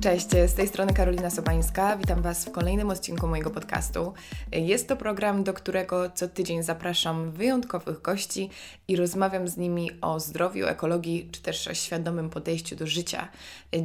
Cześć, 0.00 0.28
z 0.46 0.54
tej 0.54 0.68
strony 0.68 0.92
Karolina 0.92 1.30
Sobańska. 1.30 1.96
Witam 1.96 2.22
Was 2.22 2.44
w 2.44 2.50
kolejnym 2.52 2.90
odcinku 2.90 3.26
mojego 3.26 3.50
podcastu. 3.50 4.12
Jest 4.52 4.88
to 4.88 4.96
program, 4.96 5.44
do 5.44 5.54
którego 5.54 6.10
co 6.10 6.28
tydzień 6.28 6.62
zapraszam 6.62 7.30
wyjątkowych 7.30 8.02
gości 8.02 8.50
i 8.88 8.96
rozmawiam 8.96 9.48
z 9.48 9.56
nimi 9.56 9.90
o 10.00 10.20
zdrowiu, 10.20 10.66
ekologii 10.66 11.28
czy 11.32 11.42
też 11.42 11.68
o 11.68 11.74
świadomym 11.74 12.30
podejściu 12.30 12.76
do 12.76 12.86
życia. 12.86 13.28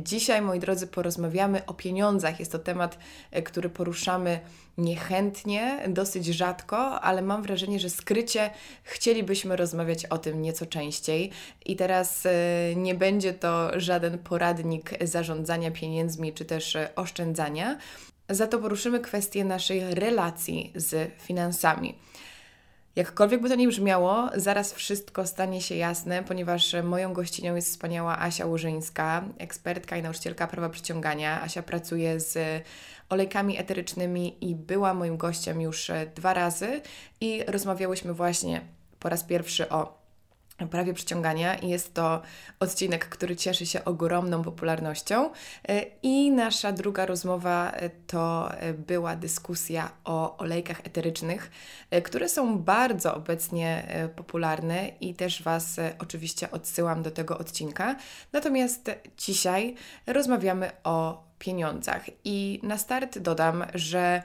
Dzisiaj, 0.03 0.41
moi 0.41 0.59
drodzy, 0.59 0.87
porozmawiamy 0.87 1.65
o 1.65 1.73
pieniądzach. 1.73 2.39
Jest 2.39 2.51
to 2.51 2.59
temat, 2.59 2.97
który 3.43 3.69
poruszamy 3.69 4.39
niechętnie, 4.77 5.79
dosyć 5.87 6.25
rzadko, 6.25 7.01
ale 7.01 7.21
mam 7.21 7.43
wrażenie, 7.43 7.79
że 7.79 7.89
skrycie 7.89 8.49
chcielibyśmy 8.83 9.55
rozmawiać 9.55 10.05
o 10.05 10.17
tym 10.17 10.41
nieco 10.41 10.65
częściej. 10.65 11.31
I 11.65 11.75
teraz 11.75 12.25
e, 12.25 12.31
nie 12.75 12.95
będzie 12.95 13.33
to 13.33 13.79
żaden 13.79 14.17
poradnik 14.17 15.03
zarządzania 15.03 15.71
pieniędzmi 15.71 16.33
czy 16.33 16.45
też 16.45 16.77
oszczędzania. 16.95 17.77
Za 18.29 18.47
to 18.47 18.59
poruszymy 18.59 18.99
kwestię 18.99 19.45
naszej 19.45 19.95
relacji 19.95 20.73
z 20.75 21.11
finansami. 21.17 21.95
Jakkolwiek 22.95 23.41
by 23.41 23.49
to 23.49 23.55
nie 23.55 23.67
brzmiało, 23.67 24.29
zaraz 24.35 24.73
wszystko 24.73 25.27
stanie 25.27 25.61
się 25.61 25.75
jasne, 25.75 26.23
ponieważ 26.23 26.75
moją 26.83 27.13
gościnią 27.13 27.55
jest 27.55 27.69
wspaniała 27.69 28.19
Asia 28.19 28.45
Łużyńska, 28.45 29.23
ekspertka 29.37 29.97
i 29.97 30.01
nauczycielka 30.01 30.47
prawa 30.47 30.69
przyciągania. 30.69 31.41
Asia 31.41 31.63
pracuje 31.63 32.19
z 32.19 32.63
olejkami 33.11 33.57
eterycznymi 33.57 34.49
i 34.49 34.55
była 34.55 34.93
moim 34.93 35.17
gościem 35.17 35.61
już 35.61 35.91
dwa 36.15 36.33
razy 36.33 36.81
i 37.21 37.43
rozmawiałyśmy 37.47 38.13
właśnie 38.13 38.61
po 38.99 39.09
raz 39.09 39.23
pierwszy 39.23 39.69
o 39.69 40.01
prawie 40.67 40.93
przyciągania 40.93 41.55
i 41.55 41.69
jest 41.69 41.93
to 41.93 42.21
odcinek, 42.59 43.09
który 43.09 43.35
cieszy 43.35 43.65
się 43.65 43.85
ogromną 43.85 44.43
popularnością. 44.43 45.31
E, 45.67 45.85
I 46.03 46.31
nasza 46.31 46.71
druga 46.71 47.05
rozmowa 47.05 47.71
e, 47.71 47.89
to 47.89 48.53
e, 48.53 48.73
była 48.73 49.15
dyskusja 49.15 49.91
o 50.03 50.37
olejkach 50.37 50.79
eterycznych, 50.79 51.51
które 52.03 52.29
są 52.29 52.57
bardzo 52.57 53.15
obecnie 53.15 53.87
popularne 54.15 54.89
i 55.01 55.13
też 55.13 55.43
Was 55.43 55.79
oczywiście 55.99 56.51
odsyłam 56.51 57.03
do 57.03 57.11
tego 57.11 57.37
odcinka. 57.37 57.95
Natomiast 58.33 58.91
dzisiaj 59.17 59.75
rozmawiamy 60.07 60.71
o 60.83 61.30
pieniądzach 61.41 62.05
i 62.25 62.59
na 62.63 62.77
start 62.77 63.19
dodam, 63.19 63.65
że 63.73 64.23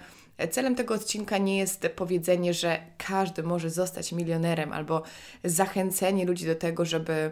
Celem 0.50 0.74
tego 0.74 0.94
odcinka 0.94 1.38
nie 1.38 1.58
jest 1.58 1.88
powiedzenie, 1.96 2.54
że 2.54 2.78
każdy 2.98 3.42
może 3.42 3.70
zostać 3.70 4.12
milionerem 4.12 4.72
albo 4.72 5.02
zachęcenie 5.44 6.24
ludzi 6.24 6.46
do 6.46 6.54
tego, 6.54 6.84
żeby 6.84 7.30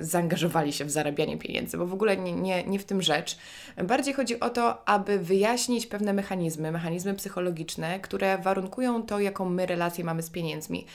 zaangażowali 0.00 0.72
się 0.72 0.84
w 0.84 0.90
zarabianie 0.90 1.38
pieniędzy, 1.38 1.78
bo 1.78 1.86
w 1.86 1.92
ogóle 1.92 2.16
nie, 2.16 2.32
nie, 2.32 2.64
nie 2.64 2.78
w 2.78 2.84
tym 2.84 3.02
rzecz. 3.02 3.38
Bardziej 3.84 4.14
chodzi 4.14 4.40
o 4.40 4.50
to, 4.50 4.88
aby 4.88 5.18
wyjaśnić 5.18 5.86
pewne 5.86 6.12
mechanizmy, 6.12 6.72
mechanizmy 6.72 7.14
psychologiczne, 7.14 8.00
które 8.00 8.38
warunkują 8.38 9.02
to, 9.02 9.20
jaką 9.20 9.44
my 9.48 9.66
relację 9.66 10.04
mamy 10.04 10.22
z 10.22 10.30
pieniędzmi. 10.30 10.86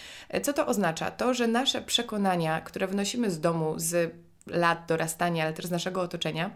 Co 0.44 0.54
to 0.54 0.68
oznacza? 0.68 1.12
To, 1.12 1.34
że 1.34 1.48
nasze 1.48 1.82
przekonania, 1.82 2.62
które 2.62 2.88
wnosimy 2.88 3.32
z 3.32 3.40
domu, 3.40 3.74
z 3.78 4.14
lat 4.48 4.86
dorastania, 4.88 5.44
ale 5.44 5.54
też 5.54 5.66
z 5.66 5.72
naszego 5.72 6.02
otoczenia, 6.02 6.52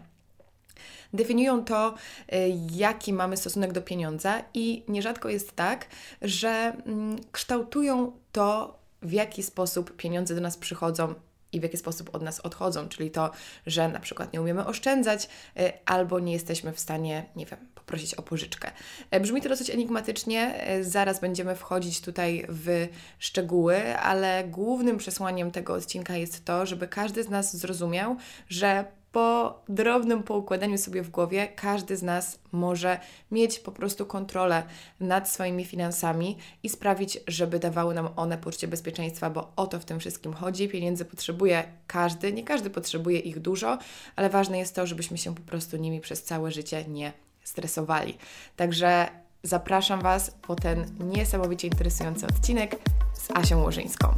definiują 1.12 1.64
to, 1.64 1.94
y, 2.32 2.36
jaki 2.70 3.12
mamy 3.12 3.36
stosunek 3.36 3.72
do 3.72 3.82
pieniądza, 3.82 4.42
i 4.54 4.84
nierzadko 4.88 5.28
jest 5.28 5.52
tak, 5.52 5.86
że 6.22 6.48
mm, 6.86 7.16
kształtują 7.32 8.12
to, 8.32 8.78
w 9.02 9.12
jaki 9.12 9.42
sposób 9.42 9.96
pieniądze 9.96 10.34
do 10.34 10.40
nas 10.40 10.56
przychodzą 10.56 11.14
i 11.52 11.60
w 11.60 11.62
jaki 11.62 11.76
sposób 11.76 12.14
od 12.14 12.22
nas 12.22 12.40
odchodzą, 12.40 12.88
czyli 12.88 13.10
to, 13.10 13.30
że 13.66 13.88
na 13.88 14.00
przykład 14.00 14.32
nie 14.32 14.40
umiemy 14.40 14.66
oszczędzać 14.66 15.24
y, 15.24 15.72
albo 15.86 16.20
nie 16.20 16.32
jesteśmy 16.32 16.72
w 16.72 16.80
stanie, 16.80 17.26
nie 17.36 17.46
wiem, 17.46 17.58
poprosić 17.74 18.14
o 18.14 18.22
pożyczkę. 18.22 18.70
E, 19.10 19.20
brzmi 19.20 19.42
to 19.42 19.48
dosyć 19.48 19.70
enigmatycznie, 19.70 20.60
e, 20.60 20.84
zaraz 20.84 21.20
będziemy 21.20 21.56
wchodzić 21.56 22.00
tutaj 22.00 22.46
w 22.48 22.88
szczegóły, 23.18 23.98
ale 23.98 24.44
głównym 24.44 24.98
przesłaniem 24.98 25.50
tego 25.50 25.74
odcinka 25.74 26.16
jest 26.16 26.44
to, 26.44 26.66
żeby 26.66 26.88
każdy 26.88 27.22
z 27.22 27.28
nas 27.28 27.56
zrozumiał, 27.56 28.16
że 28.48 28.84
po 29.16 29.62
drobnym 29.68 30.22
poukładaniu 30.22 30.78
sobie 30.78 31.02
w 31.02 31.10
głowie 31.10 31.48
każdy 31.48 31.96
z 31.96 32.02
nas 32.02 32.38
może 32.52 33.00
mieć 33.30 33.58
po 33.58 33.72
prostu 33.72 34.06
kontrolę 34.06 34.62
nad 35.00 35.28
swoimi 35.28 35.64
finansami 35.64 36.38
i 36.62 36.68
sprawić, 36.68 37.18
żeby 37.26 37.58
dawały 37.58 37.94
nam 37.94 38.08
one 38.16 38.38
poczucie 38.38 38.68
bezpieczeństwa, 38.68 39.30
bo 39.30 39.52
o 39.56 39.66
to 39.66 39.80
w 39.80 39.84
tym 39.84 40.00
wszystkim 40.00 40.32
chodzi. 40.32 40.68
Pieniędzy 40.68 41.04
potrzebuje 41.04 41.64
każdy, 41.86 42.32
nie 42.32 42.44
każdy 42.44 42.70
potrzebuje 42.70 43.18
ich 43.18 43.40
dużo, 43.40 43.78
ale 44.16 44.30
ważne 44.30 44.58
jest 44.58 44.74
to, 44.74 44.86
żebyśmy 44.86 45.18
się 45.18 45.34
po 45.34 45.42
prostu 45.42 45.76
nimi 45.76 46.00
przez 46.00 46.22
całe 46.22 46.50
życie 46.50 46.84
nie 46.88 47.12
stresowali. 47.44 48.18
Także 48.56 49.08
zapraszam 49.42 50.00
Was 50.00 50.30
po 50.30 50.54
ten 50.54 50.86
niesamowicie 51.00 51.68
interesujący 51.68 52.26
odcinek 52.26 52.76
z 53.14 53.30
Asią 53.36 53.62
Łożyńską. 53.62 54.14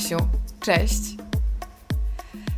Asiu, 0.00 0.16
cześć. 0.60 1.02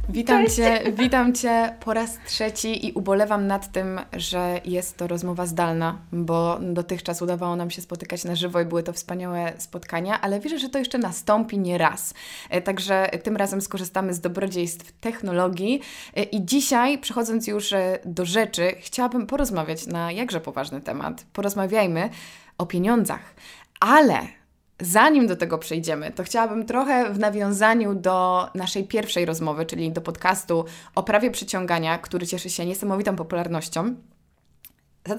Witam 0.09 0.45
Cześć. 0.45 0.57
Cię, 0.57 0.83
witam 0.93 1.35
Cię 1.35 1.75
po 1.81 1.95
raz 1.95 2.19
trzeci 2.27 2.87
i 2.87 2.93
ubolewam 2.93 3.47
nad 3.47 3.73
tym, 3.73 4.01
że 4.13 4.61
jest 4.65 4.97
to 4.97 5.07
rozmowa 5.07 5.47
zdalna, 5.47 5.99
bo 6.13 6.59
dotychczas 6.61 7.23
udawało 7.23 7.57
nam 7.57 7.71
się 7.71 7.83
spotykać 7.83 8.25
na 8.25 8.35
żywo 8.35 8.61
i 8.61 8.65
były 8.65 8.83
to 8.83 8.93
wspaniałe 8.93 9.53
spotkania, 9.59 10.21
ale 10.21 10.41
wierzę, 10.41 10.59
że 10.59 10.69
to 10.69 10.79
jeszcze 10.79 10.99
nastąpi 10.99 11.59
nie 11.59 11.79
raz. 11.79 12.15
E, 12.51 12.61
także 12.61 13.11
tym 13.23 13.37
razem 13.37 13.61
skorzystamy 13.61 14.15
z 14.15 14.21
dobrodziejstw 14.21 14.93
technologii 14.93 15.81
e, 16.17 16.23
i 16.23 16.45
dzisiaj, 16.45 16.99
przechodząc 16.99 17.47
już 17.47 17.73
e, 17.73 17.99
do 18.05 18.25
rzeczy, 18.25 18.73
chciałabym 18.81 19.27
porozmawiać 19.27 19.87
na 19.87 20.13
jakże 20.13 20.41
poważny 20.41 20.81
temat. 20.81 21.25
Porozmawiajmy 21.33 22.11
o 22.59 22.67
pieniądzach, 22.67 23.35
ale 23.81 24.42
Zanim 24.81 25.27
do 25.27 25.37
tego 25.37 25.59
przejdziemy, 25.59 26.11
to 26.11 26.25
chciałabym 26.25 26.67
trochę 26.67 27.13
w 27.13 27.19
nawiązaniu 27.19 27.95
do 27.95 28.49
naszej 28.55 28.85
pierwszej 28.85 29.25
rozmowy, 29.25 29.67
czyli 29.67 29.93
do 29.93 30.01
podcastu 30.01 30.65
o 30.95 31.03
prawie 31.03 31.31
przyciągania, 31.31 31.99
który 31.99 32.27
cieszy 32.27 32.51
się 32.51 32.67
niesamowitą 32.67 33.17
popularnością, 33.17 33.95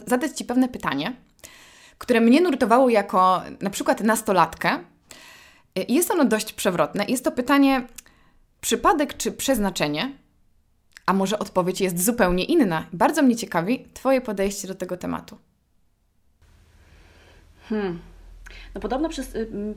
zadać 0.08 0.38
Ci 0.38 0.46
pewne 0.46 0.70
pytanie, 0.70 1.16
które 1.98 2.22
mnie 2.22 2.42
nurtowało 2.42 2.90
jako 2.90 3.42
na 3.62 3.70
przykład 3.70 4.02
nastolatkę. 4.02 4.80
Jest 5.88 6.12
ono 6.12 6.26
dość 6.26 6.54
przewrotne. 6.54 7.06
Jest 7.08 7.24
to 7.24 7.32
pytanie: 7.32 7.88
przypadek 8.62 9.18
czy 9.18 9.32
przeznaczenie? 9.32 10.18
A 11.06 11.14
może 11.14 11.40
odpowiedź 11.40 11.82
jest 11.82 12.06
zupełnie 12.06 12.44
inna? 12.44 12.88
Bardzo 12.94 13.22
mnie 13.22 13.36
ciekawi 13.36 13.88
Twoje 13.94 14.22
podejście 14.22 14.68
do 14.68 14.76
tego 14.76 14.98
tematu. 14.98 15.38
Hmm. 17.70 18.13
No 18.76 18.82
podobno 18.82 19.10
przy, 19.10 19.24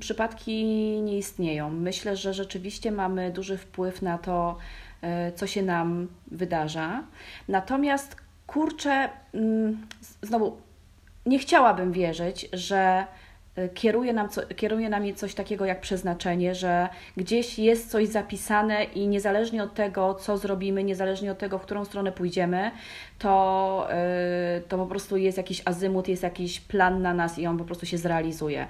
przypadki 0.01 0.65
nie 1.03 1.19
istnieją. 1.19 1.71
Myślę, 1.71 2.17
że 2.17 2.35
rzeczywiście 2.35 2.93
mamy 2.93 3.31
duży 3.31 3.59
wpływ 3.59 4.03
na 4.03 4.19
to, 4.19 4.57
y, 5.29 5.33
co 5.33 5.47
się 5.47 5.63
nam 5.63 6.09
wydarza. 6.31 7.03
Natomiast 7.49 8.17
kurczę, 8.47 9.09
mm, 9.35 9.87
znowu 10.23 10.57
nie 11.27 11.39
chciałabym 11.39 11.93
wierzyć, 11.93 12.49
że 12.53 13.07
kieruje, 13.75 14.13
nam 14.13 14.29
co, 14.29 14.43
kieruje 14.57 14.89
nami 14.89 15.15
coś 15.15 15.35
takiego 15.35 15.65
jak 15.65 15.81
przeznaczenie, 15.81 16.55
że 16.55 16.89
gdzieś 17.17 17.59
jest 17.59 17.91
coś 17.91 18.09
zapisane 18.09 18.85
i 18.85 19.09
niezależnie 19.09 19.63
od 19.63 19.75
tego, 19.75 20.15
co 20.15 20.39
zrobimy, 20.39 20.85
niezależnie 20.85 21.33
od 21.33 21.39
tego, 21.39 21.59
w 21.59 21.63
którą 21.63 21.85
stronę 21.85 22.13
pójdziemy, 22.13 22.71
to, 23.19 23.89
yy, 24.55 24.63
to 24.69 24.79
po 24.79 24.87
prostu 24.87 25.17
jest 25.17 25.39
jakiś 25.39 25.63
azymut, 25.65 26.09
jest 26.09 26.23
jakiś 26.23 26.61
plan 26.61 27.03
na 27.03 27.15
nas 27.15 27.39
i 27.39 27.47
on 27.47 27.59
po 27.59 27.65
prostu 27.65 27.87
się 27.87 27.99
zrealizuje. 27.99 28.67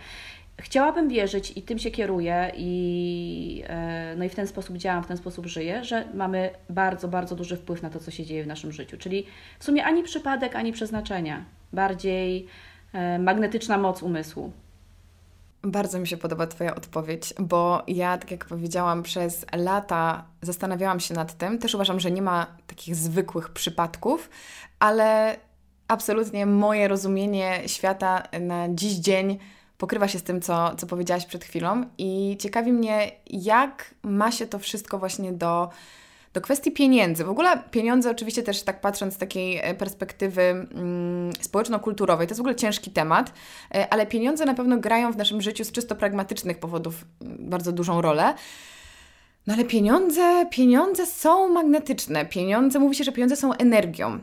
Chciałabym 0.60 1.08
wierzyć 1.08 1.56
i 1.56 1.62
tym 1.62 1.78
się 1.78 1.90
kieruję 1.90 2.52
i, 2.56 3.64
yy, 3.68 4.16
no 4.16 4.24
i 4.24 4.28
w 4.28 4.34
ten 4.34 4.46
sposób 4.46 4.76
działam, 4.76 5.04
w 5.04 5.06
ten 5.06 5.16
sposób 5.16 5.46
żyję, 5.46 5.84
że 5.84 6.04
mamy 6.14 6.50
bardzo, 6.70 7.08
bardzo 7.08 7.36
duży 7.36 7.56
wpływ 7.56 7.82
na 7.82 7.90
to, 7.90 8.00
co 8.00 8.10
się 8.10 8.24
dzieje 8.24 8.44
w 8.44 8.46
naszym 8.46 8.72
życiu. 8.72 8.96
Czyli 8.96 9.26
w 9.58 9.64
sumie 9.64 9.84
ani 9.84 10.02
przypadek, 10.02 10.56
ani 10.56 10.72
przeznaczenia. 10.72 11.44
Bardziej 11.72 12.46
yy, 12.94 13.18
magnetyczna 13.18 13.78
moc 13.78 14.02
umysłu. 14.02 14.52
Bardzo 15.62 15.98
mi 15.98 16.06
się 16.06 16.16
podoba 16.16 16.46
Twoja 16.46 16.74
odpowiedź, 16.74 17.34
bo 17.38 17.82
ja, 17.86 18.18
tak 18.18 18.30
jak 18.30 18.44
powiedziałam, 18.44 19.02
przez 19.02 19.46
lata 19.52 20.24
zastanawiałam 20.42 21.00
się 21.00 21.14
nad 21.14 21.38
tym. 21.38 21.58
Też 21.58 21.74
uważam, 21.74 22.00
że 22.00 22.10
nie 22.10 22.22
ma 22.22 22.46
takich 22.66 22.96
zwykłych 22.96 23.48
przypadków, 23.48 24.30
ale 24.78 25.36
absolutnie 25.88 26.46
moje 26.46 26.88
rozumienie 26.88 27.62
świata 27.66 28.22
na 28.40 28.68
dziś 28.68 28.92
dzień 28.92 29.38
pokrywa 29.78 30.08
się 30.08 30.18
z 30.18 30.22
tym, 30.22 30.40
co, 30.40 30.74
co 30.76 30.86
powiedziałaś 30.86 31.26
przed 31.26 31.44
chwilą. 31.44 31.84
I 31.98 32.36
ciekawi 32.40 32.72
mnie, 32.72 33.12
jak 33.30 33.94
ma 34.02 34.32
się 34.32 34.46
to 34.46 34.58
wszystko 34.58 34.98
właśnie 34.98 35.32
do 35.32 35.70
do 36.36 36.40
kwestii 36.40 36.72
pieniędzy. 36.72 37.24
W 37.24 37.28
ogóle 37.28 37.62
pieniądze, 37.70 38.10
oczywiście 38.10 38.42
też 38.42 38.62
tak 38.62 38.80
patrząc 38.80 39.14
z 39.14 39.18
takiej 39.18 39.58
e, 39.58 39.74
perspektywy 39.74 40.42
mm, 40.42 41.32
społeczno-kulturowej, 41.40 42.26
to 42.26 42.30
jest 42.30 42.38
w 42.38 42.40
ogóle 42.40 42.56
ciężki 42.56 42.90
temat, 42.90 43.32
e, 43.74 43.92
ale 43.92 44.06
pieniądze 44.06 44.44
na 44.44 44.54
pewno 44.54 44.78
grają 44.78 45.12
w 45.12 45.16
naszym 45.16 45.42
życiu 45.42 45.64
z 45.64 45.72
czysto 45.72 45.96
pragmatycznych 45.96 46.58
powodów 46.58 47.04
mm, 47.20 47.36
bardzo 47.50 47.72
dużą 47.72 48.00
rolę. 48.00 48.34
No 49.46 49.54
ale 49.54 49.64
pieniądze, 49.64 50.46
pieniądze 50.50 51.06
są 51.06 51.48
magnetyczne. 51.48 52.26
Pieniądze, 52.26 52.78
mówi 52.78 52.94
się, 52.94 53.04
że 53.04 53.12
pieniądze 53.12 53.36
są 53.36 53.52
energią. 53.52 54.18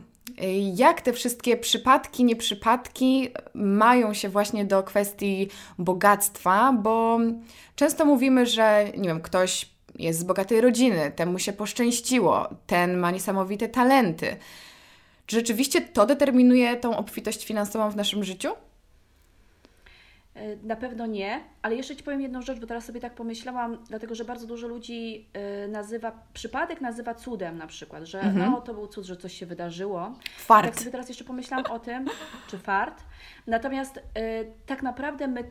Jak 0.75 1.01
te 1.01 1.13
wszystkie 1.13 1.57
przypadki, 1.57 2.23
nieprzypadki 2.23 3.29
mają 3.53 4.13
się 4.13 4.29
właśnie 4.29 4.65
do 4.65 4.83
kwestii 4.83 5.49
bogactwa, 5.79 6.73
bo 6.73 7.19
często 7.75 8.05
mówimy, 8.05 8.45
że 8.45 8.85
nie 8.97 9.07
wiem, 9.09 9.21
ktoś 9.21 9.72
jest 9.99 10.19
z 10.19 10.23
bogatej 10.23 10.61
rodziny, 10.61 11.11
temu 11.15 11.39
się 11.39 11.53
poszczęściło, 11.53 12.49
ten 12.67 12.97
ma 12.97 13.11
niesamowite 13.11 13.69
talenty. 13.69 14.37
Czy 15.25 15.35
rzeczywiście 15.35 15.81
to 15.81 16.05
determinuje 16.05 16.75
tą 16.77 16.97
obfitość 16.97 17.45
finansową 17.45 17.89
w 17.89 17.95
naszym 17.95 18.23
życiu? 18.23 18.49
E, 20.35 20.55
na 20.55 20.75
pewno 20.75 21.05
nie, 21.05 21.43
ale 21.61 21.75
jeszcze 21.75 21.95
Ci 21.95 22.03
powiem 22.03 22.21
jedną 22.21 22.41
rzecz, 22.41 22.59
bo 22.59 22.67
teraz 22.67 22.85
sobie 22.85 22.99
tak 22.99 23.15
pomyślałam, 23.15 23.77
dlatego 23.89 24.15
że 24.15 24.25
bardzo 24.25 24.47
dużo 24.47 24.67
ludzi 24.67 25.29
e, 25.33 25.67
nazywa, 25.67 26.11
przypadek 26.33 26.81
nazywa 26.81 27.13
cudem 27.13 27.57
na 27.57 27.67
przykład, 27.67 28.03
że 28.03 28.21
mhm. 28.21 28.51
no 28.51 28.61
to 28.61 28.73
był 28.73 28.87
cud, 28.87 29.05
że 29.05 29.17
coś 29.17 29.33
się 29.33 29.45
wydarzyło. 29.45 30.13
Fart. 30.37 30.67
Tak 30.67 30.79
sobie 30.79 30.91
teraz 30.91 31.09
jeszcze 31.09 31.23
pomyślałam 31.23 31.65
o 31.65 31.79
tym, 31.79 32.07
czy 32.47 32.57
fart. 32.57 33.03
Natomiast 33.47 33.97
y, 33.97 34.01
tak 34.65 34.83
naprawdę 34.83 35.27
my 35.27 35.43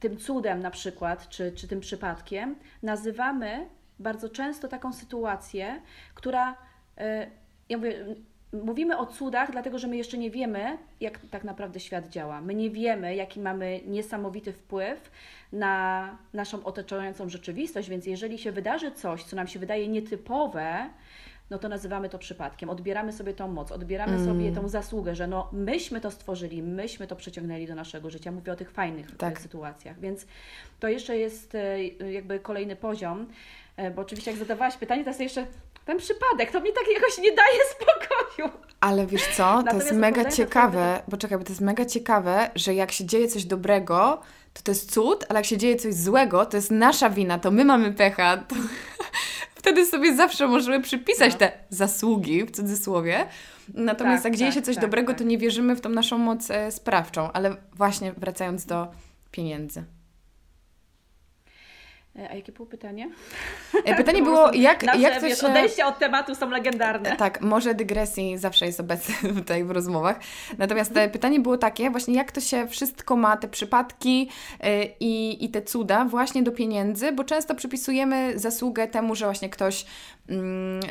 tym 0.00 0.16
cudem 0.16 0.60
na 0.60 0.70
przykład, 0.70 1.28
czy, 1.28 1.52
czy 1.52 1.68
tym 1.68 1.80
przypadkiem 1.80 2.56
nazywamy 2.82 3.68
bardzo 3.98 4.28
często 4.28 4.68
taką 4.68 4.92
sytuację, 4.92 5.82
która, 6.14 6.52
y, 6.52 7.30
ja 7.68 7.76
mówię, 7.76 8.04
Mówimy 8.52 8.98
o 8.98 9.06
cudach, 9.06 9.52
dlatego 9.52 9.78
że 9.78 9.88
my 9.88 9.96
jeszcze 9.96 10.18
nie 10.18 10.30
wiemy, 10.30 10.78
jak 11.00 11.18
tak 11.30 11.44
naprawdę 11.44 11.80
świat 11.80 12.08
działa. 12.08 12.40
My 12.40 12.54
nie 12.54 12.70
wiemy, 12.70 13.14
jaki 13.14 13.40
mamy 13.40 13.80
niesamowity 13.86 14.52
wpływ 14.52 15.10
na 15.52 16.16
naszą 16.34 16.64
otaczającą 16.64 17.28
rzeczywistość, 17.28 17.88
więc 17.88 18.06
jeżeli 18.06 18.38
się 18.38 18.52
wydarzy 18.52 18.92
coś, 18.92 19.24
co 19.24 19.36
nam 19.36 19.46
się 19.46 19.58
wydaje 19.58 19.88
nietypowe, 19.88 20.90
no 21.50 21.58
to 21.58 21.68
nazywamy 21.68 22.08
to 22.08 22.18
przypadkiem. 22.18 22.70
Odbieramy 22.70 23.12
sobie 23.12 23.34
tą 23.34 23.48
moc, 23.48 23.72
odbieramy 23.72 24.14
mm. 24.14 24.26
sobie 24.26 24.52
tą 24.52 24.68
zasługę, 24.68 25.14
że 25.14 25.26
no 25.26 25.48
myśmy 25.52 26.00
to 26.00 26.10
stworzyli, 26.10 26.62
myśmy 26.62 27.06
to 27.06 27.16
przyciągnęli 27.16 27.66
do 27.66 27.74
naszego 27.74 28.10
życia. 28.10 28.32
Mówię 28.32 28.52
o 28.52 28.56
tych 28.56 28.70
fajnych 28.70 29.16
tak. 29.16 29.40
sytuacjach. 29.40 30.00
Więc 30.00 30.26
to 30.80 30.88
jeszcze 30.88 31.18
jest 31.18 31.54
e, 31.54 31.84
jakby 32.12 32.40
kolejny 32.40 32.76
poziom, 32.76 33.20
e, 33.20 33.26
bo 33.94 34.02
oczywiście 34.02 34.30
jak 34.30 34.40
zadawałaś 34.40 34.76
pytanie, 34.76 35.04
to 35.04 35.10
jest 35.10 35.20
jeszcze 35.20 35.46
ten 35.84 35.98
przypadek, 35.98 36.50
to 36.50 36.60
mi 36.60 36.70
tak 36.72 36.84
jakoś 36.94 37.18
nie 37.18 37.32
daje 37.32 37.58
spokoju. 37.74 38.58
Ale 38.80 39.06
wiesz 39.06 39.26
co, 39.36 39.62
to 39.70 39.76
jest 39.76 39.92
mega 39.92 40.24
ciekawe, 40.24 41.02
bo 41.08 41.16
czekaj, 41.16 41.38
bo 41.38 41.44
to 41.44 41.50
jest 41.50 41.60
mega 41.60 41.84
ciekawe, 41.84 42.50
że 42.54 42.74
jak 42.74 42.92
się 42.92 43.04
dzieje 43.04 43.28
coś 43.28 43.44
dobrego, 43.44 44.20
to 44.54 44.62
to 44.62 44.70
jest 44.70 44.92
cud, 44.92 45.24
ale 45.28 45.38
jak 45.38 45.46
się 45.46 45.56
dzieje 45.56 45.76
coś 45.76 45.94
złego, 45.94 46.46
to 46.46 46.56
jest 46.56 46.70
nasza 46.70 47.10
wina, 47.10 47.38
to 47.38 47.50
my 47.50 47.64
mamy 47.64 47.92
pecha. 47.92 48.36
To... 48.36 48.56
Wtedy 49.54 49.86
sobie 49.86 50.16
zawsze 50.16 50.48
możemy 50.48 50.80
przypisać 50.80 51.32
no. 51.32 51.38
te 51.38 51.52
zasługi, 51.70 52.44
w 52.44 52.50
cudzysłowie. 52.50 53.26
Natomiast 53.74 54.22
tak, 54.22 54.32
jak 54.32 54.38
dzieje 54.38 54.52
się 54.52 54.60
tak, 54.60 54.66
coś 54.66 54.74
tak, 54.74 54.84
dobrego, 54.84 55.12
tak. 55.12 55.18
to 55.18 55.24
nie 55.24 55.38
wierzymy 55.38 55.76
w 55.76 55.80
tą 55.80 55.88
naszą 55.88 56.18
moc 56.18 56.50
e, 56.50 56.72
sprawczą. 56.72 57.32
Ale 57.32 57.56
właśnie 57.72 58.12
wracając 58.12 58.66
do 58.66 58.88
pieniędzy. 59.30 59.84
E, 62.18 62.30
a 62.30 62.34
jakie 62.34 62.52
było 62.52 62.66
pytanie? 62.66 63.10
E, 63.84 63.94
pytanie 63.94 64.22
było, 64.28 64.52
jak, 64.52 64.82
Nasze, 64.82 65.00
jak 65.00 65.14
to 65.14 65.26
wiesz, 65.26 65.40
się... 65.40 65.46
odejścia 65.46 65.86
od 65.86 65.98
tematu 65.98 66.34
są 66.34 66.50
legendarne. 66.50 67.16
Tak, 67.16 67.40
może 67.40 67.74
dygresji 67.74 68.38
zawsze 68.38 68.66
jest 68.66 68.80
obecny 68.80 69.14
tutaj 69.40 69.64
w 69.64 69.70
rozmowach. 69.70 70.20
Natomiast 70.58 70.92
pytanie 71.12 71.40
było 71.40 71.58
takie, 71.58 71.90
właśnie 71.90 72.14
jak 72.14 72.32
to 72.32 72.40
się 72.40 72.68
wszystko 72.68 73.16
ma, 73.16 73.36
te 73.36 73.48
przypadki 73.48 74.28
e, 74.60 74.84
i, 74.84 75.44
i 75.44 75.48
te 75.48 75.62
cuda 75.62 76.04
właśnie 76.04 76.42
do 76.42 76.52
pieniędzy, 76.52 77.12
bo 77.12 77.24
często 77.24 77.54
przypisujemy 77.54 78.38
zasługę 78.38 78.88
temu, 78.88 79.14
że 79.14 79.24
właśnie 79.24 79.50
ktoś 79.50 79.84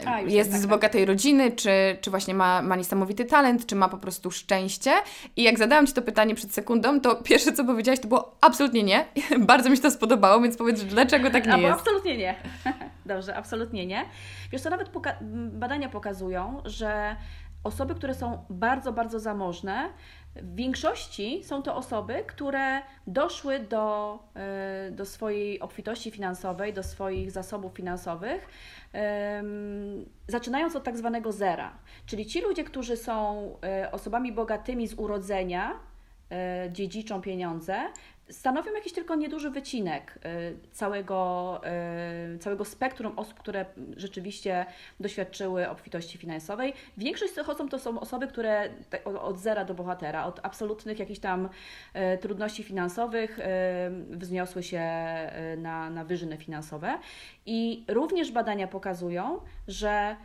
A, 0.05 0.21
jest 0.21 0.51
tak, 0.51 0.59
z 0.59 0.61
tak. 0.61 0.69
bogatej 0.69 1.01
tak. 1.01 1.07
rodziny, 1.07 1.51
czy, 1.51 1.69
czy 2.01 2.09
właśnie 2.09 2.33
ma, 2.33 2.61
ma 2.61 2.75
niesamowity 2.75 3.25
talent, 3.25 3.65
czy 3.65 3.75
ma 3.75 3.89
po 3.89 3.97
prostu 3.97 4.31
szczęście. 4.31 4.91
I 5.35 5.43
jak 5.43 5.57
zadałam 5.57 5.87
Ci 5.87 5.93
to 5.93 6.01
pytanie 6.01 6.35
przed 6.35 6.53
sekundą, 6.53 6.99
to 7.01 7.15
pierwsze 7.29 7.53
co 7.53 7.65
powiedziałaś 7.65 7.99
to 7.99 8.07
było 8.07 8.35
absolutnie 8.41 8.83
nie. 8.83 9.05
Bardzo 9.39 9.69
mi 9.69 9.75
się 9.75 9.81
to 9.81 9.91
spodobało, 9.91 10.41
więc 10.41 10.57
powiedz, 10.57 10.83
dlaczego 10.83 11.17
Dlaczego 11.17 11.33
tak 11.33 11.45
nie 11.45 11.53
Albo 11.53 11.67
jest? 11.67 11.79
Absolutnie 11.79 12.17
nie. 12.17 12.35
Dobrze, 13.05 13.35
absolutnie 13.35 13.85
nie. 13.85 14.05
Wiesz 14.51 14.61
co, 14.61 14.69
nawet 14.69 14.89
poka 14.89 15.15
badania 15.51 15.89
pokazują, 15.89 16.61
że 16.65 17.15
osoby, 17.67 17.95
które 17.95 18.13
są 18.13 18.45
bardzo, 18.49 18.93
bardzo 18.93 19.19
zamożne, 19.19 19.89
w 20.35 20.55
większości 20.55 21.43
są 21.43 21.63
to 21.63 21.75
osoby, 21.75 22.23
które 22.27 22.81
doszły 23.07 23.59
do, 23.59 24.19
e, 24.35 24.91
do 24.91 25.05
swojej 25.05 25.59
obfitości 25.59 26.11
finansowej, 26.11 26.73
do 26.73 26.83
swoich 26.83 27.31
zasobów 27.31 27.73
finansowych, 27.73 28.47
zaczynając 30.27 30.75
od 30.75 30.83
tak 30.83 30.97
zwanego 30.97 31.31
zera. 31.31 31.77
Czyli 32.05 32.25
ci 32.25 32.41
ludzie, 32.41 32.63
którzy 32.63 32.97
są 32.97 33.51
e, 33.63 33.91
osobami 33.91 34.31
bogatymi 34.31 34.87
z 34.87 34.93
urodzenia, 34.93 35.79
e, 36.31 36.69
dziedziczą 36.71 37.21
pieniądze, 37.21 37.75
stanowią 38.29 38.73
jakiś 38.73 38.93
tylko 38.93 39.15
nieduży 39.15 39.49
wycinek 39.49 40.19
y, 40.25 40.71
całego, 40.71 41.61
y, 42.35 42.37
całego 42.39 42.65
spektrum 42.65 43.19
osób, 43.19 43.39
które 43.39 43.65
rzeczywiście 43.97 44.65
doświadczyły 44.99 45.69
obfitości 45.69 46.17
finansowej. 46.17 46.73
Większość 46.97 47.31
z 47.31 47.35
tych 47.35 47.49
osób 47.49 47.71
to 47.71 47.79
są 47.79 47.99
osoby, 47.99 48.27
które 48.27 48.69
od 49.21 49.39
zera 49.39 49.65
do 49.65 49.73
bohatera, 49.73 50.25
od 50.25 50.39
absolutnych 50.43 50.99
jakichś 50.99 51.19
tam 51.19 51.49
y, 51.95 52.17
trudności 52.17 52.63
finansowych 52.63 53.39
wzniosły 54.09 54.63
się 54.63 54.81
na, 55.57 55.89
na 55.89 56.05
wyżyny 56.05 56.37
finansowe. 56.37 56.99
I 57.45 57.85
również 57.87 58.31
badania 58.31 58.67
pokazują, 58.67 59.39
że 59.67 60.15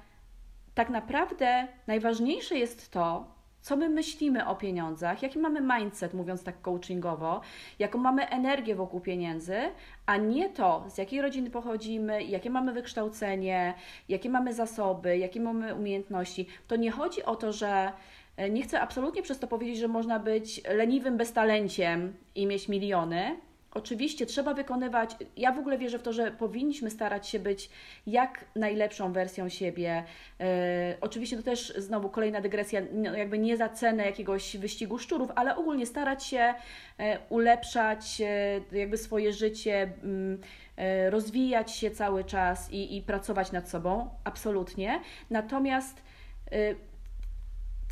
tak 0.75 0.91
naprawdę 0.91 1.69
najważniejsze 1.87 2.59
jest 2.59 2.91
to, 2.91 3.35
co 3.63 3.77
my 3.77 3.89
myślimy 3.89 4.47
o 4.47 4.57
pieniądzach, 4.57 5.23
jaki 5.23 5.39
mamy 5.39 5.61
mindset, 5.61 6.15
mówiąc 6.15 6.45
tak 6.45 6.61
coachingowo, 6.61 7.41
jaką 7.79 7.99
mamy 7.99 8.29
energię 8.29 8.75
wokół 8.75 9.01
pieniędzy, 9.01 9.57
a 10.07 10.17
nie 10.17 10.49
to, 10.49 10.85
z 10.89 10.99
jakiej 10.99 11.23
rodziny 11.23 11.51
pochodzimy, 11.51 12.23
jakie 12.23 12.51
mamy 12.51 12.73
wykształcenie, 12.73 13.75
jakie 14.09 14.31
mamy 14.31 14.55
zasoby, 14.55 15.19
jakie 15.19 15.41
mamy 15.41 15.75
umiejętności. 15.75 16.47
To 16.69 16.77
nie 16.77 16.91
chodzi 16.91 17.23
o 17.23 17.37
to, 17.37 17.53
że 17.53 17.93
e, 18.37 18.51
nie 18.51 18.63
chcę 18.63 18.81
absolutnie 18.81 19.23
przez 19.23 19.39
to 19.39 19.47
powiedzieć, 19.47 19.79
że 19.79 19.89
można 19.89 20.19
być 20.19 20.61
leniwym 20.69 21.17
beztalenciem 21.17 22.15
i 22.35 22.47
mieć 22.47 22.69
miliony, 22.69 23.37
Oczywiście 23.75 24.27
trzeba 24.27 24.55
wykonywać, 24.55 25.17
ja 25.37 25.53
w 25.53 25.59
ogóle 25.59 25.79
wierzę 25.79 25.99
w 25.99 26.03
to, 26.03 26.13
że 26.13 26.31
powinniśmy 26.31 26.91
starać 26.91 27.29
się 27.29 27.39
być 27.39 27.71
jak 28.07 28.45
najlepszą 28.57 29.13
wersją 29.13 29.49
siebie. 29.49 30.05
E, 30.41 30.97
oczywiście 31.01 31.37
to 31.37 31.43
też 31.43 31.75
znowu 31.77 32.09
kolejna 32.09 32.41
dygresja, 32.41 32.81
no 32.93 33.17
jakby 33.17 33.39
nie 33.39 33.57
za 33.57 33.69
cenę 33.69 34.07
jakiegoś 34.07 34.57
wyścigu 34.57 34.99
szczurów, 34.99 35.31
ale 35.35 35.57
ogólnie 35.57 35.87
starać 35.87 36.25
się 36.25 36.55
e, 36.99 37.19
ulepszać 37.29 38.21
e, 38.21 38.79
jakby 38.79 38.97
swoje 38.97 39.33
życie, 39.33 39.93
mm, 40.03 40.39
rozwijać 41.11 41.77
się 41.77 41.91
cały 41.91 42.25
czas 42.25 42.73
i, 42.73 42.97
i 42.97 43.03
pracować 43.03 43.53
nad 43.53 43.69
sobą, 43.69 44.11
absolutnie. 44.25 45.01
Natomiast 45.31 46.03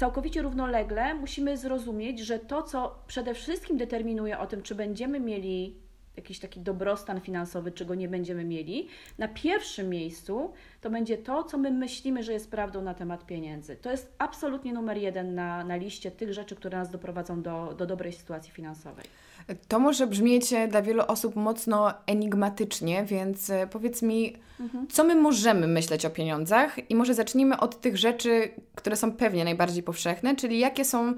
całkowicie 0.00 0.42
równolegle 0.42 1.14
musimy 1.14 1.57
zrozumieć, 1.57 2.21
że 2.21 2.38
to, 2.38 2.62
co 2.62 2.99
przede 3.07 3.35
wszystkim 3.35 3.76
determinuje 3.76 4.38
o 4.38 4.47
tym, 4.47 4.62
czy 4.62 4.75
będziemy 4.75 5.21
mieli 5.21 5.76
jakiś 6.16 6.38
taki 6.38 6.61
dobrostan 6.61 7.21
finansowy, 7.21 7.73
czy 7.73 7.85
go 7.85 7.95
nie 7.95 8.09
będziemy 8.09 8.45
mieli, 8.45 8.88
na 9.19 9.28
pierwszym 9.28 9.88
miejscu 9.88 10.52
to 10.80 10.90
będzie 10.90 11.19
to, 11.19 11.45
co 11.45 11.59
my 11.59 11.71
myślimy, 11.71 12.23
że 12.23 12.33
jest 12.33 12.50
prawdą 12.50 12.83
na 12.83 12.95
temat 12.95 13.26
pieniędzy. 13.26 13.76
To 13.76 13.90
jest 13.90 14.14
absolutnie 14.19 14.73
numer 14.73 14.97
jeden 14.97 15.35
na, 15.35 15.64
na 15.64 15.76
liście 15.76 16.11
tych 16.11 16.33
rzeczy, 16.33 16.57
które 16.57 16.78
nas 16.78 16.90
doprowadzą 16.90 17.42
do, 17.42 17.75
do 17.78 17.87
dobrej 17.87 18.12
sytuacji 18.12 18.52
finansowej. 18.52 19.04
To 19.68 19.78
może 19.78 20.06
brzmieć 20.06 20.54
dla 20.68 20.82
wielu 20.82 21.02
osób 21.09 21.37
mocno 21.37 21.94
enigmatycznie, 22.06 23.04
więc 23.04 23.50
e, 23.50 23.66
powiedz 23.66 24.02
mi, 24.02 24.37
mhm. 24.61 24.87
co 24.88 25.04
my 25.04 25.14
możemy 25.14 25.66
myśleć 25.66 26.06
o 26.06 26.11
pieniądzach? 26.11 26.90
I 26.90 26.94
może 26.94 27.14
zacznijmy 27.14 27.61
od 27.61 27.80
tych 27.80 27.97
rzeczy, 27.97 28.50
które 28.75 28.97
są 28.97 29.12
pewnie 29.12 29.44
najbardziej 29.44 29.82
powszechne, 29.82 30.37
czyli 30.37 30.59
jakie 30.59 30.85
są 30.85 31.14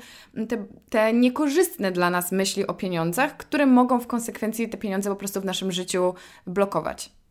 te, 0.49 0.65
te 0.91 1.13
niekorzystne 1.13 1.93
dla 1.93 2.11
nas 2.11 2.33
myśli 2.33 2.67
o 2.67 2.75
pieniądzach, 2.75 3.37
które 3.37 3.67
mogą 3.67 4.01
w 4.01 4.07
konsekwencji 4.07 4.69
te 4.69 4.79
pieniądze 4.79 5.11
po 5.11 5.17
prostu 5.17 5.41
w 5.41 5.45
naszym 5.45 5.73
życiu 5.73 6.15
blokować. 6.47 7.22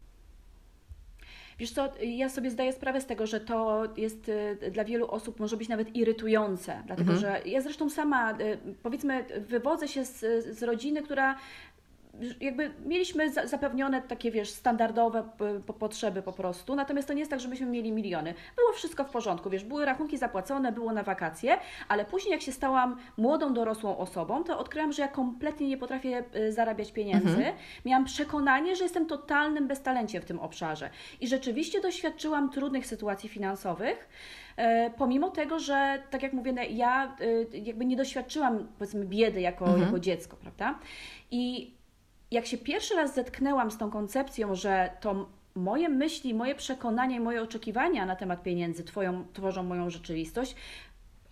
Wiesz 1.59 1.71
co, 1.71 1.89
ja 2.03 2.29
sobie 2.29 2.51
zdaję 2.51 2.73
sprawę 2.73 3.01
z 3.01 3.05
tego, 3.05 3.27
że 3.27 3.39
to 3.39 3.83
jest 3.97 4.29
y, 4.29 4.71
dla 4.71 4.83
wielu 4.83 5.07
osób 5.07 5.39
może 5.39 5.57
być 5.57 5.69
nawet 5.69 5.95
irytujące, 5.95 6.83
dlatego 6.85 7.13
mhm. 7.13 7.19
że 7.19 7.49
ja 7.49 7.61
zresztą 7.61 7.89
sama, 7.89 8.31
y, 8.31 8.57
powiedzmy, 8.83 9.25
wywodzę 9.39 9.87
się 9.87 10.05
z, 10.05 10.45
z 10.57 10.63
rodziny, 10.63 11.01
która 11.01 11.35
jakby 12.41 12.71
mieliśmy 12.85 13.31
zapewnione 13.31 14.01
takie, 14.01 14.31
wiesz, 14.31 14.49
standardowe 14.49 15.29
potrzeby 15.79 16.21
po 16.21 16.33
prostu, 16.33 16.75
natomiast 16.75 17.07
to 17.07 17.13
nie 17.13 17.19
jest 17.19 17.31
tak, 17.31 17.39
że 17.39 17.47
myśmy 17.47 17.65
mieli 17.65 17.91
miliony. 17.91 18.33
Było 18.55 18.71
wszystko 18.73 19.03
w 19.03 19.09
porządku, 19.09 19.49
wiesz, 19.49 19.63
były 19.63 19.85
rachunki 19.85 20.17
zapłacone, 20.17 20.71
było 20.71 20.93
na 20.93 21.03
wakacje, 21.03 21.57
ale 21.87 22.05
później 22.05 22.31
jak 22.31 22.41
się 22.41 22.51
stałam 22.51 22.97
młodą, 23.17 23.53
dorosłą 23.53 23.97
osobą, 23.97 24.43
to 24.43 24.59
odkryłam, 24.59 24.91
że 24.91 25.01
ja 25.01 25.07
kompletnie 25.07 25.67
nie 25.67 25.77
potrafię 25.77 26.23
y, 26.35 26.51
zarabiać 26.51 26.91
pieniędzy. 26.91 27.29
Mhm. 27.29 27.55
Miałam 27.85 28.05
przekonanie, 28.05 28.75
że 28.75 28.83
jestem 28.83 29.05
totalnym 29.05 29.67
beztalenciem 29.67 30.21
w 30.21 30.25
tym 30.25 30.39
obszarze. 30.39 30.89
I 31.21 31.27
rzeczywiście 31.27 31.81
doświadczyłam 31.81 32.49
trudnych 32.49 32.87
sytuacji 32.87 33.29
finansowych, 33.29 34.09
e, 34.57 34.89
pomimo 34.89 35.29
tego, 35.29 35.59
że 35.59 36.01
tak 36.09 36.23
jak 36.23 36.33
mówię, 36.33 36.51
ja 36.69 37.15
y, 37.21 37.47
jakby 37.57 37.85
nie 37.85 37.95
doświadczyłam 37.95 38.67
powiedzmy 38.77 39.05
biedy 39.05 39.41
jako, 39.41 39.65
mhm. 39.65 39.81
jako 39.81 39.99
dziecko, 39.99 40.37
prawda? 40.37 40.79
I 41.31 41.73
jak 42.31 42.45
się 42.45 42.57
pierwszy 42.57 42.95
raz 42.95 43.15
zetknęłam 43.15 43.71
z 43.71 43.77
tą 43.77 43.91
koncepcją, 43.91 44.55
że 44.55 44.89
to 44.99 45.29
moje 45.55 45.89
myśli, 45.89 46.33
moje 46.33 46.55
przekonania 46.55 47.17
i 47.17 47.19
moje 47.19 47.41
oczekiwania 47.41 48.05
na 48.05 48.15
temat 48.15 48.43
pieniędzy 48.43 48.83
twoją, 48.83 49.25
tworzą 49.33 49.63
moją 49.63 49.89
rzeczywistość, 49.89 50.55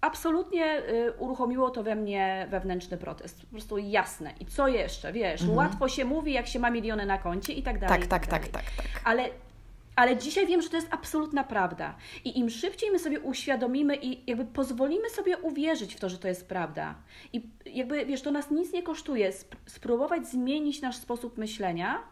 absolutnie 0.02 0.82
y, 0.90 1.14
uruchomiło 1.18 1.70
to 1.70 1.84
we 1.84 1.96
mnie 1.96 2.48
wewnętrzny 2.50 2.98
protest. 2.98 3.42
Po 3.42 3.48
prostu 3.48 3.78
jasne. 3.78 4.34
I 4.40 4.46
co 4.46 4.68
jeszcze? 4.68 5.14
Wiesz, 5.14 5.42
mhm. 5.42 5.58
łatwo 5.58 5.90
się 5.90 6.06
mówi, 6.06 6.34
jak 6.34 6.48
się 6.48 6.60
ma 6.60 6.70
miliony 6.70 7.06
na 7.06 7.18
koncie 7.18 7.54
i 7.54 7.64
tak 7.64 7.80
dalej. 7.80 8.00
Tak, 8.00 8.08
tak, 8.08 8.28
tak, 8.28 8.48
tak, 8.48 8.52
tak, 8.52 8.72
tak. 8.76 9.02
Ale 9.04 9.30
ale 10.00 10.18
dzisiaj 10.18 10.48
wiem, 10.48 10.62
że 10.62 10.70
to 10.70 10.76
jest 10.76 10.88
absolutna 10.92 11.44
prawda. 11.44 11.96
I 12.26 12.40
im 12.40 12.50
szybciej 12.50 12.92
my 12.92 13.00
sobie 13.00 13.20
uświadomimy 13.20 13.96
i 13.96 14.30
jakby 14.30 14.46
pozwolimy 14.46 15.10
sobie 15.10 15.38
uwierzyć 15.38 15.96
w 15.96 16.00
to, 16.00 16.10
że 16.10 16.18
to 16.18 16.28
jest 16.28 16.48
prawda. 16.48 16.96
I 17.34 17.50
jakby, 17.66 18.06
wiesz, 18.06 18.22
to 18.22 18.32
nas 18.32 18.52
nic 18.52 18.74
nie 18.74 18.84
kosztuje. 18.84 19.32
Spróbować 19.66 20.28
zmienić 20.28 20.82
nasz 20.82 20.96
sposób 20.96 21.38
myślenia, 21.38 22.04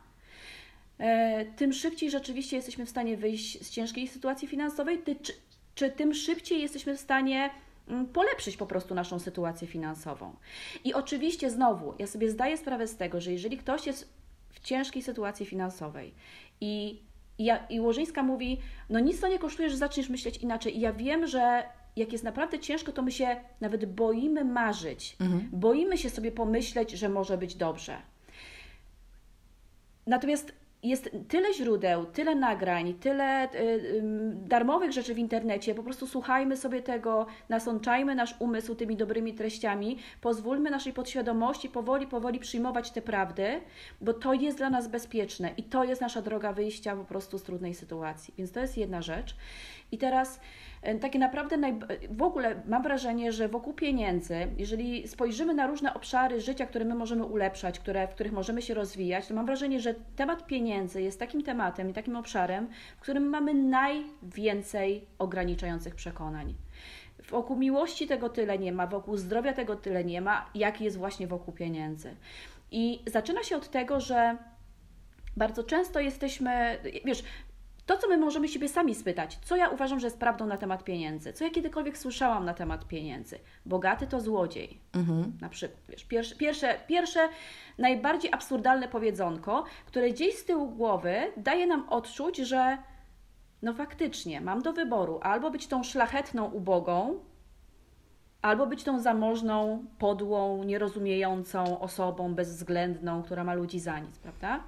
e, 0.97 1.45
tym 1.45 1.73
szybciej 1.73 2.11
rzeczywiście 2.11 2.55
jesteśmy 2.55 2.85
w 2.85 2.89
stanie 2.89 3.17
wyjść 3.17 3.65
z 3.65 3.69
ciężkiej 3.69 4.07
sytuacji 4.07 4.47
finansowej, 4.47 5.03
czy, 5.21 5.33
czy 5.75 5.91
tym 5.91 6.13
szybciej 6.13 6.61
jesteśmy 6.61 6.97
w 6.97 6.99
stanie 6.99 7.49
mm, 7.87 8.05
polepszyć 8.05 8.57
po 8.57 8.65
prostu 8.65 8.95
naszą 8.95 9.19
sytuację 9.19 9.67
finansową. 9.67 10.35
I 10.83 10.93
oczywiście 10.93 11.49
znowu, 11.49 11.93
ja 11.99 12.07
sobie 12.07 12.31
zdaję 12.31 12.57
sprawę 12.57 12.87
z 12.87 12.97
tego, 12.97 13.21
że 13.21 13.31
jeżeli 13.31 13.57
ktoś 13.57 13.87
jest 13.87 14.09
w 14.49 14.59
ciężkiej 14.59 15.01
sytuacji 15.01 15.45
finansowej 15.45 16.13
i 16.61 17.01
i, 17.37 17.45
ja, 17.45 17.67
I 17.69 17.79
Łożyńska 17.79 18.23
mówi, 18.23 18.61
no 18.89 18.99
nic 18.99 19.19
to 19.19 19.27
nie 19.27 19.39
kosztuje, 19.39 19.69
że 19.69 19.77
zaczniesz 19.77 20.09
myśleć 20.09 20.37
inaczej. 20.37 20.77
I 20.77 20.79
ja 20.79 20.93
wiem, 20.93 21.27
że 21.27 21.63
jak 21.95 22.11
jest 22.11 22.23
naprawdę 22.23 22.59
ciężko, 22.59 22.91
to 22.91 23.01
my 23.01 23.11
się 23.11 23.35
nawet 23.61 23.85
boimy 23.85 24.45
marzyć. 24.45 25.15
Mhm. 25.19 25.49
Boimy 25.51 25.97
się 25.97 26.09
sobie 26.09 26.31
pomyśleć, 26.31 26.91
że 26.91 27.09
może 27.09 27.37
być 27.37 27.55
dobrze. 27.55 27.97
Natomiast 30.07 30.53
jest 30.83 31.09
tyle 31.27 31.53
źródeł, 31.53 32.05
tyle 32.05 32.35
nagrań, 32.35 32.93
tyle 32.93 33.53
y, 33.53 33.57
y, 33.57 34.01
darmowych 34.35 34.91
rzeczy 34.91 35.13
w 35.13 35.19
internecie. 35.19 35.75
Po 35.75 35.83
prostu 35.83 36.07
słuchajmy 36.07 36.57
sobie 36.57 36.81
tego, 36.81 37.25
nasączajmy 37.49 38.15
nasz 38.15 38.35
umysł 38.39 38.75
tymi 38.75 38.95
dobrymi 38.95 39.33
treściami, 39.33 39.97
pozwólmy 40.21 40.69
naszej 40.69 40.93
podświadomości 40.93 41.69
powoli, 41.69 42.07
powoli 42.07 42.39
przyjmować 42.39 42.91
te 42.91 43.01
prawdy, 43.01 43.61
bo 44.01 44.13
to 44.13 44.33
jest 44.33 44.57
dla 44.57 44.69
nas 44.69 44.87
bezpieczne 44.87 45.51
i 45.57 45.63
to 45.63 45.83
jest 45.83 46.01
nasza 46.01 46.21
droga 46.21 46.53
wyjścia 46.53 46.95
po 46.95 47.03
prostu 47.03 47.37
z 47.37 47.43
trudnej 47.43 47.73
sytuacji. 47.73 48.33
Więc 48.37 48.51
to 48.51 48.59
jest 48.59 48.77
jedna 48.77 49.01
rzecz. 49.01 49.35
I 49.91 49.97
teraz 49.97 50.39
e, 50.81 50.95
takie 50.95 51.19
naprawdę 51.19 51.57
w 52.09 52.21
ogóle 52.21 52.61
mam 52.65 52.83
wrażenie, 52.83 53.31
że 53.31 53.47
wokół 53.47 53.73
pieniędzy, 53.73 54.47
jeżeli 54.57 55.07
spojrzymy 55.07 55.53
na 55.53 55.67
różne 55.67 55.93
obszary 55.93 56.41
życia, 56.41 56.65
które 56.65 56.85
my 56.85 56.95
możemy 56.95 57.23
ulepszać, 57.25 57.79
które, 57.79 58.07
w 58.07 58.11
których 58.11 58.33
możemy 58.33 58.61
się 58.61 58.73
rozwijać, 58.73 59.27
to 59.27 59.33
mam 59.33 59.45
wrażenie, 59.45 59.79
że 59.79 59.95
temat 60.15 60.45
pieniędzy 60.47 61.01
jest 61.01 61.19
takim 61.19 61.43
tematem 61.43 61.89
i 61.89 61.93
takim 61.93 62.15
obszarem, 62.15 62.67
w 62.97 63.01
którym 63.01 63.29
mamy 63.29 63.53
najwięcej 63.53 65.05
ograniczających 65.19 65.95
przekonań. 65.95 66.53
Wokół 67.29 67.55
miłości 67.55 68.07
tego 68.07 68.29
tyle 68.29 68.59
nie 68.59 68.71
ma, 68.71 68.87
wokół 68.87 69.17
zdrowia 69.17 69.53
tego 69.53 69.75
tyle 69.75 70.03
nie 70.03 70.21
ma, 70.21 70.49
jak 70.55 70.81
jest 70.81 70.97
właśnie 70.97 71.27
wokół 71.27 71.53
pieniędzy. 71.53 72.15
I 72.71 73.03
zaczyna 73.05 73.43
się 73.43 73.57
od 73.57 73.69
tego, 73.69 73.99
że 73.99 74.37
bardzo 75.37 75.63
często 75.63 75.99
jesteśmy, 75.99 76.77
wiesz, 77.05 77.23
to, 77.87 77.97
co 77.97 78.07
my 78.07 78.17
możemy 78.17 78.47
siebie 78.47 78.69
sami 78.69 78.95
spytać, 78.95 79.39
co 79.43 79.55
ja 79.55 79.69
uważam, 79.69 79.99
że 79.99 80.07
jest 80.07 80.19
prawdą 80.19 80.45
na 80.45 80.57
temat 80.57 80.83
pieniędzy, 80.83 81.33
co 81.33 81.43
ja 81.43 81.49
kiedykolwiek 81.49 81.97
słyszałam 81.97 82.45
na 82.45 82.53
temat 82.53 82.87
pieniędzy. 82.87 83.39
Bogaty 83.65 84.07
to 84.07 84.21
złodziej. 84.21 84.79
Mhm. 84.93 85.37
Na 85.41 85.49
przykład, 85.49 85.81
wiesz, 85.89 86.05
pierwsze, 86.05 86.35
pierwsze, 86.35 86.79
pierwsze, 86.87 87.29
najbardziej 87.77 88.33
absurdalne 88.33 88.87
powiedzonko, 88.87 89.63
które 89.85 90.09
gdzieś 90.09 90.35
z 90.35 90.45
tyłu 90.45 90.69
głowy 90.69 91.15
daje 91.37 91.67
nam 91.67 91.89
odczuć, 91.89 92.37
że 92.37 92.77
no 93.61 93.73
faktycznie, 93.73 94.41
mam 94.41 94.61
do 94.61 94.73
wyboru 94.73 95.19
albo 95.23 95.51
być 95.51 95.67
tą 95.67 95.83
szlachetną 95.83 96.45
ubogą, 96.51 97.19
albo 98.41 98.67
być 98.67 98.83
tą 98.83 98.99
zamożną, 98.99 99.85
podłą, 99.99 100.63
nierozumiejącą 100.63 101.79
osobą 101.79 102.35
bezwzględną, 102.35 103.23
która 103.23 103.43
ma 103.43 103.53
ludzi 103.53 103.79
za 103.79 103.99
nic, 103.99 104.19
prawda? 104.19 104.63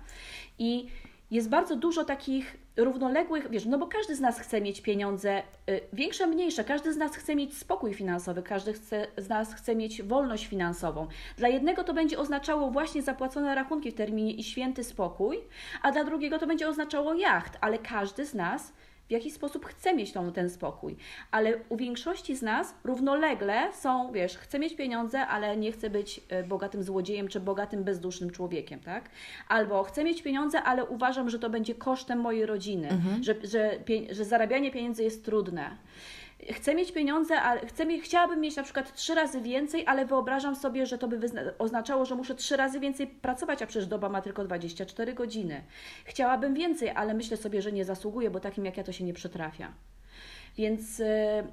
I 0.59 0.87
jest 1.31 1.49
bardzo 1.49 1.75
dużo 1.75 2.05
takich 2.05 2.57
równoległych, 2.77 3.49
wiesz, 3.49 3.65
no 3.65 3.77
bo 3.77 3.87
każdy 3.87 4.15
z 4.15 4.19
nas 4.19 4.39
chce 4.39 4.61
mieć 4.61 4.81
pieniądze, 4.81 5.41
y, 5.69 5.81
większe, 5.93 6.27
mniejsze, 6.27 6.63
każdy 6.63 6.93
z 6.93 6.97
nas 6.97 7.15
chce 7.15 7.35
mieć 7.35 7.57
spokój 7.57 7.93
finansowy, 7.93 8.43
każdy 8.43 8.73
chce, 8.73 9.07
z 9.17 9.29
nas 9.29 9.53
chce 9.53 9.75
mieć 9.75 10.03
wolność 10.03 10.47
finansową. 10.47 11.07
Dla 11.37 11.47
jednego 11.47 11.83
to 11.83 11.93
będzie 11.93 12.19
oznaczało 12.19 12.71
właśnie 12.71 13.01
zapłacone 13.01 13.55
rachunki 13.55 13.91
w 13.91 13.95
terminie 13.95 14.33
i 14.33 14.43
święty 14.43 14.83
spokój, 14.83 15.39
a 15.81 15.91
dla 15.91 16.03
drugiego 16.03 16.39
to 16.39 16.47
będzie 16.47 16.67
oznaczało 16.67 17.13
jacht, 17.13 17.57
ale 17.61 17.77
każdy 17.77 18.25
z 18.25 18.33
nas 18.33 18.73
w 19.09 19.11
jaki 19.11 19.31
sposób 19.31 19.65
chce 19.65 19.93
mieć 19.95 20.11
tą, 20.11 20.31
ten 20.31 20.49
spokój. 20.49 20.95
Ale 21.31 21.57
u 21.69 21.77
większości 21.77 22.35
z 22.35 22.41
nas 22.41 22.75
równolegle 22.83 23.73
są, 23.73 24.11
wiesz, 24.11 24.37
chcę 24.37 24.59
mieć 24.59 24.75
pieniądze, 24.75 25.27
ale 25.27 25.57
nie 25.57 25.71
chcę 25.71 25.89
być 25.89 26.21
e, 26.29 26.43
bogatym 26.43 26.83
złodziejem 26.83 27.27
czy 27.27 27.39
bogatym, 27.39 27.83
bezdusznym 27.83 28.31
człowiekiem, 28.31 28.79
tak? 28.79 29.09
Albo 29.47 29.83
chcę 29.83 30.03
mieć 30.03 30.21
pieniądze, 30.21 30.63
ale 30.63 30.85
uważam, 30.85 31.29
że 31.29 31.39
to 31.39 31.49
będzie 31.49 31.75
kosztem 31.75 32.19
mojej 32.19 32.45
rodziny, 32.45 32.89
mhm. 32.89 33.23
że, 33.23 33.35
że, 33.43 33.79
że 34.11 34.25
zarabianie 34.25 34.71
pieniędzy 34.71 35.03
jest 35.03 35.25
trudne 35.25 35.77
chcę 36.53 36.75
mieć 36.75 36.91
pieniądze, 36.91 37.41
ale 37.41 37.67
chcę 37.67 37.97
chciałabym 37.97 38.39
mieć 38.39 38.55
na 38.55 38.63
przykład 38.63 38.93
trzy 38.93 39.15
razy 39.15 39.41
więcej, 39.41 39.83
ale 39.87 40.05
wyobrażam 40.05 40.55
sobie, 40.55 40.85
że 40.85 40.97
to 40.97 41.07
by 41.07 41.19
oznaczało, 41.59 42.05
że 42.05 42.15
muszę 42.15 42.35
trzy 42.35 42.57
razy 42.57 42.79
więcej 42.79 43.07
pracować, 43.07 43.61
a 43.61 43.67
przecież 43.67 43.87
doba 43.87 44.09
ma 44.09 44.21
tylko 44.21 44.43
24 44.43 45.13
godziny. 45.13 45.63
Chciałabym 46.05 46.53
więcej, 46.53 46.89
ale 46.89 47.13
myślę 47.13 47.37
sobie, 47.37 47.61
że 47.61 47.71
nie 47.71 47.85
zasługuję, 47.85 48.29
bo 48.29 48.39
takim 48.39 48.65
jak 48.65 48.77
ja 48.77 48.83
to 48.83 48.91
się 48.91 49.03
nie 49.03 49.13
przytrafia. 49.13 49.73
Więc 50.59 50.99
y, 50.99 51.05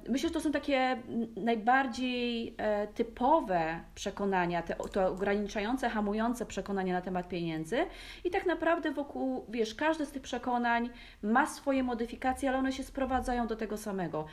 myślę, 0.09 0.29
że 0.29 0.33
to 0.33 0.41
są 0.41 0.51
takie 0.51 0.97
najbardziej 1.35 2.55
e, 2.57 2.87
typowe 2.87 3.79
przekonania, 3.95 4.61
te, 4.61 4.75
to 4.91 5.07
ograniczające, 5.07 5.89
hamujące 5.89 6.45
przekonania 6.45 6.93
na 6.93 7.01
temat 7.01 7.27
pieniędzy. 7.27 7.77
I 8.23 8.31
tak 8.31 8.45
naprawdę 8.45 8.91
wokół, 8.91 9.45
wiesz, 9.49 9.75
każde 9.75 10.05
z 10.05 10.11
tych 10.11 10.21
przekonań 10.21 10.89
ma 11.21 11.45
swoje 11.45 11.83
modyfikacje, 11.83 12.49
ale 12.49 12.57
one 12.57 12.71
się 12.71 12.83
sprowadzają 12.83 13.47
do 13.47 13.55
tego 13.55 13.77
samego 13.77 14.25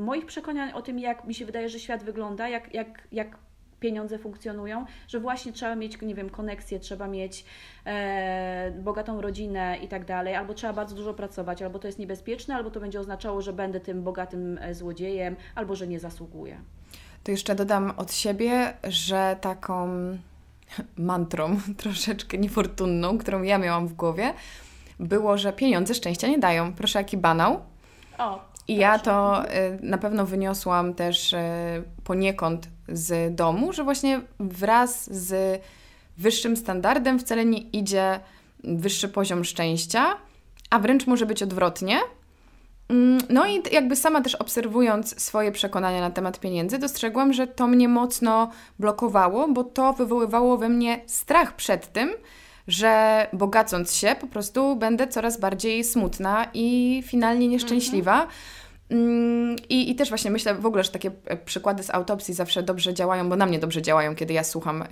moich 0.00 0.26
przekonań 0.26 0.72
o 0.72 0.82
tym, 0.82 0.98
jak 0.98 1.24
mi 1.24 1.34
się 1.34 1.46
wydaje, 1.46 1.68
że 1.68 1.80
świat 1.80 2.04
wygląda, 2.04 2.48
jak, 2.48 2.74
jak, 2.74 3.08
jak 3.12 3.36
pieniądze 3.80 4.18
funkcjonują, 4.18 4.84
że 5.08 5.20
właśnie 5.20 5.52
trzeba 5.52 5.74
mieć, 5.74 6.00
nie 6.00 6.14
wiem, 6.14 6.30
koneksję, 6.30 6.80
trzeba 6.80 7.08
mieć 7.08 7.44
e, 7.86 8.70
bogatą 8.70 9.20
rodzinę 9.20 9.78
i 9.82 9.88
tak 9.88 10.04
dalej, 10.04 10.34
albo 10.34 10.54
trzeba 10.54 10.72
bardzo 10.72 10.96
dużo 10.96 11.14
pracować, 11.14 11.62
albo 11.62 11.78
to 11.78 11.86
jest 11.86 11.98
niebezpieczne, 11.98 12.54
albo 12.54 12.70
to 12.70 12.80
będzie 12.80 13.00
oznaczało, 13.00 13.42
że 13.42 13.52
będę 13.52 13.80
tym 13.80 14.02
bogatym 14.02 14.58
e, 14.58 14.74
złodziejem, 14.74 15.36
albo 15.54 15.76
że 15.76 15.86
nie 15.86 16.00
zasługuję. 16.00 16.60
To 17.24 17.30
jeszcze 17.30 17.54
dodam 17.54 17.92
od 17.96 18.12
siebie, 18.12 18.72
że 18.84 19.36
taką 19.40 19.88
mantrą 20.96 21.56
troszeczkę 21.82 22.38
niefortunną, 22.38 23.18
którą 23.18 23.42
ja 23.42 23.58
miałam 23.58 23.88
w 23.88 23.94
głowie, 23.94 24.34
było, 25.00 25.38
że 25.38 25.52
pieniądze 25.52 25.94
szczęścia 25.94 26.28
nie 26.28 26.38
dają. 26.38 26.72
Proszę, 26.72 26.98
jaki 26.98 27.16
banał. 27.16 27.60
O, 28.18 28.49
i 28.70 28.76
ja 28.76 28.98
to 28.98 29.44
y, 29.44 29.48
na 29.82 29.98
pewno 29.98 30.26
wyniosłam 30.26 30.94
też 30.94 31.32
y, 31.32 31.36
poniekąd 32.04 32.68
z 32.88 33.34
domu, 33.34 33.72
że 33.72 33.84
właśnie 33.84 34.20
wraz 34.40 35.14
z 35.14 35.60
wyższym 36.18 36.56
standardem 36.56 37.18
wcale 37.18 37.44
nie 37.44 37.58
idzie 37.58 38.20
wyższy 38.64 39.08
poziom 39.08 39.44
szczęścia, 39.44 40.16
a 40.70 40.78
wręcz 40.78 41.06
może 41.06 41.26
być 41.26 41.42
odwrotnie. 41.42 41.98
Mm, 42.88 43.20
no 43.28 43.46
i 43.46 43.62
jakby 43.72 43.96
sama 43.96 44.20
też 44.20 44.34
obserwując 44.34 45.22
swoje 45.22 45.52
przekonania 45.52 46.00
na 46.00 46.10
temat 46.10 46.40
pieniędzy, 46.40 46.78
dostrzegłam, 46.78 47.32
że 47.32 47.46
to 47.46 47.66
mnie 47.66 47.88
mocno 47.88 48.50
blokowało, 48.78 49.48
bo 49.48 49.64
to 49.64 49.92
wywoływało 49.92 50.58
we 50.58 50.68
mnie 50.68 51.00
strach 51.06 51.56
przed 51.56 51.92
tym, 51.92 52.10
że 52.68 53.26
bogacąc 53.32 53.94
się 53.94 54.16
po 54.20 54.26
prostu 54.26 54.76
będę 54.76 55.08
coraz 55.08 55.40
bardziej 55.40 55.84
smutna 55.84 56.46
i 56.54 57.02
finalnie 57.06 57.48
nieszczęśliwa. 57.48 58.12
Mhm 58.12 58.30
I, 59.68 59.90
I 59.90 59.94
też 59.94 60.08
właśnie 60.08 60.30
myślę 60.30 60.54
w 60.54 60.66
ogóle, 60.66 60.84
że 60.84 60.90
takie 60.90 61.10
e, 61.24 61.36
przykłady 61.36 61.82
z 61.82 61.90
autopsji 61.90 62.34
zawsze 62.34 62.62
dobrze 62.62 62.94
działają, 62.94 63.28
bo 63.28 63.36
na 63.36 63.46
mnie 63.46 63.58
dobrze 63.58 63.82
działają, 63.82 64.14
kiedy 64.14 64.34
ja 64.34 64.44
słucham 64.44 64.82
y, 64.82 64.86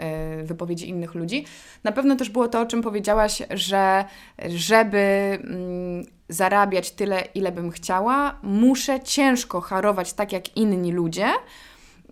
wypowiedzi 0.44 0.88
innych 0.88 1.14
ludzi. 1.14 1.44
Na 1.84 1.92
pewno 1.92 2.16
też 2.16 2.30
było 2.30 2.48
to, 2.48 2.60
o 2.60 2.66
czym 2.66 2.82
powiedziałaś, 2.82 3.42
że 3.50 4.04
żeby 4.46 4.98
mm, 4.98 6.06
zarabiać 6.28 6.90
tyle, 6.90 7.22
ile 7.34 7.52
bym 7.52 7.70
chciała, 7.70 8.38
muszę 8.42 9.00
ciężko 9.00 9.60
harować 9.60 10.12
tak 10.12 10.32
jak 10.32 10.56
inni 10.56 10.92
ludzie. 10.92 11.28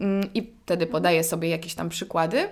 Mm, 0.00 0.28
I 0.34 0.52
wtedy 0.64 0.86
podaję 0.86 1.24
sobie 1.24 1.48
jakieś 1.48 1.74
tam 1.74 1.88
przykłady, 1.88 2.48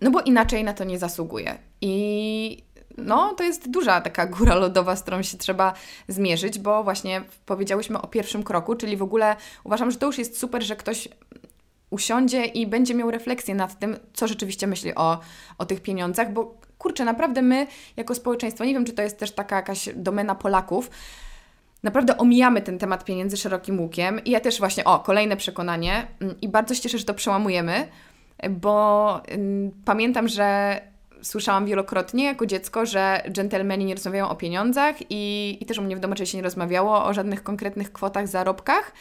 no 0.00 0.10
bo 0.10 0.20
inaczej 0.20 0.64
na 0.64 0.72
to 0.72 0.84
nie 0.84 0.98
zasługuję. 0.98 1.58
I 1.80 2.62
no, 2.96 3.34
to 3.34 3.44
jest 3.44 3.70
duża 3.70 4.00
taka 4.00 4.26
góra 4.26 4.54
lodowa, 4.54 4.96
z 4.96 5.02
którą 5.02 5.22
się 5.22 5.38
trzeba 5.38 5.72
zmierzyć, 6.08 6.58
bo 6.58 6.84
właśnie 6.84 7.22
powiedziałyśmy 7.46 8.00
o 8.00 8.06
pierwszym 8.06 8.42
kroku, 8.42 8.74
czyli 8.74 8.96
w 8.96 9.02
ogóle 9.02 9.36
uważam, 9.64 9.90
że 9.90 9.98
to 9.98 10.06
już 10.06 10.18
jest 10.18 10.38
super, 10.38 10.62
że 10.62 10.76
ktoś 10.76 11.08
usiądzie 11.90 12.44
i 12.44 12.66
będzie 12.66 12.94
miał 12.94 13.10
refleksję 13.10 13.54
nad 13.54 13.78
tym, 13.78 13.96
co 14.12 14.28
rzeczywiście 14.28 14.66
myśli 14.66 14.94
o, 14.94 15.20
o 15.58 15.66
tych 15.66 15.82
pieniądzach, 15.82 16.32
bo 16.32 16.54
kurczę, 16.78 17.04
naprawdę 17.04 17.42
my 17.42 17.66
jako 17.96 18.14
społeczeństwo, 18.14 18.64
nie 18.64 18.74
wiem, 18.74 18.84
czy 18.84 18.92
to 18.92 19.02
jest 19.02 19.18
też 19.18 19.30
taka 19.30 19.56
jakaś 19.56 19.88
domena 19.94 20.34
Polaków, 20.34 20.90
naprawdę 21.82 22.18
omijamy 22.18 22.62
ten 22.62 22.78
temat 22.78 23.04
pieniędzy 23.04 23.36
szerokim 23.36 23.80
łukiem. 23.80 24.24
I 24.24 24.30
ja 24.30 24.40
też 24.40 24.58
właśnie, 24.58 24.84
o, 24.84 24.98
kolejne 24.98 25.36
przekonanie 25.36 26.06
mm, 26.20 26.40
i 26.40 26.48
bardzo 26.48 26.74
się 26.74 26.80
cieszę, 26.80 26.98
że 26.98 27.04
to 27.04 27.14
przełamujemy, 27.14 27.88
bo 28.50 29.20
y, 29.28 29.70
pamiętam, 29.84 30.28
że 30.28 30.80
słyszałam 31.22 31.66
wielokrotnie 31.66 32.24
jako 32.24 32.46
dziecko, 32.46 32.86
że 32.86 33.22
dżentelmeni 33.30 33.84
nie 33.84 33.94
rozmawiają 33.94 34.28
o 34.28 34.36
pieniądzach 34.36 34.96
i, 35.10 35.58
i 35.60 35.66
też 35.66 35.78
u 35.78 35.82
mnie 35.82 35.96
w 35.96 36.00
domu 36.00 36.14
się 36.24 36.38
nie 36.38 36.42
rozmawiało 36.42 37.04
o 37.04 37.14
żadnych 37.14 37.42
konkretnych 37.42 37.92
kwotach, 37.92 38.28
zarobkach, 38.28 38.92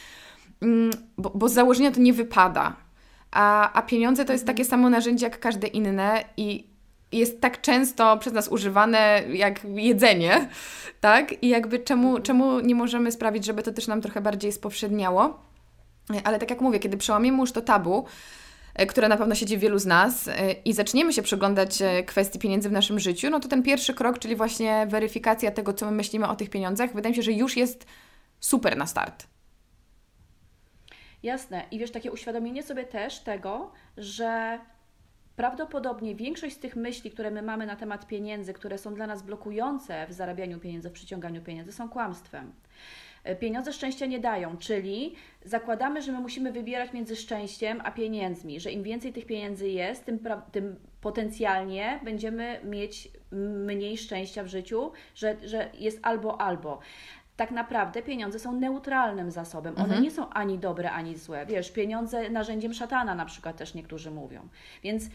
mm, 0.61 0.91
bo, 1.17 1.29
bo 1.35 1.49
z 1.49 1.53
założenia 1.53 1.91
to 1.91 1.99
nie 1.99 2.13
wypada. 2.13 2.75
A, 3.31 3.73
a 3.73 3.81
pieniądze 3.81 4.25
to 4.25 4.33
jest 4.33 4.45
takie 4.45 4.65
samo 4.65 4.89
narzędzie 4.89 5.25
jak 5.25 5.39
każde 5.39 5.67
inne 5.67 6.23
i 6.37 6.67
jest 7.11 7.41
tak 7.41 7.61
często 7.61 8.17
przez 8.17 8.33
nas 8.33 8.47
używane 8.47 9.23
jak 9.33 9.61
jedzenie, 9.75 10.49
tak? 11.01 11.43
I 11.43 11.49
jakby 11.49 11.79
czemu, 11.79 12.19
czemu 12.19 12.59
nie 12.59 12.75
możemy 12.75 13.11
sprawić, 13.11 13.45
żeby 13.45 13.63
to 13.63 13.71
też 13.71 13.87
nam 13.87 14.01
trochę 14.01 14.21
bardziej 14.21 14.51
spowszedniało? 14.51 15.39
Ale 16.23 16.39
tak 16.39 16.49
jak 16.49 16.61
mówię, 16.61 16.79
kiedy 16.79 16.97
przełamiemy 16.97 17.37
już 17.37 17.51
to 17.51 17.61
tabu, 17.61 18.05
które 18.87 19.07
na 19.07 19.17
pewno 19.17 19.35
siedzi 19.35 19.57
w 19.57 19.59
wielu 19.59 19.79
z 19.79 19.85
nas 19.85 20.27
e, 20.27 20.51
i 20.51 20.73
zaczniemy 20.73 21.13
się 21.13 21.21
przyglądać 21.21 21.81
e, 21.81 22.03
kwestii 22.03 22.39
pieniędzy 22.39 22.69
w 22.69 22.71
naszym 22.71 22.99
życiu, 22.99 23.29
no 23.29 23.39
to 23.39 23.47
ten 23.47 23.63
pierwszy 23.63 23.93
krok, 23.93 24.19
czyli 24.19 24.35
właśnie 24.35 24.87
weryfikacja 24.89 25.51
tego, 25.51 25.73
co 25.73 25.85
my 25.85 25.91
myślimy 25.91 26.27
o 26.27 26.35
tych 26.35 26.49
pieniądzach, 26.49 26.93
wydaje 26.93 27.11
mi 27.11 27.15
się, 27.15 27.21
że 27.21 27.31
już 27.31 27.57
jest 27.57 27.85
super 28.39 28.77
na 28.77 28.85
start. 28.85 29.27
Jasne. 31.23 31.65
I 31.71 31.79
wiesz, 31.79 31.91
takie 31.91 32.11
uświadomienie 32.11 32.63
sobie 32.63 32.83
też 32.83 33.19
tego, 33.19 33.71
że 33.97 34.59
prawdopodobnie 35.35 36.15
większość 36.15 36.55
z 36.55 36.59
tych 36.59 36.75
myśli, 36.75 37.11
które 37.11 37.31
my 37.31 37.41
mamy 37.41 37.65
na 37.65 37.75
temat 37.75 38.07
pieniędzy, 38.07 38.53
które 38.53 38.77
są 38.77 38.93
dla 38.93 39.07
nas 39.07 39.23
blokujące 39.23 40.07
w 40.07 40.13
zarabianiu 40.13 40.59
pieniędzy, 40.59 40.89
w 40.89 40.93
przyciąganiu 40.93 41.41
pieniędzy, 41.41 41.71
są 41.71 41.89
kłamstwem. 41.89 42.53
E, 43.25 43.35
pieniądze 43.35 43.73
szczęścia 43.73 44.05
nie 44.05 44.19
dają, 44.19 44.57
czyli 44.57 45.15
zakładamy, 45.45 46.01
że 46.01 46.11
my 46.11 46.19
musimy 46.19 46.51
wybierać 46.51 46.93
między 46.93 47.15
szczęściem 47.15 47.81
a 47.83 47.91
pieniędzmi, 47.91 48.59
że 48.59 48.71
im 48.71 48.83
więcej 48.83 49.13
tych 49.13 49.25
pieniędzy 49.25 49.69
jest, 49.69 50.05
tym, 50.05 50.19
tym 50.51 50.75
potencjalnie 51.01 51.99
będziemy 52.03 52.59
mieć 52.63 53.11
mniej 53.65 53.97
szczęścia 53.97 54.43
w 54.43 54.47
życiu, 54.47 54.91
że, 55.15 55.35
że 55.43 55.69
jest 55.79 55.99
albo 56.03 56.41
albo 56.41 56.79
tak 57.37 57.51
naprawdę 57.51 58.01
pieniądze 58.01 58.39
są 58.39 58.53
neutralnym 58.53 59.31
zasobem. 59.31 59.73
One 59.75 59.83
mhm. 59.83 60.03
nie 60.03 60.11
są 60.11 60.29
ani 60.29 60.59
dobre, 60.59 60.91
ani 60.91 61.17
złe. 61.17 61.45
Wiesz, 61.45 61.71
pieniądze 61.71 62.29
narzędziem 62.29 62.73
szatana 62.73 63.15
na 63.15 63.25
przykład 63.25 63.57
też 63.57 63.73
niektórzy 63.73 64.11
mówią. 64.11 64.47
Więc 64.83 65.09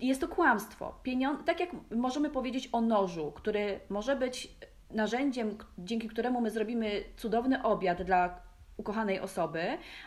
jest 0.00 0.20
to 0.20 0.28
kłamstwo. 0.28 0.94
Pieniądze, 1.02 1.44
tak 1.44 1.60
jak 1.60 1.70
możemy 1.90 2.30
powiedzieć 2.30 2.68
o 2.72 2.80
nożu, 2.80 3.32
który 3.32 3.80
może 3.88 4.16
być 4.16 4.56
narzędziem, 4.94 5.58
dzięki 5.78 6.08
któremu 6.08 6.40
my 6.40 6.50
zrobimy 6.50 7.04
cudowny 7.16 7.62
obiad 7.62 8.02
dla 8.02 8.40
ukochanej 8.76 9.20
osoby, 9.20 9.62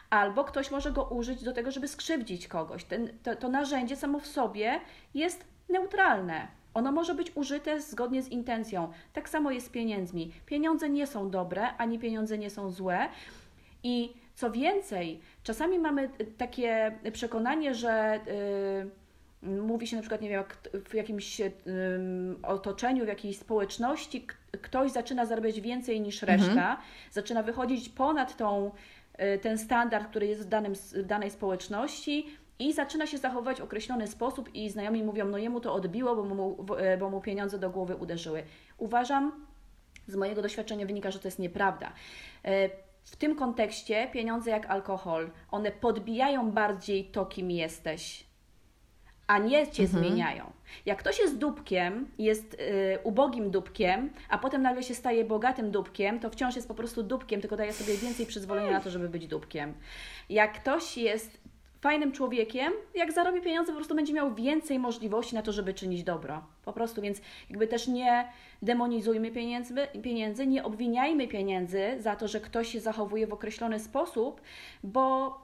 albo 0.10 0.44
ktoś 0.44 0.72
może 0.72 0.91
go 0.91 1.03
użyć 1.03 1.44
do 1.44 1.53
tego, 1.53 1.72
żeby 1.72 1.88
skrzywdzić 1.88 2.48
kogoś. 2.48 2.84
Ten, 2.84 3.10
to, 3.24 3.36
to 3.36 3.50
narzędzie 3.50 3.96
samo 3.96 4.20
w 4.20 4.27
sobie 4.27 4.79
jest 5.13 5.46
neutralne. 5.70 6.48
Ono 6.74 6.91
może 6.91 7.15
być 7.15 7.32
użyte 7.36 7.82
zgodnie 7.82 8.24
z 8.24 8.29
intencją. 8.29 8.91
Tak 9.13 9.29
samo 9.29 9.51
jest 9.51 9.67
z 9.67 9.70
pieniędzmi. 9.70 10.32
Pieniądze 10.46 10.89
nie 10.89 11.08
są 11.08 11.29
dobre, 11.29 11.78
ani 11.78 12.00
pieniądze 12.00 12.38
nie 12.38 12.50
są 12.50 12.69
złe. 12.69 13.10
I 13.84 14.13
co 14.36 14.52
więcej, 14.52 15.21
czasami 15.43 15.80
mamy 15.80 16.10
takie 16.38 17.00
przekonanie, 17.13 17.76
że. 17.76 18.19
Yy, 18.84 18.91
Mówi 19.41 19.88
się 19.88 19.95
na 19.95 20.02
przykład, 20.02 20.21
nie 20.21 20.30
wiem, 20.30 20.43
w 20.86 20.93
jakimś 20.93 21.41
otoczeniu, 22.43 23.06
w 23.06 23.08
jakiejś 23.08 23.38
społeczności 23.38 24.28
ktoś 24.62 24.91
zaczyna 24.91 25.26
zarabiać 25.26 25.62
więcej 25.62 26.02
niż 26.02 26.22
reszta, 26.22 26.50
mhm. 26.50 26.78
zaczyna 27.12 27.43
wychodzić 27.43 27.89
ponad 27.89 28.38
tą, 28.38 28.72
y, 29.36 29.39
ten 29.39 29.58
standard, 29.58 30.10
który 30.10 30.28
jest 30.28 30.41
w, 30.41 30.46
danym, 30.46 30.74
w 30.76 31.06
danej 31.06 31.32
społeczności 31.32 32.28
i 32.60 32.74
zaczyna 32.74 33.08
się 33.08 33.17
zachowywać 33.17 33.60
w 33.60 33.63
określony 33.63 34.08
sposób 34.08 34.56
i 34.56 34.70
znajomi 34.70 35.04
mówią, 35.04 35.28
no 35.28 35.38
jemu 35.38 35.60
to 35.60 35.74
odbiło, 35.74 36.15
bo 36.15 36.24
mu, 36.24 36.58
y, 36.93 36.98
bo 36.98 37.10
mu 37.10 37.22
pieniądze 37.22 37.60
do 37.60 37.70
głowy 37.70 37.96
uderzyły. 37.96 38.43
Uważam, 38.78 39.46
z 40.08 40.15
mojego 40.15 40.41
doświadczenia 40.41 40.86
wynika, 40.86 41.12
że 41.12 41.20
to 41.20 41.28
jest 41.28 41.39
nieprawda. 41.39 41.88
Y, 41.88 42.70
w 43.04 43.15
tym 43.15 43.36
kontekście 43.36 44.08
pieniądze 44.08 44.52
jak 44.52 44.65
alkohol, 44.65 45.32
one 45.52 45.72
podbijają 45.72 46.52
bardziej 46.52 47.06
to, 47.06 47.26
kim 47.26 47.52
jesteś 47.52 48.27
a 49.28 49.38
nie 49.38 49.68
cię 49.68 49.84
mhm. 49.84 50.04
zmieniają. 50.04 50.52
Jak 50.86 51.00
ktoś 51.00 51.20
jest 51.20 51.38
dupkiem, 51.38 52.12
jest 52.18 52.54
y, 52.54 52.58
ubogim 53.04 53.52
dupkiem, 53.52 54.10
a 54.30 54.38
potem 54.38 54.62
nagle 54.62 54.84
się 54.84 54.96
staje 54.96 55.26
bogatym 55.26 55.72
dupkiem, 55.72 56.20
to 56.20 56.30
wciąż 56.30 56.56
jest 56.56 56.68
po 56.68 56.74
prostu 56.74 57.04
dupkiem, 57.04 57.42
tylko 57.42 57.58
daje 57.58 57.74
sobie 57.74 57.98
więcej 57.98 58.26
przyzwolenia 58.26 58.72
na 58.72 58.82
to, 58.82 58.90
żeby 58.90 59.10
być 59.10 59.28
dupkiem. 59.28 59.74
Jak 60.30 60.54
ktoś 60.62 60.98
jest 60.98 61.42
fajnym 61.82 62.12
człowiekiem, 62.12 62.74
jak 62.96 63.12
zarobi 63.12 63.42
pieniądze, 63.42 63.72
po 63.72 63.76
prostu 63.76 63.96
będzie 63.96 64.13
miał 64.13 64.36
więcej 64.36 64.80
możliwości 64.80 65.36
na 65.36 65.42
to, 65.42 65.52
żeby 65.52 65.74
czynić 65.74 66.04
dobro. 66.04 66.44
Po 66.66 66.74
prostu, 66.74 67.02
więc 67.02 67.22
jakby 67.50 67.68
też 67.68 67.88
nie 67.88 68.32
demonizujmy 68.62 69.32
pieniędzy, 69.32 69.76
pieniędzy 70.04 70.48
nie 70.48 70.63
obwiniajmy 70.63 71.28
pieniędzy 71.28 71.82
za 72.00 72.16
to, 72.16 72.28
że 72.28 72.40
ktoś 72.40 72.68
się 72.68 72.80
zachowuje 72.80 73.28
w 73.28 73.34
określony 73.34 73.80
sposób, 73.80 74.42
bo 74.84 75.36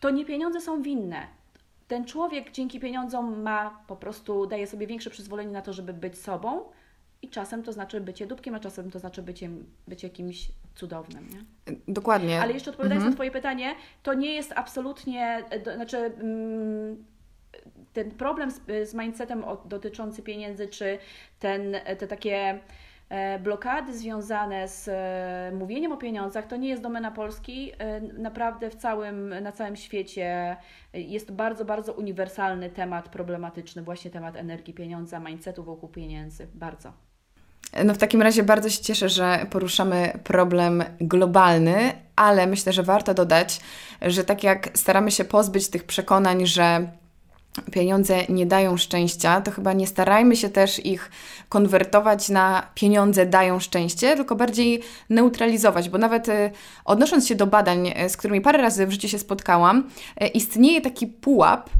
to 0.00 0.10
nie 0.10 0.24
pieniądze 0.24 0.60
są 0.60 0.82
winne 0.82 1.37
ten 1.88 2.04
człowiek 2.04 2.50
dzięki 2.50 2.80
pieniądzom 2.80 3.42
ma 3.42 3.84
po 3.86 3.96
prostu, 3.96 4.46
daje 4.46 4.66
sobie 4.66 4.86
większe 4.86 5.10
przyzwolenie 5.10 5.52
na 5.52 5.62
to, 5.62 5.72
żeby 5.72 5.92
być 5.92 6.18
sobą 6.18 6.64
i 7.22 7.28
czasem 7.28 7.62
to 7.62 7.72
znaczy 7.72 8.00
bycie 8.00 8.26
dupkiem, 8.26 8.54
a 8.54 8.60
czasem 8.60 8.90
to 8.90 8.98
znaczy 8.98 9.22
bycie, 9.22 9.50
bycie 9.88 10.10
kimś 10.10 10.48
cudownym. 10.74 11.28
Nie? 11.28 11.74
Dokładnie. 11.88 12.40
Ale 12.40 12.52
jeszcze 12.52 12.70
odpowiadając 12.70 13.02
mhm. 13.02 13.12
na 13.12 13.16
Twoje 13.16 13.30
pytanie, 13.30 13.74
to 14.02 14.14
nie 14.14 14.34
jest 14.34 14.52
absolutnie, 14.56 15.44
to 15.64 15.74
znaczy 15.74 15.96
mm, 15.96 17.04
ten 17.92 18.10
problem 18.10 18.50
z, 18.50 18.60
z 18.88 18.94
mindsetem 18.94 19.44
dotyczący 19.64 20.22
pieniędzy, 20.22 20.68
czy 20.68 20.98
ten, 21.38 21.76
te 21.98 22.06
takie 22.06 22.60
E, 22.60 22.60
blokady 23.42 23.98
związane 23.98 24.68
z 24.68 24.88
e, 24.88 25.56
mówieniem 25.56 25.92
o 25.92 25.96
pieniądzach 25.96 26.46
to 26.46 26.56
nie 26.56 26.68
jest 26.68 26.82
domena 26.82 27.10
Polski. 27.10 27.72
E, 27.78 28.00
naprawdę 28.00 28.70
w 28.70 28.74
całym, 28.74 29.28
na 29.42 29.52
całym 29.52 29.76
świecie 29.76 30.56
jest 30.94 31.32
bardzo, 31.32 31.64
bardzo 31.64 31.92
uniwersalny 31.92 32.70
temat 32.70 33.08
problematyczny, 33.08 33.82
właśnie 33.82 34.10
temat 34.10 34.36
energii 34.36 34.74
pieniądza, 34.74 35.20
mindsetu 35.20 35.64
wokół 35.64 35.88
pieniędzy. 35.88 36.46
Bardzo. 36.54 36.92
No 37.84 37.94
w 37.94 37.98
takim 37.98 38.22
razie 38.22 38.42
bardzo 38.42 38.70
się 38.70 38.82
cieszę, 38.82 39.08
że 39.08 39.46
poruszamy 39.50 40.12
problem 40.24 40.84
globalny, 41.00 41.92
ale 42.16 42.46
myślę, 42.46 42.72
że 42.72 42.82
warto 42.82 43.14
dodać, 43.14 43.60
że 44.02 44.24
tak 44.24 44.44
jak 44.44 44.68
staramy 44.74 45.10
się 45.10 45.24
pozbyć 45.24 45.70
tych 45.70 45.84
przekonań, 45.84 46.46
że 46.46 46.88
pieniądze 47.72 48.24
nie 48.28 48.46
dają 48.46 48.76
szczęścia, 48.76 49.40
to 49.40 49.50
chyba 49.50 49.72
nie 49.72 49.86
starajmy 49.86 50.36
się 50.36 50.48
też 50.48 50.86
ich 50.86 51.10
konwertować 51.48 52.28
na 52.28 52.66
pieniądze 52.74 53.26
dają 53.26 53.60
szczęście, 53.60 54.16
tylko 54.16 54.36
bardziej 54.36 54.82
neutralizować, 55.10 55.88
bo 55.88 55.98
nawet 55.98 56.28
e, 56.28 56.50
odnosząc 56.84 57.28
się 57.28 57.34
do 57.34 57.46
badań, 57.46 57.92
e, 57.94 58.08
z 58.08 58.16
którymi 58.16 58.40
parę 58.40 58.62
razy 58.62 58.86
w 58.86 58.92
życiu 58.92 59.08
się 59.08 59.18
spotkałam, 59.18 59.88
e, 60.16 60.26
istnieje 60.26 60.80
taki 60.80 61.06
pułap, 61.06 61.70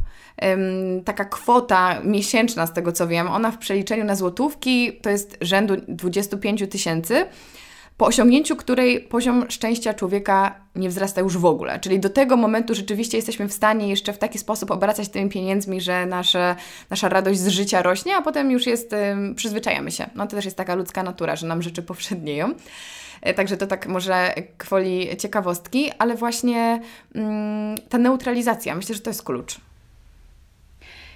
taka 1.04 1.24
kwota 1.24 2.00
miesięczna, 2.04 2.66
z 2.66 2.72
tego 2.72 2.92
co 2.92 3.08
wiem, 3.08 3.28
ona 3.28 3.50
w 3.50 3.58
przeliczeniu 3.58 4.04
na 4.04 4.14
złotówki 4.14 4.92
to 5.02 5.10
jest 5.10 5.38
rzędu 5.40 5.74
25 5.88 6.68
tysięcy 6.70 7.26
po 7.98 8.06
osiągnięciu 8.06 8.56
której 8.56 9.00
poziom 9.00 9.50
szczęścia 9.50 9.94
człowieka 9.94 10.54
nie 10.74 10.88
wzrasta 10.88 11.20
już 11.20 11.38
w 11.38 11.44
ogóle. 11.44 11.80
Czyli 11.80 12.00
do 12.00 12.10
tego 12.10 12.36
momentu 12.36 12.74
rzeczywiście 12.74 13.18
jesteśmy 13.18 13.48
w 13.48 13.52
stanie 13.52 13.88
jeszcze 13.88 14.12
w 14.12 14.18
taki 14.18 14.38
sposób 14.38 14.70
obracać 14.70 15.08
tymi 15.08 15.30
pieniędzmi, 15.30 15.80
że 15.80 16.06
nasze, 16.06 16.56
nasza 16.90 17.08
radość 17.08 17.40
z 17.40 17.48
życia 17.48 17.82
rośnie, 17.82 18.16
a 18.16 18.22
potem 18.22 18.50
już 18.50 18.66
jest, 18.66 18.94
przyzwyczajamy 19.36 19.90
się. 19.90 20.10
No 20.14 20.26
to 20.26 20.36
też 20.36 20.44
jest 20.44 20.56
taka 20.56 20.74
ludzka 20.74 21.02
natura, 21.02 21.36
że 21.36 21.46
nam 21.46 21.62
rzeczy 21.62 21.82
powszednieją. 21.82 22.54
E, 23.22 23.34
także 23.34 23.56
to 23.56 23.66
tak 23.66 23.86
może 23.86 24.34
kwoli 24.58 25.16
ciekawostki, 25.16 25.90
ale 25.98 26.14
właśnie 26.14 26.80
ta 27.88 27.98
neutralizacja, 27.98 28.74
myślę, 28.74 28.94
że 28.94 29.00
to 29.00 29.10
jest 29.10 29.22
klucz. 29.22 29.60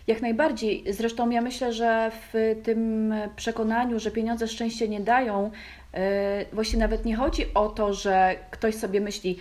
Jak 0.06 0.22
najbardziej. 0.22 0.84
Zresztą 0.90 1.30
ja 1.30 1.40
myślę, 1.40 1.72
że 1.72 2.10
w 2.32 2.56
tym 2.62 3.14
przekonaniu, 3.36 3.98
że 3.98 4.10
pieniądze 4.10 4.48
szczęście 4.48 4.88
nie 4.88 5.00
dają, 5.00 5.50
e, 5.94 6.44
właśnie 6.52 6.78
nawet 6.78 7.04
nie 7.04 7.16
chodzi 7.16 7.54
o 7.54 7.68
to, 7.68 7.94
że 7.94 8.36
ktoś 8.50 8.74
sobie 8.74 9.00
myśli, 9.00 9.38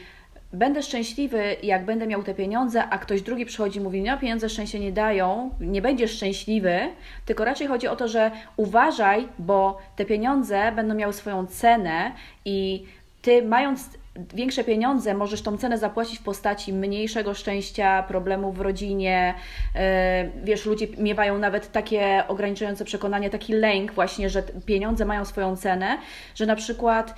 będę 0.54 0.84
szczęśliwy, 0.84 1.56
jak 1.64 1.86
będę 1.86 2.08
miał 2.08 2.24
te 2.24 2.34
pieniądze, 2.34 2.84
a 2.90 2.98
ktoś 2.98 3.22
drugi 3.22 3.46
przychodzi 3.46 3.80
i 3.80 3.82
mówi, 3.82 4.02
no 4.02 4.18
pieniądze 4.18 4.50
szczęście 4.50 4.80
nie 4.80 4.92
dają, 4.92 5.50
nie 5.60 5.82
będziesz 5.82 6.12
szczęśliwy, 6.12 6.80
tylko 7.26 7.46
raczej 7.46 7.68
chodzi 7.68 7.88
o 7.88 7.96
to, 7.96 8.08
że 8.08 8.32
uważaj, 8.58 9.28
bo 9.40 9.82
te 9.96 10.06
pieniądze 10.06 10.72
będą 10.76 10.96
miały 10.96 11.14
swoją 11.14 11.48
cenę 11.48 12.12
i 12.46 12.86
ty 13.22 13.44
mając 13.44 13.90
większe 14.16 14.64
pieniądze, 14.64 15.14
możesz 15.14 15.42
tą 15.42 15.58
cenę 15.58 15.78
zapłacić 15.78 16.20
w 16.20 16.24
postaci 16.24 16.74
mniejszego 16.74 17.34
szczęścia, 17.34 18.04
problemów 18.04 18.58
w 18.58 18.62
rodzinie. 18.62 19.34
E, 19.76 20.30
wiesz, 20.44 20.66
ludzie 20.66 20.88
miewają 20.98 21.38
nawet 21.38 21.72
takie 21.72 22.24
ograniczające 22.28 22.86
przekonanie, 22.86 23.30
taki 23.30 23.54
lęk 23.54 23.94
właśnie, 23.94 24.30
że 24.30 24.44
pieniądze 24.66 25.06
mają 25.06 25.26
swoją 25.26 25.56
cenę, 25.56 25.98
że 26.36 26.46
na 26.46 26.56
przykład 26.56 27.16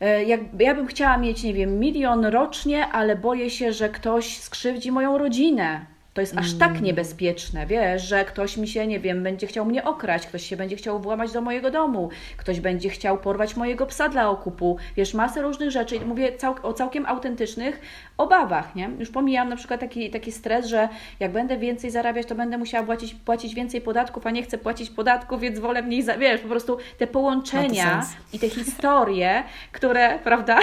e, 0.00 0.24
jak, 0.24 0.40
ja 0.58 0.74
bym 0.74 0.86
chciała 0.86 1.18
mieć, 1.18 1.42
nie 1.42 1.54
wiem, 1.54 1.78
milion 1.78 2.24
rocznie, 2.24 2.86
ale 2.86 3.16
boję 3.16 3.50
się, 3.50 3.72
że 3.72 3.88
ktoś 3.88 4.38
skrzywdzi 4.38 4.92
moją 4.92 5.18
rodzinę 5.18 5.97
to 6.18 6.22
jest 6.22 6.38
aż 6.38 6.54
tak 6.54 6.70
mm. 6.70 6.84
niebezpieczne, 6.84 7.66
wiesz, 7.66 8.02
że 8.02 8.24
ktoś 8.24 8.56
mi 8.56 8.68
się, 8.68 8.86
nie 8.86 9.00
wiem, 9.00 9.22
będzie 9.22 9.46
chciał 9.46 9.64
mnie 9.64 9.84
okraść, 9.84 10.26
ktoś 10.26 10.46
się 10.46 10.56
będzie 10.56 10.76
chciał 10.76 11.00
włamać 11.00 11.32
do 11.32 11.40
mojego 11.40 11.70
domu, 11.70 12.10
ktoś 12.36 12.60
będzie 12.60 12.88
chciał 12.88 13.18
porwać 13.18 13.56
mojego 13.56 13.86
psa 13.86 14.08
dla 14.08 14.30
okupu, 14.30 14.76
wiesz, 14.96 15.14
masę 15.14 15.42
różnych 15.42 15.70
rzeczy 15.70 15.96
i 15.96 16.00
mówię 16.00 16.32
cał 16.36 16.54
o 16.62 16.72
całkiem 16.72 17.06
autentycznych 17.06 17.80
obawach, 18.16 18.74
nie? 18.74 18.90
Już 18.98 19.10
pomijam 19.10 19.48
na 19.48 19.56
przykład 19.56 19.80
taki, 19.80 20.10
taki 20.10 20.32
stres, 20.32 20.66
że 20.66 20.88
jak 21.20 21.32
będę 21.32 21.58
więcej 21.58 21.90
zarabiać, 21.90 22.26
to 22.26 22.34
będę 22.34 22.58
musiała 22.58 22.86
płacić, 22.86 23.14
płacić 23.14 23.54
więcej 23.54 23.80
podatków, 23.80 24.26
a 24.26 24.30
nie 24.30 24.42
chcę 24.42 24.58
płacić 24.58 24.90
podatków, 24.90 25.40
więc 25.40 25.58
wolę 25.58 25.82
mniej, 25.82 26.02
za, 26.02 26.18
wiesz, 26.18 26.40
po 26.40 26.48
prostu 26.48 26.78
te 26.98 27.06
połączenia 27.06 28.06
i 28.32 28.38
te 28.38 28.48
historie, 28.48 29.42
które, 29.72 30.18
prawda, 30.24 30.58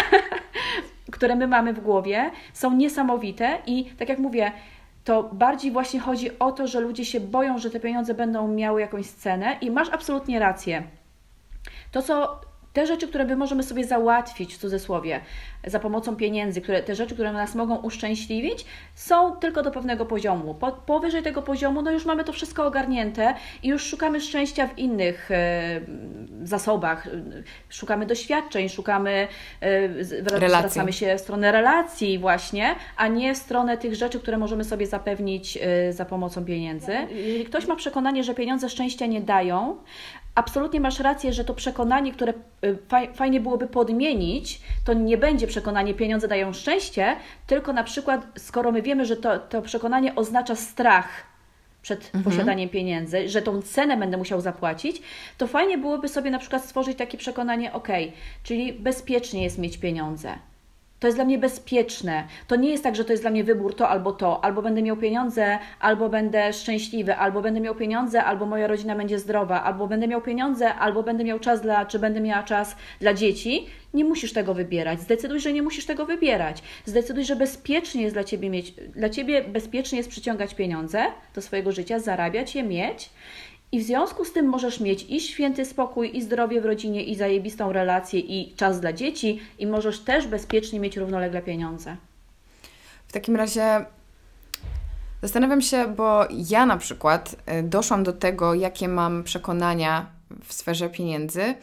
które 1.16 1.36
my 1.36 1.48
mamy 1.48 1.74
w 1.74 1.80
głowie, 1.80 2.32
są 2.54 2.74
niesamowite 2.74 3.58
i 3.66 3.86
tak 3.86 4.10
jak 4.10 4.20
mówię, 4.20 4.52
to 5.06 5.24
bardziej 5.24 5.72
właśnie 5.72 6.00
chodzi 6.00 6.40
o 6.40 6.52
to, 6.52 6.68
że 6.68 6.80
ludzie 6.80 7.06
się 7.06 7.20
boją, 7.20 7.58
że 7.58 7.70
te 7.70 7.80
pieniądze 7.80 8.14
będą 8.14 8.48
miały 8.48 8.82
jakąś 8.82 9.08
cenę 9.08 9.58
i 9.62 9.72
masz 9.72 9.90
absolutnie 9.90 10.40
rację. 10.40 10.84
To, 11.92 12.02
co 12.02 12.42
te 12.76 12.88
rzeczy, 12.88 13.08
które 13.08 13.26
my 13.26 13.36
możemy 13.36 13.64
sobie 13.64 13.84
załatwić 13.84 14.56
w 14.56 14.58
cudzysłowie 14.58 15.22
za 15.68 15.80
pomocą 15.80 16.16
pieniędzy, 16.16 16.62
które, 16.62 16.84
te 16.84 16.96
rzeczy, 16.96 17.14
które 17.14 17.34
nas 17.34 17.56
mogą 17.56 17.76
uszczęśliwić, 17.76 18.66
są 18.96 19.36
tylko 19.36 19.64
do 19.64 19.72
pewnego 19.72 20.06
poziomu. 20.06 20.54
Po, 20.54 20.72
powyżej 20.72 21.24
tego 21.24 21.42
poziomu, 21.42 21.82
no 21.82 21.92
już 21.92 22.06
mamy 22.06 22.24
to 22.24 22.34
wszystko 22.34 22.66
ogarnięte 22.66 23.34
i 23.64 23.68
już 23.68 23.84
szukamy 23.84 24.22
szczęścia 24.22 24.68
w 24.68 24.78
innych 24.78 25.32
e, 25.32 25.82
zasobach. 26.44 27.08
Szukamy 27.70 28.06
doświadczeń, 28.06 28.70
szukamy, 28.70 29.28
e, 29.62 30.04
zwracamy 30.04 30.94
się 30.94 31.16
w 31.18 31.22
stronę 31.22 31.52
relacji 31.52 32.20
właśnie, 32.20 32.76
a 32.98 33.08
nie 33.08 33.34
w 33.34 33.38
stronę 33.38 33.78
tych 33.78 33.96
rzeczy, 33.96 34.20
które 34.20 34.38
możemy 34.38 34.64
sobie 34.64 34.88
zapewnić 34.88 35.58
e, 35.62 35.94
za 35.94 36.06
pomocą 36.06 36.46
pieniędzy. 36.46 36.92
Jeżeli 37.12 37.46
ktoś 37.46 37.68
ma 37.68 37.76
przekonanie, 37.76 38.24
że 38.24 38.34
pieniądze 38.34 38.70
szczęścia 38.70 39.06
nie 39.06 39.22
dają, 39.22 39.78
absolutnie 40.36 40.80
masz 40.80 41.00
rację, 41.00 41.34
że 41.34 41.46
to 41.46 41.54
przekonanie, 41.54 42.14
które 42.14 42.34
y, 42.66 42.78
fajnie 43.14 43.40
byłoby 43.40 43.68
podmienić, 43.68 44.62
to 44.86 44.94
nie 44.94 45.18
będzie 45.18 45.48
przekonanie 45.48 45.94
pieniądze 45.94 46.28
dają 46.28 46.54
szczęście, 46.54 47.16
tylko 47.48 47.74
na 47.74 47.84
przykład, 47.84 48.28
skoro 48.38 48.72
my 48.72 48.82
wiemy, 48.82 49.06
że 49.06 49.18
to, 49.18 49.40
to 49.40 49.62
przekonanie 49.62 50.16
oznacza 50.16 50.56
strach 50.56 51.08
przed 51.82 52.06
mhm. 52.06 52.24
posiadaniem 52.24 52.70
pieniędzy, 52.70 53.30
że 53.30 53.42
tą 53.42 53.62
cenę 53.62 53.98
będę 53.98 54.18
musiał 54.18 54.42
zapłacić, 54.42 55.02
to 55.38 55.48
fajnie 55.48 55.78
byłoby 55.78 56.08
sobie 56.10 56.32
na 56.32 56.40
przykład 56.40 56.66
stworzyć 56.66 56.98
takie 56.98 57.18
przekonanie, 57.18 57.74
ok, 57.74 57.88
czyli 58.44 58.74
bezpiecznie 58.74 59.44
jest 59.44 59.58
mieć 59.58 59.78
pieniądze. 59.78 60.36
To 61.06 61.08
jest 61.08 61.18
dla 61.18 61.26
mnie 61.26 61.38
bezpieczne. 61.38 62.28
To 62.48 62.56
nie 62.56 62.70
jest 62.70 62.84
tak, 62.84 62.96
że 62.96 63.06
to 63.06 63.14
jest 63.14 63.24
dla 63.24 63.32
mnie 63.32 63.44
wybór 63.44 63.76
to 63.76 63.90
albo 63.90 64.12
to. 64.12 64.44
Albo 64.44 64.62
będę 64.62 64.82
miał 64.82 64.98
pieniądze, 64.98 65.60
albo 65.80 66.10
będę 66.10 66.54
szczęśliwy, 66.54 67.16
albo 67.16 67.42
będę 67.42 67.62
miał 67.62 67.76
pieniądze, 67.76 68.24
albo 68.24 68.46
moja 68.46 68.68
rodzina 68.68 68.96
będzie 68.96 69.20
zdrowa, 69.20 69.64
albo 69.64 69.88
będę 69.88 70.08
miał 70.08 70.22
pieniądze, 70.22 70.76
albo 70.76 71.04
będę 71.04 71.24
miał 71.24 71.40
czas 71.40 71.62
dla, 71.62 71.86
czy 71.86 72.00
będę 72.00 72.22
miała 72.22 72.44
czas 72.44 72.76
dla 73.00 73.14
dzieci. 73.14 73.66
Nie 73.94 74.06
musisz 74.06 74.34
tego 74.34 74.54
wybierać. 74.54 75.00
Zdecyduj, 75.02 75.40
że 75.40 75.54
nie 75.54 75.62
musisz 75.62 75.86
tego 75.86 76.06
wybierać. 76.06 76.64
Zdecyduj, 76.86 77.24
że 77.24 77.36
bezpiecznie 77.36 78.02
jest 78.02 78.16
dla 78.16 78.24
ciebie 78.24 78.50
mieć, 78.50 78.72
dla 78.72 79.10
ciebie 79.10 79.44
bezpiecznie 79.44 79.98
jest 79.98 80.10
przyciągać 80.10 80.56
pieniądze 80.56 81.04
do 81.36 81.42
swojego 81.42 81.72
życia, 81.72 82.00
zarabiać 82.00 82.56
je, 82.56 82.64
mieć 82.64 83.10
i 83.72 83.80
w 83.80 83.84
związku 83.84 84.26
z 84.26 84.34
tym 84.34 84.46
możesz 84.46 84.80
mieć 84.80 85.06
i 85.10 85.20
święty 85.22 85.66
spokój, 85.66 86.18
i 86.18 86.22
zdrowie 86.22 86.62
w 86.62 86.66
rodzinie, 86.66 87.04
i 87.04 87.16
zajebistą 87.16 87.74
relację, 87.74 88.20
i 88.20 88.54
czas 88.56 88.80
dla 88.80 88.94
dzieci, 88.94 89.40
i 89.60 89.68
możesz 89.68 90.00
też 90.00 90.28
bezpiecznie 90.28 90.80
mieć 90.80 90.98
równolegle 90.98 91.42
pieniądze. 91.42 91.98
W 93.08 93.14
takim 93.14 93.36
razie 93.36 93.86
zastanawiam 95.22 95.62
się, 95.62 95.88
bo 95.88 96.26
ja 96.50 96.66
na 96.66 96.78
przykład 96.78 97.36
y, 97.60 97.64
doszłam 97.64 98.04
do 98.04 98.14
tego, 98.14 98.54
jakie 98.54 98.88
mam 98.88 99.24
przekonania 99.24 100.06
w 100.44 100.54
sferze 100.54 100.90
pieniędzy 100.90 101.56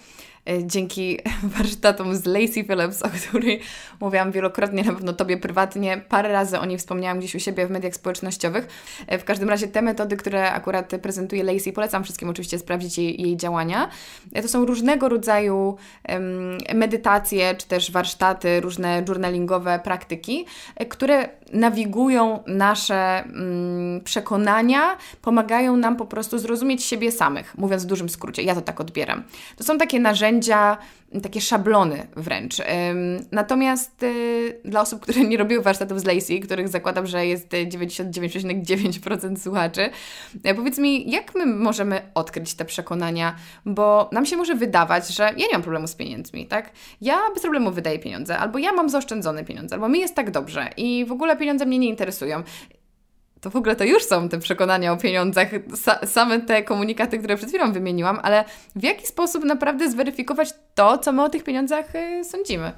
dzięki 0.66 1.18
warsztatom 1.58 2.16
z 2.16 2.26
Lacey 2.26 2.64
Phillips, 2.64 3.02
o 3.02 3.08
której 3.08 3.60
mówiłam 4.00 4.32
wielokrotnie, 4.32 4.84
na 4.84 4.92
pewno 4.92 5.12
Tobie 5.12 5.36
prywatnie, 5.36 6.00
parę 6.08 6.32
razy 6.32 6.58
o 6.58 6.66
niej 6.66 6.78
wspomniałam 6.78 7.18
gdzieś 7.18 7.34
u 7.34 7.38
siebie 7.38 7.66
w 7.66 7.70
mediach 7.70 7.94
społecznościowych. 7.94 8.68
E, 9.06 9.18
w 9.18 9.24
każdym 9.24 9.48
razie 9.48 9.68
te 9.68 9.82
metody, 9.82 10.16
które 10.16 10.52
akurat 10.52 10.90
prezentuje 11.02 11.44
Lacey, 11.44 11.72
polecam 11.72 12.04
wszystkim 12.04 12.28
oczywiście 12.28 12.58
sprawdzić 12.58 12.98
jej, 12.98 13.22
jej 13.22 13.36
działania. 13.36 13.88
E, 14.32 14.42
to 14.42 14.48
są 14.48 14.64
różnego 14.64 15.08
rodzaju 15.08 15.76
medytacje, 16.74 17.54
czy 17.54 17.68
też 17.68 17.90
warsztaty, 17.90 18.60
różne 18.60 19.04
journalingowe 19.08 19.80
praktyki, 19.84 20.46
które 20.88 21.28
nawigują 21.52 22.42
nasze 22.46 23.24
um, 23.26 24.00
przekonania, 24.04 24.96
pomagają 25.22 25.76
nam 25.76 25.96
po 25.96 26.06
prostu 26.06 26.38
zrozumieć 26.38 26.84
siebie 26.84 27.12
samych, 27.12 27.58
mówiąc 27.58 27.84
w 27.84 27.86
dużym 27.86 28.08
skrócie. 28.08 28.42
Ja 28.42 28.54
to 28.54 28.60
tak 28.60 28.80
odbieram. 28.80 29.22
To 29.56 29.64
są 29.64 29.78
takie 29.78 30.00
narzędzia, 30.00 30.76
takie 31.20 31.40
szablony 31.40 32.06
wręcz. 32.16 32.56
Natomiast 33.32 34.02
y, 34.02 34.60
dla 34.64 34.80
osób, 34.80 35.00
które 35.00 35.20
nie 35.20 35.36
robiły 35.36 35.62
warsztatów 35.62 36.00
z 36.00 36.04
Lacey, 36.04 36.40
których 36.40 36.68
zakładam, 36.68 37.06
że 37.06 37.26
jest 37.26 37.48
99,9% 37.48 39.38
słuchaczy, 39.38 39.90
e, 40.44 40.54
powiedz 40.54 40.78
mi, 40.78 41.10
jak 41.10 41.34
my 41.34 41.46
możemy 41.46 42.00
odkryć 42.14 42.54
te 42.54 42.64
przekonania, 42.64 43.36
bo 43.66 44.10
nam 44.12 44.26
się 44.26 44.36
może 44.36 44.54
wydawać, 44.54 45.08
że 45.08 45.22
ja 45.22 45.46
nie 45.46 45.52
mam 45.52 45.62
problemu 45.62 45.86
z 45.86 45.94
pieniędzmi, 45.94 46.46
tak? 46.46 46.70
Ja 47.00 47.18
bez 47.34 47.42
problemu 47.42 47.70
wydaję 47.70 47.98
pieniądze, 47.98 48.38
albo 48.38 48.58
ja 48.58 48.72
mam 48.72 48.88
zaoszczędzone 48.88 49.44
pieniądze, 49.44 49.74
albo 49.74 49.88
mi 49.88 50.00
jest 50.00 50.14
tak 50.14 50.30
dobrze 50.30 50.70
i 50.76 51.04
w 51.04 51.12
ogóle 51.12 51.36
pieniądze 51.36 51.66
mnie 51.66 51.78
nie 51.78 51.88
interesują 51.88 52.42
to 53.42 53.50
w 53.50 53.56
ogóle 53.56 53.76
to 53.76 53.84
już 53.84 54.04
są 54.04 54.28
te 54.28 54.38
przekonania 54.38 54.92
o 54.92 54.96
pieniądzach, 54.96 55.48
sa 55.74 56.06
same 56.06 56.40
te 56.40 56.62
komunikaty, 56.62 57.18
które 57.18 57.36
przed 57.36 57.48
chwilą 57.48 57.72
wymieniłam, 57.72 58.18
ale 58.22 58.44
w 58.76 58.82
jaki 58.82 59.06
sposób 59.06 59.44
naprawdę 59.44 59.90
zweryfikować 59.90 60.54
to, 60.74 60.98
co 60.98 61.12
my 61.12 61.22
o 61.22 61.28
tych 61.28 61.44
pieniądzach 61.44 61.94
y, 61.94 62.24
sądzimy? 62.24 62.72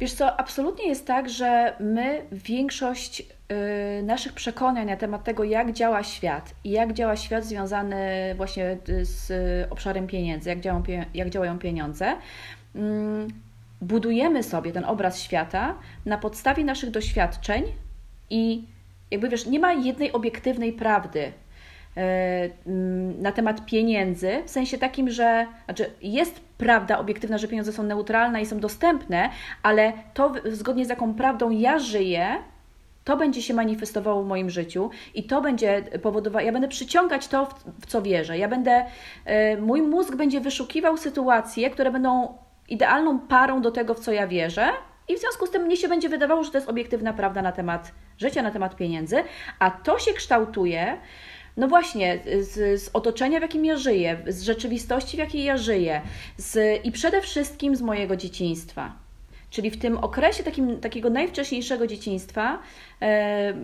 Wiesz 0.00 0.12
co, 0.12 0.40
absolutnie 0.40 0.88
jest 0.88 1.06
tak, 1.06 1.28
że 1.28 1.76
my 1.80 2.26
większość 2.32 3.20
y, 3.20 4.02
naszych 4.02 4.32
przekonań 4.32 4.86
na 4.86 4.96
temat 4.96 5.24
tego, 5.24 5.44
jak 5.44 5.72
działa 5.72 6.02
świat 6.02 6.54
i 6.64 6.70
jak 6.70 6.92
działa 6.92 7.16
świat 7.16 7.44
związany 7.44 8.34
właśnie 8.36 8.78
y, 8.88 9.04
z 9.04 9.32
obszarem 9.72 10.06
pieniędzy, 10.06 10.48
jak, 10.48 10.60
działają, 10.60 10.82
jak 11.14 11.30
działają 11.30 11.58
pieniądze, 11.58 12.12
y, 12.12 12.78
budujemy 13.80 14.42
sobie 14.42 14.72
ten 14.72 14.84
obraz 14.84 15.20
świata 15.20 15.74
na 16.06 16.18
podstawie 16.18 16.64
naszych 16.64 16.90
doświadczeń, 16.90 17.64
i 18.30 18.64
jakby 19.10 19.28
wiesz, 19.28 19.46
nie 19.46 19.58
ma 19.58 19.72
jednej 19.72 20.12
obiektywnej 20.12 20.72
prawdy 20.72 21.20
mm, 21.20 21.34
na 23.18 23.32
temat 23.32 23.66
pieniędzy, 23.66 24.42
w 24.46 24.50
sensie 24.50 24.78
takim, 24.78 25.10
że 25.10 25.46
znaczy 25.64 25.90
jest 26.02 26.40
prawda 26.58 26.98
obiektywna, 26.98 27.38
że 27.38 27.48
pieniądze 27.48 27.72
są 27.72 27.82
neutralne 27.82 28.42
i 28.42 28.46
są 28.46 28.60
dostępne, 28.60 29.30
ale 29.62 29.92
to 30.14 30.32
zgodnie 30.44 30.86
z 30.86 30.88
jaką 30.88 31.14
prawdą 31.14 31.50
ja 31.50 31.78
żyję, 31.78 32.38
To 33.04 33.16
będzie 33.16 33.42
się 33.42 33.54
manifestowało 33.54 34.22
w 34.22 34.26
moim 34.26 34.50
życiu 34.50 34.90
i 35.14 35.24
to 35.24 35.40
będzie 35.40 35.82
powodowało, 36.02 36.44
ja 36.46 36.52
będę 36.52 36.68
przyciągać 36.68 37.28
to, 37.28 37.46
w 37.80 37.86
co 37.86 38.02
wierzę. 38.02 38.38
Ja 38.38 38.48
będę, 38.48 38.86
e, 39.24 39.56
mój 39.56 39.82
mózg 39.82 40.16
będzie 40.16 40.40
wyszukiwał 40.40 40.96
sytuacje, 40.96 41.70
które 41.70 41.90
będą 41.90 42.38
idealną 42.68 43.18
parą 43.18 43.62
do 43.62 43.70
tego, 43.70 43.94
w 43.94 44.00
co 44.00 44.12
ja 44.12 44.26
wierzę, 44.26 44.68
i 45.08 45.16
w 45.16 45.20
związku 45.20 45.46
z 45.46 45.50
tym 45.50 45.62
mnie 45.62 45.76
się 45.76 45.88
będzie 45.88 46.08
wydawało, 46.08 46.44
że 46.44 46.50
to 46.50 46.58
jest 46.58 46.68
obiektywna 46.68 47.12
prawda 47.12 47.42
na 47.42 47.52
temat 47.52 47.92
życia, 48.18 48.42
na 48.42 48.50
temat 48.50 48.76
pieniędzy, 48.76 49.16
a 49.58 49.70
to 49.70 49.98
się 49.98 50.12
kształtuje, 50.12 50.96
no 51.56 51.68
właśnie, 51.68 52.18
z, 52.40 52.82
z 52.82 52.90
otoczenia, 52.92 53.38
w 53.38 53.42
jakim 53.42 53.64
ja 53.64 53.76
żyję, 53.76 54.16
z 54.26 54.42
rzeczywistości, 54.42 55.16
w 55.16 55.20
jakiej 55.20 55.44
ja 55.44 55.56
żyję, 55.56 56.02
z, 56.36 56.84
i 56.84 56.92
przede 56.92 57.20
wszystkim 57.20 57.76
z 57.76 57.82
mojego 57.82 58.16
dzieciństwa. 58.16 59.04
Czyli 59.50 59.70
w 59.70 59.78
tym 59.78 59.98
okresie 59.98 60.42
takim, 60.42 60.80
takiego 60.80 61.10
najwcześniejszego 61.10 61.86
dzieciństwa 61.86 62.58
e, 63.02 63.54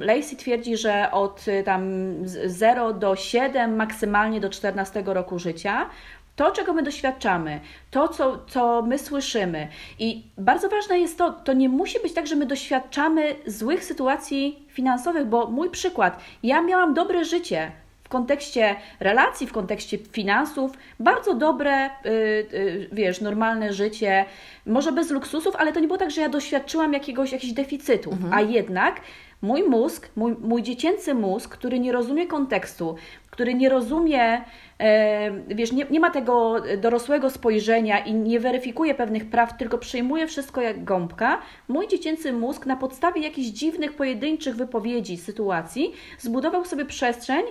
Lacey 0.00 0.36
twierdzi, 0.36 0.76
że 0.76 1.10
od 1.12 1.44
tam 1.64 2.14
0 2.46 2.92
do 2.92 3.16
7, 3.16 3.76
maksymalnie 3.76 4.40
do 4.40 4.50
14 4.50 5.02
roku 5.06 5.38
życia, 5.38 5.90
to, 6.36 6.50
czego 6.50 6.72
my 6.72 6.82
doświadczamy, 6.82 7.60
to, 7.90 8.08
co, 8.08 8.44
co 8.48 8.82
my 8.82 8.98
słyszymy. 8.98 9.68
I 9.98 10.22
bardzo 10.38 10.68
ważne 10.68 10.98
jest 10.98 11.18
to, 11.18 11.32
to 11.32 11.52
nie 11.52 11.68
musi 11.68 12.00
być 12.00 12.12
tak, 12.12 12.26
że 12.26 12.36
my 12.36 12.46
doświadczamy 12.46 13.34
złych 13.46 13.84
sytuacji 13.84 14.66
finansowych, 14.68 15.26
bo 15.26 15.46
mój 15.46 15.70
przykład, 15.70 16.20
ja 16.42 16.62
miałam 16.62 16.94
dobre 16.94 17.24
życie, 17.24 17.72
w 18.04 18.08
kontekście 18.08 18.76
relacji, 19.00 19.46
w 19.46 19.52
kontekście 19.52 19.98
finansów, 19.98 20.70
bardzo 21.00 21.34
dobre, 21.34 21.90
yy, 22.04 22.12
yy, 22.52 22.88
wiesz, 22.92 23.20
normalne 23.20 23.72
życie, 23.72 24.24
może 24.66 24.92
bez 24.92 25.10
luksusów, 25.10 25.56
ale 25.56 25.72
to 25.72 25.80
nie 25.80 25.86
było 25.86 25.98
tak, 25.98 26.10
że 26.10 26.20
ja 26.20 26.28
doświadczyłam 26.28 26.92
jakiegoś, 26.92 27.32
jakichś 27.32 27.52
deficytów, 27.52 28.12
mhm. 28.12 28.32
a 28.32 28.40
jednak 28.40 29.00
mój 29.42 29.62
mózg, 29.62 30.08
mój, 30.16 30.36
mój 30.40 30.62
dziecięcy 30.62 31.14
mózg, 31.14 31.50
który 31.50 31.78
nie 31.78 31.92
rozumie 31.92 32.26
kontekstu, 32.26 32.96
który 33.30 33.54
nie 33.54 33.68
rozumie, 33.68 34.44
e, 34.80 35.54
wiesz, 35.54 35.72
nie, 35.72 35.86
nie 35.90 36.00
ma 36.00 36.10
tego 36.10 36.62
dorosłego 36.78 37.30
spojrzenia 37.30 37.98
i 37.98 38.14
nie 38.14 38.40
weryfikuje 38.40 38.94
pewnych 38.94 39.30
praw, 39.30 39.56
tylko 39.56 39.78
przyjmuje 39.78 40.26
wszystko 40.26 40.60
jak 40.60 40.84
gąbka, 40.84 41.38
mój 41.68 41.88
dziecięcy 41.88 42.32
mózg 42.32 42.66
na 42.66 42.76
podstawie 42.76 43.22
jakichś 43.22 43.48
dziwnych, 43.48 43.96
pojedynczych 43.96 44.56
wypowiedzi, 44.56 45.16
sytuacji 45.16 45.92
zbudował 46.18 46.64
sobie 46.64 46.84
przestrzeń 46.84 47.44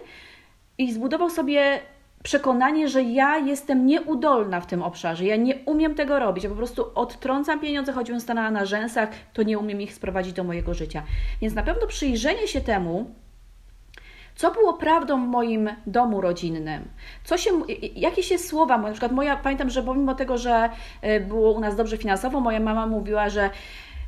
i 0.78 0.94
zbudował 0.94 1.30
sobie 1.30 1.80
przekonanie, 2.26 2.88
że 2.88 3.04
ja 3.04 3.38
jestem 3.38 3.86
nieudolna 3.86 4.62
w 4.62 4.66
tym 4.66 4.84
obszarze, 4.84 5.26
ja 5.26 5.36
nie 5.36 5.56
umiem 5.66 5.96
tego 5.96 6.20
robić, 6.20 6.44
ja 6.44 6.50
po 6.50 6.56
prostu 6.56 6.86
odtrącam 6.96 7.60
pieniądze, 7.60 7.94
choćbym 7.94 8.20
stanęła 8.20 8.52
na 8.52 8.66
rzęsach, 8.66 9.10
to 9.34 9.44
nie 9.44 9.58
umiem 9.58 9.82
ich 9.82 9.94
sprowadzić 9.94 10.34
do 10.34 10.44
mojego 10.44 10.74
życia. 10.74 11.04
Więc 11.42 11.54
na 11.54 11.64
pewno 11.64 11.88
przyjrzenie 11.88 12.48
się 12.48 12.62
temu, 12.62 13.12
co 14.36 14.52
było 14.52 14.74
prawdą 14.74 15.26
w 15.26 15.28
moim 15.28 15.70
domu 15.88 16.22
rodzinnym, 16.22 16.88
co 17.24 17.38
się, 17.38 17.52
jakie 17.96 18.24
się 18.24 18.38
słowa, 18.38 18.78
na 18.78 18.92
przykład 18.92 19.12
moja, 19.12 19.38
pamiętam, 19.38 19.70
że 19.70 19.84
pomimo 19.84 20.16
tego, 20.16 20.38
że 20.38 20.70
e, 21.02 21.20
było 21.20 21.52
u 21.52 21.60
nas 21.60 21.76
dobrze 21.76 21.98
finansowo, 21.98 22.40
moja 22.40 22.60
mama 22.60 22.88
mówiła, 22.88 23.30
że 23.30 23.50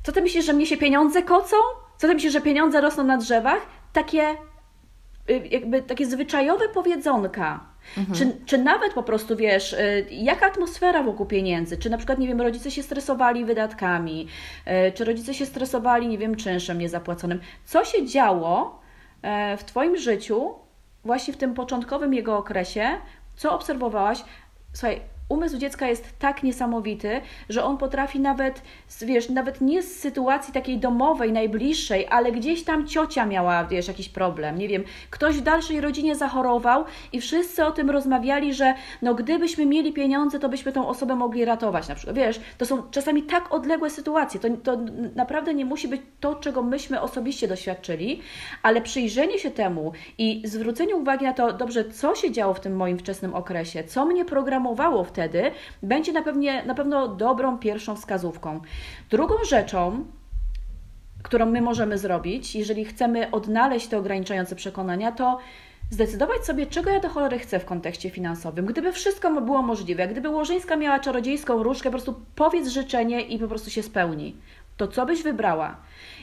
co 0.04 0.12
ty 0.12 0.22
myślisz, 0.22 0.46
że 0.46 0.54
mnie 0.54 0.66
się 0.66 0.78
pieniądze 0.78 1.24
kocą? 1.24 1.56
Co 1.98 2.08
ty 2.08 2.14
myślisz, 2.14 2.34
że 2.34 2.42
pieniądze 2.42 2.82
rosną 2.82 3.04
na 3.04 3.18
drzewach? 3.18 3.62
Takie 3.94 4.36
jakby 5.52 5.82
takie 5.82 6.06
zwyczajowe 6.06 6.70
powiedzonka, 6.70 7.78
Mhm. 7.98 8.13
Czy, 8.18 8.46
czy 8.46 8.58
nawet 8.58 8.94
po 8.94 9.04
prostu 9.04 9.36
wiesz, 9.36 9.74
y, 9.74 10.06
jaka 10.12 10.46
atmosfera 10.46 11.04
wokół 11.04 11.26
pieniędzy? 11.26 11.78
Czy 11.78 11.90
na 11.90 11.98
przykład, 11.98 12.20
nie 12.20 12.28
wiem, 12.28 12.42
rodzice 12.42 12.72
się 12.72 12.84
stresowali 12.84 13.46
wydatkami, 13.46 14.28
y, 14.88 14.92
czy 14.92 15.06
rodzice 15.06 15.34
się 15.34 15.46
stresowali, 15.46 16.08
nie 16.08 16.18
wiem, 16.18 16.36
czynszem 16.36 16.78
niezapłaconym? 16.80 17.40
Co 17.66 17.86
się 17.86 18.06
działo 18.06 18.80
y, 19.54 19.58
w 19.58 19.63
Twoim 19.63 19.98
życiu, 19.98 20.54
właśnie 21.06 21.34
w 21.34 21.38
tym 21.38 21.54
początkowym 21.54 22.13
jego 22.13 22.38
okresie? 22.38 22.90
Co 23.36 23.56
obserwowałaś? 23.56 24.24
Słuchaj, 24.74 25.02
umysł 25.30 25.58
dziecka 25.58 25.88
jest 25.88 26.20
tak 26.20 26.44
niesamowity, 26.44 27.22
że 27.50 27.63
on 27.63 27.78
potrafi 27.78 28.20
nawet, 28.20 28.62
wiesz, 29.02 29.30
nawet 29.30 29.62
nie 29.62 29.84
z 29.84 30.00
sytuacji 30.00 30.54
takiej 30.54 30.78
domowej, 30.78 31.32
najbliższej, 31.32 32.08
ale 32.10 32.32
gdzieś 32.32 32.63
tam 32.63 32.88
ciocia 32.88 33.26
miała, 33.26 33.66
wiesz, 33.66 33.88
jakiś 33.88 34.10
problem, 34.10 34.58
nie 34.58 34.68
wiem, 34.68 34.84
ktoś 35.10 35.38
w 35.38 35.42
dalszej 35.42 35.82
rodzinie 35.82 36.16
zachorował 36.16 36.86
i 37.12 37.22
wszyscy 37.22 37.66
o 37.66 37.72
tym 37.72 37.90
rozmawiali, 37.90 38.54
że 38.54 38.74
no 39.02 39.16
gdybyśmy 39.16 39.66
mieli 39.66 39.94
pieniądze, 39.94 40.40
to 40.40 40.50
byśmy 40.50 40.72
tą 40.72 40.88
osobę 40.88 41.16
mogli 41.16 41.46
ratować 41.46 41.88
na 41.88 41.96
przykład, 41.96 42.16
wiesz, 42.16 42.40
to 42.58 42.66
są 42.66 42.84
czasami 42.92 43.24
tak 43.24 43.54
odległe 43.54 43.90
sytuacje, 43.90 44.40
to, 44.40 44.50
to 44.63 44.78
naprawdę 45.16 45.54
nie 45.54 45.66
musi 45.66 45.88
być 45.88 46.02
to, 46.20 46.36
czego 46.36 46.63
myśmy 46.63 47.02
osobiście 47.02 47.48
doświadczyli, 47.48 48.22
ale 48.63 48.82
przyjrzenie 48.82 49.40
się 49.40 49.52
temu 49.52 49.92
i 50.18 50.42
zwrócenie 50.46 50.96
uwagi 50.96 51.26
na 51.26 51.34
to, 51.34 51.54
dobrze, 51.54 51.86
co 51.86 52.16
się 52.16 52.32
działo 52.32 52.54
w 52.54 52.60
tym 52.60 52.76
moim 52.76 53.00
wczesnym 53.00 53.34
okresie, 53.34 53.84
co 53.84 54.06
mnie 54.06 54.26
programowało 54.26 55.04
w 55.04 55.12
wtedy, 55.18 55.52
będzie 55.84 56.14
na, 56.14 56.22
pewnie, 56.22 56.64
na 56.66 56.76
pewno 56.76 57.08
dobrą 57.08 57.58
pierwszą 57.58 57.96
wskazówką. 57.96 58.62
Drugą 59.10 59.36
rzeczą, 59.50 60.06
którą 61.24 61.46
my 61.46 61.62
możemy 61.62 61.98
zrobić, 61.98 62.56
jeżeli 62.56 62.86
chcemy 62.86 63.32
odnaleźć 63.32 63.88
te 63.88 63.98
ograniczające 63.98 64.56
przekonania, 64.56 65.12
to 65.12 65.40
zdecydować 65.90 66.46
sobie, 66.46 66.66
czego 66.66 66.90
ja 66.90 67.00
do 67.00 67.10
cholery 67.10 67.40
chcę 67.40 67.60
w 67.60 67.66
kontekście 67.66 68.10
finansowym. 68.10 68.66
Gdyby 68.66 68.92
wszystko 68.92 69.42
było 69.42 69.62
możliwe, 69.62 70.08
gdyby 70.08 70.30
Łożyńska 70.30 70.76
miała 70.76 71.00
czarodziejską 71.00 71.64
różkę, 71.64 71.84
po 71.84 71.92
prostu 71.92 72.16
powiedz 72.36 72.68
życzenie 72.68 73.22
i 73.22 73.40
po 73.40 73.48
prostu 73.48 73.70
się 73.70 73.84
spełni. 73.84 74.36
To 74.78 74.88
co 74.88 75.06
byś 75.06 75.24
wybrała? 75.24 75.78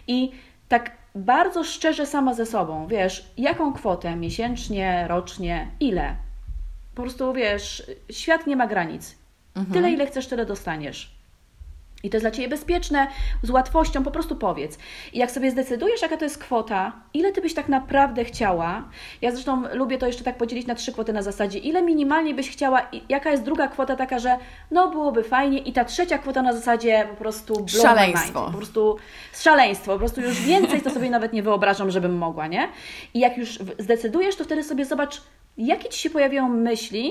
I 0.07 0.33
tak 0.69 0.91
bardzo 1.15 1.65
szczerze 1.65 2.07
sama 2.07 2.35
ze 2.35 2.47
sobą, 2.47 2.87
wiesz, 2.87 3.33
jaką 3.39 3.73
kwotę 3.73 4.17
miesięcznie, 4.17 5.07
rocznie, 5.09 5.69
ile? 5.81 6.24
Po 6.95 7.03
prostu 7.03 7.33
wiesz, 7.33 7.91
świat 8.11 8.47
nie 8.47 8.57
ma 8.57 8.67
granic. 8.67 9.17
Mhm. 9.55 9.75
Tyle, 9.75 9.91
ile 9.91 10.07
chcesz, 10.07 10.27
tyle 10.27 10.47
dostaniesz. 10.47 11.15
I 12.05 12.11
to 12.11 12.17
jest 12.17 12.25
dla 12.25 12.31
Ciebie 12.31 12.49
bezpieczne, 12.49 13.07
z 13.43 13.51
łatwością, 13.51 14.05
po 14.05 14.11
prostu 14.11 14.37
powiedz. 14.37 14.79
I 15.13 15.19
jak 15.19 15.31
sobie 15.31 15.51
zdecydujesz, 15.51 16.03
jaka 16.03 16.17
to 16.17 16.25
jest 16.25 16.39
kwota, 16.39 16.93
ile 17.15 17.33
Ty 17.33 17.41
byś 17.41 17.55
tak 17.55 17.69
naprawdę 17.69 18.25
chciała, 18.25 18.89
ja 19.23 19.31
zresztą 19.31 19.63
lubię 19.75 19.99
to 19.99 20.07
jeszcze 20.07 20.25
tak 20.25 20.37
podzielić 20.37 20.67
na 20.67 20.75
trzy 20.75 20.93
kwoty 20.93 21.13
na 21.13 21.23
zasadzie, 21.23 21.59
ile 21.59 21.83
minimalnie 21.83 22.35
byś 22.35 22.51
chciała, 22.51 22.91
jaka 23.09 23.31
jest 23.31 23.43
druga 23.43 23.69
kwota 23.69 23.97
taka, 23.97 24.19
że 24.19 24.37
no 24.71 24.91
byłoby 24.91 25.23
fajnie 25.23 25.59
i 25.59 25.73
ta 25.73 25.85
trzecia 25.85 26.19
kwota 26.19 26.43
na 26.43 26.53
zasadzie 26.53 27.07
po 27.11 27.17
prostu 27.17 27.67
szaleństwo. 27.69 28.47
Po 28.47 28.57
prostu 28.57 28.97
szaleństwo, 29.35 29.93
po 29.93 29.99
prostu 29.99 30.21
już 30.21 30.41
więcej 30.41 30.83
to 30.83 30.91
sobie 30.91 31.11
nawet 31.11 31.33
nie 31.33 31.43
wyobrażam, 31.43 31.91
żebym 31.91 32.17
mogła, 32.17 32.47
nie? 32.47 32.69
I 33.15 33.21
jak 33.21 33.39
już 33.39 33.59
zdecydujesz, 33.79 34.37
to 34.37 34.45
wtedy 34.45 34.65
sobie 34.65 34.85
zobacz, 34.85 35.21
jakie 35.59 35.88
Ci 35.88 35.99
się 35.99 36.11
pojawiają 36.11 36.49
myśli, 36.49 37.11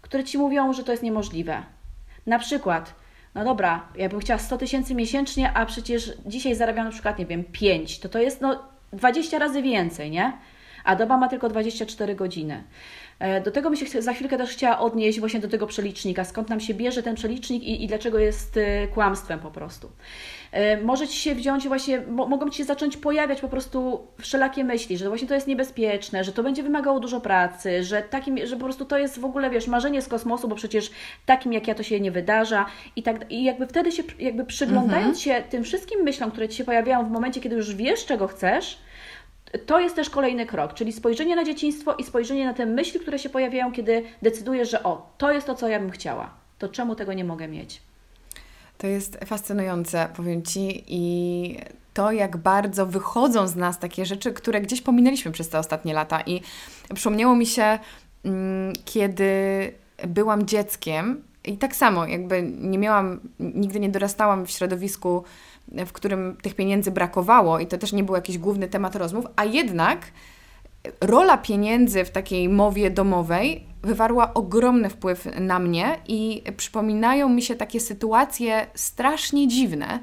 które 0.00 0.24
Ci 0.24 0.38
mówią, 0.38 0.72
że 0.72 0.84
to 0.84 0.92
jest 0.92 1.02
niemożliwe. 1.02 1.62
Na 2.26 2.38
przykład, 2.38 2.94
no 3.34 3.44
dobra, 3.44 3.88
ja 3.96 4.08
bym 4.08 4.20
chciała 4.20 4.38
100 4.38 4.58
tysięcy 4.58 4.94
miesięcznie, 4.94 5.52
a 5.52 5.66
przecież 5.66 6.12
dzisiaj 6.26 6.54
zarabiam 6.54 6.84
na 6.84 6.92
przykład, 6.92 7.18
nie 7.18 7.26
wiem, 7.26 7.44
5, 7.44 7.98
to 7.98 8.08
to 8.08 8.18
jest 8.18 8.40
no 8.40 8.62
20 8.92 9.38
razy 9.38 9.62
więcej, 9.62 10.10
nie? 10.10 10.32
A 10.84 10.96
doba 10.96 11.16
ma 11.16 11.28
tylko 11.28 11.48
24 11.48 12.14
godziny. 12.14 12.64
E, 13.18 13.40
do 13.40 13.50
tego 13.50 13.70
bym 13.70 13.76
się 13.76 14.02
za 14.02 14.12
chwilkę 14.12 14.38
też 14.38 14.50
chciała 14.50 14.78
odnieść 14.78 15.20
właśnie 15.20 15.40
do 15.40 15.48
tego 15.48 15.66
przelicznika, 15.66 16.24
skąd 16.24 16.48
nam 16.48 16.60
się 16.60 16.74
bierze 16.74 17.02
ten 17.02 17.14
przelicznik 17.14 17.62
i, 17.62 17.84
i 17.84 17.86
dlaczego 17.86 18.18
jest 18.18 18.56
e, 18.56 18.88
kłamstwem 18.88 19.40
po 19.40 19.50
prostu. 19.50 19.90
E, 20.52 20.80
może 20.80 21.08
Ci 21.08 21.18
się 21.18 21.34
wziąć 21.34 21.68
właśnie, 21.68 22.00
mogą 22.00 22.50
Ci 22.50 22.58
się 22.58 22.64
zacząć 22.64 22.96
pojawiać 22.96 23.40
po 23.40 23.48
prostu 23.48 24.06
wszelakie 24.20 24.64
myśli, 24.64 24.96
że 24.98 25.08
właśnie 25.08 25.28
to 25.28 25.34
jest 25.34 25.46
niebezpieczne, 25.46 26.24
że 26.24 26.32
to 26.32 26.42
będzie 26.42 26.62
wymagało 26.62 27.00
dużo 27.00 27.20
pracy, 27.20 27.84
że 27.84 28.02
takim, 28.02 28.46
że 28.46 28.56
po 28.56 28.64
prostu 28.64 28.84
to 28.84 28.98
jest 28.98 29.18
w 29.18 29.24
ogóle, 29.24 29.50
wiesz, 29.50 29.66
marzenie 29.66 30.02
z 30.02 30.08
kosmosu, 30.08 30.48
bo 30.48 30.56
przecież 30.56 30.90
takim 31.26 31.52
jak 31.52 31.68
ja 31.68 31.74
to 31.74 31.82
się 31.82 32.00
nie 32.00 32.10
wydarza 32.10 32.66
i 32.96 33.02
tak, 33.02 33.30
i 33.30 33.44
jakby 33.44 33.66
wtedy 33.66 33.92
się, 33.92 34.02
jakby 34.18 34.44
przyglądając 34.44 35.18
mhm. 35.18 35.42
się 35.42 35.48
tym 35.50 35.64
wszystkim 35.64 36.00
myślom, 36.00 36.30
które 36.30 36.48
Ci 36.48 36.56
się 36.56 36.64
pojawiają 36.64 37.06
w 37.06 37.10
momencie, 37.10 37.40
kiedy 37.40 37.56
już 37.56 37.74
wiesz, 37.74 38.06
czego 38.06 38.28
chcesz, 38.28 38.78
to 39.66 39.80
jest 39.80 39.96
też 39.96 40.10
kolejny 40.10 40.46
krok, 40.46 40.74
czyli 40.74 40.92
spojrzenie 40.92 41.36
na 41.36 41.44
dzieciństwo 41.44 41.94
i 41.94 42.04
spojrzenie 42.04 42.46
na 42.46 42.54
te 42.54 42.66
myśli, 42.66 43.00
które 43.00 43.18
się 43.18 43.28
pojawiają, 43.28 43.72
kiedy 43.72 44.02
decydujesz, 44.22 44.70
że 44.70 44.82
o, 44.82 45.12
to 45.18 45.32
jest 45.32 45.46
to, 45.46 45.54
co 45.54 45.68
ja 45.68 45.80
bym 45.80 45.90
chciała. 45.90 46.30
To 46.58 46.68
czemu 46.68 46.94
tego 46.94 47.12
nie 47.12 47.24
mogę 47.24 47.48
mieć? 47.48 47.80
To 48.82 48.86
jest 48.86 49.18
fascynujące, 49.24 50.08
powiem 50.16 50.42
Ci, 50.42 50.84
i 50.86 51.56
to, 51.94 52.12
jak 52.12 52.36
bardzo 52.36 52.86
wychodzą 52.86 53.46
z 53.48 53.56
nas 53.56 53.78
takie 53.78 54.06
rzeczy, 54.06 54.32
które 54.32 54.60
gdzieś 54.60 54.82
pominęliśmy 54.82 55.32
przez 55.32 55.48
te 55.48 55.58
ostatnie 55.58 55.94
lata. 55.94 56.20
I 56.20 56.40
przypomniało 56.94 57.36
mi 57.36 57.46
się, 57.46 57.78
mm, 58.24 58.72
kiedy 58.84 59.24
byłam 60.06 60.46
dzieckiem, 60.46 61.22
i 61.44 61.56
tak 61.56 61.76
samo, 61.76 62.06
jakby 62.06 62.42
nie 62.42 62.78
miałam, 62.78 63.20
nigdy 63.38 63.80
nie 63.80 63.88
dorastałam 63.88 64.46
w 64.46 64.50
środowisku, 64.50 65.24
w 65.68 65.92
którym 65.92 66.36
tych 66.42 66.54
pieniędzy 66.54 66.90
brakowało, 66.90 67.58
i 67.58 67.66
to 67.66 67.78
też 67.78 67.92
nie 67.92 68.04
był 68.04 68.14
jakiś 68.14 68.38
główny 68.38 68.68
temat 68.68 68.96
rozmów, 68.96 69.24
a 69.36 69.44
jednak 69.44 70.06
rola 71.00 71.38
pieniędzy 71.38 72.04
w 72.04 72.10
takiej 72.10 72.48
mowie 72.48 72.90
domowej 72.90 73.71
wywarła 73.82 74.34
ogromny 74.34 74.90
wpływ 74.90 75.28
na 75.40 75.58
mnie 75.58 75.98
i 76.08 76.42
przypominają 76.56 77.28
mi 77.28 77.42
się 77.42 77.54
takie 77.54 77.80
sytuacje 77.80 78.66
strasznie 78.74 79.48
dziwne 79.48 80.00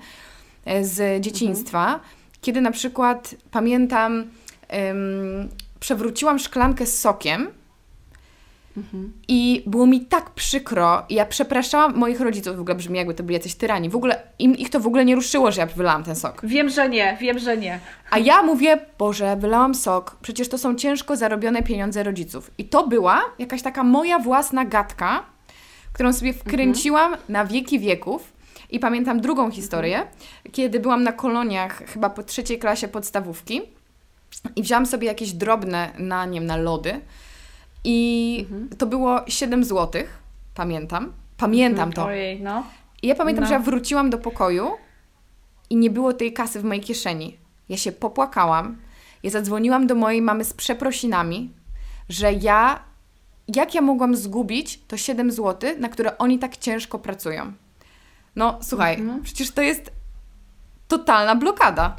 e, 0.66 0.86
z 0.86 1.24
dzieciństwa, 1.24 1.84
mhm. 1.84 2.02
kiedy 2.42 2.62
na 2.62 2.72
przykład 2.72 3.36
pamiętam, 3.52 4.24
ym, 4.92 5.50
przewróciłam 5.80 6.40
szklankę 6.40 6.86
z 6.86 7.00
sokiem 7.00 7.48
i 9.28 9.64
było 9.66 9.86
mi 9.86 10.02
tak 10.02 10.30
przykro. 10.30 11.04
Ja 11.10 11.26
przepraszałam 11.26 11.96
moich 11.96 12.22
rodziców, 12.22 12.58
w 12.58 12.60
ogóle 12.60 12.76
brzmi 12.76 12.98
jakby 12.98 13.14
to 13.14 13.24
byli 13.24 13.34
jacyś 13.34 13.56
tyrani. 13.56 13.90
W 13.90 13.96
ogóle 13.96 14.22
im, 14.40 14.58
ich 14.58 14.70
to 14.70 14.80
w 14.80 14.88
ogóle 14.88 15.06
nie 15.06 15.16
ruszyło, 15.16 15.52
że 15.52 15.62
ja 15.62 15.68
wylałam 15.68 16.04
ten 16.04 16.16
sok. 16.16 16.42
Wiem, 16.44 16.70
że 16.70 16.90
nie, 16.90 17.18
wiem, 17.22 17.40
że 17.40 17.58
nie. 17.58 17.80
A 18.10 18.20
ja 18.20 18.44
mówię, 18.44 18.80
Boże, 18.98 19.36
wylałam 19.36 19.76
sok, 19.76 20.18
przecież 20.22 20.50
to 20.50 20.58
są 20.58 20.76
ciężko 20.76 21.16
zarobione 21.16 21.64
pieniądze 21.64 22.04
rodziców. 22.04 22.52
I 22.58 22.66
to 22.66 22.88
była 22.88 23.22
jakaś 23.40 23.62
taka 23.62 23.84
moja 23.84 24.20
własna 24.20 24.66
gadka, 24.66 25.24
którą 25.94 26.14
sobie 26.14 26.34
wkręciłam 26.34 27.16
na 27.30 27.46
wieki 27.46 27.80
wieków. 27.80 28.34
I 28.72 28.80
pamiętam 28.80 29.22
drugą 29.22 29.52
historię, 29.52 30.08
kiedy 30.52 30.80
byłam 30.80 31.04
na 31.04 31.12
koloniach, 31.12 31.84
chyba 31.86 32.10
po 32.10 32.24
trzeciej 32.24 32.60
klasie 32.60 32.88
podstawówki 32.88 33.62
i 34.56 34.64
wziąłam 34.64 34.86
sobie 34.86 35.08
jakieś 35.08 35.32
drobne 35.32 35.92
na, 35.98 36.26
nie 36.26 36.40
wiem, 36.40 36.48
na 36.48 36.58
lody 36.58 37.02
i 37.84 38.46
to 38.78 38.86
było 38.86 39.22
7 39.28 39.64
zł, 39.64 40.04
pamiętam. 40.56 41.14
Pamiętam 41.38 41.94
to. 41.94 42.06
Ojej, 42.06 42.42
no. 42.42 42.64
I 43.02 43.08
ja 43.08 43.16
pamiętam, 43.16 43.44
No. 43.44 43.48
że 43.48 43.54
ja 43.54 43.60
wróciłam 43.60 44.10
do 44.10 44.18
pokoju 44.18 44.70
i 45.70 45.76
nie 45.76 45.90
było 45.90 46.14
tej 46.14 46.34
kasy 46.34 46.60
w 46.60 46.64
mojej 46.64 46.84
kieszeni. 46.84 47.38
Ja 47.70 47.78
się 47.78 47.92
popłakałam. 47.92 48.78
Ja 49.24 49.30
zadzwoniłam 49.30 49.88
do 49.88 49.96
mojej 49.96 50.22
mamy 50.22 50.46
z 50.46 50.54
przeprosinami, 50.54 51.54
że 52.10 52.34
ja, 52.34 52.80
jak 53.56 53.76
ja 53.76 53.82
mogłam 53.82 54.16
zgubić 54.16 54.80
to 54.88 54.98
7 54.98 55.32
zł, 55.32 55.72
na 55.80 55.90
które 55.90 56.18
oni 56.18 56.40
tak 56.40 56.58
ciężko 56.58 57.00
pracują. 57.00 57.54
No, 58.36 58.60
słuchaj, 58.62 58.96
Mhm. 58.96 59.22
przecież 59.24 59.52
to 59.52 59.62
jest 59.62 59.92
totalna 60.88 61.36
blokada. 61.36 61.96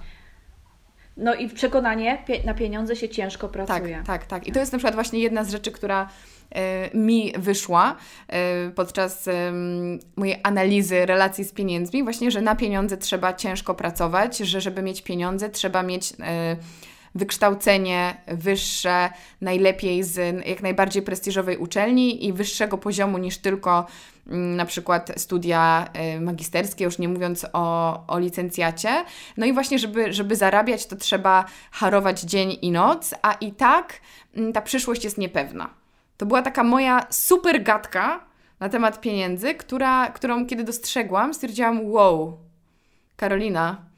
No 1.16 1.34
i 1.34 1.48
przekonanie, 1.48 2.18
pie- 2.28 2.44
na 2.46 2.54
pieniądze 2.54 2.96
się 2.96 3.08
ciężko 3.08 3.48
Tak, 3.48 3.66
pracuje. 3.66 4.02
tak, 4.06 4.26
tak. 4.26 4.46
I 4.46 4.52
to 4.52 4.60
jest 4.60 4.72
na 4.72 4.78
przykład 4.78 4.94
właśnie 4.94 5.18
jedna 5.20 5.44
z 5.44 5.50
rzeczy, 5.50 5.70
która 5.72 6.08
e, 6.50 6.90
mi 6.96 7.32
wyszła 7.38 7.96
e, 8.28 8.70
podczas 8.70 9.28
mojej 10.16 10.36
analizy 10.42 11.06
relacji 11.06 11.44
z 11.44 11.52
pieniędzmi, 11.52 12.02
właśnie, 12.02 12.30
że 12.30 12.40
na 12.40 12.56
pieniądze 12.56 12.96
trzeba 12.96 13.32
ciężko 13.34 13.74
pracować, 13.74 14.38
że 14.38 14.60
żeby 14.60 14.82
mieć 14.82 15.02
pieniądze 15.02 15.50
trzeba 15.50 15.82
mieć 15.82 16.12
e, 16.20 16.56
wykształcenie 17.14 18.22
wyższe, 18.26 19.10
najlepiej 19.40 20.04
z 20.04 20.46
jak 20.46 20.62
najbardziej 20.62 21.02
prestiżowej 21.02 21.56
uczelni 21.56 22.26
i 22.26 22.32
wyższego 22.32 22.78
poziomu 22.78 23.18
niż 23.18 23.38
tylko 23.38 23.86
mm, 24.26 24.56
na 24.56 24.66
przykład 24.66 25.12
studia 25.16 25.88
e, 25.92 26.20
magisterskie, 26.20 26.84
już 26.84 26.98
nie 26.98 27.08
mówiąc 27.08 27.46
o, 27.52 28.06
o 28.06 28.18
licencjacie. 28.18 29.04
No 29.36 29.46
i 29.46 29.52
właśnie, 29.52 29.78
żeby, 29.78 30.12
żeby 30.12 30.36
zarabiać, 30.36 30.86
to 30.86 30.96
trzeba 30.96 31.44
harować 31.70 32.20
dzień 32.20 32.58
i 32.62 32.70
noc, 32.70 33.14
a 33.22 33.32
i 33.32 33.52
tak 33.52 34.00
mm, 34.36 34.52
ta 34.52 34.62
przyszłość 34.62 35.04
jest 35.04 35.18
niepewna. 35.18 35.70
To 36.16 36.26
była 36.26 36.42
taka 36.42 36.64
moja 36.64 37.06
super 37.10 37.62
gadka 37.62 38.24
na 38.60 38.68
temat 38.68 39.00
pieniędzy, 39.00 39.54
która, 39.54 40.08
którą 40.08 40.46
kiedy 40.46 40.64
dostrzegłam, 40.64 41.34
stwierdziłam, 41.34 41.90
wow, 41.90 42.38
Karolina, 43.16 43.89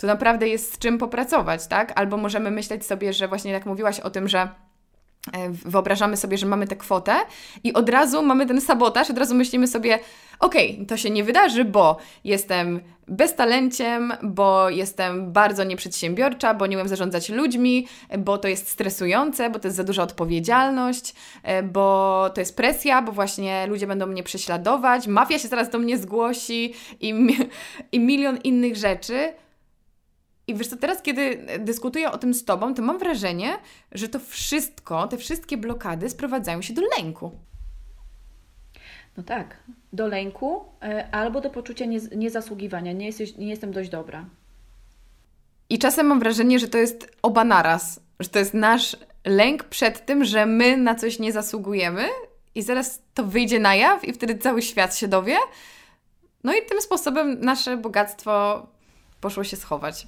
tu 0.00 0.06
naprawdę 0.06 0.48
jest 0.48 0.74
z 0.74 0.78
czym 0.78 0.98
popracować, 0.98 1.66
tak? 1.66 1.92
Albo 1.94 2.16
możemy 2.16 2.50
myśleć 2.50 2.86
sobie, 2.86 3.12
że 3.12 3.28
właśnie 3.28 3.50
jak 3.52 3.66
mówiłaś 3.66 4.00
o 4.00 4.10
tym, 4.10 4.28
że 4.28 4.40
e, 4.40 4.48
wyobrażamy 5.50 6.16
sobie, 6.16 6.38
że 6.38 6.46
mamy 6.46 6.66
tę 6.66 6.76
kwotę 6.76 7.14
i 7.64 7.72
od 7.72 7.88
razu 7.88 8.22
mamy 8.22 8.46
ten 8.46 8.60
sabotaż, 8.60 9.10
od 9.10 9.18
razu 9.18 9.34
myślimy 9.34 9.66
sobie, 9.66 9.98
okej, 10.38 10.86
to 10.86 10.96
się 10.96 11.10
nie 11.10 11.24
wydarzy, 11.24 11.64
bo 11.64 11.96
jestem 12.24 12.80
beztalenciem, 13.08 14.12
bo 14.22 14.70
jestem 14.70 15.32
bardzo 15.32 15.64
nieprzedsiębiorcza, 15.64 16.54
bo 16.54 16.66
nie 16.66 16.76
umiem 16.76 16.88
zarządzać 16.88 17.28
ludźmi, 17.28 17.86
bo 18.18 18.38
to 18.38 18.48
jest 18.48 18.68
stresujące, 18.68 19.50
bo 19.50 19.58
to 19.58 19.68
jest 19.68 19.76
za 19.76 19.84
duża 19.84 20.02
odpowiedzialność, 20.02 21.14
e, 21.42 21.62
bo 21.62 22.30
to 22.34 22.40
jest 22.40 22.56
presja, 22.56 23.02
bo 23.02 23.12
właśnie 23.12 23.66
ludzie 23.66 23.86
będą 23.86 24.06
mnie 24.06 24.22
prześladować, 24.22 25.06
mafia 25.06 25.38
się 25.38 25.48
zaraz 25.48 25.70
do 25.70 25.78
mnie 25.78 25.98
zgłosi 25.98 26.74
i, 27.00 27.36
i 27.92 28.00
milion 28.00 28.36
innych 28.36 28.76
rzeczy. 28.76 29.32
I 30.50 30.54
wiesz 30.54 30.68
co, 30.68 30.76
teraz 30.76 31.02
kiedy 31.02 31.46
dyskutuję 31.58 32.10
o 32.10 32.18
tym 32.18 32.34
z 32.34 32.44
Tobą, 32.44 32.74
to 32.74 32.82
mam 32.82 32.98
wrażenie, 32.98 33.58
że 33.92 34.08
to 34.08 34.18
wszystko, 34.18 35.08
te 35.08 35.16
wszystkie 35.16 35.56
blokady 35.56 36.10
sprowadzają 36.10 36.62
się 36.62 36.74
do 36.74 36.82
lęku. 36.98 37.30
No 39.16 39.22
tak, 39.22 39.56
do 39.92 40.06
lęku 40.06 40.64
e, 40.82 41.08
albo 41.14 41.40
do 41.40 41.50
poczucia 41.50 41.84
niez- 41.84 42.16
niezasługiwania. 42.16 42.92
Nie, 42.92 43.06
jesteś, 43.06 43.36
nie 43.36 43.48
jestem 43.48 43.72
dość 43.72 43.90
dobra. 43.90 44.24
I 45.68 45.78
czasem 45.78 46.06
mam 46.06 46.20
wrażenie, 46.20 46.58
że 46.58 46.68
to 46.68 46.78
jest 46.78 47.16
oba 47.22 47.44
naraz, 47.44 48.00
że 48.20 48.28
to 48.28 48.38
jest 48.38 48.54
nasz 48.54 48.96
lęk 49.24 49.64
przed 49.64 50.06
tym, 50.06 50.24
że 50.24 50.46
my 50.46 50.76
na 50.76 50.94
coś 50.94 51.18
nie 51.18 51.32
zasługujemy 51.32 52.08
i 52.54 52.62
zaraz 52.62 53.02
to 53.14 53.24
wyjdzie 53.24 53.58
na 53.58 53.74
jaw 53.74 54.04
i 54.04 54.12
wtedy 54.12 54.38
cały 54.38 54.62
świat 54.62 54.96
się 54.96 55.08
dowie. 55.08 55.36
No 56.44 56.54
i 56.54 56.66
tym 56.68 56.80
sposobem 56.80 57.40
nasze 57.40 57.76
bogactwo 57.76 58.66
poszło 59.20 59.44
się 59.44 59.56
schować. 59.56 60.06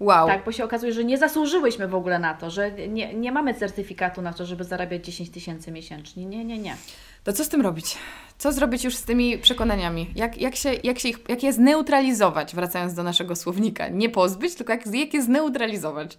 Wow. 0.00 0.26
Tak, 0.26 0.44
bo 0.44 0.52
się 0.52 0.64
okazuje, 0.64 0.92
że 0.92 1.04
nie 1.04 1.18
zasłużyłyśmy 1.18 1.88
w 1.88 1.94
ogóle 1.94 2.18
na 2.18 2.34
to, 2.34 2.50
że 2.50 2.72
nie, 2.72 3.14
nie 3.14 3.32
mamy 3.32 3.54
certyfikatu 3.54 4.22
na 4.22 4.32
to, 4.32 4.46
żeby 4.46 4.64
zarabiać 4.64 5.04
10 5.06 5.30
tysięcy 5.30 5.72
miesięcznie. 5.72 6.26
Nie, 6.26 6.44
nie, 6.44 6.58
nie. 6.58 6.76
To 7.24 7.32
co 7.32 7.44
z 7.44 7.48
tym 7.48 7.60
robić? 7.60 7.98
Co 8.38 8.52
zrobić 8.52 8.84
już 8.84 8.96
z 8.96 9.04
tymi 9.04 9.38
przekonaniami? 9.38 10.10
Jak, 10.16 10.38
jak, 10.38 10.56
się, 10.56 10.72
jak, 10.84 10.98
się 10.98 11.08
ich, 11.08 11.18
jak 11.28 11.42
je 11.42 11.52
zneutralizować, 11.52 12.54
wracając 12.54 12.94
do 12.94 13.02
naszego 13.02 13.36
słownika? 13.36 13.88
Nie 13.88 14.08
pozbyć, 14.08 14.54
tylko 14.54 14.72
jak, 14.72 14.86
jak 14.86 15.14
je 15.14 15.22
zneutralizować? 15.22 16.18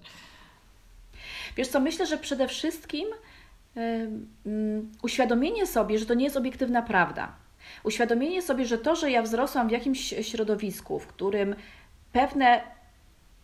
Wiesz 1.58 1.68
co, 1.68 1.80
myślę, 1.80 2.06
że 2.06 2.18
przede 2.18 2.48
wszystkim 2.48 3.08
y, 3.78 3.82
mm, 4.46 4.92
uświadomienie 5.02 5.68
sobie, 5.68 6.00
że 6.00 6.06
to 6.06 6.14
nie 6.14 6.24
jest 6.24 6.38
obiektywna 6.38 6.82
prawda. 6.82 7.34
Uświadomienie 7.84 8.42
sobie, 8.42 8.66
że 8.66 8.78
to, 8.78 8.96
że 8.96 9.12
ja 9.12 9.22
wzrosłam 9.22 9.68
w 9.68 9.72
jakimś 9.72 10.14
środowisku, 10.22 11.00
w 11.00 11.08
którym 11.08 11.56
pewne 12.12 12.62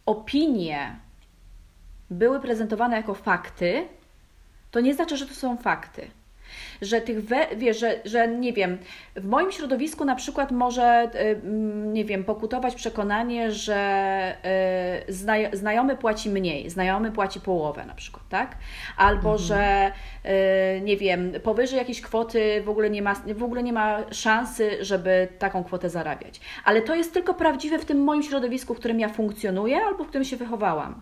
opinie 0.06 1.00
były 2.10 2.40
prezentowane 2.40 2.98
jako 2.98 3.14
fakty, 3.14 3.88
to 4.72 4.80
nie 4.80 4.94
znaczy, 4.94 5.18
że 5.18 5.28
to 5.28 5.34
są 5.34 5.58
fakty. 5.58 6.12
Że 6.82 7.02
tych, 7.02 7.26
we, 7.26 7.48
wiesz, 7.56 7.80
że, 7.80 8.00
że 8.06 8.28
nie 8.28 8.54
wiem, 8.54 8.78
w 9.16 9.26
moim 9.26 9.52
środowisku 9.52 10.06
na 10.06 10.16
przykład 10.16 10.52
może, 10.52 11.12
y, 11.16 11.18
mm, 11.18 11.94
nie 11.94 12.06
wiem, 12.06 12.24
pokutować 12.24 12.76
przekonanie, 12.76 13.52
że 13.52 14.36
y, 15.08 15.14
znaj, 15.14 15.50
znajomy 15.54 15.98
płaci 15.98 16.30
mniej, 16.30 16.70
znajomy 16.70 17.12
płaci 17.12 17.40
połowę 17.40 17.86
na 17.86 17.94
przykład, 17.94 18.24
tak? 18.30 18.58
Albo, 18.98 19.38
że 19.38 19.92
y, 20.26 20.82
nie 20.82 20.98
wiem, 20.98 21.32
powyżej 21.44 21.78
jakiejś 21.78 22.02
kwoty 22.02 22.62
w 22.66 22.70
ogóle, 22.70 22.90
nie 22.90 23.02
ma, 23.02 23.16
w 23.36 23.44
ogóle 23.44 23.64
nie 23.64 23.74
ma 23.74 24.00
szansy, 24.12 24.78
żeby 24.82 25.28
taką 25.40 25.64
kwotę 25.64 25.90
zarabiać. 25.90 26.42
Ale 26.66 26.82
to 26.82 26.96
jest 26.96 27.14
tylko 27.14 27.34
prawdziwe 27.34 27.80
w 27.80 27.86
tym 27.86 28.04
moim 28.04 28.24
środowisku, 28.24 28.74
w 28.74 28.80
którym 28.80 29.00
ja 29.00 29.10
funkcjonuję 29.10 29.78
albo 29.78 30.04
w 30.04 30.08
którym 30.08 30.26
się 30.26 30.38
wychowałam. 30.38 31.02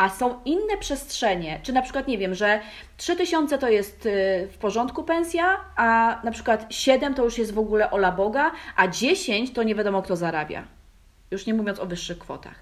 A 0.00 0.08
są 0.08 0.40
inne 0.44 0.76
przestrzenie, 0.80 1.60
czy 1.62 1.72
na 1.72 1.82
przykład 1.82 2.08
nie 2.08 2.18
wiem, 2.18 2.34
że 2.34 2.60
3000 2.96 3.58
to 3.58 3.68
jest 3.68 4.06
y, 4.06 4.48
w 4.52 4.58
porządku 4.58 5.02
pensja, 5.02 5.56
a 5.76 6.20
na 6.24 6.30
przykład 6.30 6.66
7 6.70 7.14
to 7.14 7.24
już 7.24 7.38
jest 7.38 7.54
w 7.54 7.58
ogóle 7.58 7.90
ola 7.90 8.12
Boga, 8.12 8.52
a 8.76 8.88
10 8.88 9.52
to 9.52 9.62
nie 9.62 9.74
wiadomo 9.74 10.02
kto 10.02 10.16
zarabia. 10.16 10.64
Już 11.30 11.46
nie 11.46 11.54
mówiąc 11.54 11.78
o 11.78 11.86
wyższych 11.86 12.18
kwotach. 12.18 12.54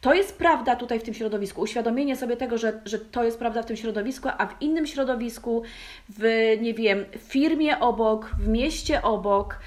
To 0.00 0.14
jest 0.14 0.38
prawda 0.38 0.76
tutaj 0.76 1.00
w 1.00 1.02
tym 1.02 1.14
środowisku. 1.14 1.60
Uświadomienie 1.60 2.16
sobie 2.16 2.36
tego, 2.36 2.58
że, 2.58 2.80
że 2.84 2.98
to 2.98 3.24
jest 3.24 3.38
prawda 3.38 3.62
w 3.62 3.66
tym 3.66 3.76
środowisku, 3.76 4.28
a 4.38 4.46
w 4.46 4.62
innym 4.62 4.86
środowisku, 4.86 5.62
w 6.08 6.56
nie 6.60 6.74
wiem, 6.74 7.04
firmie 7.18 7.80
obok, 7.80 8.30
w 8.38 8.48
mieście 8.48 9.02
obok, 9.02 9.58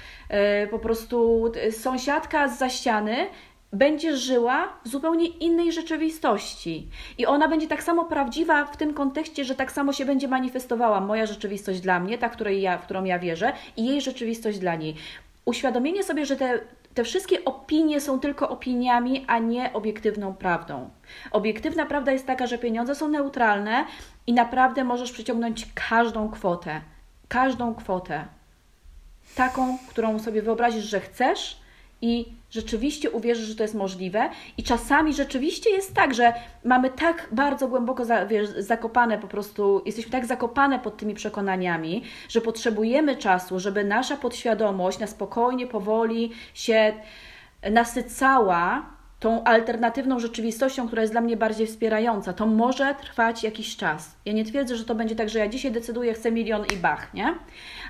y, 0.64 0.68
po 0.68 0.78
prostu 0.78 1.46
y, 1.66 1.72
sąsiadka 1.72 2.48
z 2.48 2.58
za 2.58 2.68
ściany 2.68 3.26
będzie 3.72 4.16
żyła 4.16 4.68
w 4.84 4.88
zupełnie 4.88 5.26
innej 5.26 5.72
rzeczywistości. 5.72 6.88
I 7.18 7.26
ona 7.26 7.48
będzie 7.48 7.66
tak 7.66 7.82
samo 7.82 8.04
prawdziwa 8.04 8.64
w 8.64 8.76
tym 8.76 8.94
kontekście, 8.94 9.44
że 9.44 9.54
tak 9.54 9.72
samo 9.72 9.92
się 9.92 10.04
będzie 10.04 10.28
manifestowała 10.28 11.00
moja 11.00 11.26
rzeczywistość 11.26 11.80
dla 11.80 12.00
mnie, 12.00 12.18
ta, 12.18 12.28
której 12.28 12.62
ja, 12.62 12.78
w 12.78 12.84
którą 12.84 13.04
ja 13.04 13.18
wierzę, 13.18 13.52
i 13.76 13.86
jej 13.86 14.00
rzeczywistość 14.00 14.58
dla 14.58 14.74
niej. 14.74 14.94
Uświadomienie 15.44 16.02
sobie, 16.02 16.26
że 16.26 16.36
te, 16.36 16.60
te 16.94 17.04
wszystkie 17.04 17.44
opinie 17.44 18.00
są 18.00 18.20
tylko 18.20 18.48
opiniami, 18.48 19.24
a 19.28 19.38
nie 19.38 19.72
obiektywną 19.72 20.34
prawdą. 20.34 20.90
Obiektywna 21.30 21.86
prawda 21.86 22.12
jest 22.12 22.26
taka, 22.26 22.46
że 22.46 22.58
pieniądze 22.58 22.94
są 22.94 23.08
neutralne 23.08 23.84
i 24.26 24.32
naprawdę 24.32 24.84
możesz 24.84 25.12
przyciągnąć 25.12 25.66
każdą 25.74 26.30
kwotę. 26.30 26.80
Każdą 27.28 27.74
kwotę. 27.74 28.24
Taką, 29.36 29.78
którą 29.88 30.18
sobie 30.18 30.42
wyobrazisz, 30.42 30.84
że 30.84 31.00
chcesz 31.00 31.59
i 32.02 32.26
rzeczywiście 32.50 33.10
uwierzysz, 33.10 33.46
że 33.46 33.54
to 33.54 33.62
jest 33.62 33.74
możliwe. 33.74 34.30
I 34.56 34.62
czasami 34.62 35.14
rzeczywiście 35.14 35.70
jest 35.70 35.94
tak, 35.94 36.14
że 36.14 36.32
mamy 36.64 36.90
tak 36.90 37.28
bardzo 37.32 37.68
głęboko 37.68 38.04
za, 38.04 38.26
wiesz, 38.26 38.48
zakopane 38.58 39.18
po 39.18 39.28
prostu, 39.28 39.82
jesteśmy 39.86 40.12
tak 40.12 40.26
zakopane 40.26 40.78
pod 40.78 40.96
tymi 40.96 41.14
przekonaniami, 41.14 42.02
że 42.28 42.40
potrzebujemy 42.40 43.16
czasu, 43.16 43.60
żeby 43.60 43.84
nasza 43.84 44.16
podświadomość 44.16 44.98
na 44.98 45.06
spokojnie, 45.06 45.66
powoli 45.66 46.30
się 46.54 46.92
nasycała 47.70 48.99
tą 49.20 49.44
alternatywną 49.44 50.18
rzeczywistością, 50.18 50.86
która 50.86 51.02
jest 51.02 51.14
dla 51.14 51.20
mnie 51.20 51.36
bardziej 51.36 51.66
wspierająca, 51.66 52.32
to 52.32 52.46
może 52.46 52.94
trwać 52.94 53.44
jakiś 53.44 53.76
czas. 53.76 54.16
Ja 54.24 54.32
nie 54.32 54.44
twierdzę, 54.44 54.76
że 54.76 54.84
to 54.84 54.94
będzie 54.94 55.16
tak, 55.16 55.28
że 55.28 55.38
ja 55.38 55.48
dzisiaj 55.48 55.72
decyduję, 55.72 56.14
chcę 56.14 56.32
milion 56.32 56.64
i 56.74 56.76
bach, 56.76 57.14
nie? 57.14 57.34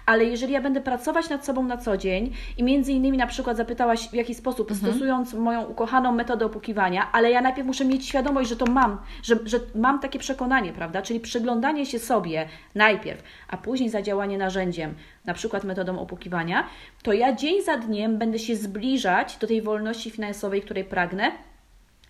Ale 0.06 0.24
jeżeli 0.24 0.52
ja 0.52 0.60
będę 0.60 0.80
pracować 0.80 1.28
nad 1.28 1.44
sobą 1.44 1.62
na 1.62 1.76
co 1.76 1.96
dzień 1.96 2.32
i 2.58 2.62
między 2.62 2.92
innymi 2.92 3.18
na 3.18 3.26
przykład 3.26 3.56
zapytałaś 3.56 4.08
w 4.08 4.14
jaki 4.14 4.34
sposób, 4.34 4.70
mhm. 4.70 4.92
stosując 4.92 5.34
moją 5.34 5.64
ukochaną 5.64 6.12
metodę 6.12 6.46
opukiwania, 6.46 7.12
ale 7.12 7.30
ja 7.30 7.40
najpierw 7.40 7.66
muszę 7.66 7.84
mieć 7.84 8.06
świadomość, 8.06 8.48
że 8.48 8.56
to 8.56 8.66
mam, 8.66 8.98
że, 9.22 9.36
że 9.44 9.60
mam 9.74 10.00
takie 10.00 10.18
przekonanie, 10.18 10.72
prawda? 10.72 11.02
Czyli 11.02 11.20
przyglądanie 11.20 11.86
się 11.86 11.98
sobie 11.98 12.48
najpierw, 12.74 13.22
a 13.48 13.56
później 13.56 13.90
zadziałanie 13.90 14.38
narzędziem, 14.38 14.94
na 15.24 15.34
przykład 15.34 15.64
metodą 15.64 15.98
opukiwania, 15.98 16.68
to 17.02 17.12
ja 17.12 17.32
dzień 17.32 17.62
za 17.62 17.76
dniem 17.76 18.18
będę 18.18 18.38
się 18.38 18.56
zbliżać 18.56 19.36
do 19.36 19.46
tej 19.46 19.62
wolności 19.62 20.10
finansowej, 20.10 20.62
której 20.62 20.84
pragnę. 20.84 21.32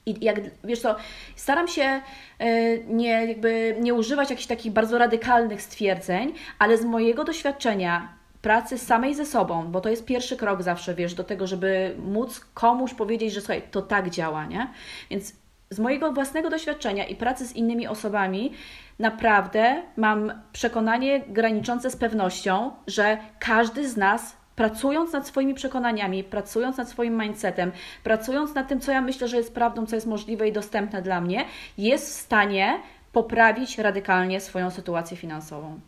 I 0.06 0.24
jak 0.24 0.40
wiesz 0.64 0.80
co, 0.80 0.96
staram 1.36 1.68
się 1.68 1.82
e, 1.82 2.78
nie, 2.78 3.26
jakby 3.26 3.76
nie 3.80 3.94
używać 3.94 4.30
jakichś 4.30 4.46
takich 4.46 4.72
bardzo 4.72 4.98
radykalnych 4.98 5.62
stwierdzeń, 5.62 6.34
ale 6.58 6.78
z 6.78 6.84
mojego 6.84 7.24
doświadczenia 7.24 8.20
pracy 8.42 8.78
samej 8.78 9.14
ze 9.14 9.26
sobą, 9.26 9.70
bo 9.70 9.80
to 9.80 9.88
jest 9.88 10.04
pierwszy 10.04 10.36
krok 10.36 10.62
zawsze, 10.62 10.94
wiesz, 10.94 11.14
do 11.14 11.24
tego, 11.24 11.46
żeby 11.46 11.94
móc 11.98 12.40
komuś 12.54 12.94
powiedzieć, 12.94 13.32
że 13.32 13.40
słuchaj, 13.40 13.62
to 13.70 13.82
tak 13.82 14.11
działa, 14.11 14.44
nie? 14.44 14.68
Więc 15.11 15.32
z 15.72 15.78
mojego 15.78 16.12
własnego 16.12 16.50
doświadczenia 16.50 17.06
i 17.06 17.16
pracy 17.16 17.46
z 17.46 17.56
innymi 17.56 17.86
osobami 17.86 18.52
naprawdę 18.98 19.82
mam 19.96 20.32
przekonanie 20.52 21.20
graniczące 21.20 21.90
z 21.90 21.96
pewnością, 21.96 22.70
że 22.86 23.18
każdy 23.38 23.88
z 23.88 23.96
nas 23.96 24.36
pracując 24.56 25.12
nad 25.12 25.26
swoimi 25.26 25.54
przekonaniami, 25.54 26.24
pracując 26.24 26.76
nad 26.76 26.88
swoim 26.88 27.22
mindsetem, 27.22 27.72
pracując 28.04 28.54
nad 28.54 28.68
tym, 28.68 28.80
co 28.80 28.92
ja 28.92 29.00
myślę, 29.00 29.28
że 29.28 29.36
jest 29.36 29.54
prawdą, 29.54 29.86
co 29.86 29.94
jest 29.94 30.06
możliwe 30.06 30.48
i 30.48 30.52
dostępne 30.52 31.02
dla 31.02 31.20
mnie, 31.20 31.44
jest 31.78 32.08
w 32.08 32.20
stanie 32.20 32.80
poprawić 33.12 33.78
radykalnie 33.78 34.40
swoją 34.40 34.70
sytuację 34.70 35.16
finansową. 35.16 35.80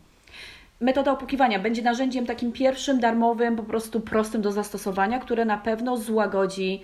Metoda 0.81 1.11
opukiwania 1.11 1.59
będzie 1.59 1.81
narzędziem 1.81 2.25
takim 2.25 2.51
pierwszym, 2.51 2.99
darmowym, 2.99 3.55
po 3.55 3.63
prostu 3.63 3.99
prostym 3.99 4.41
do 4.41 4.51
zastosowania, 4.51 5.19
które 5.19 5.45
na 5.45 5.57
pewno 5.57 5.97
złagodzi 5.97 6.81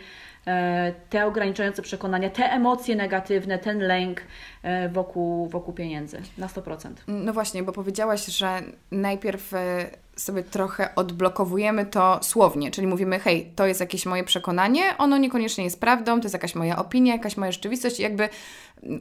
te 1.09 1.25
ograniczające 1.25 1.81
przekonania, 1.81 2.29
te 2.29 2.43
emocje 2.43 2.95
negatywne, 2.95 3.59
ten 3.59 3.79
lęk 3.79 4.21
e, 4.63 4.89
wokół, 4.89 5.47
wokół 5.47 5.73
pieniędzy 5.73 6.21
na 6.37 6.47
100%. 6.47 6.89
No 7.07 7.33
właśnie, 7.33 7.63
bo 7.63 7.71
powiedziałaś, 7.71 8.25
że 8.25 8.61
najpierw 8.91 9.53
e, 9.53 9.89
sobie 10.19 10.43
trochę 10.43 10.95
odblokowujemy 10.95 11.85
to 11.85 12.19
słownie, 12.21 12.71
czyli 12.71 12.87
mówimy, 12.87 13.19
hej, 13.19 13.51
to 13.55 13.65
jest 13.65 13.79
jakieś 13.79 14.05
moje 14.05 14.23
przekonanie, 14.23 14.83
ono 14.97 15.17
niekoniecznie 15.17 15.63
jest 15.63 15.79
prawdą, 15.79 16.19
to 16.19 16.25
jest 16.25 16.33
jakaś 16.33 16.55
moja 16.55 16.77
opinia, 16.77 17.13
jakaś 17.13 17.37
moja 17.37 17.51
rzeczywistość 17.51 17.99
i 17.99 18.03
jakby 18.03 18.29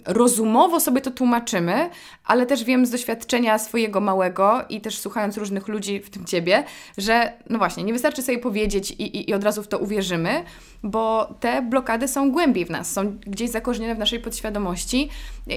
rozumowo 0.07 0.81
sobie 0.81 1.01
to 1.01 1.11
tłumaczymy, 1.11 1.91
ale 2.25 2.47
też 2.47 2.65
wiem 2.65 2.87
z 2.87 2.91
doświadczenia 2.91 3.59
swojego 3.59 4.01
małego 4.01 4.65
i 4.69 4.81
też 4.81 4.99
słuchając 4.99 5.37
różnych 5.37 5.69
ludzi, 5.69 6.01
w 6.01 6.11
tym 6.11 6.25
Ciebie, 6.25 6.65
że 6.99 7.33
no 7.51 7.59
właśnie, 7.59 7.85
nie 7.85 7.93
wystarczy 7.93 8.23
sobie 8.23 8.39
powiedzieć 8.39 8.91
i, 8.91 9.03
i, 9.03 9.31
i 9.31 9.35
od 9.35 9.45
razu 9.45 9.63
w 9.63 9.69
to 9.69 9.79
uwierzymy, 9.79 10.45
bo 10.83 11.35
te 11.41 11.63
blokady 11.63 12.09
są 12.09 12.33
głębiej 12.33 12.65
w 12.65 12.71
nas, 12.71 12.93
są 12.93 13.19
gdzieś 13.27 13.51
zakorzenione 13.51 13.95
w 13.95 13.99
naszej 13.99 14.21
podświadomości 14.21 15.09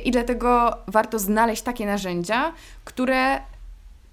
i 0.06 0.12
dlatego 0.12 0.78
warto 0.88 1.20
znaleźć 1.20 1.62
takie 1.62 1.86
narzędzia, 1.86 2.54
które 2.84 3.40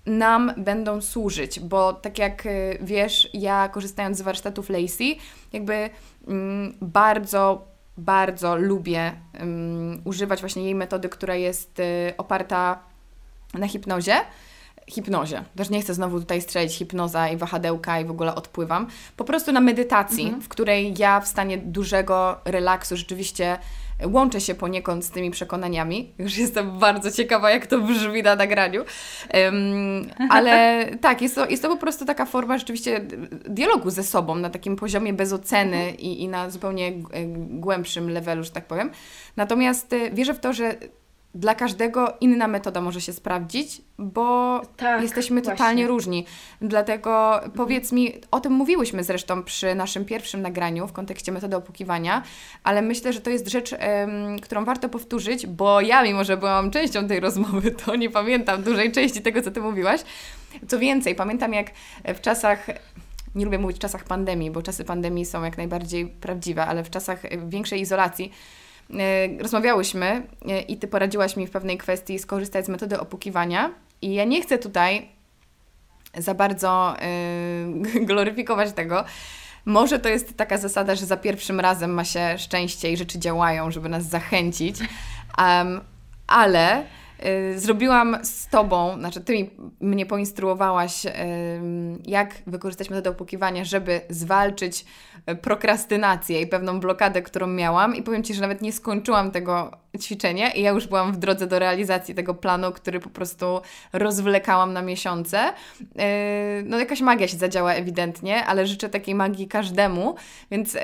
nam 0.09 0.53
będą 0.57 1.01
służyć, 1.01 1.61
bo 1.61 1.93
tak 1.93 2.19
jak 2.19 2.47
y, 2.47 2.79
wiesz, 2.81 3.31
ja 3.35 3.69
korzystając 3.69 4.19
z 4.19 4.23
warsztatów 4.23 4.71
Lacey, 4.71 5.19
jakby 5.53 5.91
mm, 6.29 6.75
bardzo, 6.81 7.65
bardzo 7.97 8.57
lubię 8.57 9.13
um, 9.41 10.03
używać 10.05 10.41
właśnie 10.41 10.65
jej 10.65 10.75
metody, 10.75 11.09
która 11.09 11.35
jest 11.35 11.81
y, 11.81 12.13
oparta 12.17 12.79
na 13.55 13.69
hipnozie 13.69 14.15
hipnozie. 14.91 15.45
Też 15.57 15.71
nie 15.71 15.81
chcę 15.83 15.95
znowu 15.95 16.21
tutaj 16.21 16.43
strzelić 16.43 16.77
hipnoza 16.77 17.29
i 17.29 17.37
wahadełka 17.37 18.01
i 18.01 18.05
w 18.05 18.11
ogóle 18.11 18.35
odpływam. 18.35 18.87
Po 19.17 19.25
prostu 19.25 19.53
na 19.53 19.61
medytacji, 19.61 20.25
mhm. 20.25 20.43
w 20.43 20.49
której 20.49 20.95
ja 20.99 21.21
w 21.21 21.29
stanie 21.29 21.59
dużego 21.59 22.41
relaksu 22.45 22.97
rzeczywiście 22.97 23.59
łączę 24.07 24.41
się 24.41 24.55
poniekąd 24.55 25.05
z 25.05 25.11
tymi 25.11 25.31
przekonaniami. 25.31 26.13
Już 26.19 26.39
jestem 26.39 26.79
bardzo 26.79 27.11
ciekawa, 27.11 27.51
jak 27.51 27.67
to 27.67 27.79
brzmi 27.79 28.23
na 28.23 28.37
nagraniu. 28.37 28.85
Um, 29.35 30.11
ale 30.31 30.85
tak, 31.01 31.23
jest 31.23 31.35
to, 31.35 31.49
jest 31.49 31.63
to 31.63 31.69
po 31.69 31.77
prostu 31.77 32.05
taka 32.05 32.27
forma 32.27 32.59
rzeczywiście 32.59 33.01
dialogu 33.49 33.91
ze 33.91 34.03
sobą 34.03 34.35
na 34.35 34.51
takim 34.51 34.77
poziomie 34.77 35.13
bez 35.13 35.33
oceny 35.33 35.91
i, 35.91 36.23
i 36.23 36.29
na 36.29 36.51
zupełnie 36.51 36.93
głębszym 37.37 38.11
levelu, 38.11 38.45
że 38.45 38.51
tak 38.51 38.67
powiem. 38.67 38.91
Natomiast 39.37 39.93
e, 39.93 40.11
wierzę 40.11 40.35
w 40.35 40.41
to, 40.41 40.53
że 40.53 40.75
dla 41.35 41.55
każdego 41.55 42.13
inna 42.21 42.49
metoda 42.49 42.81
może 42.81 43.01
się 43.01 43.13
sprawdzić, 43.13 43.83
bo 43.99 44.61
tak, 44.77 45.03
jesteśmy 45.03 45.43
totalnie 45.43 45.63
właśnie. 45.63 45.87
różni. 45.87 46.27
Dlatego 46.61 47.35
mhm. 47.35 47.53
powiedz 47.53 47.93
mi, 47.93 48.15
o 48.31 48.41
tym 48.41 48.53
mówiłyśmy 48.53 49.05
zresztą 49.05 49.43
przy 49.43 49.75
naszym 49.75 50.05
pierwszym 50.05 50.43
nagraniu 50.43 50.87
w 50.87 50.93
kontekście 50.93 51.33
metody 51.33 51.57
opukiwania, 51.57 52.23
ale 52.65 52.83
myślę, 52.83 53.13
że 53.13 53.21
to 53.21 53.31
jest 53.31 53.49
rzecz, 53.49 53.73
um, 53.73 54.39
którą 54.39 54.65
warto 54.65 54.89
powtórzyć, 54.89 55.47
bo 55.47 55.81
ja, 55.81 56.03
mimo 56.03 56.25
że 56.25 56.37
byłam 56.37 56.71
częścią 56.71 57.09
tej 57.09 57.21
rozmowy, 57.21 57.71
to 57.71 57.97
nie 57.97 58.11
pamiętam 58.11 58.63
dużej 58.63 58.93
części 58.93 59.23
tego, 59.23 59.43
co 59.43 59.51
Ty 59.51 59.61
mówiłaś. 59.61 60.01
Co 60.69 60.79
więcej, 60.79 61.15
pamiętam 61.15 61.53
jak 61.53 61.71
w 62.05 62.21
czasach 62.21 62.67
nie 63.35 63.45
lubię 63.45 63.59
mówić 63.59 63.77
w 63.77 63.81
czasach 63.81 64.05
pandemii, 64.05 64.51
bo 64.51 64.63
czasy 64.63 64.85
pandemii 64.85 65.25
są 65.25 65.45
jak 65.45 65.59
najbardziej 65.59 66.07
prawdziwe, 66.07 66.67
ale 66.67 66.85
w 66.85 66.91
czasach 66.91 67.23
większej 67.49 67.81
izolacji 67.81 68.33
rozmawiałyśmy 69.39 70.27
e, 70.49 70.61
i 70.61 70.77
Ty 70.77 70.89
poradziłaś 70.89 71.37
mi 71.37 71.47
w 71.47 71.51
pewnej 71.51 71.79
kwestii 71.79 72.19
skorzystać 72.19 72.67
z 72.67 72.69
metody 72.69 73.01
opukiwania. 73.01 73.71
I 74.03 74.15
ja 74.15 74.25
nie 74.25 74.43
chcę 74.43 74.59
tutaj 74.59 75.09
za 76.17 76.35
bardzo 76.35 76.97
yy, 77.95 78.05
gloryfikować 78.09 78.73
tego. 78.73 79.05
Może 79.65 79.99
to 79.99 80.09
jest 80.09 80.37
taka 80.37 80.59
zasada, 80.59 80.95
że 80.95 81.07
za 81.07 81.17
pierwszym 81.17 81.61
razem 81.61 81.91
ma 81.91 82.05
się 82.05 82.39
szczęście 82.39 82.93
i 82.93 82.97
rzeczy 82.97 83.19
działają, 83.19 83.71
żeby 83.71 83.89
nas 83.89 84.05
zachęcić, 84.05 84.77
um, 85.39 85.81
ale 86.27 86.85
zrobiłam 87.57 88.19
z 88.23 88.49
Tobą, 88.49 88.99
znaczy 88.99 89.21
Ty 89.21 89.33
mi, 89.33 89.51
mnie 89.81 90.07
poinstruowałaś, 90.07 91.03
jak 92.07 92.35
wykorzystać 92.47 92.91
metodę 92.91 93.11
opłukiwania, 93.11 93.65
żeby 93.65 94.01
zwalczyć 94.09 94.85
y, 95.31 95.37
prokrastynację 95.37 96.41
i 96.41 96.47
pewną 96.47 96.81
blokadę, 96.81 97.23
którą 97.23 97.47
miałam. 97.47 97.97
I 97.97 98.03
powiem 98.03 98.23
Ci, 98.23 98.35
że 98.35 98.41
nawet 98.41 98.63
nie 98.63 98.73
skończyłam 98.73 99.31
tego 99.31 99.71
ćwiczenia 100.01 100.51
i 100.51 100.63
ja 100.63 100.71
już 100.71 100.87
byłam 100.87 101.13
w 101.13 101.17
drodze 101.17 101.47
do 101.47 101.59
realizacji 101.59 102.15
tego 102.15 102.35
planu, 102.35 102.73
który 102.73 103.01
po 103.01 103.11
prostu 103.11 103.61
rozwlekałam 103.93 104.73
na 104.73 104.83
miesiące. 104.83 105.49
Y, 105.49 105.85
no 106.65 106.79
jakaś 106.79 107.01
magia 107.01 107.29
się 107.29 107.37
zadziała 107.37 107.73
ewidentnie, 107.73 108.45
ale 108.45 108.67
życzę 108.67 108.89
takiej 108.89 109.15
magii 109.15 109.49
każdemu, 109.49 110.15
więc 110.51 110.77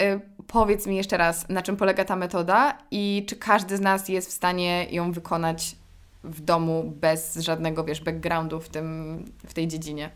powiedz 0.46 0.86
mi 0.86 0.96
jeszcze 0.96 1.16
raz, 1.16 1.48
na 1.48 1.62
czym 1.62 1.76
polega 1.76 2.04
ta 2.04 2.16
metoda 2.16 2.78
i 2.90 3.24
czy 3.28 3.36
każdy 3.36 3.76
z 3.76 3.80
nas 3.80 4.08
jest 4.08 4.28
w 4.28 4.32
stanie 4.32 4.86
ją 4.90 5.12
wykonać 5.12 5.76
w 6.24 6.40
domu 6.40 6.92
bez 7.00 7.36
żadnego, 7.36 7.84
wiesz, 7.84 8.00
backgroundu 8.00 8.60
w, 8.60 8.68
tym, 8.68 9.24
w 9.46 9.54
tej 9.54 9.68
dziedzinie. 9.68 10.10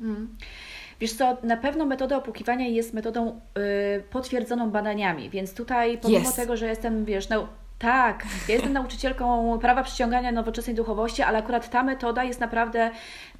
Mm. 0.00 0.36
Wiesz 1.00 1.12
co, 1.12 1.36
na 1.42 1.56
pewno 1.56 1.86
metoda 1.86 2.16
opłukiwania 2.16 2.68
jest 2.68 2.94
metodą 2.94 3.40
y, 3.98 4.02
potwierdzoną 4.10 4.70
badaniami, 4.70 5.30
więc 5.30 5.54
tutaj 5.54 5.98
pomimo 5.98 6.28
yes. 6.28 6.34
tego, 6.34 6.56
że 6.56 6.66
jestem, 6.66 7.04
wiesz, 7.04 7.28
no, 7.28 7.48
tak, 7.78 8.24
ja 8.48 8.54
jestem 8.54 8.72
nauczycielką 8.72 9.48
prawa 9.62 9.82
przyciągania 9.82 10.32
nowoczesnej 10.32 10.76
duchowości, 10.76 11.22
ale 11.22 11.38
akurat 11.38 11.70
ta 11.70 11.82
metoda 11.82 12.24
jest 12.24 12.40
naprawdę, 12.40 12.90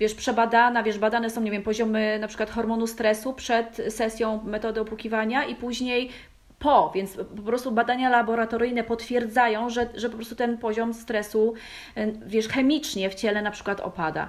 wiesz, 0.00 0.14
przebadana, 0.14 0.82
wiesz, 0.82 0.98
badane 0.98 1.30
są, 1.30 1.40
nie 1.40 1.50
wiem, 1.50 1.62
poziomy 1.62 2.18
na 2.18 2.28
przykład 2.28 2.50
hormonu 2.50 2.86
stresu 2.86 3.32
przed 3.32 3.80
sesją 3.88 4.40
metody 4.44 4.80
opłukiwania 4.80 5.44
i 5.44 5.54
później 5.54 6.10
po, 6.58 6.92
więc 6.94 7.16
po 7.16 7.42
prostu 7.42 7.72
badania 7.72 8.10
laboratoryjne 8.10 8.84
potwierdzają, 8.84 9.70
że, 9.70 9.86
że 9.94 10.08
po 10.10 10.16
prostu 10.16 10.36
ten 10.36 10.58
poziom 10.58 10.94
stresu, 10.94 11.54
y, 11.96 12.12
wiesz, 12.26 12.48
chemicznie 12.48 13.10
w 13.10 13.14
ciele 13.14 13.42
na 13.42 13.50
przykład 13.50 13.80
opada. 13.80 14.28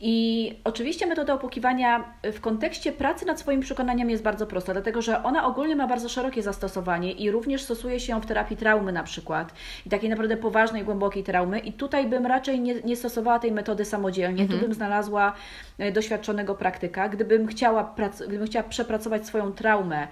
I 0.00 0.54
oczywiście 0.64 1.06
metoda 1.06 1.34
opłukiwania 1.34 2.14
w 2.32 2.40
kontekście 2.40 2.92
pracy 2.92 3.26
nad 3.26 3.40
swoimi 3.40 3.62
przekonaniami 3.62 4.12
jest 4.12 4.24
bardzo 4.24 4.46
prosta, 4.46 4.72
dlatego 4.72 5.02
że 5.02 5.22
ona 5.22 5.46
ogólnie 5.46 5.76
ma 5.76 5.86
bardzo 5.86 6.08
szerokie 6.08 6.42
zastosowanie 6.42 7.12
i 7.12 7.30
również 7.30 7.62
stosuje 7.62 8.00
się 8.00 8.12
ją 8.12 8.20
w 8.20 8.26
terapii 8.26 8.56
traumy 8.56 8.92
na 8.92 9.02
przykład 9.02 9.52
i 9.86 9.90
takiej 9.90 10.10
naprawdę 10.10 10.36
poważnej, 10.36 10.84
głębokiej 10.84 11.24
traumy. 11.24 11.58
I 11.58 11.72
tutaj 11.72 12.06
bym 12.06 12.26
raczej 12.26 12.60
nie, 12.60 12.74
nie 12.74 12.96
stosowała 12.96 13.38
tej 13.38 13.52
metody 13.52 13.84
samodzielnie, 13.84 14.42
mhm. 14.42 14.60
tu 14.60 14.66
bym 14.66 14.74
znalazła 14.74 15.32
y, 15.80 15.92
doświadczonego 15.92 16.54
praktyka. 16.54 17.08
Gdybym 17.08 17.46
chciała, 17.46 17.94
gdybym 18.28 18.46
chciała 18.46 18.68
przepracować 18.68 19.26
swoją 19.26 19.52
traumę 19.52 20.08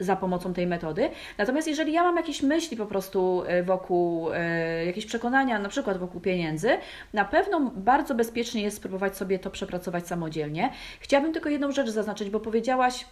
za 0.00 0.16
pomocą 0.16 0.54
tej 0.54 0.66
metody. 0.66 1.10
Natomiast 1.38 1.68
jeżeli 1.68 1.92
ja 1.92 2.02
mam 2.02 2.16
jakieś 2.16 2.42
myśli 2.42 2.76
po 2.76 2.86
prostu 2.86 3.42
e, 3.46 3.62
wokół, 3.62 4.32
e, 4.32 4.84
jakieś 4.84 5.06
przekonania, 5.06 5.58
na 5.58 5.68
przykład 5.68 5.98
wokół 5.98 6.20
pieniędzy, 6.20 6.68
na 7.12 7.24
pewno 7.24 7.72
bardzo 7.76 8.14
bezpiecznie 8.14 8.62
jest 8.62 8.76
spróbować 8.76 9.16
sobie 9.16 9.38
to 9.38 9.50
przepracować 9.50 10.06
samodzielnie. 10.06 10.72
Chciałabym 11.00 11.32
tylko 11.32 11.48
jedną 11.48 11.72
rzecz 11.72 11.88
zaznaczyć, 11.88 12.30
bo 12.30 12.40
powiedziałaś, 12.40 13.04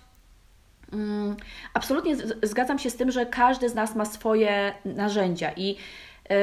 Mm, 0.93 1.37
absolutnie 1.75 2.17
zgadzam 2.43 2.79
się 2.79 2.91
z 2.91 2.97
tym, 2.97 3.11
że 3.11 3.27
każdy 3.27 3.69
z 3.69 3.75
nas 3.75 3.95
ma 3.95 4.05
swoje 4.05 4.73
narzędzia 4.85 5.53
i 5.57 5.69
yy, 5.69 6.37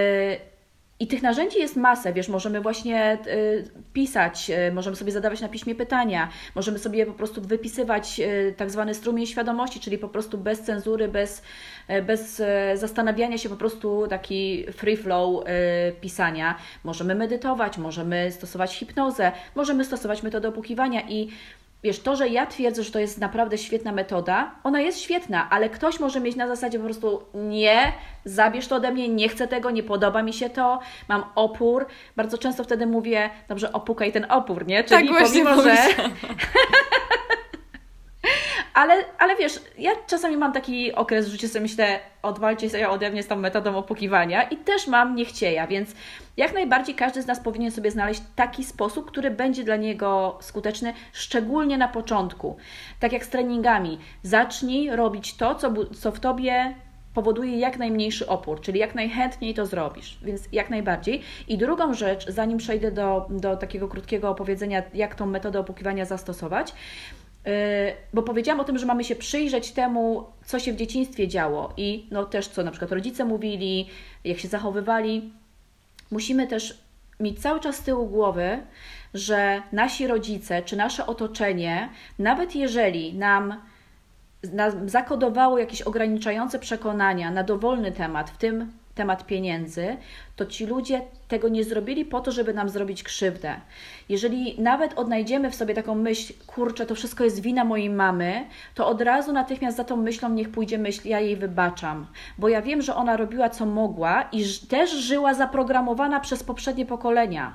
i 1.04 1.08
tych 1.08 1.22
narzędzi 1.22 1.60
jest 1.60 1.76
masę, 1.76 2.14
wiesz, 2.14 2.30
możemy 2.30 2.62
właśnie 2.62 3.18
y, 3.28 3.70
pisać, 3.94 4.52
y, 4.70 4.72
możemy 4.72 4.96
sobie 4.96 5.12
zadawać 5.12 5.42
na 5.42 5.50
piśmie 5.50 5.76
pytania, 5.76 6.30
możemy 6.56 6.80
sobie 6.80 7.06
po 7.06 7.14
prostu 7.14 7.42
wypisywać 7.42 8.20
y, 8.20 8.54
tak 8.58 8.72
zwany 8.72 8.94
strumień 8.94 9.26
świadomości, 9.26 9.80
czyli 9.80 9.98
po 9.98 10.08
prostu 10.08 10.38
bez 10.38 10.62
cenzury, 10.62 11.08
bez, 11.08 11.42
bez 12.04 12.42
zastanawiania 12.74 13.38
się, 13.38 13.50
po 13.50 13.56
prostu 13.56 14.08
taki 14.08 14.66
free 14.72 14.98
flow 14.98 15.44
pisania. 16.02 16.56
Możemy 16.84 17.16
medytować, 17.16 17.78
możemy 17.78 18.32
stosować 18.32 18.76
hipnozę, 18.76 19.32
możemy 19.56 19.86
stosować 19.86 20.24
metodę 20.24 20.48
opukiwania 20.48 21.02
i 21.10 21.30
Wiesz, 21.84 22.00
to, 22.00 22.16
że 22.16 22.30
ja 22.30 22.46
twierdzę, 22.46 22.84
że 22.84 22.92
to 22.92 23.00
jest 23.00 23.18
naprawdę 23.18 23.58
świetna 23.58 23.92
metoda, 23.92 24.56
ona 24.64 24.82
jest 24.82 25.00
świetna, 25.00 25.50
ale 25.50 25.70
ktoś 25.70 26.00
może 26.00 26.20
mieć 26.20 26.36
na 26.36 26.48
zasadzie 26.48 26.80
po 26.80 26.86
prostu 26.86 27.24
nie, 27.34 27.94
zabierz 28.26 28.68
to 28.68 28.76
ode 28.76 28.92
mnie, 28.92 29.10
nie 29.10 29.30
chcę 29.30 29.48
tego, 29.48 29.72
nie 29.72 29.84
podoba 29.84 30.24
mi 30.24 30.34
się 30.34 30.50
to, 30.50 30.80
mam 31.08 31.24
opór. 31.36 31.86
Bardzo 32.16 32.38
często 32.38 32.64
wtedy 32.64 32.88
mówię, 32.88 33.30
dobrze, 33.48 33.74
opukaj 33.74 34.12
ten 34.12 34.26
opór, 34.32 34.68
nie? 34.68 34.84
Czyli 34.84 35.10
tak, 35.10 35.28
pomimo, 35.28 35.62
że... 35.62 35.78
Ale, 38.74 38.94
ale 39.20 39.36
wiesz, 39.36 39.60
ja 39.78 39.92
czasami 40.08 40.38
mam 40.38 40.54
taki 40.54 40.94
okres 40.94 41.28
w 41.28 41.32
życiu, 41.32 41.48
sobie 41.48 41.62
myślę, 41.62 42.00
odwalcie 42.22 42.70
sobie 42.70 42.90
ode 42.90 43.10
mnie 43.10 43.24
z 43.24 43.28
tą 43.28 43.36
metodą 43.36 43.76
opukiwania 43.76 44.44
i 44.44 44.58
też 44.58 44.88
mam 44.88 45.16
niechcieja, 45.16 45.68
więc 45.68 45.96
jak 46.38 46.54
najbardziej 46.54 46.96
każdy 46.96 47.22
z 47.22 47.28
nas 47.28 47.40
powinien 47.40 47.72
sobie 47.72 47.92
znaleźć 47.92 48.22
taki 48.36 48.64
sposób, 48.64 49.12
który 49.12 49.32
będzie 49.32 49.64
dla 49.64 49.76
niego 49.76 50.38
skuteczny, 50.42 50.94
szczególnie 51.14 51.78
na 51.78 51.88
początku. 51.88 52.58
Tak 53.00 53.14
jak 53.14 53.26
z 53.26 53.30
treningami. 53.30 54.00
Zacznij 54.24 54.96
robić 54.96 55.38
to, 55.38 55.56
co, 55.56 55.74
co 56.02 56.12
w 56.12 56.20
Tobie 56.20 56.76
powoduje 57.14 57.58
jak 57.60 57.78
najmniejszy 57.78 58.28
opór, 58.28 58.62
czyli 58.62 58.80
jak 58.80 58.96
najchętniej 58.96 59.54
to 59.54 59.66
zrobisz, 59.66 60.20
więc 60.22 60.42
jak 60.52 60.70
najbardziej. 60.70 61.22
I 61.48 61.58
drugą 61.58 61.94
rzecz, 61.94 62.28
zanim 62.28 62.58
przejdę 62.58 62.92
do, 62.92 63.28
do 63.30 63.58
takiego 63.58 63.88
krótkiego 63.88 64.30
opowiedzenia, 64.30 64.84
jak 64.94 65.16
tą 65.16 65.26
metodę 65.26 65.60
opukiwania 65.60 66.06
zastosować, 66.06 66.74
bo 68.14 68.24
powiedziałam 68.24 68.60
o 68.60 68.64
tym, 68.64 68.78
że 68.78 68.86
mamy 68.86 69.04
się 69.04 69.16
przyjrzeć 69.16 69.72
temu, 69.72 70.26
co 70.46 70.60
się 70.60 70.74
w 70.74 70.76
dzieciństwie 70.76 71.28
działo 71.28 71.74
i 71.78 72.08
no 72.12 72.26
też 72.26 72.48
co 72.48 72.64
na 72.64 72.72
przykład 72.72 72.92
rodzice 72.92 73.26
mówili, 73.26 73.90
jak 74.24 74.40
się 74.40 74.48
zachowywali. 74.48 75.34
Musimy 76.12 76.48
też 76.48 76.78
mieć 77.20 77.42
cały 77.42 77.60
czas 77.60 77.76
z 77.76 77.82
tyłu 77.82 78.08
głowy, 78.08 78.60
że 79.14 79.62
nasi 79.72 80.08
rodzice 80.08 80.62
czy 80.62 80.76
nasze 80.76 81.06
otoczenie, 81.06 81.90
nawet 82.20 82.56
jeżeli 82.56 83.14
nam 83.14 83.62
zakodowało 84.86 85.58
jakieś 85.58 85.82
ograniczające 85.82 86.60
przekonania 86.60 87.32
na 87.32 87.44
dowolny 87.44 87.92
temat, 87.92 88.30
w 88.30 88.38
tym 88.38 88.72
temat 88.96 89.26
pieniędzy, 89.26 89.98
to 90.36 90.46
ci 90.46 90.66
ludzie 90.66 91.02
tego 91.28 91.50
nie 91.50 91.64
zrobili 91.64 92.06
po 92.06 92.22
to, 92.22 92.32
żeby 92.32 92.54
nam 92.54 92.70
zrobić 92.70 93.04
krzywdę. 93.04 93.56
Jeżeli 94.10 94.62
nawet 94.62 94.94
odnajdziemy 94.94 95.52
w 95.52 95.56
sobie 95.56 95.74
taką 95.74 95.96
myśl, 95.96 96.34
kurczę, 96.48 96.86
to 96.86 96.96
wszystko 96.96 97.24
jest 97.24 97.42
wina 97.42 97.66
mojej 97.66 97.90
mamy, 97.90 98.46
to 98.76 98.88
od 98.88 99.02
razu 99.02 99.34
natychmiast 99.34 99.78
za 99.78 99.84
tą 99.84 99.98
myślą 99.98 100.30
niech 100.30 100.50
pójdzie 100.50 100.78
myśl, 100.78 101.08
ja 101.08 101.20
jej 101.20 101.38
wybaczam, 101.38 102.08
bo 102.38 102.50
ja 102.50 102.62
wiem, 102.62 102.82
że 102.82 102.96
ona 102.96 103.18
robiła 103.18 103.50
co 103.50 103.66
mogła 103.66 104.22
i 104.32 104.44
też 104.70 104.92
żyła 104.92 105.34
zaprogramowana 105.34 106.20
przez 106.20 106.44
poprzednie 106.44 106.86
pokolenia. 106.86 107.54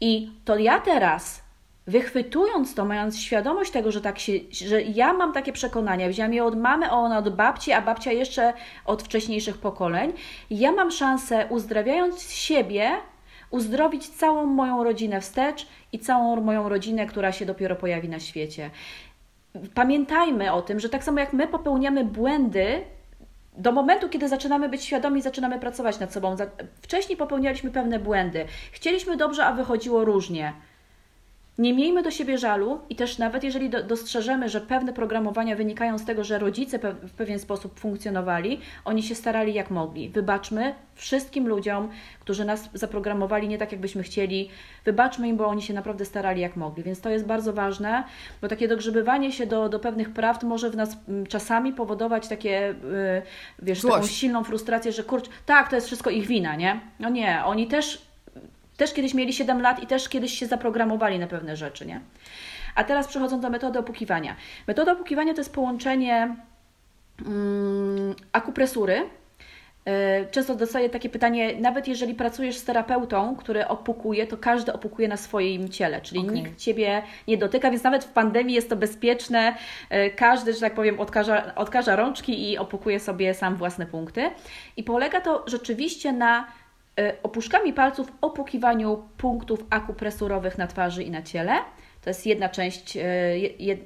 I 0.00 0.30
to 0.44 0.58
ja 0.58 0.80
teraz 0.80 1.49
wychwytując 1.86 2.74
to, 2.74 2.84
mając 2.84 3.20
świadomość 3.20 3.70
tego, 3.70 3.92
że 3.92 4.00
tak 4.00 4.18
się, 4.18 4.32
że 4.50 4.82
ja 4.82 5.12
mam 5.12 5.32
takie 5.32 5.52
przekonania, 5.52 6.08
wziąłem 6.08 6.34
je 6.34 6.44
od 6.44 6.58
mamy, 6.58 6.86
a 6.90 6.92
ona 6.92 7.18
od 7.18 7.36
babci, 7.36 7.72
a 7.72 7.82
babcia 7.82 8.12
jeszcze 8.12 8.52
od 8.84 9.02
wcześniejszych 9.02 9.58
pokoleń, 9.58 10.12
ja 10.50 10.72
mam 10.72 10.90
szansę 10.90 11.46
uzdrawiając 11.50 12.32
siebie, 12.32 12.90
uzdrowić 13.50 14.08
całą 14.08 14.46
moją 14.46 14.84
rodzinę 14.84 15.20
wstecz 15.20 15.66
i 15.92 15.98
całą 15.98 16.40
moją 16.40 16.68
rodzinę, 16.68 17.06
która 17.06 17.32
się 17.32 17.46
dopiero 17.46 17.76
pojawi 17.76 18.08
na 18.08 18.20
świecie. 18.20 18.70
Pamiętajmy 19.74 20.52
o 20.52 20.62
tym, 20.62 20.80
że 20.80 20.88
tak 20.88 21.04
samo 21.04 21.20
jak 21.20 21.32
my 21.32 21.48
popełniamy 21.48 22.04
błędy, 22.04 22.84
do 23.56 23.72
momentu, 23.72 24.08
kiedy 24.08 24.28
zaczynamy 24.28 24.68
być 24.68 24.84
świadomi, 24.84 25.22
zaczynamy 25.22 25.58
pracować 25.58 26.00
nad 26.00 26.12
sobą. 26.12 26.36
Wcześniej 26.82 27.16
popełnialiśmy 27.16 27.70
pewne 27.70 27.98
błędy. 27.98 28.44
Chcieliśmy 28.72 29.16
dobrze, 29.16 29.46
a 29.46 29.52
wychodziło 29.52 30.04
różnie. 30.04 30.52
Nie 31.60 31.74
miejmy 31.74 32.02
do 32.02 32.10
siebie 32.10 32.38
żalu 32.38 32.80
i 32.88 32.96
też 32.96 33.18
nawet 33.18 33.44
jeżeli 33.44 33.70
do, 33.70 33.82
dostrzeżemy, 33.82 34.48
że 34.48 34.60
pewne 34.60 34.92
programowania 34.92 35.56
wynikają 35.56 35.98
z 35.98 36.04
tego, 36.04 36.24
że 36.24 36.38
rodzice 36.38 36.78
pe 36.78 36.92
w 36.92 37.12
pewien 37.12 37.38
sposób 37.38 37.80
funkcjonowali, 37.80 38.60
oni 38.84 39.02
się 39.02 39.14
starali 39.14 39.54
jak 39.54 39.70
mogli. 39.70 40.08
Wybaczmy 40.08 40.74
wszystkim 40.94 41.48
ludziom, 41.48 41.88
którzy 42.20 42.44
nas 42.44 42.70
zaprogramowali 42.74 43.48
nie 43.48 43.58
tak, 43.58 43.72
jakbyśmy 43.72 44.02
chcieli. 44.02 44.48
Wybaczmy 44.84 45.28
im, 45.28 45.36
bo 45.36 45.46
oni 45.46 45.62
się 45.62 45.74
naprawdę 45.74 46.04
starali 46.04 46.40
jak 46.40 46.56
mogli. 46.56 46.82
Więc 46.82 47.00
to 47.00 47.10
jest 47.10 47.26
bardzo 47.26 47.52
ważne, 47.52 48.04
bo 48.42 48.48
takie 48.48 48.68
dogrzebywanie 48.68 49.32
się 49.32 49.46
do, 49.46 49.68
do 49.68 49.78
pewnych 49.78 50.12
prawd 50.12 50.42
może 50.42 50.70
w 50.70 50.76
nas 50.76 50.96
mm, 51.08 51.26
czasami 51.26 51.72
powodować 51.72 52.28
takie, 52.28 52.74
yy, 52.84 53.22
wiesz, 53.62 53.80
Złość. 53.80 53.96
taką 53.96 54.06
silną 54.06 54.44
frustrację, 54.44 54.92
że 54.92 55.04
kurczę, 55.04 55.30
tak, 55.46 55.68
to 55.68 55.76
jest 55.76 55.86
wszystko 55.86 56.10
ich 56.10 56.26
wina, 56.26 56.56
nie? 56.56 56.80
No 57.00 57.08
nie, 57.08 57.42
oni 57.44 57.66
też 57.66 58.09
też 58.80 58.94
kiedyś 58.94 59.14
mieli 59.14 59.32
7 59.32 59.62
lat 59.62 59.82
i 59.82 59.86
też 59.86 60.08
kiedyś 60.08 60.38
się 60.38 60.46
zaprogramowali 60.46 61.18
na 61.18 61.26
pewne 61.26 61.56
rzeczy, 61.56 61.86
nie? 61.86 62.00
A 62.74 62.84
teraz 62.84 63.08
przechodząc 63.08 63.42
do 63.42 63.50
metody 63.50 63.78
opukiwania. 63.78 64.36
Metoda 64.66 64.92
opukiwania 64.92 65.34
to 65.34 65.40
jest 65.40 65.54
połączenie 65.54 66.36
mm, 67.26 68.14
akupresury. 68.32 69.02
E, 69.84 70.26
często 70.26 70.54
dostaję 70.54 70.90
takie 70.90 71.08
pytanie, 71.08 71.54
nawet 71.60 71.88
jeżeli 71.88 72.14
pracujesz 72.14 72.56
z 72.56 72.64
terapeutą, 72.64 73.36
który 73.36 73.68
opukuje, 73.68 74.26
to 74.26 74.36
każdy 74.36 74.72
opukuje 74.72 75.08
na 75.08 75.16
swoim 75.16 75.68
ciele, 75.68 76.00
czyli 76.00 76.20
okay. 76.20 76.34
nikt 76.34 76.58
Ciebie 76.58 77.02
nie 77.28 77.38
dotyka, 77.38 77.70
więc 77.70 77.82
nawet 77.82 78.04
w 78.04 78.12
pandemii 78.12 78.54
jest 78.54 78.68
to 78.70 78.76
bezpieczne. 78.76 79.56
E, 79.90 80.10
każdy, 80.10 80.52
że 80.52 80.60
tak 80.60 80.74
powiem, 80.74 81.00
odkaża, 81.00 81.54
odkaża 81.54 81.96
rączki 81.96 82.50
i 82.50 82.58
opukuje 82.58 83.00
sobie 83.00 83.34
sam 83.34 83.56
własne 83.56 83.86
punkty. 83.86 84.30
I 84.76 84.84
polega 84.84 85.20
to 85.20 85.44
rzeczywiście 85.46 86.12
na 86.12 86.46
opuszkami 87.22 87.72
palców 87.72 88.12
opukiwaniu 88.20 89.08
punktów 89.16 89.64
akupresurowych 89.70 90.58
na 90.58 90.66
twarzy 90.66 91.02
i 91.02 91.10
na 91.10 91.22
ciele. 91.22 91.52
To 92.02 92.10
jest 92.10 92.26
jedna 92.26 92.48
część, 92.48 92.96
e, 92.96 93.02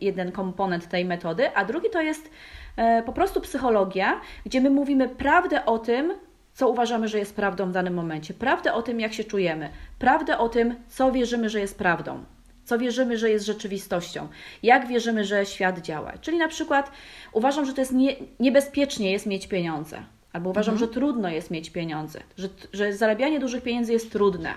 jeden 0.01 0.33
komponent 0.33 0.89
tej 0.89 1.05
metody, 1.05 1.57
a 1.57 1.65
drugi 1.65 1.91
to 1.91 2.03
jest 2.03 2.31
e, 2.77 3.03
po 3.03 3.13
prostu 3.13 3.41
psychologia, 3.41 4.21
gdzie 4.47 4.61
my 4.61 4.71
mówimy 4.71 5.09
prawdę 5.09 5.67
o 5.67 5.79
tym, 5.79 6.15
co 6.55 6.69
uważamy, 6.69 7.09
że 7.09 7.19
jest 7.19 7.37
prawdą 7.37 7.69
w 7.69 7.73
danym 7.73 7.95
momencie, 7.95 8.35
prawdę 8.35 8.73
o 8.73 8.83
tym, 8.83 9.01
jak 9.01 9.13
się 9.13 9.25
czujemy, 9.25 9.71
prawdę 9.99 10.39
o 10.39 10.49
tym, 10.49 10.75
co 10.89 11.13
wierzymy, 11.13 11.49
że 11.51 11.61
jest 11.61 11.79
prawdą, 11.79 12.25
co 12.65 12.79
wierzymy, 12.79 13.19
że 13.19 13.31
jest 13.31 13.47
rzeczywistością, 13.47 14.29
jak 14.63 14.89
wierzymy, 14.89 15.25
że 15.25 15.47
świat 15.47 15.79
działa. 15.79 16.13
Czyli 16.21 16.39
na 16.39 16.49
przykład 16.49 16.91
uważam, 17.33 17.67
że 17.67 17.75
to 17.75 17.81
jest 17.81 17.93
nie, 17.93 18.17
niebezpiecznie 18.41 19.13
jest 19.13 19.27
mieć 19.27 19.47
pieniądze. 19.47 20.03
Albo 20.35 20.51
uważam, 20.51 20.75
mhm. 20.75 20.91
że 20.91 20.95
trudno 20.95 21.29
jest 21.29 21.51
mieć 21.51 21.71
pieniądze, 21.71 22.21
że, 22.39 22.49
że 22.73 22.93
zarabianie 22.93 23.41
dużych 23.41 23.63
pieniędzy 23.63 23.93
jest 23.93 24.13
trudne. 24.13 24.55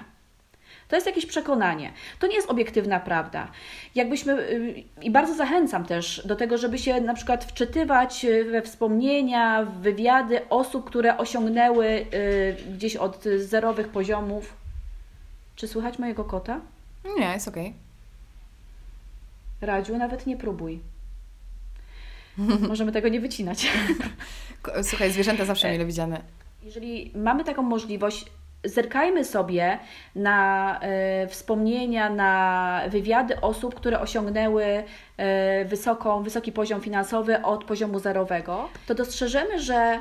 To 0.88 0.96
jest 0.96 1.08
jakieś 1.08 1.26
przekonanie. 1.26 1.92
To 2.20 2.28
nie 2.28 2.36
jest 2.36 2.50
obiektywna 2.50 3.00
prawda. 3.00 3.48
Jakbyśmy, 3.96 4.34
y, 4.34 4.84
i 5.02 5.12
bardzo 5.12 5.36
zachęcam 5.36 5.86
też 5.86 6.22
do 6.26 6.36
tego, 6.36 6.58
żeby 6.58 6.78
się 6.78 7.02
na 7.02 7.14
przykład 7.14 7.46
wczytywać 7.46 8.26
we 8.52 8.62
wspomnienia, 8.62 9.64
w 9.64 9.74
wywiady 9.74 10.50
osób, 10.50 10.86
które 10.86 11.18
osiągnęły 11.18 11.86
y, 11.86 12.06
gdzieś 12.74 12.96
od 12.96 13.24
zerowych 13.38 13.88
poziomów. 13.88 14.54
Czy 15.56 15.68
słychać 15.68 16.00
mojego 16.00 16.24
kota? 16.24 16.60
Nie, 17.20 17.26
jest 17.26 17.48
okej. 17.48 17.68
Okay. 17.68 19.68
Radziu, 19.68 19.98
nawet 19.98 20.26
nie 20.26 20.38
próbuj. 20.38 20.80
Możemy 22.70 22.92
tego 22.92 23.08
nie 23.08 23.20
wycinać. 23.20 23.68
Słuchaj, 24.84 25.12
zwierzęta 25.12 25.46
zawsze 25.46 25.72
mile 25.72 25.86
widziane. 25.86 26.22
Jeżeli 26.64 27.12
mamy 27.16 27.44
taką 27.44 27.62
możliwość, 27.62 28.26
zerkajmy 28.64 29.26
sobie 29.26 29.80
na 30.16 30.80
e, 30.82 31.28
wspomnienia, 31.28 32.10
na 32.10 32.82
wywiady 32.90 33.42
osób, 33.42 33.76
które 33.76 34.00
osiągnęły 34.00 34.84
e, 35.18 35.66
wysoką, 35.66 36.24
wysoki 36.24 36.52
poziom 36.52 36.82
finansowy 36.82 37.42
od 37.44 37.64
poziomu 37.64 38.00
zerowego, 38.00 38.70
to 38.88 38.96
dostrzeżemy, 38.96 39.60
że 39.60 40.00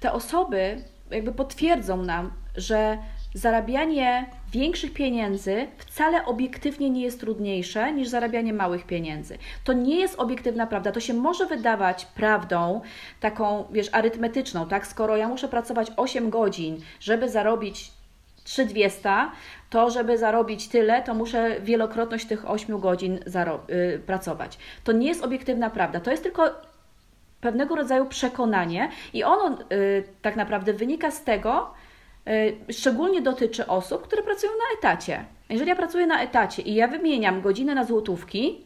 te 0.00 0.12
osoby 0.12 0.84
jakby 1.10 1.32
potwierdzą 1.32 2.02
nam, 2.02 2.32
że 2.56 2.98
zarabianie 3.34 4.26
większych 4.52 4.92
pieniędzy 4.92 5.66
wcale 5.76 6.24
obiektywnie 6.24 6.90
nie 6.90 7.02
jest 7.02 7.20
trudniejsze 7.20 7.92
niż 7.92 8.08
zarabianie 8.08 8.52
małych 8.52 8.86
pieniędzy. 8.86 9.38
To 9.64 9.72
nie 9.72 9.96
jest 9.96 10.18
obiektywna 10.18 10.66
prawda. 10.66 10.92
To 10.92 11.00
się 11.00 11.14
może 11.14 11.46
wydawać 11.46 12.06
prawdą 12.06 12.80
taką, 13.20 13.64
wiesz, 13.70 13.88
arytmetyczną, 13.92 14.68
tak? 14.68 14.86
Skoro 14.86 15.16
ja 15.16 15.28
muszę 15.28 15.48
pracować 15.48 15.92
8 15.96 16.30
godzin, 16.30 16.80
żeby 17.00 17.28
zarobić 17.28 17.92
3200, 18.44 19.10
to 19.70 19.90
żeby 19.90 20.18
zarobić 20.18 20.68
tyle, 20.68 21.02
to 21.02 21.14
muszę 21.14 21.60
wielokrotność 21.60 22.26
tych 22.26 22.50
8 22.50 22.80
godzin 22.80 23.18
y, 23.70 23.98
pracować. 23.98 24.58
To 24.84 24.92
nie 24.92 25.08
jest 25.08 25.24
obiektywna 25.24 25.70
prawda. 25.70 26.00
To 26.00 26.10
jest 26.10 26.22
tylko 26.22 26.50
pewnego 27.40 27.76
rodzaju 27.76 28.06
przekonanie 28.06 28.90
i 29.12 29.24
ono 29.24 29.58
y, 29.72 30.04
tak 30.22 30.36
naprawdę 30.36 30.72
wynika 30.72 31.10
z 31.10 31.24
tego, 31.24 31.70
szczególnie 32.70 33.22
dotyczy 33.22 33.66
osób, 33.66 34.02
które 34.02 34.22
pracują 34.22 34.52
na 34.52 34.78
etacie. 34.78 35.24
Jeżeli 35.48 35.68
ja 35.68 35.76
pracuję 35.76 36.06
na 36.06 36.22
etacie 36.22 36.62
i 36.62 36.74
ja 36.74 36.88
wymieniam 36.88 37.40
godzinę 37.40 37.74
na 37.74 37.84
złotówki, 37.84 38.64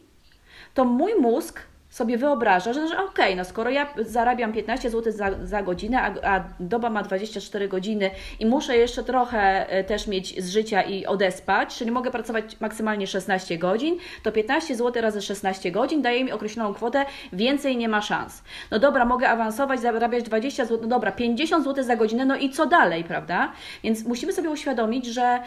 to 0.73 0.85
mój 0.85 1.15
mózg 1.15 1.59
sobie 1.93 2.17
wyobraża, 2.17 2.73
że, 2.73 2.87
że 2.87 2.93
okej, 2.95 3.09
okay, 3.09 3.35
no 3.35 3.45
skoro 3.45 3.69
ja 3.69 3.93
zarabiam 3.97 4.53
15 4.53 4.89
zł 4.89 5.13
za, 5.13 5.29
za 5.43 5.63
godzinę, 5.63 6.01
a, 6.01 6.35
a, 6.35 6.43
doba 6.59 6.89
ma 6.89 7.03
24 7.03 7.67
godziny 7.67 8.11
i 8.39 8.45
muszę 8.45 8.77
jeszcze 8.77 9.03
trochę 9.03 9.69
e, 9.69 9.83
też 9.83 10.07
mieć 10.07 10.43
z 10.43 10.49
życia 10.49 10.81
i 10.81 11.05
odespać, 11.05 11.75
czyli 11.75 11.91
mogę 11.91 12.11
pracować 12.11 12.59
maksymalnie 12.59 13.07
16 13.07 13.57
godzin, 13.57 13.97
to 14.23 14.31
15 14.31 14.75
zł 14.75 15.01
razy 15.01 15.21
16 15.21 15.71
godzin 15.71 16.01
daje 16.01 16.23
mi 16.23 16.31
określoną 16.31 16.73
kwotę, 16.73 17.05
więcej 17.33 17.77
nie 17.77 17.89
ma 17.89 18.01
szans. 18.01 18.43
No 18.71 18.79
dobra, 18.79 19.05
mogę 19.05 19.29
awansować, 19.29 19.79
zarabiać 19.79 20.23
20 20.23 20.65
zł, 20.65 20.79
no 20.81 20.87
dobra, 20.87 21.11
50 21.11 21.63
zł 21.63 21.83
za 21.83 21.95
godzinę, 21.95 22.25
no 22.25 22.35
i 22.35 22.49
co 22.49 22.65
dalej, 22.65 23.03
prawda? 23.03 23.51
Więc 23.83 24.05
musimy 24.05 24.33
sobie 24.33 24.49
uświadomić, 24.49 25.05
że 25.05 25.39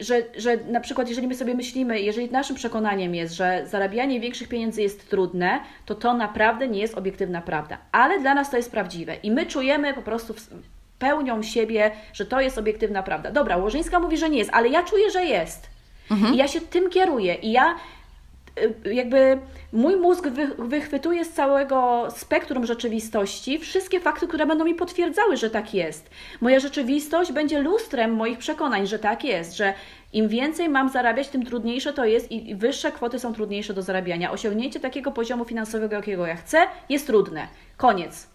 że, 0.00 0.22
że 0.36 0.56
na 0.56 0.80
przykład, 0.80 1.08
jeżeli 1.08 1.28
my 1.28 1.34
sobie 1.34 1.54
myślimy, 1.54 2.00
jeżeli 2.00 2.30
naszym 2.30 2.56
przekonaniem 2.56 3.14
jest, 3.14 3.34
że 3.34 3.62
zarabianie 3.66 4.20
większych 4.20 4.48
pieniędzy 4.48 4.82
jest 4.82 5.10
trudne, 5.10 5.60
to 5.86 5.94
to 5.94 6.14
naprawdę 6.14 6.68
nie 6.68 6.80
jest 6.80 6.98
obiektywna 6.98 7.40
prawda. 7.40 7.78
Ale 7.92 8.20
dla 8.20 8.34
nas 8.34 8.50
to 8.50 8.56
jest 8.56 8.70
prawdziwe 8.70 9.16
i 9.22 9.30
my 9.30 9.46
czujemy 9.46 9.94
po 9.94 10.02
prostu 10.02 10.34
pełnią 10.98 11.42
siebie, 11.42 11.90
że 12.12 12.26
to 12.26 12.40
jest 12.40 12.58
obiektywna 12.58 13.02
prawda. 13.02 13.30
Dobra, 13.30 13.56
Łożyńska 13.56 14.00
mówi, 14.00 14.16
że 14.16 14.30
nie 14.30 14.38
jest, 14.38 14.50
ale 14.52 14.68
ja 14.68 14.82
czuję, 14.82 15.10
że 15.10 15.24
jest. 15.24 15.70
Mhm. 16.10 16.34
I 16.34 16.36
ja 16.36 16.48
się 16.48 16.60
tym 16.60 16.90
kieruję 16.90 17.34
i 17.34 17.52
ja 17.52 17.74
jakby 18.92 19.38
mój 19.72 19.96
mózg 19.96 20.28
wy, 20.28 20.46
wychwytuje 20.58 21.24
z 21.24 21.32
całego 21.32 22.08
spektrum 22.10 22.66
rzeczywistości 22.66 23.58
wszystkie 23.58 24.00
fakty, 24.00 24.28
które 24.28 24.46
będą 24.46 24.64
mi 24.64 24.74
potwierdzały, 24.74 25.36
że 25.36 25.50
tak 25.50 25.74
jest. 25.74 26.10
Moja 26.40 26.60
rzeczywistość 26.60 27.32
będzie 27.32 27.62
lustrem 27.62 28.14
moich 28.14 28.38
przekonań, 28.38 28.86
że 28.86 28.98
tak 28.98 29.24
jest, 29.24 29.56
że 29.56 29.74
im 30.12 30.28
więcej 30.28 30.68
mam 30.68 30.88
zarabiać, 30.88 31.28
tym 31.28 31.44
trudniejsze 31.44 31.92
to 31.92 32.04
jest 32.04 32.32
i 32.32 32.54
wyższe 32.54 32.92
kwoty 32.92 33.18
są 33.18 33.34
trudniejsze 33.34 33.74
do 33.74 33.82
zarabiania. 33.82 34.30
Osiągnięcie 34.30 34.80
takiego 34.80 35.12
poziomu 35.12 35.44
finansowego, 35.44 35.96
jakiego 35.96 36.26
ja 36.26 36.36
chcę, 36.36 36.58
jest 36.88 37.06
trudne. 37.06 37.48
Koniec. 37.76 38.28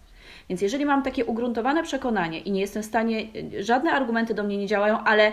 Więc 0.50 0.62
jeżeli 0.62 0.86
mam 0.86 1.04
takie 1.04 1.26
ugruntowane 1.26 1.84
przekonanie 1.84 2.40
i 2.40 2.52
nie 2.52 2.62
jestem 2.62 2.84
w 2.84 2.86
stanie, 2.86 3.28
y, 3.54 3.64
żadne 3.64 3.92
argumenty 3.92 4.34
do 4.34 4.44
mnie 4.44 4.58
nie 4.58 4.68
działają, 4.68 5.00
ale 5.00 5.32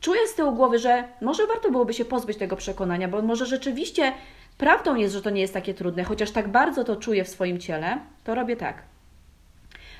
czuję 0.00 0.28
z 0.28 0.34
tyłu 0.34 0.52
głowy, 0.52 0.78
że 0.78 1.04
może 1.20 1.46
warto 1.46 1.70
byłoby 1.70 1.94
się 1.94 2.04
pozbyć 2.04 2.38
tego 2.38 2.56
przekonania, 2.56 3.08
bo 3.08 3.22
może 3.22 3.46
rzeczywiście 3.46 4.12
prawdą 4.58 4.94
jest, 4.94 5.14
że 5.14 5.22
to 5.22 5.30
nie 5.30 5.40
jest 5.40 5.54
takie 5.54 5.74
trudne, 5.74 6.04
chociaż 6.04 6.30
tak 6.30 6.48
bardzo 6.48 6.84
to 6.84 6.96
czuję 6.96 7.24
w 7.24 7.28
swoim 7.28 7.58
ciele, 7.58 7.98
to 8.24 8.34
robię 8.34 8.56
tak. 8.56 8.82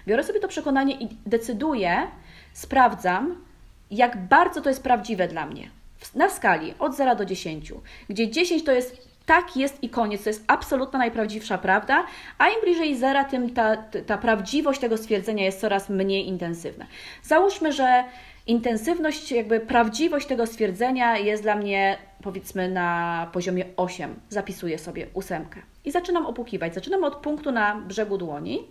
Biorę 0.06 0.24
sobie 0.24 0.40
to 0.40 0.48
przekonanie 0.48 0.94
i 0.94 1.08
decyduję, 1.26 2.06
sprawdzam, 2.52 3.44
jak 3.90 4.28
bardzo 4.28 4.60
to 4.60 4.68
jest 4.68 4.82
prawdziwe 4.82 5.28
dla 5.28 5.46
mnie. 5.46 5.70
Na 6.14 6.28
skali 6.28 6.74
od 6.78 6.96
0 6.96 7.16
do 7.16 7.24
10, 7.24 7.72
gdzie 8.08 8.30
10 8.30 8.64
to 8.64 8.72
jest 8.72 9.10
tak 9.26 9.56
jest 9.56 9.82
i 9.82 9.88
koniec, 9.88 10.24
to 10.24 10.30
jest 10.30 10.44
absolutna 10.46 10.98
najprawdziwsza 10.98 11.58
prawda, 11.58 12.06
a 12.38 12.48
im 12.48 12.60
bliżej 12.62 12.96
zera, 12.96 13.24
tym 13.24 13.54
ta, 13.54 13.76
ta 14.06 14.18
prawdziwość 14.18 14.80
tego 14.80 14.96
stwierdzenia 14.96 15.44
jest 15.44 15.60
coraz 15.60 15.88
mniej 15.88 16.28
intensywna. 16.28 16.86
Załóżmy, 17.22 17.72
że 17.72 18.04
intensywność, 18.47 19.32
jakby 19.32 19.61
prawdziwość 19.61 20.26
tego 20.26 20.47
stwierdzenia 20.47 21.18
jest 21.18 21.43
dla 21.43 21.57
mnie 21.57 21.99
powiedzmy 22.22 22.68
na 22.68 23.28
poziomie 23.32 23.64
8. 23.76 24.14
Zapisuję 24.28 24.78
sobie 24.78 25.07
ósemkę 25.14 25.61
i 25.84 25.91
zaczynam 25.91 26.26
opukiwać. 26.26 26.74
Zaczynam 26.74 27.05
od 27.05 27.16
punktu 27.16 27.53
na 27.53 27.74
brzegu 27.74 28.18
dłoni. 28.18 28.64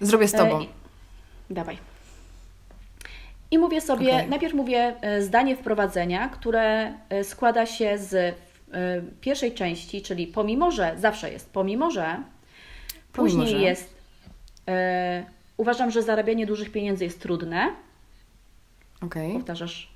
Zrobię 0.00 0.28
z 0.28 0.32
Tobą. 0.32 0.62
E, 0.62 0.66
dawaj. 1.50 1.78
I 3.50 3.58
mówię 3.58 3.80
sobie, 3.80 4.14
okay. 4.14 4.28
najpierw 4.28 4.54
mówię 4.54 4.94
e, 5.00 5.22
zdanie 5.22 5.56
wprowadzenia, 5.56 6.28
które 6.28 6.94
e, 7.08 7.24
składa 7.24 7.66
się 7.66 7.98
z 7.98 8.36
pierwszej 9.20 9.52
części, 9.52 10.02
czyli 10.02 10.26
pomimo, 10.26 10.70
że, 10.70 10.94
zawsze 10.98 11.32
jest 11.32 11.52
pomimo, 11.52 11.90
że, 11.90 12.22
pomimo, 13.12 13.38
później 13.38 13.48
że. 13.48 13.58
jest 13.58 13.96
uważam, 15.56 15.90
że 15.90 16.02
zarabianie 16.02 16.46
dużych 16.46 16.72
pieniędzy 16.72 17.04
jest 17.04 17.20
trudne, 17.20 17.70
Okay. 19.06 19.32
Powtarzasz. 19.32 19.90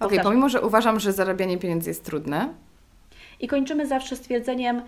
Okej, 0.00 0.18
okay, 0.18 0.24
pomimo, 0.24 0.48
że 0.48 0.60
uważam, 0.60 1.00
że 1.00 1.12
zarabianie 1.12 1.58
pieniędzy 1.58 1.90
jest 1.90 2.04
trudne. 2.04 2.54
I 3.40 3.48
kończymy 3.48 3.86
zawsze 3.86 4.16
stwierdzeniem: 4.16 4.82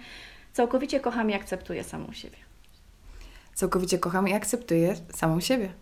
całkowicie 0.53 1.01
kocham 1.01 1.31
i 1.31 1.35
akceptuję 1.35 1.85
samą 1.85 2.13
siebie. 2.13 2.37
Całkowicie 3.55 3.99
kocham 3.99 4.29
i 4.29 4.33
akceptuję 4.33 4.95
samą 5.15 5.41
siebie. 5.41 5.73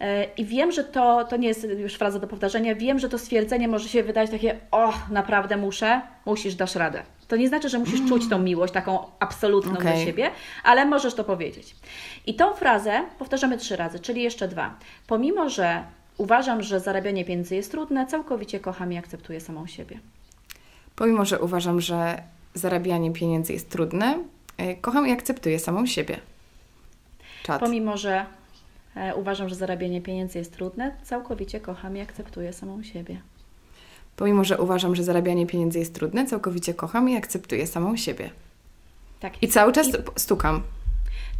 E, 0.00 0.24
I 0.24 0.44
wiem, 0.44 0.72
że 0.72 0.84
to, 0.84 1.24
to 1.24 1.36
nie 1.36 1.48
jest 1.48 1.66
już 1.78 1.94
fraza 1.94 2.18
do 2.18 2.26
powtarzania, 2.26 2.74
wiem, 2.74 2.98
że 2.98 3.08
to 3.08 3.18
stwierdzenie 3.18 3.68
może 3.68 3.88
się 3.88 4.02
wydać 4.02 4.30
takie, 4.30 4.58
o, 4.70 4.92
naprawdę 5.10 5.56
muszę, 5.56 6.00
musisz, 6.26 6.54
dasz 6.54 6.74
radę. 6.74 7.02
To 7.28 7.36
nie 7.36 7.48
znaczy, 7.48 7.68
że 7.68 7.78
musisz 7.78 7.98
mm. 7.98 8.08
czuć 8.08 8.28
tą 8.28 8.38
miłość, 8.38 8.72
taką 8.72 8.98
absolutną 9.20 9.72
okay. 9.72 9.92
do 9.92 10.04
siebie, 10.04 10.30
ale 10.64 10.86
możesz 10.86 11.14
to 11.14 11.24
powiedzieć. 11.24 11.76
I 12.26 12.34
tą 12.34 12.54
frazę 12.54 13.04
powtarzamy 13.18 13.58
trzy 13.58 13.76
razy, 13.76 14.00
czyli 14.00 14.22
jeszcze 14.22 14.48
dwa. 14.48 14.74
Pomimo, 15.06 15.48
że 15.48 15.84
Uważam, 16.18 16.62
że 16.62 16.80
zarabianie 16.80 17.24
pieniędzy 17.24 17.54
jest 17.54 17.70
trudne, 17.70 18.06
całkowicie 18.06 18.60
kocham 18.60 18.92
i 18.92 18.96
akceptuję 18.96 19.40
samą 19.40 19.66
siebie. 19.66 19.98
Pomimo, 20.96 21.24
że 21.24 21.40
uważam, 21.40 21.80
że 21.80 22.22
zarabianie 22.54 23.12
pieniędzy 23.12 23.52
jest 23.52 23.70
trudne, 23.70 24.18
e, 24.56 24.74
kocham 24.74 25.08
i 25.08 25.12
akceptuję 25.12 25.58
samą 25.58 25.86
siebie. 25.86 26.18
Czad. 27.42 27.60
Pomimo, 27.60 27.96
że 27.96 28.26
e, 28.96 29.14
uważam, 29.14 29.48
że 29.48 29.54
zarabianie 29.54 30.00
pieniędzy 30.02 30.38
jest 30.38 30.52
trudne, 30.52 30.96
całkowicie 31.02 31.60
kocham 31.60 31.96
i 31.96 32.00
akceptuję 32.00 32.52
samą 32.52 32.82
siebie. 32.82 33.20
Pomimo, 34.16 34.44
że 34.44 34.58
uważam, 34.58 34.96
że 34.96 35.04
zarabianie 35.04 35.46
pieniędzy 35.46 35.78
jest 35.78 35.94
trudne, 35.94 36.26
całkowicie 36.26 36.74
kocham 36.74 37.08
i 37.08 37.16
akceptuję 37.16 37.66
samą 37.66 37.96
siebie. 37.96 38.30
Tak. 39.20 39.42
I 39.42 39.48
cały 39.48 39.72
czas 39.72 39.88
I... 39.88 39.92
stukam. 40.16 40.62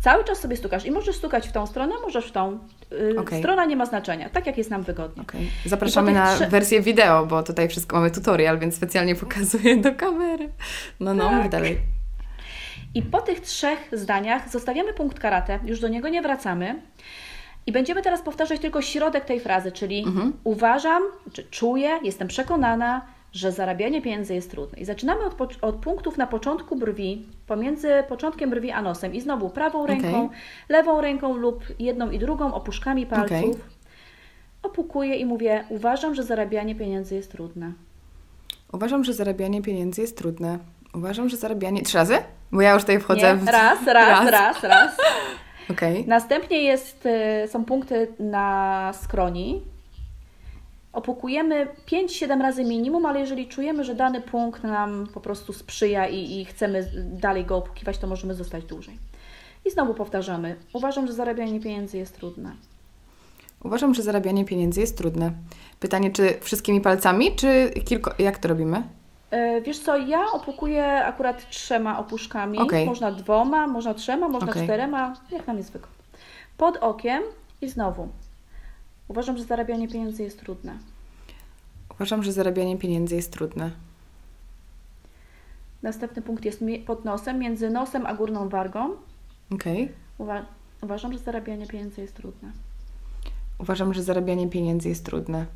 Cały 0.03 0.25
czas 0.25 0.39
sobie 0.39 0.57
stukasz 0.57 0.87
i 0.87 0.91
możesz 0.91 1.17
stukać 1.17 1.49
w 1.49 1.53
tą 1.53 1.67
stronę, 1.67 1.95
możesz 2.03 2.27
w 2.27 2.33
tą. 2.33 2.59
Yy, 2.91 3.21
okay. 3.21 3.39
Strona 3.39 3.65
nie 3.65 3.77
ma 3.77 3.87
znaczenia, 3.87 4.29
tak 4.29 4.47
jak 4.47 4.59
jest 4.59 4.71
nam 4.71 4.83
wygodnie. 4.83 5.23
Okay. 5.23 5.41
Zapraszamy 5.67 6.13
na 6.13 6.35
trze... 6.35 6.47
wersję 6.47 6.81
wideo, 6.81 7.27
bo 7.27 7.43
tutaj 7.43 7.69
wszystko 7.69 7.97
mamy 7.97 8.11
tutorial, 8.11 8.59
więc 8.59 8.75
specjalnie 8.75 9.15
pokazuję 9.15 9.77
do 9.77 9.95
kamery. 9.95 10.49
No, 11.01 11.15
no, 11.15 11.31
tak. 11.31 11.49
dalej. 11.49 11.79
I 12.95 13.03
po 13.03 13.21
tych 13.21 13.41
trzech 13.41 13.89
zdaniach 13.93 14.51
zostawiamy 14.51 14.93
punkt 14.95 15.21
karate, 15.21 15.59
już 15.65 15.81
do 15.81 15.89
niego 15.89 16.09
nie 16.09 16.23
wracamy. 16.23 16.83
I 17.67 17.73
będziemy 17.73 18.03
teraz 18.03 18.23
powtarzać 18.23 18.61
tylko 18.61 18.83
środek 18.83 19.25
tej 19.25 19.41
frazy, 19.41 19.73
czyli 19.73 20.05
mhm. 20.07 20.33
uważam, 20.45 21.03
czy 21.33 21.45
czuję, 21.45 21.99
jestem 22.03 22.29
przekonana, 22.29 23.07
że 23.33 23.53
zarabianie 23.53 24.03
pieniędzy 24.03 24.35
jest 24.35 24.51
trudne. 24.51 24.79
I 24.79 24.85
zaczynamy 24.85 25.25
od, 25.25 25.59
od, 25.63 25.77
punktów 25.77 26.19
na 26.19 26.27
początku 26.27 26.77
brwi, 26.77 27.27
pomiędzy 27.47 27.89
początkiem 28.09 28.51
brwi 28.51 28.71
a 28.71 28.83
nosem. 28.83 29.15
I 29.15 29.21
znowu 29.21 29.51
prawą 29.51 29.87
ręką, 29.87 30.25
okay. 30.25 30.39
lewą 30.69 31.01
ręką 31.01 31.37
lub 31.37 31.65
jedną 31.79 32.11
i 32.11 32.19
drugą 32.19 32.55
opuszkami 32.55 33.07
palców. 33.07 33.39
Okay. 33.39 33.55
Opukuję 34.63 35.17
i 35.17 35.27
mówię: 35.27 35.65
Uważam, 35.69 36.15
że 36.15 36.23
zarabianie 36.23 36.75
pieniędzy 36.75 37.15
jest 37.15 37.33
trudne. 37.33 37.73
Uważam, 38.73 39.05
że 39.05 39.13
zarabianie 39.15 39.63
pieniędzy 39.63 40.01
jest 40.01 40.17
trudne. 40.17 40.59
Uważam, 40.95 41.29
że 41.29 41.37
zarabianie. 41.37 41.83
Trzy 41.83 41.99
razy? 41.99 42.19
Bo 42.53 42.61
ja 42.61 42.73
już 42.73 42.83
tutaj 42.83 43.01
wchodzę 43.01 43.35
Nie, 43.35 43.37
w. 43.37 43.49
Raz, 43.59 43.87
raz, 43.87 44.31
raz, 44.31 44.31
raz. 44.31 44.63
raz. 44.73 44.97
Okay. 45.71 46.05
Następnie 46.07 46.63
jest, 46.63 47.07
y, 47.45 47.49
są 47.49 47.65
punkty 47.65 48.09
na 48.19 48.93
skroni, 49.03 49.63
opukujemy 50.93 51.69
5-7 51.87 52.43
razy 52.43 52.65
minimum, 52.65 53.07
ale 53.07 53.21
jeżeli 53.21 53.49
czujemy, 53.49 53.85
że 53.85 53.95
dany 53.95 54.21
punkt 54.21 54.65
nam 54.65 55.07
po 55.15 55.21
prostu 55.21 55.53
sprzyja 55.53 56.09
i, 56.09 56.41
i 56.41 56.45
chcemy 56.45 56.91
dalej 56.97 57.45
go 57.45 57.57
opukiwać, 57.57 57.99
to 57.99 58.07
możemy 58.07 58.35
zostać 58.35 58.65
dłużej. 58.65 58.99
I 59.65 59.71
znowu 59.71 59.95
powtarzamy. 59.95 60.57
Uważam, 60.73 61.07
że 61.07 61.13
zarabianie 61.13 61.61
pieniędzy 61.61 61.99
jest 61.99 62.17
trudne. 62.17 62.53
Uważam, 63.65 63.95
że 63.95 64.03
zarabianie 64.03 64.45
pieniędzy 64.45 64.81
jest 64.81 64.99
trudne. 64.99 65.33
Pytanie, 65.81 66.11
czy 66.11 66.39
wszystkimi 66.41 66.81
palcami, 66.81 67.37
czy 67.37 67.71
kilko... 67.85 68.15
jak 68.19 68.39
to 68.39 68.49
robimy? 68.49 68.83
E, 69.31 69.61
wiesz 69.61 69.79
co, 69.79 69.97
ja 69.97 70.25
opukuję 70.33 71.05
akurat 71.05 71.51
trzema 71.51 71.99
opuszkami. 71.99 72.59
Okay. 72.59 72.87
Można 72.87 73.13
dwoma, 73.13 73.67
można 73.67 73.95
trzema, 73.95 74.29
można 74.29 74.51
okay. 74.51 74.65
czterema, 74.65 75.15
jak 75.31 75.47
nam 75.47 75.57
jest 75.57 75.73
wygodnie. 75.73 75.97
Pod 76.57 76.77
okiem 76.77 77.23
i 77.61 77.69
znowu 77.69 78.09
Uważam, 79.13 79.39
że 79.39 79.45
zarabianie 79.45 79.89
pieniędzy 79.89 80.23
jest 80.23 80.41
trudne. 80.41 80.79
Uważam, 81.91 82.23
że 82.23 82.33
zarabianie 82.33 82.79
pieniędzy 82.79 83.17
jest 83.17 83.33
trudne. 83.33 83.71
Następny 85.83 86.23
punkt 86.23 86.45
jest 86.45 86.65
pod 86.87 87.05
nosem, 87.05 87.39
między 87.39 87.71
nosem 87.71 88.07
a 88.07 88.15
górną 88.15 88.49
wargą. 88.49 88.91
Okej. 89.51 89.83
Okay. 89.85 89.95
Uwa 90.19 90.47
uważam, 90.83 91.13
że 91.13 91.19
zarabianie 91.19 91.67
pieniędzy 91.67 92.01
jest 92.01 92.15
trudne. 92.15 92.53
Uważam, 93.59 93.95
że 93.95 94.03
zarabianie 94.03 94.49
pieniędzy 94.49 94.89
jest 94.89 95.05
trudne. 95.05 95.47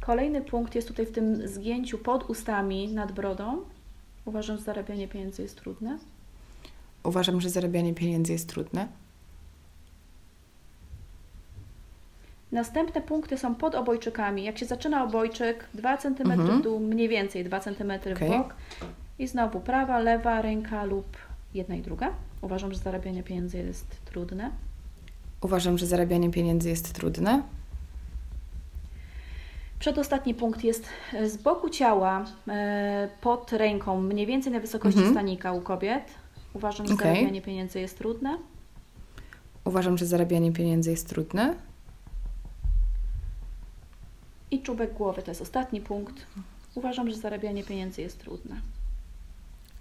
Kolejny 0.00 0.42
punkt 0.42 0.74
jest 0.74 0.88
tutaj 0.88 1.06
w 1.06 1.12
tym 1.12 1.48
zgięciu 1.48 1.98
pod 1.98 2.30
ustami 2.30 2.88
nad 2.88 3.12
brodą. 3.12 3.58
Uważam, 4.24 4.56
że 4.56 4.62
zarabianie 4.62 5.08
pieniędzy 5.08 5.42
jest 5.42 5.56
trudne. 5.56 5.98
Uważam, 7.04 7.40
że 7.40 7.50
zarabianie 7.50 7.94
pieniędzy 7.94 8.32
jest 8.32 8.48
trudne. 8.48 8.88
Następne 12.54 13.00
punkty 13.00 13.38
są 13.38 13.54
pod 13.54 13.74
obojczykami. 13.74 14.44
Jak 14.44 14.58
się 14.58 14.66
zaczyna 14.66 15.04
obojczyk, 15.04 15.64
2 15.74 15.96
cm 15.96 16.30
Mhm. 16.30 16.60
w 16.60 16.62
dół, 16.62 16.80
mniej 16.80 17.08
więcej 17.08 17.44
2 17.44 17.60
cm 17.60 17.92
Okej. 18.12 18.14
w 18.14 18.32
bok. 18.32 18.54
I 19.18 19.26
znowu 19.26 19.60
prawa, 19.60 19.98
lewa 19.98 20.42
ręka 20.42 20.84
lub 20.84 21.16
jedna 21.54 21.74
i 21.74 21.82
druga. 21.82 22.10
Uważam, 22.42 22.72
że 22.72 22.78
zarabianie 22.78 23.22
pieniędzy 23.22 23.58
jest 23.58 23.86
trudne. 24.04 24.50
Uważam, 25.40 25.78
że 25.78 25.86
zarabianie 25.86 26.30
pieniędzy 26.30 26.68
jest 26.68 26.92
trudne. 26.94 27.42
Przedostatni 29.78 30.34
punkt 30.34 30.64
jest 30.64 30.86
z 31.26 31.36
boku 31.36 31.70
ciała, 31.70 32.24
e, 32.48 33.08
pod 33.20 33.52
ręką, 33.52 34.00
mniej 34.00 34.26
więcej 34.26 34.52
na 34.52 34.60
wysokości 34.60 34.98
Mhm. 34.98 35.14
stanika 35.14 35.52
u 35.52 35.60
kobiet. 35.60 36.02
Uważam, 36.54 36.86
że 36.86 36.94
Okej. 36.94 37.14
zarabianie 37.14 37.42
pieniędzy 37.42 37.80
jest 37.80 37.98
trudne. 37.98 38.38
Uważam, 39.64 39.98
że 39.98 40.06
zarabianie 40.06 40.52
pieniędzy 40.52 40.90
jest 40.90 41.08
trudne. 41.08 41.54
I 44.54 44.62
czubek 44.62 44.92
głowy 44.92 45.22
to 45.22 45.30
jest 45.30 45.42
ostatni 45.42 45.80
punkt. 45.80 46.26
Uważam, 46.74 47.10
że 47.10 47.16
zarabianie 47.16 47.64
pieniędzy 47.64 48.02
jest 48.02 48.20
trudne. 48.20 48.56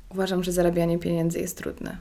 Uważam, 0.10 0.44
że 0.44 0.52
zarabianie 0.52 1.00
pieniędzy 1.00 1.40
jest 1.40 1.58
trudne. 1.58 1.98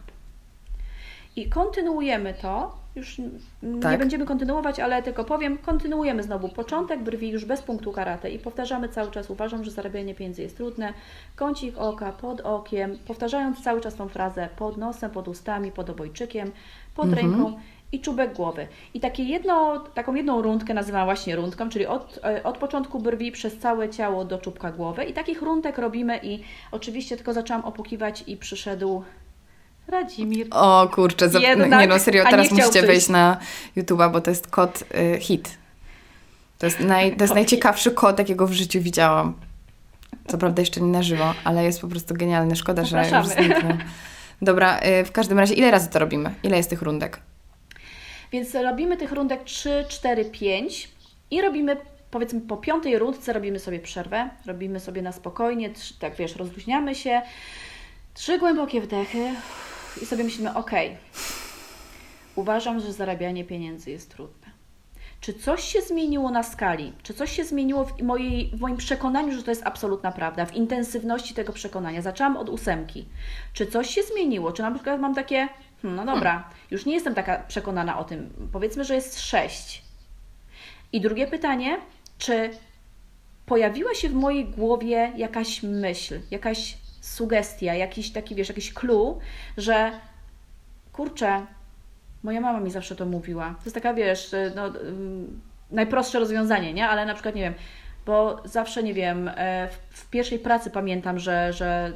I 1.36 1.48
kontynuujemy 1.48 2.34
to. 2.42 2.82
Już 2.96 3.18
n- 3.20 3.38
nie 3.62 3.80
Tak. 3.82 3.98
będziemy 3.98 4.26
kontynuować, 4.26 4.80
ale 4.80 5.02
tylko 5.02 5.24
powiem, 5.24 5.58
kontynuujemy 5.58 6.22
znowu 6.22 6.48
początek 6.48 7.02
brwi 7.02 7.30
już 7.30 7.44
bez 7.44 7.62
punktu 7.62 7.92
karate 7.92 8.30
i 8.30 8.38
powtarzamy 8.38 8.88
cały 8.88 9.10
czas. 9.10 9.30
Uważam, 9.30 9.64
że 9.64 9.70
zarabianie 9.70 10.14
pieniędzy 10.14 10.42
jest 10.42 10.56
trudne. 10.56 10.92
Kącik 11.36 11.78
oka 11.78 12.12
pod 12.12 12.40
okiem, 12.40 12.98
powtarzając 13.06 13.62
cały 13.62 13.80
czas 13.80 13.94
tą 13.94 14.08
frazę 14.08 14.48
pod 14.56 14.76
nosem, 14.76 15.10
pod 15.10 15.28
ustami, 15.28 15.72
pod 15.72 15.90
obojczykiem, 15.90 16.52
pod 16.94 17.06
Mhm. 17.08 17.30
ręką 17.32 17.58
i 17.92 18.00
czubek 18.00 18.32
głowy. 18.32 18.68
I 18.94 19.00
takie 19.00 19.22
jedno, 19.22 19.78
taką 19.94 20.14
jedną 20.14 20.42
rundkę 20.42 20.74
nazywam 20.74 21.04
właśnie 21.04 21.36
rundką, 21.36 21.68
czyli 21.68 21.86
od, 21.86 22.18
e, 22.24 22.42
od 22.42 22.58
początku 22.58 22.98
brwi 22.98 23.32
przez 23.32 23.58
całe 23.58 23.88
ciało 23.88 24.24
do 24.24 24.38
czubka 24.38 24.72
głowy. 24.72 25.04
I 25.04 25.12
takich 25.12 25.42
rundek 25.42 25.78
robimy 25.78 26.20
i 26.22 26.42
oczywiście 26.70 27.16
tylko 27.16 27.32
zaczęłam 27.32 27.64
opokiwać 27.64 28.24
i 28.26 28.36
przyszedł 28.36 29.04
Radzimir. 29.88 30.46
O 30.50 30.88
kurczę, 30.94 31.28
zap... 31.28 31.42
Jednak, 31.42 31.80
nie 31.80 31.86
no 31.86 31.98
serio, 31.98 32.24
teraz 32.30 32.50
musicie 32.50 32.68
przyjść. 32.68 32.86
wejść 32.86 33.08
na 33.08 33.36
YouTube'a, 33.76 34.12
bo 34.12 34.20
to 34.20 34.30
jest 34.30 34.46
kod 34.46 34.84
y, 35.16 35.20
hit. 35.20 35.58
To 36.58 36.66
jest, 36.66 36.80
naj... 36.80 37.16
to 37.16 37.24
jest 37.24 37.34
najciekawszy 37.34 37.90
kod, 37.90 38.18
jakiego 38.18 38.46
w 38.46 38.52
życiu 38.52 38.80
widziałam. 38.80 39.34
Co 40.26 40.38
prawda 40.38 40.62
jeszcze 40.62 40.80
nie 40.80 40.92
na 40.92 41.02
żywo, 41.02 41.34
ale 41.44 41.64
jest 41.64 41.80
po 41.80 41.88
prostu 41.88 42.14
genialny. 42.14 42.56
Szkoda, 42.56 42.84
że 42.84 43.04
już 43.18 43.26
zniknął. 43.26 43.72
Dobra, 44.42 44.80
y, 45.00 45.04
w 45.04 45.12
każdym 45.12 45.38
razie 45.38 45.54
ile 45.54 45.70
razy 45.70 45.90
to 45.90 45.98
robimy? 45.98 46.34
Ile 46.42 46.56
jest 46.56 46.70
tych 46.70 46.82
rundek? 46.82 47.20
Więc 48.32 48.54
robimy 48.54 48.96
tych 48.96 49.12
rundek 49.12 49.44
3, 49.44 49.84
4, 49.88 50.24
5 50.24 50.88
i 51.30 51.42
robimy 51.42 51.76
powiedzmy 52.10 52.40
po 52.40 52.56
piątej 52.56 52.98
rundce 52.98 53.32
robimy 53.32 53.58
sobie 53.58 53.80
przerwę, 53.80 54.30
robimy 54.46 54.80
sobie 54.80 55.02
na 55.02 55.12
spokojnie, 55.12 55.70
tak 55.98 56.14
wiesz, 56.14 56.36
rozluźniamy 56.36 56.94
się, 56.94 57.22
trzy 58.14 58.38
głębokie 58.38 58.80
wdechy 58.80 59.34
i 60.02 60.06
sobie 60.06 60.24
myślimy, 60.24 60.54
ok, 60.54 60.70
uważam, 62.36 62.80
że 62.80 62.92
zarabianie 62.92 63.44
pieniędzy 63.44 63.90
jest 63.90 64.10
trudne. 64.10 64.52
Czy 65.20 65.34
coś 65.34 65.64
się 65.64 65.80
zmieniło 65.80 66.30
na 66.30 66.42
skali? 66.42 66.92
Czy 67.02 67.14
coś 67.14 67.32
się 67.32 67.44
zmieniło 67.44 67.84
w, 67.84 68.02
mojej, 68.02 68.50
w 68.54 68.60
moim 68.60 68.76
przekonaniu, 68.76 69.32
że 69.32 69.42
to 69.42 69.50
jest 69.50 69.62
absolutna 69.66 70.12
prawda, 70.12 70.46
w 70.46 70.54
intensywności 70.54 71.34
tego 71.34 71.52
przekonania? 71.52 72.02
Zaczęłam 72.02 72.36
od 72.36 72.48
ósemki. 72.48 73.04
Czy 73.52 73.66
coś 73.66 73.90
się 73.90 74.02
zmieniło? 74.02 74.52
Czy 74.52 74.62
na 74.62 74.70
przykład 74.70 75.00
mam 75.00 75.14
takie, 75.14 75.48
no 75.82 76.04
dobra, 76.04 76.50
już 76.70 76.86
nie 76.86 76.94
jestem 76.94 77.14
taka 77.14 77.38
przekonana 77.38 77.98
o 77.98 78.04
tym. 78.04 78.48
Powiedzmy, 78.52 78.84
że 78.84 78.94
jest 78.94 79.20
sześć. 79.20 79.82
I 80.92 81.00
drugie 81.00 81.26
pytanie, 81.26 81.78
czy 82.18 82.50
pojawiła 83.46 83.94
się 83.94 84.08
w 84.08 84.14
mojej 84.14 84.44
głowie 84.44 85.12
jakaś 85.16 85.62
myśl, 85.62 86.20
jakaś 86.30 86.76
sugestia, 87.00 87.74
jakiś 87.74 88.12
taki, 88.12 88.34
wiesz, 88.34 88.48
jakiś 88.48 88.72
clue, 88.72 89.18
że 89.56 89.92
kurczę, 90.92 91.46
moja 92.22 92.40
mama 92.40 92.60
mi 92.60 92.70
zawsze 92.70 92.96
to 92.96 93.06
mówiła. 93.06 93.54
To 93.58 93.64
jest 93.64 93.74
taka, 93.74 93.94
wiesz, 93.94 94.34
no, 94.54 94.66
ym, 94.66 95.40
najprostsze 95.70 96.18
rozwiązanie, 96.18 96.74
nie? 96.74 96.88
Ale 96.88 97.06
na 97.06 97.14
przykład, 97.14 97.34
nie 97.34 97.42
wiem, 97.42 97.54
bo 98.06 98.42
zawsze, 98.44 98.82
nie 98.82 98.94
wiem, 98.94 99.30
e, 99.36 99.68
w, 99.90 100.10
pierwszej 100.10 100.38
pracy 100.38 100.70
pamiętam, 100.70 101.18
że, 101.18 101.52
że 101.52 101.92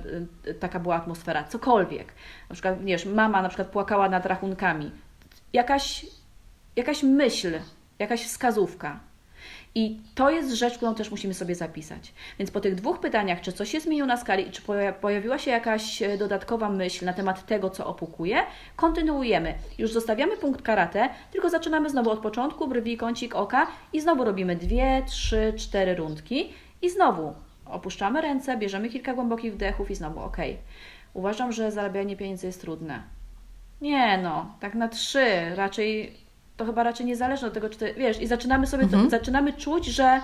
y, 0.47 0.55
taka 0.55 0.81
była 0.81 0.97
atmosfera, 0.97 1.45
cokolwiek. 1.45 2.13
Na 2.49 2.55
przykład, 2.55 2.85
wiesz, 2.85 3.07
mama 3.07 3.43
na 3.43 3.49
przykład 3.49 3.69
płakała 3.69 4.09
nad 4.09 4.27
rachunkami. 4.27 4.91
Jakaś, 5.53 6.07
jakaś 6.77 7.03
myśl, 7.03 7.53
jakaś 7.99 8.25
wskazówka. 8.25 9.01
I 9.79 10.01
to 10.14 10.31
jest 10.31 10.53
rzecz, 10.53 10.77
którą 10.77 10.95
też 10.95 11.11
musimy 11.11 11.35
sobie 11.35 11.55
zapisać. 11.55 12.14
Więc 12.39 12.51
po 12.51 12.61
tych 12.61 12.74
dwóch 12.74 13.01
pytaniach, 13.01 13.41
czy 13.41 13.53
coś 13.53 13.70
się 13.70 13.81
zmieniło 13.81 14.07
na 14.07 14.16
skali 14.16 14.51
czy 14.51 14.62
poja- 14.62 14.93
pojawiła 14.93 15.39
się 15.39 15.51
jakaś 15.51 16.03
e, 16.03 16.18
dodatkowa 16.18 16.68
myśl 16.68 17.05
na 17.05 17.12
temat 17.12 17.47
tego, 17.47 17.70
co 17.70 17.87
opukuje, 17.87 18.39
kontynuujemy. 18.77 19.55
Już 19.79 19.93
zostawiamy 19.93 20.37
punkt 20.37 20.62
karate, 20.62 21.09
tylko 21.33 21.51
zaczynamy 21.51 21.91
znowu 21.91 22.11
od 22.11 22.18
początku, 22.18 22.68
brwi, 22.68 22.97
kącik 22.97 23.35
oka 23.35 23.66
i 23.93 24.01
znowu 24.01 24.24
robimy 24.24 24.57
dwie, 24.57 25.03
trzy, 25.07 25.53
cztery 25.57 25.95
rundki 25.95 26.53
i 26.83 26.91
znowu 26.91 27.35
opuszczamy 27.66 28.20
ręce, 28.20 28.57
bierzemy 28.57 28.89
kilka 28.89 29.14
głębokich 29.14 29.55
wdechów 29.55 29.91
i 29.91 29.95
znowu 29.95 30.20
ok. 30.20 30.37
Uważam, 31.14 31.53
że 31.53 31.72
zarabianie 31.72 32.16
pieniędzy 32.16 32.47
jest 32.47 32.61
trudne. 32.61 33.03
Nie 33.81 34.18
no, 34.18 34.55
tak 34.61 34.74
na 34.74 34.89
trzy, 34.89 35.55
raczej 35.55 36.12
to 36.57 36.65
chyba 36.65 36.83
raczej 36.83 37.07
nie 37.07 37.17
zależy 37.17 37.47
od 37.47 37.55
tego, 37.55 37.69
czy 37.69 37.79
ty, 37.79 37.95
wiesz, 37.95 38.21
i 38.21 38.27
zaczynamy 38.27 38.67
sobie, 38.67 38.89
to, 38.89 39.11
zaczynamy 39.11 39.53
czuć, 39.53 39.87
że 39.87 40.21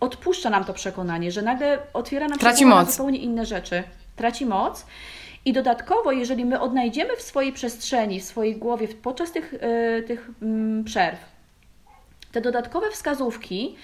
odpuszcza 0.00 0.50
nam 0.50 0.64
to 0.64 0.72
przekonanie, 0.72 1.32
że 1.32 1.42
nagle 1.42 1.78
otwiera 1.92 2.28
nam 2.28 2.38
się 2.38 2.40
Traci 2.40 2.66
na 2.66 2.74
moc. 2.74 2.90
zupełnie 2.90 3.18
inne 3.18 3.46
rzeczy. 3.46 3.82
Traci 4.16 4.46
moc. 4.46 4.86
I 5.44 5.52
dodatkowo, 5.52 6.12
jeżeli 6.12 6.44
my 6.44 6.60
odnajdziemy 6.60 7.16
w 7.16 7.22
swojej 7.22 7.52
przestrzeni, 7.52 8.20
w 8.20 8.24
swojej 8.24 8.56
głowie 8.56 8.88
podczas 8.88 9.32
tych, 9.32 9.54
y, 9.54 10.04
tych 10.06 10.30
mm, 10.42 10.84
przerw 10.84 11.32
te 12.32 12.40
dodatkowe 12.40 12.90
wskazówki, 12.90 13.76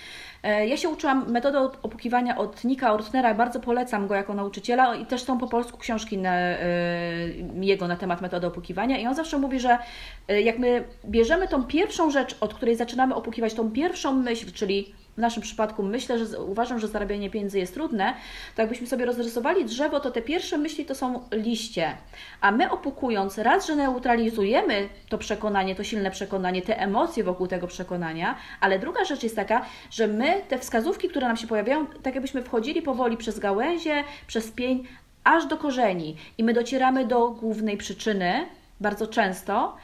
ja 0.43 0.76
się 0.76 0.89
uczyłam 0.89 1.30
metody 1.32 1.59
od- 1.59 1.78
opukiwania 1.82 2.36
od 2.39 2.64
Nika 2.64 2.93
Ortnera, 2.93 3.34
bardzo 3.34 3.61
polecam 3.61 4.07
go 4.07 4.14
jako 4.14 4.34
nauczyciela 4.34 4.95
i 4.95 5.07
też 5.07 5.22
są 5.22 5.39
po 5.39 5.47
polsku 5.47 5.78
książki 5.78 6.18
na, 6.18 6.34
e, 6.36 6.59
jego 7.61 7.89
na 7.89 7.97
temat 7.97 8.20
metody 8.20 8.47
opukiwania 8.47 8.99
i 8.99 9.07
on 9.07 9.14
zawsze 9.14 9.39
mówi, 9.39 9.61
że 9.61 9.78
e, 10.28 10.41
jak 10.43 10.59
my 10.59 10.84
bierzemy 11.05 11.49
tą 11.49 11.64
pierwszą 11.64 12.11
rzecz, 12.11 12.36
od 12.41 12.55
której 12.55 12.76
zaczynamy 12.76 13.14
opukiwać, 13.14 13.55
tą 13.55 13.70
pierwszą 13.70 14.12
myśl, 14.14 14.53
czyli 14.53 14.95
w 15.18 15.20
naszym 15.20 15.42
przypadku 15.42 15.82
myślę, 15.82 16.26
że 16.26 16.40
uważam, 16.40 16.78
że 16.78 16.88
zarabianie 16.88 17.30
pieniędzy 17.30 17.58
jest 17.58 17.74
trudne, 17.74 18.14
to 18.54 18.62
jakbyśmy 18.62 18.86
sobie 18.86 19.04
rozrysowali 19.04 19.64
drzewo, 19.64 20.00
to 20.00 20.10
te 20.10 20.22
pierwsze 20.22 20.58
myśli 20.58 20.84
to 20.84 20.94
są 20.94 21.22
liście, 21.32 21.96
a 22.40 22.50
my 22.50 22.70
opukując 22.70 23.38
raz, 23.38 23.66
że 23.66 23.76
neutralizujemy 23.76 24.88
to 25.08 25.18
przekonanie, 25.18 25.74
to 25.74 25.84
silne 25.84 26.10
przekonanie, 26.10 26.62
te 26.62 26.80
emocje 26.80 27.24
wokół 27.24 27.46
tego 27.46 27.66
przekonania, 27.66 28.34
ale 28.60 28.78
druga 28.78 29.04
rzecz 29.04 29.22
jest 29.22 29.36
taka, 29.36 29.66
że 29.90 30.06
my 30.06 30.42
te 30.48 30.58
wskazówki, 30.58 31.08
które 31.08 31.28
nam 31.28 31.36
się 31.36 31.46
pojawiają, 31.46 31.86
tak 31.86 32.14
jakbyśmy 32.14 32.42
wchodzili 32.42 32.82
powoli 32.82 33.16
przez 33.16 33.38
gałęzie, 33.38 34.04
przez 34.26 34.50
pień, 34.50 34.84
aż 35.24 35.46
do 35.46 35.56
korzeni. 35.56 36.16
I 36.38 36.44
my 36.44 36.52
docieramy 36.52 37.06
do 37.06 37.30
głównej 37.30 37.76
przyczyny, 37.76 38.46
bardzo 38.80 39.06
często, 39.06 39.76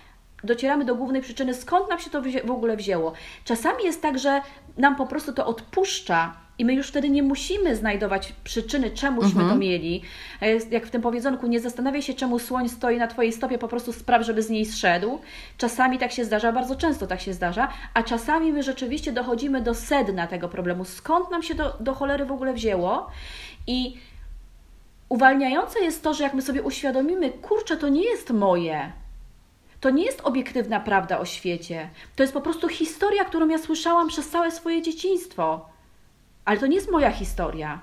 docieramy 0.44 0.84
do 0.84 0.94
głównej 0.94 1.22
przyczyny, 1.22 1.54
skąd 1.54 1.88
nam 1.90 1.98
się 1.98 2.10
to 2.10 2.22
w 2.44 2.50
ogóle 2.50 2.76
wzięło. 2.76 3.12
Czasami 3.44 3.84
jest 3.84 4.02
tak, 4.02 4.18
że 4.18 4.40
nam 4.76 4.96
po 4.96 5.06
prostu 5.06 5.32
to 5.32 5.46
odpuszcza 5.46 6.36
i 6.58 6.64
my 6.64 6.74
już 6.74 6.88
wtedy 6.88 7.08
nie 7.08 7.22
musimy 7.22 7.76
znajdować 7.76 8.32
przyczyny, 8.44 8.90
czemuśmy 8.90 9.42
to 9.48 9.56
mieli. 9.56 10.02
Jest- 10.40 10.72
Jak 10.72 10.86
w 10.86 10.90
tym 10.90 11.02
powiedzonku, 11.02 11.46
nie 11.46 11.60
zastanawiaj 11.60 12.02
się, 12.02 12.14
czemu 12.14 12.38
słoń 12.38 12.68
stoi 12.68 12.98
na 12.98 13.06
Twojej 13.06 13.32
stopie, 13.32 13.58
po 13.58 13.68
prostu 13.68 13.92
spraw, 13.92 14.22
żeby 14.22 14.42
z 14.42 14.50
niej 14.50 14.64
zszedł. 14.66 15.18
Czasami 15.58 15.98
tak 15.98 16.12
się 16.12 16.24
zdarza, 16.24 16.52
bardzo 16.52 16.76
często 16.76 17.06
tak 17.06 17.20
się 17.20 17.32
zdarza, 17.32 17.68
a 17.94 18.02
czasami 18.02 18.52
my 18.52 18.62
rzeczywiście 18.62 19.12
dochodzimy 19.12 19.60
do 19.60 19.74
sedna 19.74 20.26
tego 20.26 20.48
problemu. 20.48 20.84
Skąd 20.84 21.30
nam 21.30 21.42
się 21.42 21.54
do, 21.54 21.76
do 21.80 21.94
cholery 21.94 22.24
w 22.26 22.32
ogóle 22.32 22.52
wzięło? 22.52 23.06
I 23.66 23.96
uwalniające 25.08 25.80
jest 25.80 26.02
to, 26.02 26.14
że 26.14 26.24
jak 26.24 26.34
my 26.34 26.42
sobie 26.42 26.62
uświadomimy, 26.62 27.30
kurczę, 27.30 27.76
to 27.76 27.88
nie 27.88 28.04
jest 28.04 28.30
moje. 28.30 28.92
To 29.84 29.90
nie 29.90 30.04
jest 30.04 30.20
obiektywna 30.20 30.80
prawda 30.80 31.18
o 31.18 31.24
świecie. 31.24 31.88
To 32.16 32.22
jest 32.22 32.32
po 32.32 32.40
prostu 32.40 32.68
historia, 32.68 33.24
którą 33.24 33.48
ja 33.48 33.58
słyszałam 33.58 34.08
przez 34.08 34.30
całe 34.30 34.50
swoje 34.50 34.82
dzieciństwo. 34.82 35.68
Ale 36.44 36.58
to 36.58 36.66
nie 36.66 36.76
jest 36.76 36.90
moja 36.90 37.10
historia. 37.10 37.80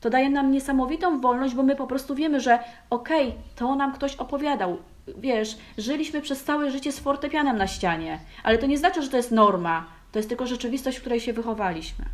To 0.00 0.10
daje 0.10 0.30
nam 0.30 0.50
niesamowitą 0.50 1.20
wolność, 1.20 1.54
bo 1.54 1.62
my 1.62 1.76
po 1.76 1.86
prostu 1.86 2.14
wiemy, 2.14 2.40
że 2.40 2.58
okej, 2.90 3.34
to 3.56 3.74
nam 3.74 3.92
ktoś 3.92 4.16
opowiadał. 4.16 4.78
Wiesz, 5.18 5.56
żyliśmy 5.78 6.20
przez 6.20 6.44
całe 6.44 6.70
życie 6.70 6.92
z 6.92 6.98
fortepianem 6.98 7.58
na 7.58 7.66
ścianie, 7.66 8.18
ale 8.42 8.58
to 8.58 8.66
nie 8.66 8.78
znaczy, 8.78 9.02
że 9.02 9.08
to 9.08 9.16
jest 9.16 9.30
norma. 9.30 9.86
To 10.12 10.18
jest 10.18 10.28
tylko 10.28 10.46
rzeczywistość, 10.46 10.98
w 10.98 11.00
której 11.00 11.20
się 11.20 11.32
wychowaliśmy. 11.32 12.04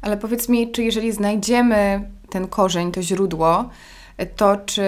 Ale 0.00 0.16
powiedz 0.16 0.48
mi, 0.48 0.72
czy 0.72 0.82
jeżeli 0.82 1.12
znajdziemy 1.12 2.10
ten 2.30 2.48
korzeń, 2.48 2.92
to 2.92 3.02
źródło, 3.02 3.70
to 4.36 4.56
czy 4.56 4.82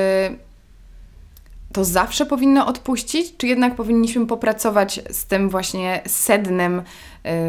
to 1.74 1.84
zawsze 1.84 2.26
powinno 2.26 2.66
odpuścić, 2.66 3.36
czy 3.36 3.46
jednak 3.46 3.74
powinniśmy 3.74 4.26
popracować 4.26 5.00
z 5.10 5.26
tym 5.26 5.50
właśnie 5.50 6.02
sednem 6.06 6.82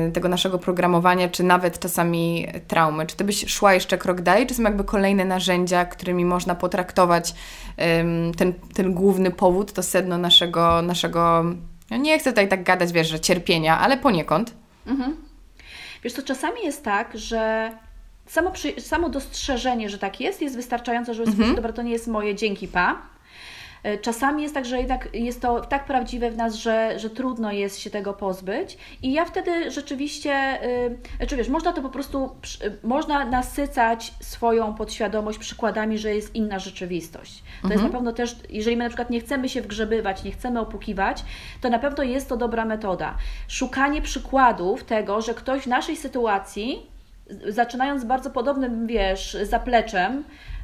y, 0.07 0.11
tego 0.11 0.29
naszego 0.29 0.59
programowania, 0.59 1.29
czy 1.29 1.43
nawet 1.43 1.79
czasami 1.79 2.47
traumy? 2.67 3.05
Czy 3.05 3.15
ty 3.15 3.23
byś 3.23 3.45
szła 3.47 3.73
jeszcze 3.73 3.97
krok 3.97 4.21
dalej, 4.21 4.47
czy 4.47 4.53
są 4.53 4.63
jakby 4.63 4.83
kolejne 4.83 5.25
narzędzia, 5.25 5.85
którymi 5.85 6.25
można 6.25 6.55
potraktować 6.55 7.33
ten, 8.37 8.53
ten 8.73 8.93
główny 8.93 9.31
powód, 9.31 9.73
to 9.73 9.83
sedno 9.83 10.17
naszego, 10.17 10.81
naszego 10.81 11.43
ja 11.89 11.97
nie 11.97 12.19
chcę 12.19 12.31
tutaj 12.31 12.47
tak 12.47 12.63
gadać, 12.63 12.91
wiesz, 12.91 13.09
że 13.09 13.19
cierpienia, 13.19 13.79
ale 13.79 13.97
poniekąd. 13.97 14.53
Mhm. 14.87 15.15
Wiesz 16.03 16.13
co, 16.13 16.21
czasami 16.21 16.61
jest 16.63 16.83
tak, 16.83 17.17
że 17.17 17.71
samo, 18.25 18.51
przy, 18.51 18.81
samo 18.81 19.09
dostrzeżenie, 19.09 19.89
że 19.89 19.97
tak 19.97 20.21
jest, 20.21 20.41
jest 20.41 20.55
wystarczające, 20.55 21.13
żeby 21.13 21.23
mhm. 21.23 21.35
stwierdzić, 21.35 21.55
dobra, 21.55 21.73
to 21.73 21.81
nie 21.81 21.91
jest 21.91 22.07
moje, 22.07 22.35
dzięki 22.35 22.67
pa. 22.67 23.14
E, 23.85 23.97
czasami 23.97 24.43
jest 24.43 24.55
tak, 24.55 24.65
że 24.65 24.77
jednak 24.77 25.09
jest 25.13 25.41
to 25.41 25.61
tak 25.61 25.85
prawdziwe 25.85 26.31
w 26.31 26.37
nas, 26.37 26.55
że, 26.55 26.99
że 26.99 27.09
trudno 27.09 27.51
jest 27.51 27.79
się 27.79 27.89
tego 27.89 28.13
pozbyć 28.13 28.77
i 29.01 29.13
ja 29.13 29.25
wtedy 29.25 29.71
rzeczywiście, 29.71 30.59
yy, 31.19 31.27
czy 31.27 31.37
wiesz, 31.37 31.49
można 31.49 31.73
to 31.73 31.81
po 31.81 31.89
prostu, 31.89 32.29
można 32.83 33.25
nasycać 33.25 34.13
swoją 34.19 34.73
podświadomość 34.73 35.37
przykładami, 35.37 35.97
że 35.97 36.15
jest 36.15 36.35
inna 36.35 36.59
rzeczywistość. 36.59 37.43
To 37.43 37.67
mhm. 37.67 37.71
jest 37.71 37.83
na 37.83 37.89
pewno 37.89 38.13
też, 38.13 38.35
jeżeli 38.49 38.77
my 38.77 38.83
na 38.83 38.89
przykład 38.89 39.09
nie 39.09 39.19
chcemy 39.19 39.49
się 39.49 39.61
wgrzebywać, 39.61 40.23
nie 40.23 40.31
chcemy 40.31 40.59
opukiwać, 40.59 41.23
to 41.61 41.69
na 41.69 41.79
pewno 41.79 42.03
jest 42.03 42.29
to 42.29 42.37
dobra 42.37 42.65
metoda. 42.65 43.15
Szukanie 43.47 44.01
przykładów 44.01 44.83
tego, 44.83 45.21
że 45.21 45.33
ktoś 45.33 45.61
w 45.61 45.67
naszej 45.67 45.97
sytuacji 45.97 46.95
zaczynając 47.47 48.01
z 48.01 48.05
bardzo 48.05 48.29
podobnym, 48.29 48.87
wiesz, 48.87 49.37
zapleczem, 49.43 50.23
E, 50.23 50.54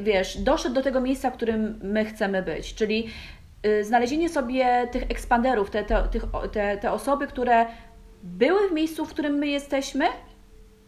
wiesz, 0.00 0.38
doszedł 0.38 0.74
do 0.74 0.82
tego 0.82 1.00
miejsca, 1.00 1.30
w 1.30 1.34
którym 1.34 1.80
my 1.82 2.04
chcemy 2.04 2.42
być, 2.42 2.74
czyli 2.74 3.06
y, 3.66 3.84
znalezienie 3.84 4.28
sobie 4.28 4.88
tych 4.92 5.02
ekspanderów, 5.02 5.70
te, 5.70 5.84
te, 5.84 6.08
te, 6.52 6.78
te 6.78 6.92
osoby, 6.92 7.26
które 7.26 7.66
były 8.22 8.68
w 8.68 8.72
miejscu, 8.72 9.06
w 9.06 9.10
którym 9.10 9.34
my 9.34 9.46
jesteśmy, 9.46 10.04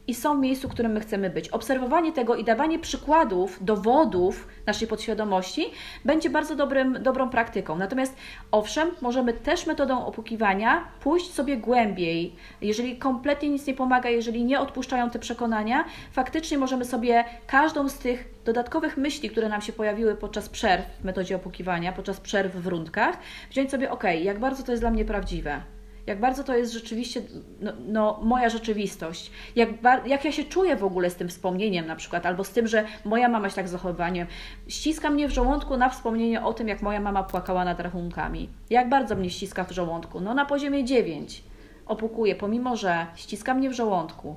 i 0.09 0.15
są 0.15 0.37
w 0.37 0.41
miejscu, 0.41 0.69
w 0.69 0.73
którym 0.73 0.93
my 0.93 1.01
chcemy 1.01 1.31
być. 1.31 1.49
Obserwowanie 1.49 2.13
tego 2.13 2.37
i 2.37 2.45
dawanie 2.45 2.79
przykładów, 2.79 3.59
dowodów 3.61 4.49
naszej 4.67 4.89
podświadomości 4.89 5.67
będzie 6.05 6.31
bardzo 6.31 6.57
dobrym, 6.57 7.03
dobrą 7.03 7.31
praktyką. 7.31 7.77
Natomiast 7.77 8.17
owszem, 8.51 8.89
możemy 9.01 9.33
też 9.33 9.67
metodą 9.67 10.07
opukiwania 10.07 10.89
pójść 11.01 11.35
sobie 11.35 11.57
głębiej. 11.57 12.37
Jeżeli 12.61 12.97
kompletnie 12.97 13.49
nic 13.49 13.67
nie 13.67 13.75
pomaga, 13.75 14.09
jeżeli 14.09 14.45
nie 14.45 14.61
odpuszczają 14.61 15.11
te 15.11 15.19
przekonania, 15.19 15.85
faktycznie 16.13 16.59
możemy 16.59 16.85
sobie 16.85 17.25
każdą 17.47 17.89
z 17.89 17.99
tych 17.99 18.29
dodatkowych 18.45 18.97
myśli, 18.97 19.31
które 19.31 19.49
nam 19.49 19.61
się 19.61 19.73
pojawiły 19.73 20.15
podczas 20.15 20.49
przerw 20.49 20.85
w 21.01 21.05
metodzie 21.05 21.37
opukiwania, 21.37 21.93
podczas 21.93 22.21
przerw 22.21 22.57
w 22.57 22.67
rundkach, 22.67 23.19
wziąć 23.51 23.71
sobie, 23.71 23.91
ok, 23.91 24.05
jak 24.23 24.39
bardzo 24.39 24.63
to 24.63 24.73
jest 24.73 24.83
dla 24.83 24.91
mnie 24.91 25.05
prawdziwe 25.05 25.78
jak 26.09 26.21
bardzo 26.21 26.45
to 26.45 26.57
jest 26.57 26.73
rzeczywiście 26.73 27.23
no, 27.61 27.73
no 27.89 28.21
moja 28.23 28.49
rzeczywistość, 28.49 29.31
jak, 29.57 29.69
jak 30.07 30.25
ja 30.25 30.33
się 30.33 30.45
czuję 30.45 30.77
w 30.77 30.85
ogóle 30.85 31.11
z 31.11 31.15
tym 31.15 31.29
wspomnieniem 31.29 31.87
na 31.87 31.97
przykład, 31.97 32.27
albo 32.27 32.45
z 32.45 32.51
tym, 32.51 32.67
że 32.67 32.85
moja 33.05 33.29
mama 33.29 33.51
się 33.51 33.57
tak 33.57 33.69
zachowaniem. 33.69 34.27
Ściska 34.69 35.11
mnie 35.11 35.29
w 35.29 35.31
żołądku 35.31 35.77
na 35.77 35.89
wspomnienie 35.89 36.43
o 36.43 36.53
tym, 36.53 36.69
jak 36.69 36.83
moja 36.83 37.01
mama 37.01 37.23
płakała 37.23 37.65
nad 37.65 37.81
rachunkami. 37.81 38.49
Jak 38.71 38.89
bardzo 38.89 39.17
mnie 39.17 39.31
ściska 39.31 39.65
w 39.65 39.71
żołądku? 39.71 40.21
No 40.21 40.35
na 40.35 40.45
poziomie 40.45 40.85
9 40.85 41.43
opukuje, 41.87 42.35
pomimo 42.35 42.77
że 42.77 43.07
ściska 43.15 43.55
mnie 43.55 43.71
w 43.71 43.73
żołądku. 43.73 44.37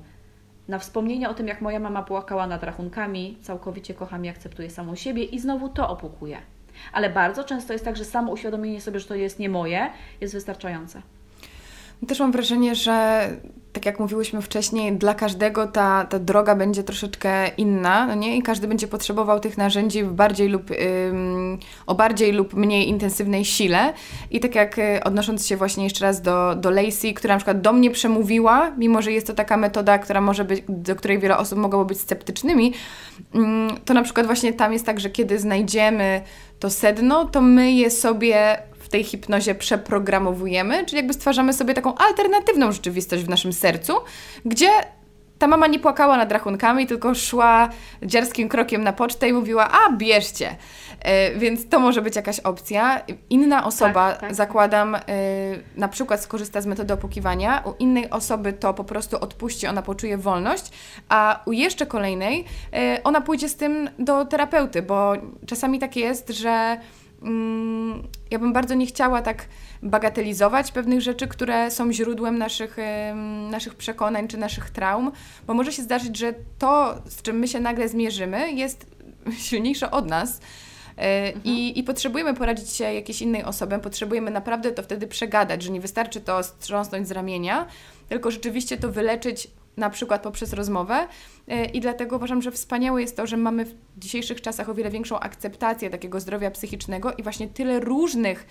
Na 0.67 0.79
wspomnienie 0.79 1.29
o 1.29 1.33
tym, 1.33 1.47
jak 1.47 1.61
moja 1.61 1.79
mama 1.79 2.03
płakała 2.03 2.47
nad 2.47 2.63
rachunkami, 2.63 3.37
całkowicie 3.41 3.93
kocham 3.93 4.25
i 4.25 4.29
akceptuję 4.29 4.69
samą 4.69 4.95
siebie 4.95 5.23
i 5.23 5.39
znowu 5.39 5.69
to 5.69 5.89
opukuje. 5.89 6.37
Ale 6.93 7.09
bardzo 7.09 7.43
często 7.43 7.73
jest 7.73 7.85
tak, 7.85 7.97
że 7.97 8.05
samo 8.05 8.31
uświadomienie 8.31 8.81
sobie, 8.81 8.99
że 8.99 9.07
to 9.07 9.15
jest 9.15 9.39
nie 9.39 9.49
moje, 9.49 9.89
jest 10.21 10.33
wystarczające. 10.33 11.01
Też 12.07 12.19
mam 12.19 12.31
wrażenie, 12.31 12.75
że 12.75 13.27
tak 13.73 13.85
jak 13.85 13.99
mówiłyśmy 13.99 14.41
wcześniej, 14.41 14.93
dla 14.93 15.13
każdego 15.13 15.67
ta, 15.67 16.05
ta 16.05 16.19
droga 16.19 16.55
będzie 16.55 16.83
troszeczkę 16.83 17.47
inna, 17.47 18.07
no 18.07 18.15
nie? 18.15 18.37
I 18.37 18.41
każdy 18.41 18.67
będzie 18.67 18.87
potrzebował 18.87 19.39
tych 19.39 19.57
narzędzi 19.57 20.03
w 20.03 20.13
bardziej 20.13 20.47
lub, 20.47 20.71
o 21.87 21.95
bardziej 21.95 22.31
lub 22.31 22.53
mniej 22.53 22.89
intensywnej 22.89 23.45
sile. 23.45 23.93
I 24.31 24.39
tak 24.39 24.55
jak 24.55 24.79
y, 24.79 25.03
odnosząc 25.03 25.47
się 25.47 25.57
właśnie 25.57 25.83
jeszcze 25.83 26.05
raz 26.05 26.21
do, 26.21 26.55
do 26.55 26.69
Lacey, 26.69 27.13
która 27.13 27.33
na 27.33 27.37
przykład 27.37 27.61
do 27.61 27.73
mnie 27.73 27.91
przemówiła, 27.91 28.71
mimo 28.77 29.01
że 29.01 29.11
jest 29.11 29.27
to 29.27 29.33
taka 29.33 29.57
metoda, 29.57 29.99
która 29.99 30.21
może 30.21 30.45
być, 30.45 30.63
do 30.69 30.95
której 30.95 31.19
wiele 31.19 31.37
osób 31.37 31.59
mogło 31.59 31.85
być 31.85 31.99
sceptycznymi, 31.99 32.73
ym, 33.35 33.69
to 33.85 33.93
na 33.93 34.03
przykład 34.03 34.25
właśnie 34.25 34.53
tam 34.53 34.73
jest 34.73 34.85
tak, 34.85 34.99
że 34.99 35.09
kiedy 35.09 35.39
znajdziemy 35.39 36.21
to 36.59 36.69
sedno, 36.69 37.25
to 37.25 37.41
my 37.41 37.71
je 37.71 37.89
sobie 37.89 38.57
tej 38.91 39.03
hipnozie 39.03 39.55
przeprogramowujemy, 39.55 40.85
czyli 40.85 40.97
jakby 40.97 41.13
stwarzamy 41.13 41.53
sobie 41.53 41.73
taką 41.73 41.95
alternatywną 41.95 42.71
rzeczywistość 42.71 43.23
w 43.23 43.29
naszym 43.29 43.53
sercu, 43.53 43.93
gdzie 44.45 44.69
ta 45.41 45.47
mama 45.47 45.67
nie 45.67 45.79
płakała 45.79 46.17
nad 46.17 46.31
rachunkami, 46.31 46.87
tylko 46.87 47.15
szła 47.15 47.69
dziarskim 48.03 48.49
krokiem 48.49 48.83
na 48.83 48.93
pocztę 48.93 49.29
i 49.29 49.33
mówiła, 49.33 49.69
a 49.71 49.91
bierzcie. 49.91 50.55
E, 50.99 51.35
więc 51.35 51.69
to 51.69 51.79
może 51.79 52.01
być 52.01 52.15
jakaś 52.15 52.39
opcja. 52.39 53.01
Inna 53.29 53.65
osoba, 53.65 54.11
tak, 54.11 54.21
tak. 54.21 54.35
zakładam, 54.35 54.95
e, 54.95 54.99
na 55.75 55.87
przykład 55.87 56.21
skorzysta 56.21 56.61
z 56.61 56.65
metody 56.65 56.93
opukiwania, 56.93 57.63
u 57.65 57.73
innej 57.79 58.09
osoby 58.09 58.53
to 58.53 58.73
po 58.73 58.83
prostu 58.83 59.17
odpuści, 59.19 59.67
ona 59.67 59.81
poczuje 59.81 60.17
wolność, 60.17 60.71
a 61.09 61.41
u 61.45 61.51
jeszcze 61.51 61.85
kolejnej 61.85 62.45
e, 62.73 63.01
ona 63.03 63.21
pójdzie 63.21 63.49
z 63.49 63.55
tym 63.55 63.89
do 63.99 64.25
terapeuty, 64.25 64.81
bo 64.81 65.13
czasami 65.45 65.79
tak 65.79 65.95
jest, 65.95 66.29
że 66.29 66.77
ja 68.31 68.39
bym 68.39 68.53
bardzo 68.53 68.73
nie 68.73 68.85
chciała 68.85 69.21
tak 69.21 69.45
bagatelizować 69.83 70.71
pewnych 70.71 71.01
rzeczy, 71.01 71.27
które 71.27 71.71
są 71.71 71.93
źródłem 71.93 72.37
naszych, 72.37 72.77
naszych 73.49 73.75
przekonań 73.75 74.27
czy 74.27 74.37
naszych 74.37 74.69
traum, 74.69 75.11
bo 75.47 75.53
może 75.53 75.71
się 75.71 75.81
zdarzyć, 75.81 76.17
że 76.17 76.33
to, 76.59 77.01
z 77.05 77.21
czym 77.21 77.39
my 77.39 77.47
się 77.47 77.59
nagle 77.59 77.89
zmierzymy, 77.89 78.51
jest 78.51 78.85
silniejsze 79.49 79.91
od 79.91 80.09
nas. 80.09 80.39
E, 80.97 81.27
mhm. 81.27 81.41
I, 81.45 81.79
I 81.79 81.83
potrzebujemy 81.83 82.33
poradzić 82.33 82.69
się 82.69 82.83
jakiejś 82.83 83.21
innej 83.21 83.43
osobie, 83.43 83.79
potrzebujemy 83.79 84.31
naprawdę 84.31 84.71
to 84.71 84.83
wtedy 84.83 85.07
przegadać, 85.07 85.63
że 85.63 85.71
nie 85.71 85.81
wystarczy 85.81 86.21
to 86.21 86.43
strząsnąć 86.43 87.07
z 87.07 87.11
ramienia, 87.11 87.67
tylko 88.09 88.31
rzeczywiście 88.31 88.77
to 88.77 88.91
wyleczyć 88.91 89.47
na 89.77 89.89
przykład 89.89 90.23
poprzez 90.23 90.53
rozmowę. 90.53 91.07
E, 91.47 91.65
I 91.65 91.79
dlatego 91.79 92.15
uważam, 92.15 92.41
że 92.41 92.51
wspaniałe 92.51 93.01
jest 93.01 93.17
to, 93.17 93.27
że 93.27 93.37
mamy 93.37 93.65
w 93.65 93.75
dzisiejszych 93.97 94.41
czasach 94.41 94.69
o 94.69 94.73
wiele 94.73 94.89
większą 94.89 95.19
akceptację 95.19 95.89
takiego 95.89 96.19
zdrowia 96.19 96.51
psychicznego 96.51 97.13
i 97.13 97.23
właśnie 97.23 97.47
tyle 97.47 97.79
różnych 97.79 98.47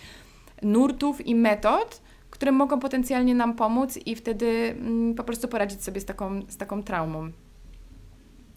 nurtów 0.62 1.26
i 1.26 1.34
metod, 1.34 2.00
które 2.30 2.52
mogą 2.52 2.80
potencjalnie 2.80 3.34
nam 3.34 3.56
pomóc 3.56 3.98
i 4.06 4.16
wtedy 4.16 4.46
mm, 4.46 5.14
po 5.14 5.24
prostu 5.24 5.48
poradzić 5.48 5.84
sobie 5.84 6.00
z 6.00 6.04
taką, 6.04 6.42
z 6.48 6.56
taką 6.56 6.82
traumą. 6.82 7.30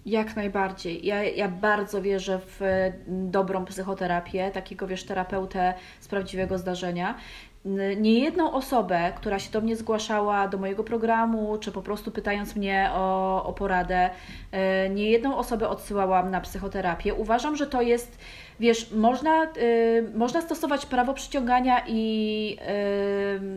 Jak 0.05 0.35
najbardziej. 0.35 1.05
Ja, 1.05 1.23
ja 1.23 1.49
bardzo 1.49 2.01
wierzę 2.01 2.39
w 2.45 2.61
dobrą 3.07 3.65
psychoterapię, 3.65 4.51
takiego 4.51 4.87
wiesz, 4.87 5.03
terapeutę 5.03 5.73
z 5.99 6.07
prawdziwego 6.07 6.57
zdarzenia 6.57 7.17
niejedną 7.97 8.53
osobę, 8.53 9.11
która 9.15 9.39
się 9.39 9.51
do 9.51 9.61
mnie 9.61 9.75
zgłaszała 9.75 10.47
do 10.47 10.57
mojego 10.57 10.83
programu, 10.83 11.57
czy 11.57 11.71
po 11.71 11.81
prostu 11.81 12.11
pytając 12.11 12.55
mnie 12.55 12.89
o, 12.93 13.43
o 13.45 13.53
poradę, 13.53 14.09
e, 14.51 14.89
niejedną 14.89 15.37
osobę 15.37 15.69
odsyłałam 15.69 16.31
na 16.31 16.41
psychoterapię. 16.41 17.13
Uważam, 17.13 17.55
że 17.55 17.67
to 17.67 17.81
jest, 17.81 18.17
wiesz, 18.59 18.91
można, 18.91 19.43
y, 19.43 20.11
można 20.15 20.41
stosować 20.41 20.85
prawo 20.85 21.13
przyciągania 21.13 21.83
i 21.87 22.57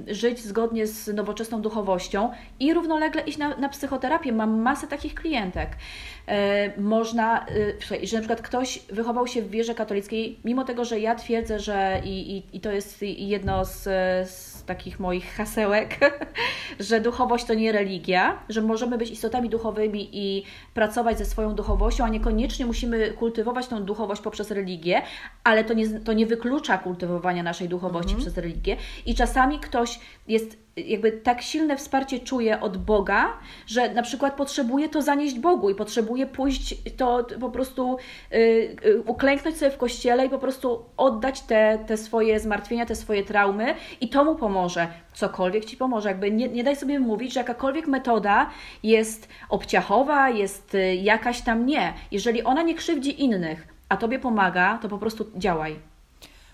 y, 0.09 0.15
żyć 0.15 0.41
zgodnie 0.41 0.87
z 0.87 1.15
nowoczesną 1.15 1.63
duchowością 1.63 2.31
i 2.61 2.75
równolegle 2.75 3.23
iść 3.23 3.39
na, 3.39 3.57
na 3.57 3.69
psychoterapię. 3.69 4.33
Mam 4.33 4.61
masę 4.61 4.87
takich 4.87 5.15
klientek. 5.15 5.71
Y, 5.71 6.81
można, 6.81 7.47
y, 7.49 8.07
że 8.07 8.17
na 8.17 8.21
przykład 8.21 8.43
ktoś 8.43 8.79
wychował 8.89 9.27
się 9.27 9.43
w 9.43 9.51
wierze 9.51 9.75
katolickiej, 9.75 10.39
mimo 10.45 10.65
tego, 10.65 10.85
że 10.85 11.01
ja 11.01 11.15
twierdzę, 11.15 11.59
że 11.59 12.01
i, 12.05 12.37
i, 12.37 12.57
i 12.57 12.61
to 12.61 12.73
jest 12.73 13.03
jedno 13.03 13.65
z, 13.65 13.83
z 14.31 14.56
takich 14.67 15.01
moich 15.01 15.35
hasełek, 15.35 15.99
że 16.81 17.01
duchowość 17.01 17.45
to 17.45 17.55
nie 17.55 17.73
religia, 17.73 18.39
że 18.49 18.63
możemy 18.63 18.99
być 18.99 19.11
istotami 19.11 19.49
duchowymi 19.49 20.09
i 20.13 20.45
pracować 20.75 21.19
ze 21.19 21.25
swoją 21.25 21.55
duchowością, 21.55 22.05
a 22.05 22.09
niekoniecznie 22.09 22.67
musimy 22.67 23.11
kultywować 23.11 23.67
tą 23.67 23.85
duchowość 23.85 24.23
poprzez 24.23 24.51
religię, 24.51 25.03
ale 25.45 25.65
to 25.65 25.75
nie, 25.75 26.01
to 26.01 26.13
nie 26.13 26.27
wyklucza 26.27 26.79
kultywowania 26.79 27.43
naszej 27.43 27.69
duchowości 27.69 28.15
mhm. 28.15 28.21
przez 28.23 28.45
religię. 28.45 28.77
I 29.07 29.15
czasami 29.15 29.59
ktoś 29.59 30.01
jest 30.29 30.66
jakby 30.77 31.13
tak 31.13 31.43
silne 31.43 31.77
wsparcie 31.77 32.21
czuje 32.21 32.61
od 32.61 32.77
Boga, 32.77 33.33
że 33.67 33.95
na 33.95 34.03
przykład 34.03 34.35
potrzebuje 34.35 34.89
to 34.89 35.03
zanieść 35.03 35.39
Bogu 35.39 35.71
i 35.71 35.75
potrzebuje 35.75 36.27
pójść 36.27 36.75
to 36.97 37.27
po 37.41 37.51
prostu 37.51 37.97
yy, 38.31 38.39
yy, 38.85 39.03
uklęknąć 39.07 39.57
sobie 39.57 39.71
w 39.71 39.77
kościele 39.77 40.27
i 40.27 40.31
po 40.31 40.39
prostu 40.39 40.85
oddać 40.97 41.41
te, 41.41 41.79
te 41.87 41.97
swoje 41.97 42.41
zmartwienia, 42.41 42.87
te 42.87 42.95
swoje 42.95 43.25
traumy 43.25 43.75
i 44.01 44.09
to 44.09 44.25
mu 44.25 44.35
pomoże. 44.35 44.89
Cokolwiek 45.13 45.65
ci 45.65 45.77
pomoże. 45.77 46.09
Jakby 46.09 46.31
nie, 46.31 46.49
nie 46.49 46.65
daj 46.65 46.77
sobie 46.77 47.01
mówić, 47.01 47.33
że 47.33 47.41
jakakolwiek 47.41 47.87
metoda 47.87 48.51
jest 48.83 49.29
obciachowa, 49.49 50.31
jest 50.31 50.75
y, 50.75 50.95
jakaś 50.95 51.43
tam 51.43 51.67
nie. 51.67 51.95
Jeżeli 52.11 52.43
ona 52.43 52.63
nie 52.63 52.75
krzywdzi 52.75 53.23
innych, 53.23 53.69
a 53.89 53.97
tobie 53.97 54.19
pomaga, 54.19 54.79
to 54.83 54.89
po 54.89 54.99
prostu 54.99 55.27
działaj. 55.37 55.77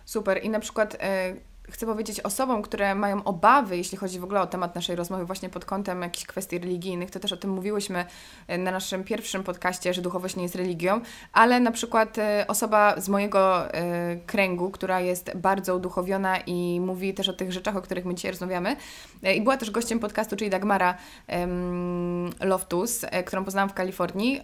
Super. 0.04 0.44
I 0.44 0.50
na 0.50 0.60
przykład 0.60 0.96
chcę 1.72 1.86
powiedzieć 1.86 2.20
osobom, 2.20 2.62
które 2.62 2.94
mają 2.94 3.24
obawy, 3.24 3.76
jeśli 3.76 3.98
chodzi 3.98 4.18
w 4.18 4.24
ogóle 4.24 4.40
o 4.40 4.46
temat 4.46 4.74
naszej 4.74 4.96
rozmowy, 4.96 5.24
właśnie 5.24 5.48
pod 5.48 5.64
kątem 5.64 6.02
jakichś 6.02 6.26
kwestii 6.26 6.58
religijnych, 6.58 7.10
to 7.10 7.20
też 7.20 7.32
o 7.32 7.36
tym 7.36 7.50
mówiłyśmy 7.50 8.04
e, 8.46 8.58
na 8.58 8.70
naszym 8.70 9.04
pierwszym 9.04 9.42
podcaście, 9.42 9.94
że 9.94 10.02
duchowość 10.02 10.36
nie 10.36 10.42
jest 10.42 10.54
religią, 10.54 11.00
ale 11.32 11.60
na 11.60 11.70
przykład 11.70 12.18
e, 12.18 12.44
osoba 12.48 13.00
z 13.00 13.08
mojego 13.08 13.74
e, 13.74 14.16
kręgu, 14.16 14.70
która 14.70 15.00
jest 15.00 15.36
bardzo 15.36 15.76
uduchowiona 15.76 16.38
i 16.38 16.80
mówi 16.80 17.14
też 17.14 17.28
o 17.28 17.32
tych 17.32 17.52
rzeczach, 17.52 17.76
o 17.76 17.82
których 17.82 18.04
my 18.04 18.14
dzisiaj 18.14 18.30
rozmawiamy, 18.30 18.76
i 19.36 19.42
była 19.42 19.56
też 19.56 19.70
gościem 19.70 19.98
podcastu, 19.98 20.36
czyli 20.36 20.50
Dagmara 20.50 20.94
Loftus, 22.40 23.04
którą 23.26 23.44
poznałam 23.44 23.68
w 23.68 23.74
Kalifornii 23.74 24.40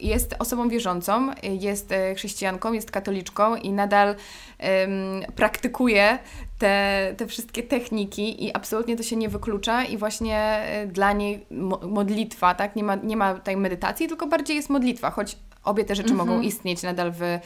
jest 0.00 0.34
osobą 0.38 0.68
wierzącą, 0.68 1.30
jest 1.42 1.92
e, 1.92 2.14
chrześcijanką, 2.14 2.72
jest 2.72 2.90
katoliczką 2.90 3.56
i 3.56 3.72
nadal 3.72 4.08
um, 4.08 5.32
praktykuje 5.36 6.18
te, 6.58 7.14
te 7.16 7.26
wszystkie 7.26 7.62
techniki 7.62 8.44
i 8.44 8.54
absolutnie 8.54 8.96
to 8.96 9.02
się 9.02 9.16
nie 9.16 9.28
wyklucza 9.28 9.84
i 9.84 9.96
właśnie 9.96 10.38
e, 10.38 10.86
dla 10.86 11.12
niej 11.12 11.46
modlitwa, 11.82 12.54
tak, 12.54 12.76
nie 12.76 12.84
ma, 12.84 12.94
nie 12.94 13.16
ma 13.16 13.34
tutaj 13.34 13.56
medytacji, 13.56 14.08
tylko 14.08 14.26
bardziej 14.26 14.56
jest 14.56 14.70
modlitwa, 14.70 15.10
choć 15.10 15.36
obie 15.64 15.84
te 15.84 15.94
rzeczy 15.94 16.14
mogą 16.14 16.32
mhm. 16.32 16.48
istnieć 16.48 16.82
nadal 16.82 17.12
w, 17.12 17.22
e, 17.22 17.40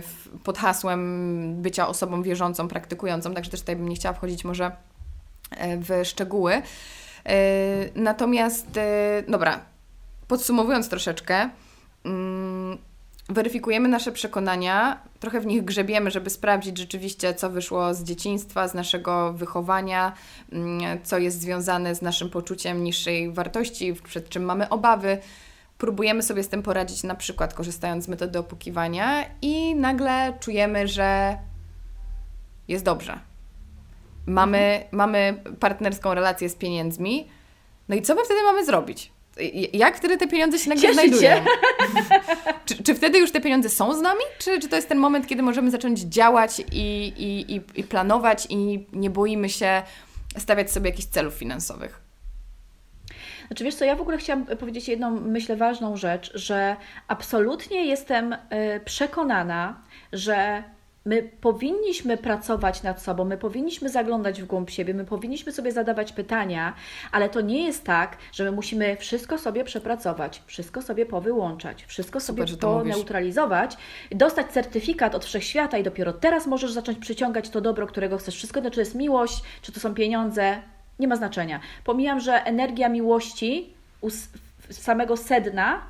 w, 0.00 0.28
pod 0.44 0.58
hasłem 0.58 1.62
bycia 1.62 1.88
osobą 1.88 2.22
wierzącą, 2.22 2.68
praktykującą, 2.68 3.34
także 3.34 3.50
też 3.50 3.60
tutaj 3.60 3.76
bym 3.76 3.88
nie 3.88 3.96
chciała 3.96 4.14
wchodzić 4.14 4.44
może 4.44 4.72
w 5.60 6.04
szczegóły. 6.04 6.62
Natomiast, 7.94 8.66
dobra, 9.28 9.60
podsumowując 10.28 10.88
troszeczkę, 10.88 11.50
mm, 12.04 12.78
weryfikujemy 13.28 13.88
nasze 13.88 14.12
przekonania, 14.12 15.00
trochę 15.20 15.40
w 15.40 15.46
nich 15.46 15.64
grzebiemy, 15.64 16.10
żeby 16.10 16.30
sprawdzić 16.30 16.78
rzeczywiście, 16.78 17.34
co 17.34 17.50
wyszło 17.50 17.94
z 17.94 18.02
dzieciństwa, 18.02 18.68
z 18.68 18.74
naszego 18.74 19.32
wychowania, 19.32 20.12
mm, 20.52 20.98
co 21.04 21.18
jest 21.18 21.40
związane 21.40 21.94
z 21.94 22.02
naszym 22.02 22.30
poczuciem 22.30 22.84
niższej 22.84 23.32
wartości, 23.32 23.94
przed 23.94 24.28
czym 24.28 24.44
mamy 24.44 24.68
obawy. 24.68 25.18
Próbujemy 25.78 26.22
sobie 26.22 26.42
z 26.42 26.48
tym 26.48 26.62
poradzić, 26.62 27.02
na 27.02 27.14
przykład 27.14 27.54
korzystając 27.54 28.04
z 28.04 28.08
metody 28.08 28.38
opukiwania, 28.38 29.24
i 29.42 29.74
nagle 29.74 30.32
czujemy, 30.40 30.88
że 30.88 31.38
jest 32.68 32.84
dobrze. 32.84 33.18
Mamy, 34.26 34.58
mhm. 34.58 34.88
mamy 34.92 35.42
partnerską 35.60 36.14
relację 36.14 36.48
z 36.48 36.54
pieniędzmi. 36.54 37.28
No 37.88 37.96
i 37.96 38.02
co 38.02 38.14
my 38.14 38.24
wtedy 38.24 38.42
mamy 38.42 38.64
zrobić? 38.64 39.13
Jak 39.72 39.96
wtedy 39.96 40.16
te 40.18 40.26
pieniądze 40.26 40.58
się 40.58 40.68
nagle 40.68 40.94
znajdują? 40.94 41.30
Czy, 42.66 42.82
czy, 42.82 42.94
wtedy 42.94 43.18
już 43.18 43.32
te 43.32 43.40
pieniądze 43.40 43.68
są 43.68 43.94
z 43.94 44.00
nami? 44.00 44.20
Czy, 44.38 44.60
czy 44.60 44.68
to 44.68 44.76
jest 44.76 44.88
ten 44.88 44.98
moment, 44.98 45.26
kiedy 45.26 45.42
możemy 45.42 45.70
zacząć 45.70 46.00
działać 46.00 46.60
i, 46.72 47.12
i, 47.16 47.54
i, 47.54 47.60
i 47.74 47.84
planować 47.84 48.46
i 48.50 48.86
nie 48.92 49.10
boimy 49.10 49.48
się 49.48 49.82
stawiać 50.38 50.70
sobie 50.70 50.90
jakichś 50.90 51.08
celów 51.08 51.34
finansowych? 51.34 52.00
Znaczy 53.46 53.64
wiesz 53.64 53.74
co, 53.74 53.84
ja 53.84 53.96
w 53.96 54.00
ogóle 54.00 54.18
chciałam 54.18 54.46
powiedzieć 54.46 54.88
jedną, 54.88 55.10
myślę, 55.10 55.56
ważną 55.56 55.96
rzecz, 55.96 56.32
że 56.34 56.76
absolutnie 57.08 57.86
jestem 57.86 58.32
y, 58.32 58.36
przekonana, 58.84 59.80
że 60.12 60.62
My 61.06 61.30
powinniśmy 61.40 62.16
pracować 62.16 62.82
nad 62.82 63.02
sobą, 63.02 63.24
my 63.24 63.38
powinniśmy 63.38 63.88
zaglądać 63.88 64.42
w 64.42 64.46
głąb 64.46 64.70
siebie, 64.70 64.94
my 64.94 65.04
powinniśmy 65.04 65.52
sobie 65.52 65.72
zadawać 65.72 66.12
pytania, 66.12 66.74
ale 67.12 67.28
to 67.28 67.40
nie 67.40 67.64
jest 67.64 67.84
tak, 67.84 68.16
że 68.32 68.44
my 68.44 68.52
musimy 68.52 68.96
wszystko 68.96 69.38
sobie 69.38 69.64
przepracować, 69.64 70.42
wszystko 70.46 70.82
sobie 70.82 71.06
powyłączać, 71.06 71.84
wszystko 71.84 72.20
Super, 72.20 72.48
sobie 72.48 72.58
poneutralizować, 72.58 73.76
dostać 74.10 74.46
certyfikat 74.52 75.14
od 75.14 75.24
wszechświata 75.24 75.78
i 75.78 75.82
dopiero 75.82 76.12
teraz 76.12 76.46
możesz 76.46 76.72
zacząć 76.72 76.98
przyciągać 76.98 77.48
to 77.50 77.60
dobro, 77.60 77.86
którego 77.86 78.18
chcesz. 78.18 78.34
Wszystko 78.34 78.62
to, 78.62 78.70
czy 78.70 78.74
to 78.74 78.80
jest 78.80 78.94
miłość, 78.94 79.42
czy 79.62 79.72
to 79.72 79.80
są 79.80 79.94
pieniądze, 79.94 80.62
nie 80.98 81.08
ma 81.08 81.16
znaczenia. 81.16 81.60
Pomijam, 81.84 82.20
że 82.20 82.44
energia 82.44 82.88
miłości 82.88 83.74
u 84.00 84.08
samego 84.70 85.16
sedna 85.16 85.82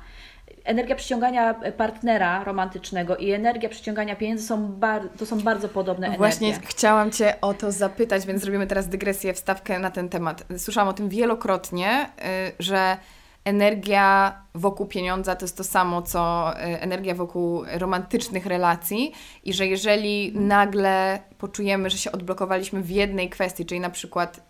energia 0.65 0.95
przyciągania 0.95 1.53
partnera 1.53 2.43
romantycznego 2.43 3.17
i 3.17 3.31
energia 3.31 3.69
przyciągania 3.69 4.15
pieniędzy 4.15 4.47
są 4.47 4.67
bar- 4.67 5.09
to 5.17 5.25
są 5.25 5.39
bardzo 5.39 5.69
podobne 5.69 6.07
energie. 6.07 6.17
Właśnie 6.17 6.59
chciałam 6.63 7.11
Cię 7.11 7.41
o 7.41 7.53
to 7.53 7.71
zapytać, 7.71 8.25
więc 8.25 8.41
zrobimy 8.41 8.67
teraz 8.67 8.87
dygresję, 8.87 9.33
wstawkę 9.33 9.79
na 9.79 9.91
ten 9.91 10.09
temat. 10.09 10.43
Słyszałam 10.57 10.87
o 10.87 10.93
tym 10.93 11.09
wielokrotnie, 11.09 12.09
y, 12.49 12.51
że 12.59 12.97
energia 13.45 14.35
wokół 14.55 14.85
pieniądza 14.85 15.35
to 15.35 15.45
jest 15.45 15.57
to 15.57 15.63
samo, 15.63 16.01
co 16.01 16.51
y, 16.53 16.81
energia 16.81 17.15
wokół 17.15 17.63
romantycznych 17.73 18.45
relacji 18.45 19.11
i 19.43 19.53
że 19.53 19.67
jeżeli 19.67 20.39
nagle 20.39 21.19
poczujemy, 21.37 21.89
że 21.89 21.97
się 21.97 22.11
odblokowaliśmy 22.11 22.81
w 22.81 22.89
jednej 22.89 23.29
kwestii, 23.29 23.65
czyli 23.65 23.79
na 23.79 23.89
przykład 23.89 24.41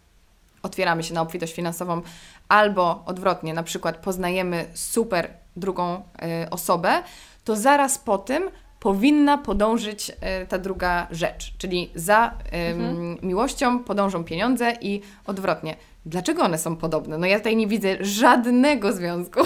otwieramy 0.63 1.03
się 1.03 1.13
na 1.13 1.21
obfitość 1.21 1.53
finansową, 1.53 2.01
albo 2.49 3.03
odwrotnie, 3.05 3.53
na 3.53 3.63
przykład 3.63 3.97
poznajemy 3.97 4.65
super 4.73 5.44
drugą 5.55 5.95
y, 5.95 6.49
osobę, 6.49 7.03
to 7.43 7.55
zaraz 7.55 7.97
po 7.97 8.17
tym 8.17 8.49
powinna 8.79 9.37
podążyć 9.37 10.09
y, 10.09 10.13
ta 10.47 10.57
druga 10.57 11.07
rzecz, 11.11 11.53
czyli 11.57 11.91
za 11.95 12.33
mhm. 12.51 13.17
miłością 13.21 13.79
podążą 13.79 14.23
pieniądze 14.23 14.73
i 14.81 15.01
odwrotnie. 15.25 15.75
Dlaczego 16.05 16.43
one 16.43 16.57
są 16.57 16.75
podobne? 16.75 17.17
No 17.17 17.27
ja 17.27 17.37
tutaj 17.37 17.55
nie 17.55 17.67
widzę 17.67 17.95
żadnego 18.01 18.93
związku. 18.93 19.39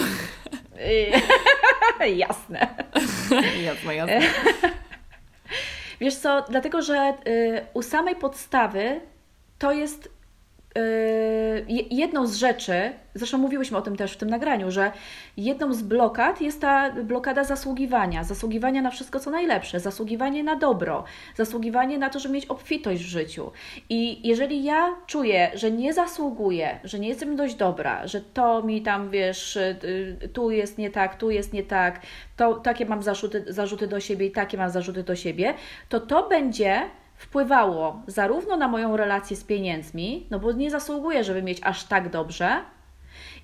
jasne. 2.16 2.68
jasne, 3.66 3.94
jasne. 3.94 4.20
Wiesz 6.00 6.16
co, 6.16 6.44
dlatego, 6.48 6.82
że 6.82 7.14
y, 7.26 7.66
u 7.74 7.82
samej 7.82 8.16
podstawy 8.16 9.00
to 9.58 9.72
jest 9.72 10.08
jedną 11.90 12.26
z 12.26 12.36
rzeczy, 12.36 12.92
zresztą 13.14 13.38
mówiłyśmy 13.38 13.78
o 13.78 13.82
tym 13.82 13.96
też 13.96 14.12
w 14.12 14.16
tym 14.16 14.30
nagraniu, 14.30 14.70
że 14.70 14.92
jedną 15.36 15.72
z 15.72 15.82
blokad 15.82 16.40
jest 16.40 16.60
ta 16.60 16.90
blokada 16.90 17.44
zasługiwania, 17.44 18.24
zasługiwania 18.24 18.82
na 18.82 18.90
wszystko 18.90 19.20
co 19.20 19.30
najlepsze, 19.30 19.80
zasługiwanie 19.80 20.44
na 20.44 20.56
dobro, 20.56 21.04
zasługiwanie 21.36 21.98
na 21.98 22.10
to, 22.10 22.18
żeby 22.18 22.34
mieć 22.34 22.46
obfitość 22.46 23.02
w 23.02 23.06
życiu. 23.06 23.50
I 23.88 24.28
jeżeli 24.28 24.64
ja 24.64 24.94
czuję, 25.06 25.50
że 25.54 25.70
nie 25.70 25.92
zasługuję, 25.92 26.78
że 26.84 26.98
nie 26.98 27.08
jestem 27.08 27.36
dość 27.36 27.54
dobra, 27.54 28.06
że 28.06 28.20
to 28.20 28.62
mi 28.62 28.82
tam, 28.82 29.10
wiesz, 29.10 29.58
yy, 30.20 30.28
tu 30.28 30.50
jest 30.50 30.78
nie 30.78 30.90
tak, 30.90 31.16
tu 31.16 31.30
jest 31.30 31.52
nie 31.52 31.62
tak, 31.62 32.00
to 32.36 32.54
takie 32.54 32.86
mam 32.86 33.02
zarzuty, 33.02 33.44
zarzuty 33.48 33.86
do 33.86 34.00
siebie 34.00 34.26
i 34.26 34.30
takie 34.30 34.58
mam 34.58 34.70
zarzuty 34.70 35.02
do 35.02 35.16
siebie, 35.16 35.54
to 35.88 36.00
to 36.00 36.28
będzie 36.28 36.82
wpływało 37.20 38.02
zarówno 38.06 38.56
na 38.56 38.68
moją 38.68 38.96
relację 38.96 39.36
z 39.36 39.44
pieniędzmi, 39.44 40.26
no 40.30 40.38
bo 40.38 40.52
nie 40.52 40.70
zasługuję, 40.70 41.24
żeby 41.24 41.42
mieć 41.42 41.58
aż 41.62 41.84
tak 41.84 42.08
dobrze. 42.08 42.60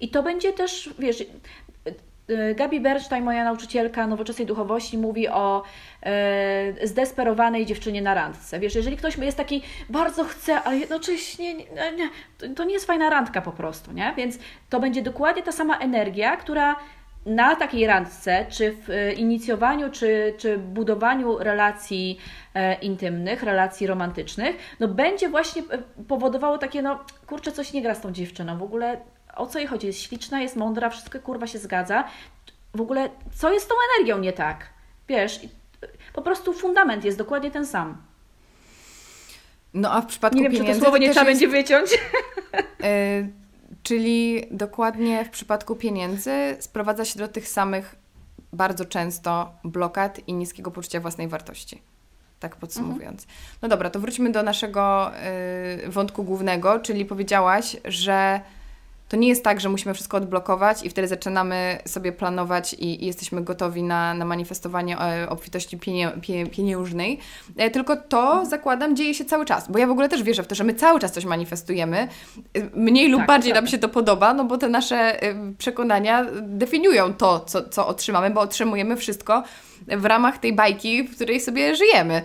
I 0.00 0.08
to 0.08 0.22
będzie 0.22 0.52
też, 0.52 0.90
wiesz, 0.98 1.20
y, 1.20 2.54
Gabi 2.54 2.80
Bernstein, 2.80 3.24
moja 3.24 3.44
nauczycielka 3.44 4.06
nowoczesnej 4.06 4.46
duchowości, 4.46 4.98
mówi 4.98 5.28
o 5.28 5.62
e, 6.02 6.86
zdesperowanej 6.86 7.66
dziewczynie 7.66 8.02
na 8.02 8.14
randce. 8.14 8.60
Wiesz, 8.60 8.74
jeżeli 8.74 8.96
ktoś 8.96 9.18
jest 9.18 9.36
taki, 9.36 9.62
bardzo 9.88 10.24
chce, 10.24 10.62
ale 10.62 10.78
jednocześnie 10.78 11.54
nie, 11.54 11.64
nie, 11.96 12.10
to 12.54 12.64
nie 12.64 12.74
jest 12.74 12.86
fajna 12.86 13.10
randka 13.10 13.42
po 13.42 13.52
prostu, 13.52 13.92
nie? 13.92 14.14
Więc 14.16 14.38
to 14.70 14.80
będzie 14.80 15.02
dokładnie 15.02 15.42
ta 15.42 15.52
sama 15.52 15.78
energia, 15.78 16.36
która 16.36 16.76
na 17.26 17.56
takiej 17.56 17.86
randce, 17.86 18.46
czy 18.48 18.72
w 18.72 18.90
e, 18.90 19.12
inicjowaniu, 19.12 19.90
czy, 19.90 20.34
czy 20.38 20.58
budowaniu 20.58 21.38
relacji 21.38 22.18
e, 22.54 22.74
intymnych, 22.74 23.42
relacji 23.42 23.86
romantycznych, 23.86 24.56
no 24.80 24.88
będzie 24.88 25.28
właśnie 25.28 25.62
e, 25.62 25.78
powodowało 26.08 26.58
takie, 26.58 26.82
no 26.82 27.04
kurczę, 27.26 27.52
coś 27.52 27.72
nie 27.72 27.82
gra 27.82 27.94
z 27.94 28.00
tą 28.00 28.12
dziewczyną, 28.12 28.58
w 28.58 28.62
ogóle 28.62 29.00
o 29.36 29.46
co 29.46 29.58
jej 29.58 29.68
chodzi? 29.68 29.86
Jest 29.86 30.02
śliczna, 30.02 30.40
jest 30.40 30.56
mądra, 30.56 30.90
wszystko 30.90 31.20
kurwa 31.20 31.46
się 31.46 31.58
zgadza. 31.58 32.04
W 32.74 32.80
ogóle 32.80 33.10
co 33.34 33.52
jest 33.52 33.66
z 33.66 33.68
tą 33.68 33.74
energią 33.94 34.18
nie 34.18 34.32
tak? 34.32 34.70
Wiesz, 35.08 35.40
po 36.12 36.22
prostu 36.22 36.52
fundament 36.52 37.04
jest 37.04 37.18
dokładnie 37.18 37.50
ten 37.50 37.66
sam. 37.66 38.02
No 39.74 39.92
a 39.92 40.00
w 40.00 40.06
przypadku 40.06 40.38
Nie 40.38 40.50
wiem, 40.50 40.66
czy 40.66 40.72
to 40.72 40.80
słowo 40.80 40.98
nie 40.98 41.10
trzeba 41.10 41.30
jest... 41.30 41.40
będzie 41.40 41.56
wyciąć. 41.56 41.90
Czyli 43.86 44.42
dokładnie 44.50 45.24
w 45.24 45.30
przypadku 45.30 45.76
pieniędzy 45.76 46.56
sprowadza 46.60 47.04
się 47.04 47.18
do 47.18 47.28
tych 47.28 47.48
samych 47.48 47.94
bardzo 48.52 48.84
często 48.84 49.52
blokad 49.64 50.20
i 50.28 50.32
niskiego 50.32 50.70
poczucia 50.70 51.00
własnej 51.00 51.28
wartości. 51.28 51.82
Tak 52.40 52.56
podsumowując. 52.56 53.22
Mhm. 53.22 53.38
No 53.62 53.68
dobra, 53.68 53.90
to 53.90 54.00
wróćmy 54.00 54.32
do 54.32 54.42
naszego 54.42 55.12
y, 55.86 55.90
wątku 55.90 56.24
głównego, 56.24 56.80
czyli 56.80 57.04
powiedziałaś, 57.04 57.76
że 57.84 58.40
to 59.08 59.16
nie 59.16 59.28
jest 59.28 59.44
tak, 59.44 59.60
że 59.60 59.68
musimy 59.68 59.94
wszystko 59.94 60.16
odblokować 60.16 60.82
i 60.82 60.90
wtedy 60.90 61.08
zaczynamy 61.08 61.78
sobie 61.86 62.12
planować 62.12 62.74
i, 62.74 63.04
i 63.04 63.06
jesteśmy 63.06 63.44
gotowi 63.44 63.82
na, 63.82 64.14
na 64.14 64.24
manifestowanie 64.24 64.98
e, 64.98 65.28
obfitości 65.28 65.78
pienie, 65.78 66.12
pie, 66.20 66.46
pieniężnej, 66.46 67.18
e, 67.56 67.70
tylko 67.70 67.96
to, 67.96 68.46
zakładam, 68.46 68.96
dzieje 68.96 69.14
się 69.14 69.24
cały 69.24 69.44
czas, 69.44 69.70
bo 69.70 69.78
ja 69.78 69.86
w 69.86 69.90
ogóle 69.90 70.08
też 70.08 70.22
wierzę 70.22 70.42
w 70.42 70.46
to, 70.46 70.54
że 70.54 70.64
my 70.64 70.74
cały 70.74 71.00
czas 71.00 71.12
coś 71.12 71.24
manifestujemy, 71.24 71.96
e, 71.98 72.08
mniej 72.74 73.08
lub 73.08 73.20
tak, 73.20 73.28
bardziej 73.28 73.52
nam 73.52 73.66
się 73.66 73.78
to 73.78 73.88
podoba, 73.88 74.34
no 74.34 74.44
bo 74.44 74.58
te 74.58 74.68
nasze 74.68 75.20
przekonania 75.58 76.26
definiują 76.42 77.14
to, 77.14 77.40
co, 77.40 77.68
co 77.68 77.86
otrzymamy, 77.86 78.30
bo 78.30 78.40
otrzymujemy 78.40 78.96
wszystko 78.96 79.42
w 79.88 80.04
ramach 80.04 80.38
tej 80.38 80.52
bajki, 80.52 81.02
w 81.02 81.14
której 81.14 81.40
sobie 81.40 81.76
żyjemy. 81.76 82.22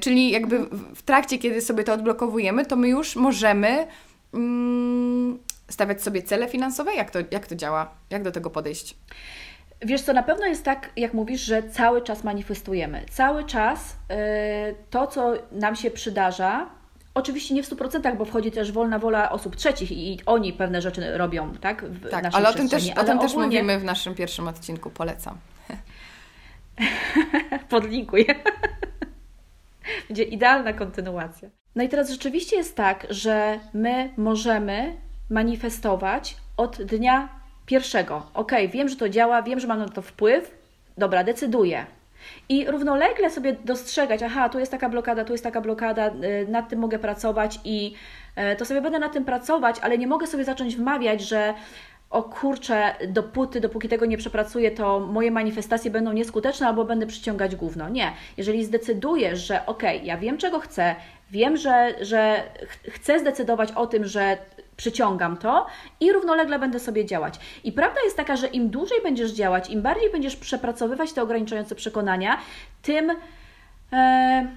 Czyli 0.00 0.30
jakby 0.30 0.66
w 0.94 1.02
trakcie, 1.02 1.38
kiedy 1.38 1.60
sobie 1.60 1.84
to 1.84 1.92
odblokowujemy, 1.92 2.66
to 2.66 2.76
my 2.76 2.88
już 2.88 3.16
możemy 3.16 3.86
mm, 4.34 5.38
stawiać 5.74 6.02
sobie 6.02 6.22
cele 6.22 6.48
finansowe? 6.48 6.94
Jak 6.94 7.10
to, 7.10 7.18
jak 7.30 7.46
to 7.46 7.54
działa? 7.54 7.94
Jak 8.10 8.22
do 8.22 8.30
tego 8.30 8.50
podejść? 8.50 8.96
Wiesz 9.82 10.02
co, 10.02 10.12
na 10.12 10.22
pewno 10.22 10.46
jest 10.46 10.64
tak, 10.64 10.90
jak 10.96 11.14
mówisz, 11.14 11.40
że 11.40 11.62
cały 11.62 12.02
czas 12.02 12.24
manifestujemy. 12.24 13.04
Cały 13.10 13.44
czas 13.44 13.96
yy, 14.08 14.16
to, 14.90 15.06
co 15.06 15.32
nam 15.52 15.76
się 15.76 15.90
przydarza, 15.90 16.70
oczywiście 17.14 17.54
nie 17.54 17.62
w 17.62 17.68
100%, 17.70 18.16
bo 18.16 18.24
wchodzi 18.24 18.50
też 18.50 18.72
wolna 18.72 18.98
wola 18.98 19.30
osób 19.30 19.56
trzecich 19.56 19.92
i 19.92 20.20
oni 20.26 20.52
pewne 20.52 20.82
rzeczy 20.82 21.18
robią, 21.18 21.52
tak? 21.54 21.84
W 21.84 22.10
tak, 22.10 22.24
ale 22.32 22.48
o 22.48 22.52
tym, 22.52 22.68
też, 22.68 22.90
ale 22.90 23.02
o 23.02 23.04
tym 23.04 23.18
ogólnie... 23.18 23.28
też 23.28 23.36
mówimy 23.36 23.78
w 23.78 23.84
naszym 23.84 24.14
pierwszym 24.14 24.48
odcinku, 24.48 24.90
polecam. 24.90 25.38
Podlinkuję. 27.68 28.34
Będzie 30.08 30.22
idealna 30.22 30.72
kontynuacja. 30.72 31.48
No 31.74 31.82
i 31.82 31.88
teraz 31.88 32.10
rzeczywiście 32.10 32.56
jest 32.56 32.76
tak, 32.76 33.06
że 33.10 33.60
my 33.74 34.12
możemy 34.16 34.96
manifestować 35.34 36.36
od 36.56 36.82
dnia 36.82 37.28
pierwszego. 37.66 38.22
Ok, 38.34 38.52
wiem, 38.72 38.88
że 38.88 38.96
to 38.96 39.08
działa, 39.08 39.42
wiem, 39.42 39.60
że 39.60 39.66
mam 39.66 39.78
na 39.78 39.88
to 39.88 40.02
wpływ, 40.02 40.54
dobra, 40.98 41.24
decyduję. 41.24 41.86
I 42.48 42.66
równolegle 42.70 43.30
sobie 43.30 43.56
dostrzegać, 43.64 44.22
aha, 44.22 44.48
tu 44.48 44.58
jest 44.58 44.72
taka 44.72 44.88
blokada, 44.88 45.24
tu 45.24 45.32
jest 45.32 45.44
taka 45.44 45.60
blokada, 45.60 46.08
y, 46.08 46.46
nad 46.48 46.68
tym 46.68 46.78
mogę 46.78 46.98
pracować 46.98 47.60
i 47.64 47.94
y, 48.52 48.56
to 48.56 48.64
sobie 48.64 48.80
będę 48.80 48.98
nad 48.98 49.12
tym 49.12 49.24
pracować, 49.24 49.76
ale 49.82 49.98
nie 49.98 50.06
mogę 50.06 50.26
sobie 50.26 50.44
zacząć 50.44 50.76
wmawiać, 50.76 51.20
że 51.20 51.54
o 52.10 52.22
kurczę, 52.22 52.94
dopóty, 53.08 53.60
dopóki 53.60 53.88
tego 53.88 54.06
nie 54.06 54.18
przepracuję, 54.18 54.70
to 54.70 55.00
moje 55.00 55.30
manifestacje 55.30 55.90
będą 55.90 56.12
nieskuteczne 56.12 56.66
albo 56.66 56.84
będę 56.84 57.06
przyciągać 57.06 57.56
gówno. 57.56 57.88
Nie. 57.88 58.12
Jeżeli 58.36 58.64
zdecydujesz, 58.64 59.46
że 59.46 59.66
ok, 59.66 59.82
ja 60.02 60.18
wiem 60.18 60.38
czego 60.38 60.60
chcę, 60.60 60.94
wiem, 61.30 61.56
że, 61.56 61.94
że 62.00 62.42
chcę 62.88 63.18
zdecydować 63.18 63.72
o 63.72 63.86
tym, 63.86 64.04
że 64.04 64.38
przyciągam 64.76 65.36
to 65.36 65.66
i 66.00 66.12
równolegle 66.12 66.58
będę 66.58 66.80
sobie 66.80 67.06
działać. 67.06 67.34
I 67.64 67.72
prawda 67.72 68.00
jest 68.04 68.16
taka, 68.16 68.36
że 68.36 68.46
im 68.46 68.70
dłużej 68.70 68.98
będziesz 69.02 69.32
działać, 69.32 69.70
im 69.70 69.82
bardziej 69.82 70.10
będziesz 70.10 70.36
przepracowywać 70.36 71.12
te 71.12 71.22
ograniczające 71.22 71.74
przekonania, 71.74 72.38
tym 72.82 73.12
e, 73.92 74.48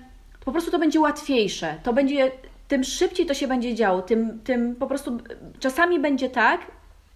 po 0.45 0.51
prostu 0.51 0.71
to 0.71 0.79
będzie 0.79 0.99
łatwiejsze. 0.99 1.75
To 1.83 1.93
będzie, 1.93 2.31
tym 2.67 2.83
szybciej 2.83 3.25
to 3.25 3.33
się 3.33 3.47
będzie 3.47 3.75
działo, 3.75 4.01
tym, 4.01 4.39
tym 4.39 4.75
po 4.75 4.87
prostu 4.87 5.17
czasami 5.59 5.99
będzie 5.99 6.29
tak, 6.29 6.61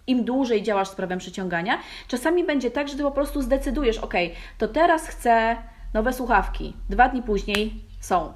im 0.06 0.24
dłużej 0.24 0.62
działasz 0.62 0.88
z 0.88 0.94
prawem 0.94 1.18
przyciągania, 1.18 1.78
czasami 2.08 2.44
będzie 2.44 2.70
tak, 2.70 2.88
że 2.88 2.96
ty 2.96 3.02
po 3.02 3.10
prostu 3.10 3.42
zdecydujesz, 3.42 3.98
ok, 3.98 4.14
to 4.58 4.68
teraz 4.68 5.08
chcę 5.08 5.56
nowe 5.94 6.12
słuchawki. 6.12 6.76
Dwa 6.90 7.08
dni 7.08 7.22
później 7.22 7.74
są 8.00 8.32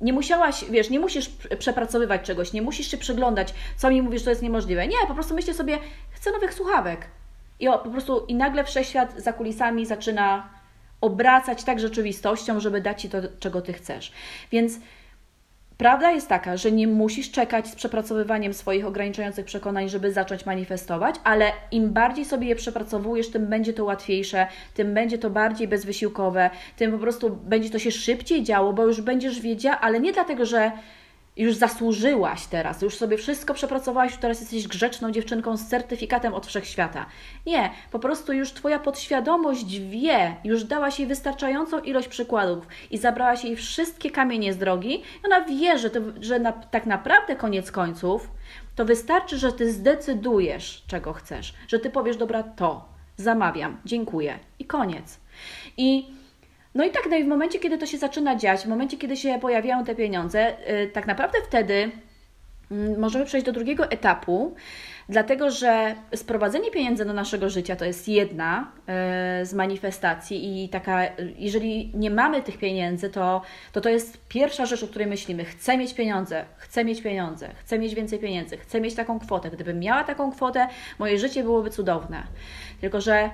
nie 0.00 0.12
musiałaś, 0.12 0.64
wiesz, 0.70 0.90
nie 0.90 1.00
musisz 1.00 1.30
przepracowywać 1.58 2.22
czegoś, 2.22 2.52
nie 2.52 2.62
musisz 2.62 2.90
się 2.90 2.98
przyglądać, 2.98 3.54
co 3.76 3.90
mi 3.90 4.02
mówisz, 4.02 4.22
to 4.22 4.30
jest 4.30 4.42
niemożliwe. 4.42 4.88
Nie, 4.88 4.96
po 5.08 5.14
prostu 5.14 5.34
myślę 5.34 5.54
sobie, 5.54 5.78
chcę 6.10 6.30
nowych 6.30 6.54
słuchawek. 6.54 7.06
I 7.60 7.68
o, 7.68 7.78
po 7.78 7.90
prostu 7.90 8.24
i 8.28 8.34
nagle 8.34 8.64
wszechświat 8.64 9.22
za 9.22 9.32
kulisami 9.32 9.86
zaczyna 9.86 10.48
obracać 11.00 11.64
tak 11.64 11.80
rzeczywistością, 11.80 12.60
żeby 12.60 12.80
dać 12.80 13.02
Ci 13.02 13.10
to, 13.10 13.18
czego 13.40 13.62
Ty 13.62 13.72
chcesz. 13.72 14.12
Więc 14.52 14.72
Prawda 15.78 16.10
jest 16.10 16.28
taka, 16.28 16.56
że 16.56 16.72
nie 16.72 16.86
musisz 16.86 17.30
czekać 17.30 17.66
z 17.68 17.74
przepracowywaniem 17.74 18.54
swoich 18.54 18.86
ograniczających 18.86 19.44
przekonań, 19.44 19.88
żeby 19.88 20.12
zacząć 20.12 20.46
manifestować, 20.46 21.14
ale 21.24 21.52
im 21.70 21.92
bardziej 21.92 22.24
sobie 22.24 22.48
je 22.48 22.56
przepracowujesz, 22.56 23.30
tym 23.30 23.46
będzie 23.46 23.72
to 23.72 23.84
łatwiejsze, 23.84 24.46
tym 24.74 24.94
będzie 24.94 25.18
to 25.18 25.30
bardziej 25.30 25.68
bezwysiłkowe, 25.68 26.50
tym 26.76 26.92
po 26.92 26.98
prostu 26.98 27.30
będzie 27.30 27.70
to 27.70 27.78
się 27.78 27.90
szybciej 27.90 28.42
działo, 28.42 28.72
bo 28.72 28.86
już 28.86 29.00
będziesz 29.00 29.40
wiedziała, 29.40 29.80
ale 29.80 30.00
nie 30.00 30.12
dlatego, 30.12 30.46
że 30.46 30.72
już 31.36 31.54
zasłużyłaś 31.54 32.46
teraz, 32.46 32.82
już 32.82 32.96
sobie 32.96 33.16
wszystko 33.16 33.54
przepracowałaś, 33.54 34.16
teraz 34.16 34.40
jesteś 34.40 34.68
grzeczną 34.68 35.10
dziewczynką 35.10 35.56
z 35.56 35.66
certyfikatem 35.66 36.34
od 36.34 36.46
wszechświata. 36.46 37.06
Nie, 37.46 37.70
po 37.90 37.98
prostu 37.98 38.32
już 38.32 38.52
Twoja 38.52 38.78
podświadomość 38.78 39.78
wie, 39.78 40.36
już 40.44 40.64
dałaś 40.64 40.98
jej 40.98 41.08
wystarczającą 41.08 41.80
ilość 41.80 42.08
przykładów 42.08 42.66
i 42.90 42.98
zabrałaś 42.98 43.44
jej 43.44 43.56
wszystkie 43.56 44.10
kamienie 44.10 44.52
z 44.52 44.58
drogi. 44.58 45.02
Ona 45.24 45.44
wie, 45.44 45.78
że, 45.78 45.90
to, 45.90 46.00
że 46.20 46.38
na, 46.38 46.52
tak 46.52 46.86
naprawdę 46.86 47.36
koniec 47.36 47.72
końców 47.72 48.30
to 48.76 48.84
wystarczy, 48.84 49.38
że 49.38 49.52
Ty 49.52 49.72
zdecydujesz, 49.72 50.84
czego 50.86 51.12
chcesz, 51.12 51.54
że 51.68 51.78
Ty 51.78 51.90
powiesz, 51.90 52.16
dobra, 52.16 52.42
to 52.42 52.84
zamawiam, 53.16 53.80
dziękuję 53.84 54.38
i 54.58 54.64
koniec. 54.64 55.20
I 55.76 56.13
no 56.74 56.84
i 56.84 56.90
tak, 56.90 57.02
no 57.10 57.16
i 57.16 57.24
w 57.24 57.26
momencie, 57.26 57.58
kiedy 57.58 57.78
to 57.78 57.86
się 57.86 57.98
zaczyna 57.98 58.36
dziać, 58.36 58.60
w 58.60 58.66
momencie, 58.66 58.96
kiedy 58.96 59.16
się 59.16 59.38
pojawiają 59.40 59.84
te 59.84 59.94
pieniądze, 59.94 60.56
yy, 60.66 60.86
tak 60.86 61.06
naprawdę 61.06 61.38
wtedy 61.48 61.90
yy, 62.70 62.98
możemy 62.98 63.24
przejść 63.24 63.46
do 63.46 63.52
drugiego 63.52 63.90
etapu, 63.90 64.54
dlatego 65.08 65.50
że 65.50 65.94
sprowadzenie 66.14 66.70
pieniędzy 66.70 67.04
do 67.04 67.12
naszego 67.12 67.50
życia 67.50 67.76
to 67.76 67.84
jest 67.84 68.08
jedna 68.08 68.72
yy, 69.38 69.46
z 69.46 69.54
manifestacji 69.54 70.64
i 70.64 70.68
taka, 70.68 71.00
jeżeli 71.38 71.92
nie 71.94 72.10
mamy 72.10 72.42
tych 72.42 72.58
pieniędzy, 72.58 73.10
to, 73.10 73.42
to 73.72 73.80
to 73.80 73.88
jest 73.88 74.28
pierwsza 74.28 74.66
rzecz, 74.66 74.82
o 74.82 74.88
której 74.88 75.06
myślimy. 75.06 75.44
Chcę 75.44 75.78
mieć 75.78 75.94
pieniądze, 75.94 76.44
chcę 76.56 76.84
mieć 76.84 77.02
pieniądze, 77.02 77.48
chcę 77.56 77.78
mieć 77.78 77.94
więcej 77.94 78.18
pieniędzy, 78.18 78.56
chcę 78.56 78.80
mieć 78.80 78.94
taką 78.94 79.18
kwotę. 79.18 79.50
Gdybym 79.50 79.80
miała 79.80 80.04
taką 80.04 80.32
kwotę, 80.32 80.68
moje 80.98 81.18
życie 81.18 81.42
byłoby 81.42 81.70
cudowne. 81.70 82.22
Tylko, 82.80 83.00
że 83.00 83.30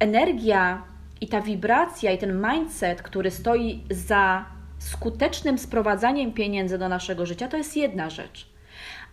energia 0.00 0.91
i 1.22 1.28
ta 1.28 1.40
wibracja 1.40 2.10
i 2.10 2.18
ten 2.18 2.42
mindset, 2.50 3.02
który 3.02 3.30
stoi 3.30 3.84
za 3.90 4.44
skutecznym 4.78 5.58
sprowadzaniem 5.58 6.32
pieniędzy 6.32 6.78
do 6.78 6.88
naszego 6.88 7.26
życia, 7.26 7.48
to 7.48 7.56
jest 7.56 7.76
jedna 7.76 8.10
rzecz. 8.10 8.46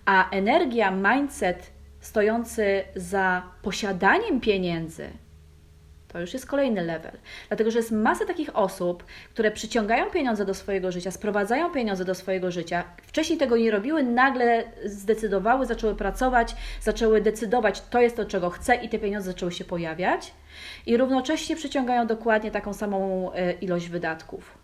A 0.06 0.30
energia, 0.30 0.92
mindset 0.92 1.72
stojący 2.00 2.84
za 2.96 3.44
posiadaniem 3.62 4.42
pieniędzy, 4.42 5.10
to 6.14 6.20
już 6.20 6.34
jest 6.34 6.46
kolejny 6.46 6.82
level. 6.82 7.12
Dlatego, 7.48 7.72
że 7.72 7.78
jest 7.78 7.92
masa 7.92 8.26
takich 8.26 8.56
osób, 8.56 9.04
które 9.34 9.52
przyciągają 9.52 10.10
pieniądze 10.12 10.46
do 10.46 10.54
swojego 10.54 10.92
życia, 10.92 11.12
sprowadzają 11.12 11.72
pieniądze 11.72 12.06
do 12.06 12.16
swojego 12.16 12.52
życia. 12.52 12.84
Wcześniej 13.08 13.40
tego 13.40 13.58
nie 13.58 13.72
robiły, 13.72 14.04
nagle 14.04 14.64
zdecydowały, 14.86 15.66
zaczęły 15.66 15.96
pracować, 15.96 16.56
zaczęły 16.82 17.22
decydować, 17.22 17.82
to 17.82 18.02
jest 18.02 18.16
to, 18.16 18.26
czego 18.26 18.50
chcę, 18.50 18.76
i 18.76 18.90
te 18.90 19.00
pieniądze 19.00 19.32
zaczęły 19.32 19.52
się 19.52 19.66
pojawiać. 19.66 20.34
I 20.86 20.98
równocześnie 20.98 21.56
przyciągają 21.56 22.08
dokładnie 22.08 22.52
taką 22.52 22.74
samą 22.74 23.32
e, 23.34 23.52
ilość 23.52 23.90
wydatków. 23.90 24.58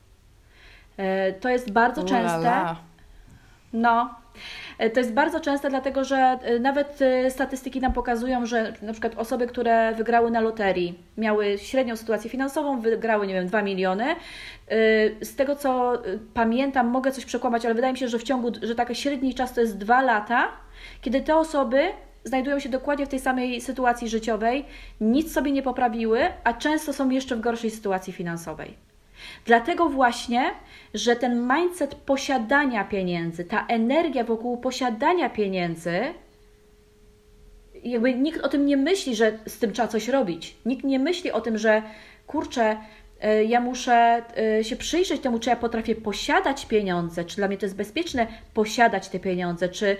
E, 0.97 1.33
to 1.33 1.49
jest 1.49 1.71
bardzo 1.71 2.03
częste. 2.03 2.75
No, 3.73 4.15
to 4.93 4.99
jest 4.99 5.13
bardzo 5.13 5.39
częste, 5.39 5.69
dlatego 5.69 6.03
że 6.03 6.17
e, 6.17 6.59
nawet 6.59 7.01
e, 7.01 7.31
statystyki 7.31 7.81
nam 7.81 7.93
pokazują, 7.93 8.45
że 8.45 8.73
na 8.81 8.91
przykład 8.91 9.15
osoby, 9.17 9.47
które 9.47 9.93
wygrały 9.93 10.31
na 10.31 10.41
loterii, 10.41 10.99
miały 11.17 11.57
średnią 11.57 11.95
sytuację 11.95 12.29
finansową, 12.29 12.81
wygrały, 12.81 13.27
nie 13.27 13.33
wiem, 13.33 13.47
2 13.47 13.61
miliony. 13.61 14.05
Z 15.21 15.35
tego 15.35 15.55
co 15.55 16.01
pamiętam, 16.33 16.87
mogę 16.87 17.11
coś 17.11 17.25
przekłamać, 17.25 17.65
ale 17.65 17.75
wydaje 17.75 17.93
mi 17.93 17.99
się, 17.99 18.07
że 18.07 18.19
w 18.19 18.23
ciągu, 18.23 18.51
że 18.61 18.75
taki 18.75 18.95
średni 18.95 19.33
czas 19.33 19.53
to 19.53 19.61
jest 19.61 19.77
2 19.77 20.01
lata, 20.01 20.47
kiedy 21.01 21.21
te 21.21 21.35
osoby 21.35 21.91
znajdują 22.23 22.59
się 22.59 22.69
dokładnie 22.69 23.05
w 23.05 23.09
tej 23.09 23.19
samej 23.19 23.61
sytuacji 23.61 24.09
życiowej, 24.09 24.65
nic 25.01 25.33
sobie 25.33 25.51
nie 25.51 25.63
poprawiły, 25.63 26.19
a 26.43 26.53
często 26.53 26.93
są 26.93 27.09
jeszcze 27.09 27.35
w 27.35 27.41
gorszej 27.41 27.71
sytuacji 27.71 28.13
finansowej. 28.13 28.77
Dlatego 29.45 29.89
właśnie, 29.89 30.51
że 30.93 31.15
ten 31.15 31.53
mindset 31.53 31.95
posiadania 31.95 32.83
pieniędzy, 32.83 33.45
ta 33.45 33.65
energia 33.67 34.23
wokół 34.23 34.57
posiadania 34.57 35.29
pieniędzy, 35.29 36.13
jakby 37.83 38.13
nikt 38.13 38.41
o 38.41 38.49
tym 38.49 38.65
nie 38.65 38.77
myśli, 38.77 39.15
że 39.15 39.39
z 39.45 39.59
tym 39.59 39.71
trzeba 39.71 39.87
coś 39.87 40.07
robić. 40.07 40.55
Nikt 40.65 40.83
nie 40.83 40.99
myśli 40.99 41.31
o 41.31 41.41
tym, 41.41 41.57
że 41.57 41.81
kurczę, 42.27 42.77
e, 43.21 43.43
ja 43.43 43.59
muszę 43.59 44.23
e, 44.37 44.63
się 44.63 44.75
przyjrzeć 44.75 45.21
temu, 45.21 45.39
czy 45.39 45.49
ja 45.49 45.55
potrafię 45.55 45.95
posiadać 45.95 46.65
pieniądze, 46.65 47.25
czy 47.25 47.35
dla 47.35 47.47
mnie 47.47 47.57
to 47.57 47.65
jest 47.65 47.75
bezpieczne 47.75 48.27
posiadać 48.53 49.09
te 49.09 49.19
pieniądze, 49.19 49.69
czy, 49.69 49.97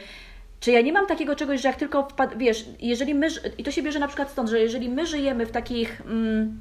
czy 0.59 0.71
ja 0.71 0.81
nie 0.81 0.93
mam 0.93 1.07
takiego 1.07 1.35
czegoś, 1.35 1.61
że 1.61 1.67
jak 1.67 1.77
tylko 1.77 2.09
wpad... 2.09 2.37
wiesz, 2.37 2.65
jeżeli 2.79 3.15
my, 3.15 3.27
i 3.57 3.63
to 3.63 3.71
się 3.71 3.83
bierze 3.83 3.99
na 3.99 4.07
przykład 4.07 4.31
stąd, 4.31 4.49
że 4.49 4.59
jeżeli 4.59 4.89
my 4.89 5.05
żyjemy 5.05 5.45
w 5.45 5.51
takich, 5.51 6.01
mm, 6.01 6.59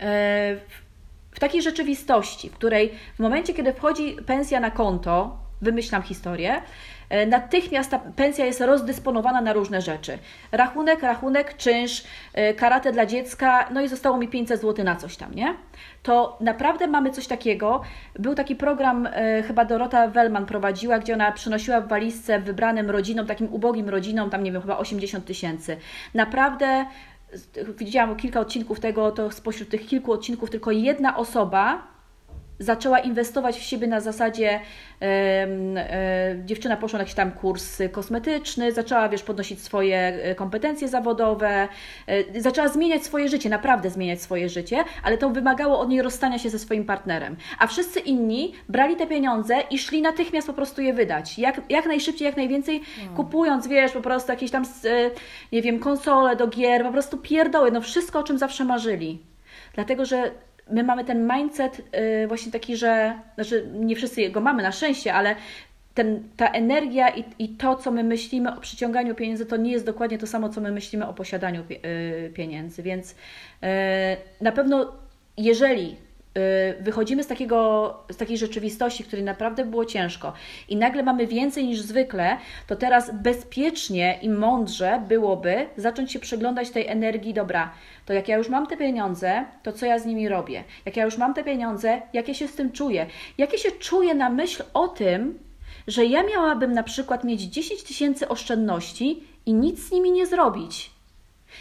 e, 0.00 0.56
w 1.34 1.40
takiej 1.40 1.62
rzeczywistości, 1.62 2.50
w 2.50 2.52
której 2.52 2.92
w 3.16 3.18
momencie, 3.18 3.54
kiedy 3.54 3.72
wchodzi 3.72 4.16
pensja 4.26 4.60
na 4.60 4.70
konto, 4.70 5.44
wymyślam 5.62 6.02
historię, 6.02 6.62
e, 7.08 7.26
natychmiast 7.26 7.90
ta 7.90 7.98
pensja 7.98 8.46
jest 8.46 8.60
rozdysponowana 8.60 9.40
na 9.40 9.52
różne 9.52 9.80
rzeczy. 9.80 10.18
Rachunek, 10.52 11.02
rachunek, 11.02 11.56
czynsz, 11.56 12.04
e, 12.34 12.54
karate 12.54 12.92
dla 12.92 13.06
dziecka, 13.06 13.68
no 13.72 13.80
i 13.80 13.88
zostało 13.88 14.16
mi 14.16 14.28
500 14.28 14.60
zł 14.60 14.84
na 14.84 14.96
coś 14.96 15.16
tam, 15.16 15.34
nie? 15.34 15.54
To 16.02 16.38
naprawdę 16.40 16.86
mamy 16.86 17.10
coś 17.10 17.26
takiego. 17.26 17.80
Był 18.18 18.34
taki 18.34 18.56
program, 18.56 19.08
e, 19.12 19.42
chyba 19.42 19.64
Dorota 19.64 20.08
Wellman 20.08 20.46
prowadziła, 20.46 20.98
gdzie 20.98 21.14
ona 21.14 21.32
przynosiła 21.32 21.80
w 21.80 21.88
walizce 21.88 22.40
wybranym 22.40 22.90
rodzinom, 22.90 23.26
takim 23.26 23.52
ubogim 23.52 23.88
rodzinom, 23.88 24.30
tam 24.30 24.42
nie 24.42 24.52
wiem, 24.52 24.62
chyba 24.62 24.78
80 24.78 25.24
tysięcy. 25.24 25.76
Naprawdę 26.14 26.86
widziałam 27.78 28.16
kilka 28.16 28.40
odcinków 28.40 28.80
tego, 28.80 29.12
to 29.12 29.30
spośród 29.30 29.68
tych 29.68 29.86
kilku 29.86 30.12
odcinków 30.12 30.50
tylko 30.50 30.70
jedna 30.70 31.16
osoba 31.16 31.93
zaczęła 32.58 32.98
inwestować 32.98 33.58
w 33.58 33.62
siebie 33.62 33.86
na 33.86 34.00
zasadzie 34.00 34.60
e, 35.02 36.36
dziewczyna 36.44 36.76
poszła 36.76 36.98
na 36.98 37.02
jakiś 37.02 37.14
tam 37.14 37.32
kurs 37.32 37.82
kosmetyczny, 37.92 38.72
zaczęła, 38.72 39.08
wiesz, 39.08 39.22
podnosić 39.22 39.62
swoje 39.62 39.98
e, 39.98 40.34
kompetencje 40.34 40.88
zawodowe, 40.88 41.68
e, 42.06 42.40
zaczęła 42.40 42.68
zmieniać 42.68 43.04
swoje 43.04 43.28
życie, 43.28 43.48
naprawdę 43.48 43.90
zmieniać 43.90 44.22
swoje 44.22 44.48
życie, 44.48 44.84
ale 45.02 45.18
to 45.18 45.30
wymagało 45.30 45.80
od 45.80 45.88
niej 45.88 46.02
rozstania 46.02 46.38
się 46.38 46.50
ze 46.50 46.58
swoim 46.58 46.84
partnerem. 46.84 47.36
A 47.58 47.66
wszyscy 47.66 48.00
inni 48.00 48.52
brali 48.68 48.96
te 48.96 49.06
pieniądze 49.06 49.54
i 49.70 49.78
szli 49.78 50.02
natychmiast 50.02 50.46
po 50.46 50.52
prostu 50.52 50.82
je 50.82 50.92
wydać. 50.92 51.38
Jak, 51.38 51.60
jak 51.68 51.86
najszybciej, 51.86 52.26
jak 52.26 52.36
najwięcej, 52.36 52.80
hmm. 52.96 53.16
kupując, 53.16 53.66
wiesz, 53.66 53.92
po 53.92 54.00
prostu 54.00 54.32
jakieś 54.32 54.50
tam, 54.50 54.64
nie 55.52 55.62
wiem, 55.62 55.78
konsole 55.78 56.36
do 56.36 56.46
gier, 56.46 56.82
po 56.82 56.92
prostu 56.92 57.18
pierdoły, 57.18 57.70
no 57.70 57.80
wszystko, 57.80 58.18
o 58.18 58.22
czym 58.22 58.38
zawsze 58.38 58.64
marzyli. 58.64 59.22
Dlatego, 59.74 60.04
że 60.04 60.30
my 60.70 60.82
mamy 60.82 61.04
ten 61.04 61.32
mindset 61.32 61.78
yy, 61.78 62.26
właśnie 62.28 62.52
taki, 62.52 62.76
że, 62.76 63.18
znaczy 63.34 63.68
nie 63.74 63.96
wszyscy 63.96 64.30
go 64.30 64.40
mamy 64.40 64.62
na 64.62 64.72
szczęście, 64.72 65.14
ale 65.14 65.36
ten, 65.94 66.22
ta 66.36 66.48
energia 66.48 67.08
i, 67.08 67.24
i 67.38 67.48
to, 67.48 67.76
co 67.76 67.90
my 67.90 68.04
myślimy 68.04 68.56
o 68.56 68.60
przyciąganiu 68.60 69.14
pieniędzy, 69.14 69.46
to 69.46 69.56
nie 69.56 69.72
jest 69.72 69.86
dokładnie 69.86 70.18
to 70.18 70.26
samo, 70.26 70.48
co 70.48 70.60
my 70.60 70.72
myślimy 70.72 71.06
o 71.06 71.14
posiadaniu 71.14 71.62
yy, 71.70 72.30
pieniędzy. 72.34 72.82
Więc 72.82 73.10
yy, 73.62 73.68
na 74.40 74.52
pewno, 74.52 74.92
jeżeli 75.36 75.96
Y, 75.96 76.03
wychodzimy 76.80 77.24
z, 77.24 77.26
takiego, 77.26 77.94
z 78.10 78.16
takiej 78.16 78.38
rzeczywistości, 78.38 79.04
której 79.04 79.24
naprawdę 79.24 79.64
było 79.64 79.84
ciężko 79.84 80.32
i 80.68 80.76
nagle 80.76 81.02
mamy 81.02 81.26
więcej 81.26 81.66
niż 81.66 81.80
zwykle, 81.80 82.36
to 82.66 82.76
teraz 82.76 83.10
bezpiecznie 83.14 84.18
i 84.22 84.28
mądrze 84.28 85.02
byłoby 85.08 85.66
zacząć 85.76 86.12
się 86.12 86.18
przeglądać 86.18 86.70
tej 86.70 86.86
energii, 86.86 87.34
dobra, 87.34 87.72
to 88.06 88.12
jak 88.12 88.28
ja 88.28 88.36
już 88.36 88.48
mam 88.48 88.66
te 88.66 88.76
pieniądze, 88.76 89.44
to 89.62 89.72
co 89.72 89.86
ja 89.86 89.98
z 89.98 90.06
nimi 90.06 90.28
robię? 90.28 90.64
Jak 90.84 90.96
ja 90.96 91.04
już 91.04 91.18
mam 91.18 91.34
te 91.34 91.44
pieniądze, 91.44 92.02
jak 92.12 92.28
ja 92.28 92.34
się 92.34 92.48
z 92.48 92.54
tym 92.54 92.72
czuję? 92.72 93.06
Jak 93.38 93.52
ja 93.52 93.58
się 93.58 93.70
czuję 93.70 94.14
na 94.14 94.30
myśl 94.30 94.62
o 94.74 94.88
tym, 94.88 95.38
że 95.86 96.04
ja 96.04 96.22
miałabym 96.22 96.72
na 96.72 96.82
przykład 96.82 97.24
mieć 97.24 97.42
10 97.42 97.82
tysięcy 97.82 98.28
oszczędności 98.28 99.22
i 99.46 99.54
nic 99.54 99.88
z 99.88 99.92
nimi 99.92 100.10
nie 100.10 100.26
zrobić? 100.26 100.93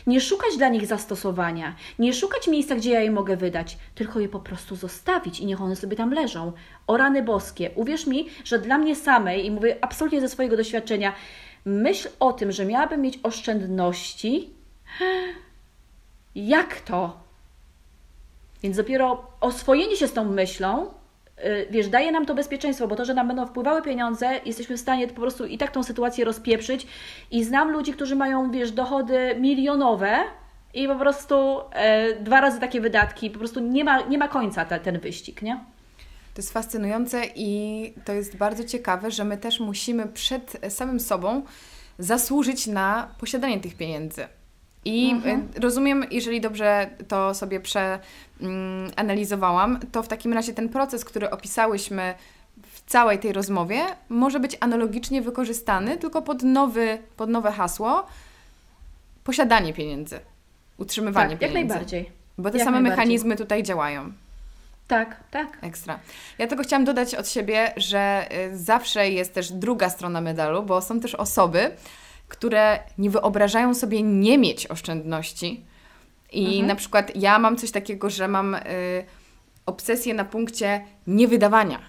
Nie 0.08 0.22
szukać 0.22 0.58
dla 0.58 0.70
nich 0.70 0.86
zastosowania, 0.86 1.76
nie 2.00 2.14
szukać 2.14 2.48
miejsca, 2.48 2.76
gdzie 2.76 2.92
ja 2.92 3.02
je 3.02 3.12
mogę 3.12 3.38
wydać, 3.38 3.78
tylko 3.96 4.20
je 4.20 4.30
po 4.30 4.40
prostu 4.40 4.76
zostawić 4.76 5.40
i 5.40 5.46
niech 5.46 5.62
one 5.62 5.76
sobie 5.76 5.98
tam 5.98 6.14
leżą. 6.14 6.52
O 6.88 6.98
rany 6.98 7.24
boskie, 7.24 7.72
uwierz 7.76 8.08
mi, 8.08 8.30
że 8.44 8.60
dla 8.60 8.78
mnie 8.78 8.96
samej, 8.96 9.46
i 9.46 9.52
mówię 9.52 9.78
absolutnie 9.82 10.22
ze 10.22 10.30
swojego 10.30 10.58
doświadczenia, 10.58 11.14
myśl 11.66 12.10
o 12.20 12.34
tym, 12.34 12.52
że 12.52 12.66
miałabym 12.66 13.02
mieć 13.02 13.20
oszczędności, 13.24 14.50
jak 16.36 16.82
to? 16.82 17.20
Więc 18.64 18.78
dopiero 18.78 19.28
oswojenie 19.42 19.96
się 19.96 20.08
z 20.08 20.14
tą 20.14 20.26
myślą 20.26 20.94
wiesz, 21.70 21.88
daje 21.88 22.12
nam 22.12 22.26
to 22.26 22.36
bezpieczeństwo, 22.36 22.88
bo 22.88 22.96
to, 22.96 23.06
że 23.06 23.14
nam 23.14 23.28
będą 23.28 23.46
wpływały 23.46 23.82
pieniądze, 23.82 24.40
jesteśmy 24.46 24.78
w 24.78 24.80
stanie 24.80 25.08
po 25.08 25.22
prostu 25.22 25.46
i 25.46 25.58
tak 25.58 25.72
tą 25.72 25.84
sytuację 25.84 26.26
rozpieprzyć. 26.26 26.88
I 27.32 27.44
znam 27.44 27.72
ludzi, 27.72 27.94
którzy 27.94 28.16
mają, 28.16 28.52
wiesz, 28.52 28.72
dochody 28.72 29.36
milionowe 29.40 30.18
i 30.74 30.88
po 30.88 30.96
prostu 30.96 31.60
e, 31.72 32.16
dwa 32.20 32.42
razy 32.42 32.60
takie 32.60 32.82
wydatki, 32.82 33.30
po 33.30 33.40
prostu 33.40 33.60
nie 33.60 33.84
ma, 33.84 34.02
nie 34.02 34.18
ma 34.18 34.28
końca 34.28 34.66
te, 34.66 34.80
ten 34.80 35.00
wyścig, 35.00 35.42
nie? 35.42 35.60
To 36.34 36.40
jest 36.42 36.54
fascynujące 36.54 37.22
i 37.36 37.94
to 38.06 38.14
jest 38.14 38.38
bardzo 38.38 38.64
ciekawe, 38.64 39.12
że 39.12 39.24
my 39.24 39.38
też 39.38 39.60
musimy 39.60 40.08
przed 40.08 40.60
samym 40.70 41.00
sobą 41.00 41.42
zasłużyć 42.00 42.68
na 42.68 43.16
posiadanie 43.20 43.60
tych 43.60 43.78
pieniędzy. 43.78 44.28
I 44.86 45.12
mhm. 45.12 45.50
Rozumiem, 45.56 46.06
jeżeli 46.12 46.42
dobrze 46.42 46.90
to 47.08 47.34
sobie 47.34 47.60
przeanalizowałam, 48.44 49.80
to 49.92 50.04
w 50.04 50.08
takim 50.08 50.34
razie 50.34 50.54
ten 50.54 50.70
proces, 50.70 51.06
który 51.06 51.30
opisałyśmy 51.30 52.14
w 52.72 52.82
całej 52.86 53.20
tej 53.20 53.34
rozmowie, 53.34 53.82
może 54.10 54.40
być 54.40 54.58
analogicznie 54.60 55.22
wykorzystany, 55.22 55.98
tylko 55.98 56.22
pod, 56.22 56.44
nowy, 56.44 56.98
pod 57.18 57.30
nowe 57.30 57.52
hasło 57.52 58.06
posiadanie 59.24 59.74
pieniędzy, 59.74 60.20
utrzymywanie 60.78 61.30
tak, 61.30 61.40
pieniędzy. 61.40 61.60
jak 61.60 61.70
najbardziej. 61.70 62.12
Bo 62.38 62.52
te 62.52 62.58
jak 62.58 62.66
same 62.66 62.82
mechanizmy 62.82 63.36
tutaj 63.36 63.64
działają. 63.64 64.12
Tak, 64.88 65.24
tak. 65.32 65.58
Ekstra. 65.62 66.00
Ja 66.38 66.48
tego 66.48 66.64
chciałam 66.64 66.86
dodać 66.86 67.16
od 67.16 67.30
siebie, 67.30 67.74
że 67.78 68.28
y, 68.52 68.58
zawsze 68.58 69.10
jest 69.10 69.34
też 69.34 69.52
druga 69.52 69.90
strona 69.90 70.22
medalu, 70.22 70.64
bo 70.64 70.82
są 70.82 71.00
też 71.00 71.16
osoby, 71.16 71.72
które 72.28 72.80
nie 72.98 73.10
wyobrażają 73.10 73.74
sobie 73.74 74.04
nie 74.04 74.38
mieć 74.38 74.68
oszczędności. 74.68 75.66
I 76.34 76.46
mhm. 76.46 76.68
na 76.68 76.76
przykład 76.76 77.16
ja 77.16 77.40
mam 77.40 77.58
coś 77.58 77.72
takiego, 77.72 78.10
że 78.10 78.28
mam 78.28 78.56
y, 78.56 78.60
obsesję 79.66 80.14
na 80.14 80.26
punkcie 80.26 80.86
niewydawania 81.08 81.80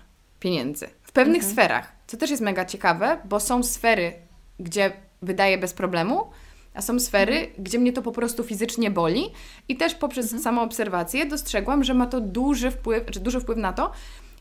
pieniędzy 0.40 0.86
w 1.02 1.12
pewnych 1.12 1.42
mhm. 1.42 1.52
sferach, 1.52 1.92
co 2.06 2.16
też 2.16 2.30
jest 2.30 2.42
mega 2.42 2.64
ciekawe, 2.64 3.18
bo 3.24 3.40
są 3.40 3.62
sfery, 3.62 4.12
gdzie 4.60 4.92
wydaję 5.22 5.58
bez 5.58 5.72
problemu, 5.72 6.30
a 6.74 6.82
są 6.82 7.00
sfery, 7.00 7.36
mhm. 7.36 7.64
gdzie 7.64 7.78
mnie 7.78 7.92
to 7.92 8.02
po 8.02 8.12
prostu 8.12 8.44
fizycznie 8.44 8.90
boli 8.90 9.30
i 9.68 9.76
też 9.76 9.94
poprzez 9.94 10.24
mhm. 10.24 10.42
samą 10.42 10.62
obserwację 10.62 11.26
dostrzegłam, 11.26 11.84
że 11.84 11.94
ma 11.94 12.06
to 12.06 12.20
duży 12.20 12.70
wpływ, 12.70 13.10
czy 13.10 13.20
duży 13.20 13.40
wpływ 13.40 13.58
na 13.58 13.72
to, 13.72 13.92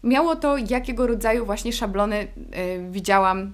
miało 0.03 0.35
to, 0.35 0.57
jakiego 0.57 1.07
rodzaju 1.07 1.45
właśnie 1.45 1.73
szablony 1.73 2.15
y, 2.17 2.27
widziałam 2.91 3.53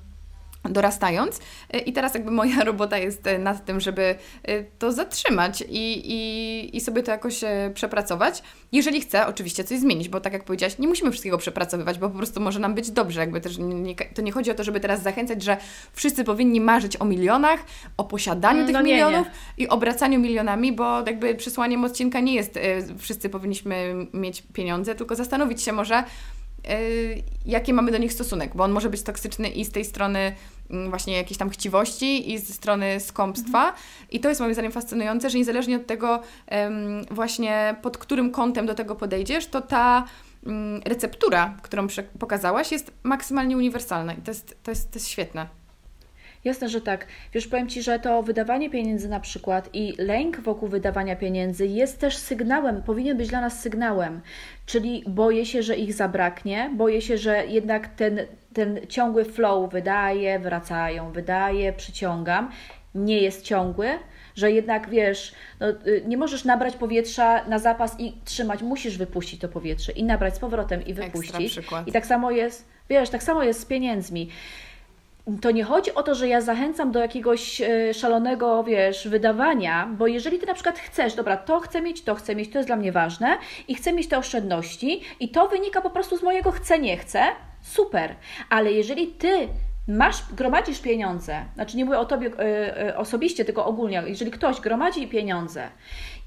dorastając. 0.63 1.39
E, 1.73 1.79
I 1.79 1.93
teraz 1.93 2.13
jakby 2.13 2.31
moja 2.31 2.63
robota 2.71 2.97
jest 2.97 3.27
e, 3.27 3.37
nad 3.37 3.65
tym, 3.65 3.79
żeby 3.79 4.15
e, 4.43 4.63
to 4.63 4.91
zatrzymać 4.91 5.63
i, 5.69 6.11
i, 6.13 6.77
i 6.77 6.81
sobie 6.81 7.03
to 7.03 7.11
jakoś 7.11 7.41
przepracować. 7.73 8.43
Jeżeli 8.71 9.01
chcę 9.01 9.27
oczywiście 9.27 9.63
coś 9.63 9.79
zmienić, 9.79 10.09
bo 10.09 10.19
tak 10.19 10.33
jak 10.33 10.43
powiedziałaś, 10.43 10.77
nie 10.77 10.87
musimy 10.87 11.11
wszystkiego 11.11 11.37
przepracowywać, 11.37 11.99
bo 11.99 12.09
po 12.09 12.17
prostu 12.17 12.41
może 12.41 12.59
nam 12.59 12.75
być 12.75 12.91
dobrze. 12.91 13.19
Jakby 13.19 13.41
też 13.41 13.57
nie, 13.57 13.95
to 13.95 14.21
nie 14.21 14.31
chodzi 14.31 14.51
o 14.51 14.53
to, 14.53 14.63
żeby 14.63 14.79
teraz 14.79 15.01
zachęcać, 15.01 15.43
że 15.43 15.57
wszyscy 15.93 16.23
powinni 16.23 16.61
marzyć 16.61 17.01
o 17.01 17.05
milionach, 17.05 17.59
o 17.97 18.03
posiadaniu 18.03 18.65
tych 18.65 18.73
no 18.73 18.81
nie, 18.81 18.93
milionów 18.93 19.27
nie. 19.27 19.63
i 19.63 19.67
obracaniu 19.67 20.19
milionami, 20.19 20.71
bo 20.71 21.03
jakby 21.07 21.35
przesłaniem 21.35 21.83
odcinka 21.85 22.19
nie 22.19 22.35
jest 22.35 22.59
wszyscy 22.97 23.29
powinniśmy 23.29 23.95
mieć 24.13 24.43
pieniądze, 24.53 24.95
tylko 24.95 25.15
zastanowić 25.15 25.61
się 25.61 25.71
może, 25.71 26.03
Y, 26.03 26.38
jaki 27.45 27.73
mamy 27.73 27.91
do 27.91 27.97
nich 27.97 28.13
stosunek, 28.13 28.55
bo 28.55 28.63
on 28.63 28.71
może 28.71 28.89
być 28.89 29.03
toksyczny 29.03 29.49
i 29.49 29.65
z 29.65 29.71
tej 29.71 29.85
strony 29.85 30.35
mm, 30.69 30.89
właśnie 30.89 31.17
jakiejś 31.17 31.37
tam 31.37 31.49
chciwości 31.49 32.33
i 32.33 32.37
ze 32.39 32.53
strony 32.53 32.99
skąpstwa. 32.99 33.67
Mhm. 33.67 33.83
I 34.11 34.19
to 34.19 34.29
jest 34.29 34.41
moim 34.41 34.53
zdaniem 34.53 34.71
fascynujące, 34.71 35.29
że 35.29 35.37
niezależnie 35.37 35.75
od 35.75 35.87
tego 35.87 36.21
właśnie 37.11 37.75
pod 37.81 37.97
którym 37.97 38.31
kątem 38.31 38.65
do 38.65 38.73
tego 38.73 38.95
podejdziesz, 38.95 39.47
to 39.47 39.61
ta 39.61 40.05
mm, 40.45 40.81
receptura, 40.85 41.57
którą 41.61 41.87
pokazałaś, 42.19 42.71
jest 42.71 42.91
maksymalnie 43.03 43.57
uniwersalna 43.57 44.13
i 44.13 44.21
to 44.21 44.31
jest, 44.31 44.57
to 44.63 44.71
jest, 44.71 44.91
to 44.91 44.99
jest 44.99 45.07
świetne. 45.07 45.58
Jasne, 46.49 46.69
że 46.69 46.81
tak. 46.81 47.07
Wiesz, 47.33 47.47
powiem 47.47 47.69
Ci, 47.69 47.83
że 47.83 47.99
to 47.99 48.23
wydawanie 48.23 48.69
pieniędzy 48.69 49.09
na 49.09 49.19
przykład 49.19 49.69
i 49.73 49.93
lęk 49.97 50.39
wokół 50.39 50.69
wydawania 50.69 51.15
pieniędzy 51.15 51.67
jest 51.67 51.99
też 51.99 52.17
sygnałem, 52.17 52.83
powinien 52.83 53.17
być 53.17 53.29
dla 53.29 53.41
nas 53.41 53.61
sygnałem. 53.61 54.21
Czyli 54.65 55.03
boję 55.07 55.45
się, 55.45 55.63
że 55.63 55.75
ich 55.75 55.93
zabraknie, 55.93 56.71
boję 56.75 57.01
się, 57.01 57.17
że 57.17 57.45
jednak 57.47 57.87
ten, 57.87 58.19
ten 58.53 58.79
ciągły 58.87 59.25
flow 59.25 59.71
wydaje, 59.71 60.39
wracają, 60.39 61.11
wydaje, 61.11 61.73
przyciągam, 61.73 62.51
nie 62.95 63.19
jest 63.19 63.43
ciągły, 63.43 63.89
że 64.35 64.51
jednak 64.51 64.89
wiesz, 64.89 65.33
no, 65.59 65.69
y, 65.69 66.03
nie 66.07 66.17
możesz 66.17 66.45
nabrać 66.45 66.75
powietrza 66.75 67.45
na 67.45 67.59
zapas 67.59 67.99
i 67.99 68.13
trzymać, 68.25 68.61
musisz 68.61 68.97
wypuścić 68.97 69.41
to 69.41 69.49
powietrze 69.49 69.91
i 69.91 70.03
nabrać 70.03 70.35
z 70.35 70.39
powrotem 70.39 70.85
i 70.85 70.93
wypuścić. 70.93 71.59
I 71.85 71.91
tak 71.91 72.05
samo 72.05 72.31
jest, 72.31 72.67
wiesz, 72.89 73.09
tak 73.09 73.23
samo 73.23 73.43
jest 73.43 73.59
z 73.59 73.65
pieniędzmi 73.65 74.29
to 75.41 75.51
nie 75.51 75.63
chodzi 75.63 75.95
o 75.95 76.03
to, 76.03 76.15
że 76.15 76.27
ja 76.27 76.41
zachęcam 76.41 76.91
do 76.91 76.99
jakiegoś 76.99 77.61
e, 77.61 77.93
szalonego, 77.93 78.63
wiesz, 78.63 79.07
wydawania, 79.07 79.89
bo 79.97 80.07
jeżeli 80.07 80.39
ty 80.39 80.45
na 80.45 80.53
przykład 80.53 80.79
chcesz, 80.79 81.15
dobra, 81.15 81.37
to 81.37 81.59
chcę 81.59 81.81
mieć, 81.81 82.01
to 82.01 82.15
chcę 82.15 82.35
mieć, 82.35 82.49
to 82.51 82.57
jest 82.57 82.69
dla 82.69 82.75
mnie 82.75 82.91
ważne 82.91 83.37
i 83.67 83.75
chcę 83.75 83.93
mieć 83.93 84.07
te 84.07 84.17
oszczędności 84.17 85.01
i 85.19 85.29
to 85.29 85.47
wynika 85.47 85.81
po 85.81 85.89
prostu 85.89 86.17
z 86.17 86.23
mojego 86.23 86.51
chcę, 86.51 86.79
nie 86.79 86.97
chcę, 86.97 87.21
super. 87.61 88.15
Ale 88.49 88.71
jeżeli 88.71 89.07
ty 89.07 89.47
masz, 89.87 90.33
gromadzisz 90.33 90.79
pieniądze, 90.79 91.45
znaczy 91.55 91.77
nie 91.77 91.85
mówię 91.85 91.99
o 91.99 92.05
tobie 92.05 92.31
e, 92.39 92.87
e, 92.87 92.97
osobiście, 92.97 93.45
tylko 93.45 93.65
ogólnie, 93.65 94.03
jeżeli 94.05 94.31
ktoś 94.31 94.61
gromadzi 94.61 95.07
pieniądze 95.07 95.69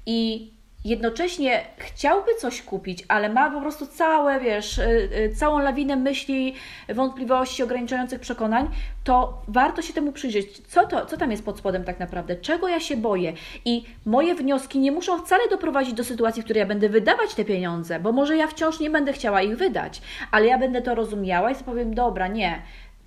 i 0.05 0.52
jednocześnie 0.85 1.61
chciałby 1.77 2.35
coś 2.35 2.61
kupić, 2.61 3.05
ale 3.07 3.29
ma 3.29 3.51
po 3.51 3.61
prostu 3.61 3.87
całe, 3.87 4.39
wiesz, 4.39 4.77
y, 4.77 5.09
y, 5.31 5.35
całą 5.35 5.59
lawinę 5.59 5.95
myśli, 5.95 6.53
wątpliwości, 6.89 7.63
ograniczających 7.63 8.19
przekonań, 8.19 8.69
to 9.03 9.41
warto 9.47 9.81
się 9.81 9.93
temu 9.93 10.11
przyjrzeć. 10.11 10.61
Co, 10.67 10.87
to, 10.87 11.05
co 11.05 11.17
tam 11.17 11.31
jest 11.31 11.45
pod 11.45 11.57
spodem 11.57 11.83
tak 11.83 11.99
naprawdę? 11.99 12.35
Czego 12.35 12.67
ja 12.67 12.79
się 12.79 12.97
boję? 12.97 13.33
I 13.65 13.85
moje 14.05 14.35
wnioski 14.35 14.79
nie 14.79 14.91
muszą 14.91 15.17
wcale 15.19 15.43
doprowadzić 15.49 15.93
do 15.93 16.03
sytuacji, 16.03 16.41
w 16.41 16.45
której 16.45 16.59
ja 16.59 16.67
będę 16.67 16.89
wydawać 16.89 17.33
te 17.33 17.45
pieniądze, 17.45 17.99
bo 17.99 18.11
może 18.11 18.37
ja 18.37 18.47
wciąż 18.47 18.79
nie 18.79 18.89
będę 18.89 19.13
chciała 19.13 19.41
ich 19.41 19.57
wydać, 19.57 20.01
ale 20.31 20.45
ja 20.45 20.57
będę 20.57 20.81
to 20.81 20.95
rozumiała 20.95 21.51
i 21.51 21.55
powiem, 21.55 21.93
dobra, 21.93 22.27
nie, 22.27 22.61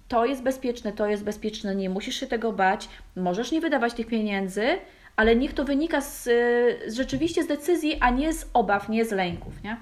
to 0.09 0.27
jest 0.27 0.43
bezpieczne, 0.43 0.93
to 0.93 1.07
jest 1.07 1.25
bezpieczne, 1.25 1.75
nie 1.75 1.91
musisz 1.91 2.21
się 2.21 2.27
tego 2.27 2.53
bać, 2.53 2.89
możesz 3.17 3.53
nie 3.53 3.61
wydawać 3.61 3.95
tych 3.95 4.07
pieniędzy, 4.07 4.79
ale 5.17 5.37
niech 5.37 5.55
to 5.55 5.65
wynika 5.65 6.01
z, 6.01 6.25
z 6.87 6.95
rzeczywiście 6.95 7.43
z 7.43 7.47
decyzji, 7.47 7.97
a 8.01 8.11
nie 8.11 8.33
z 8.33 8.47
obaw, 8.53 8.89
nie 8.89 9.05
z 9.05 9.13
lęków, 9.13 9.63
nie? 9.65 9.77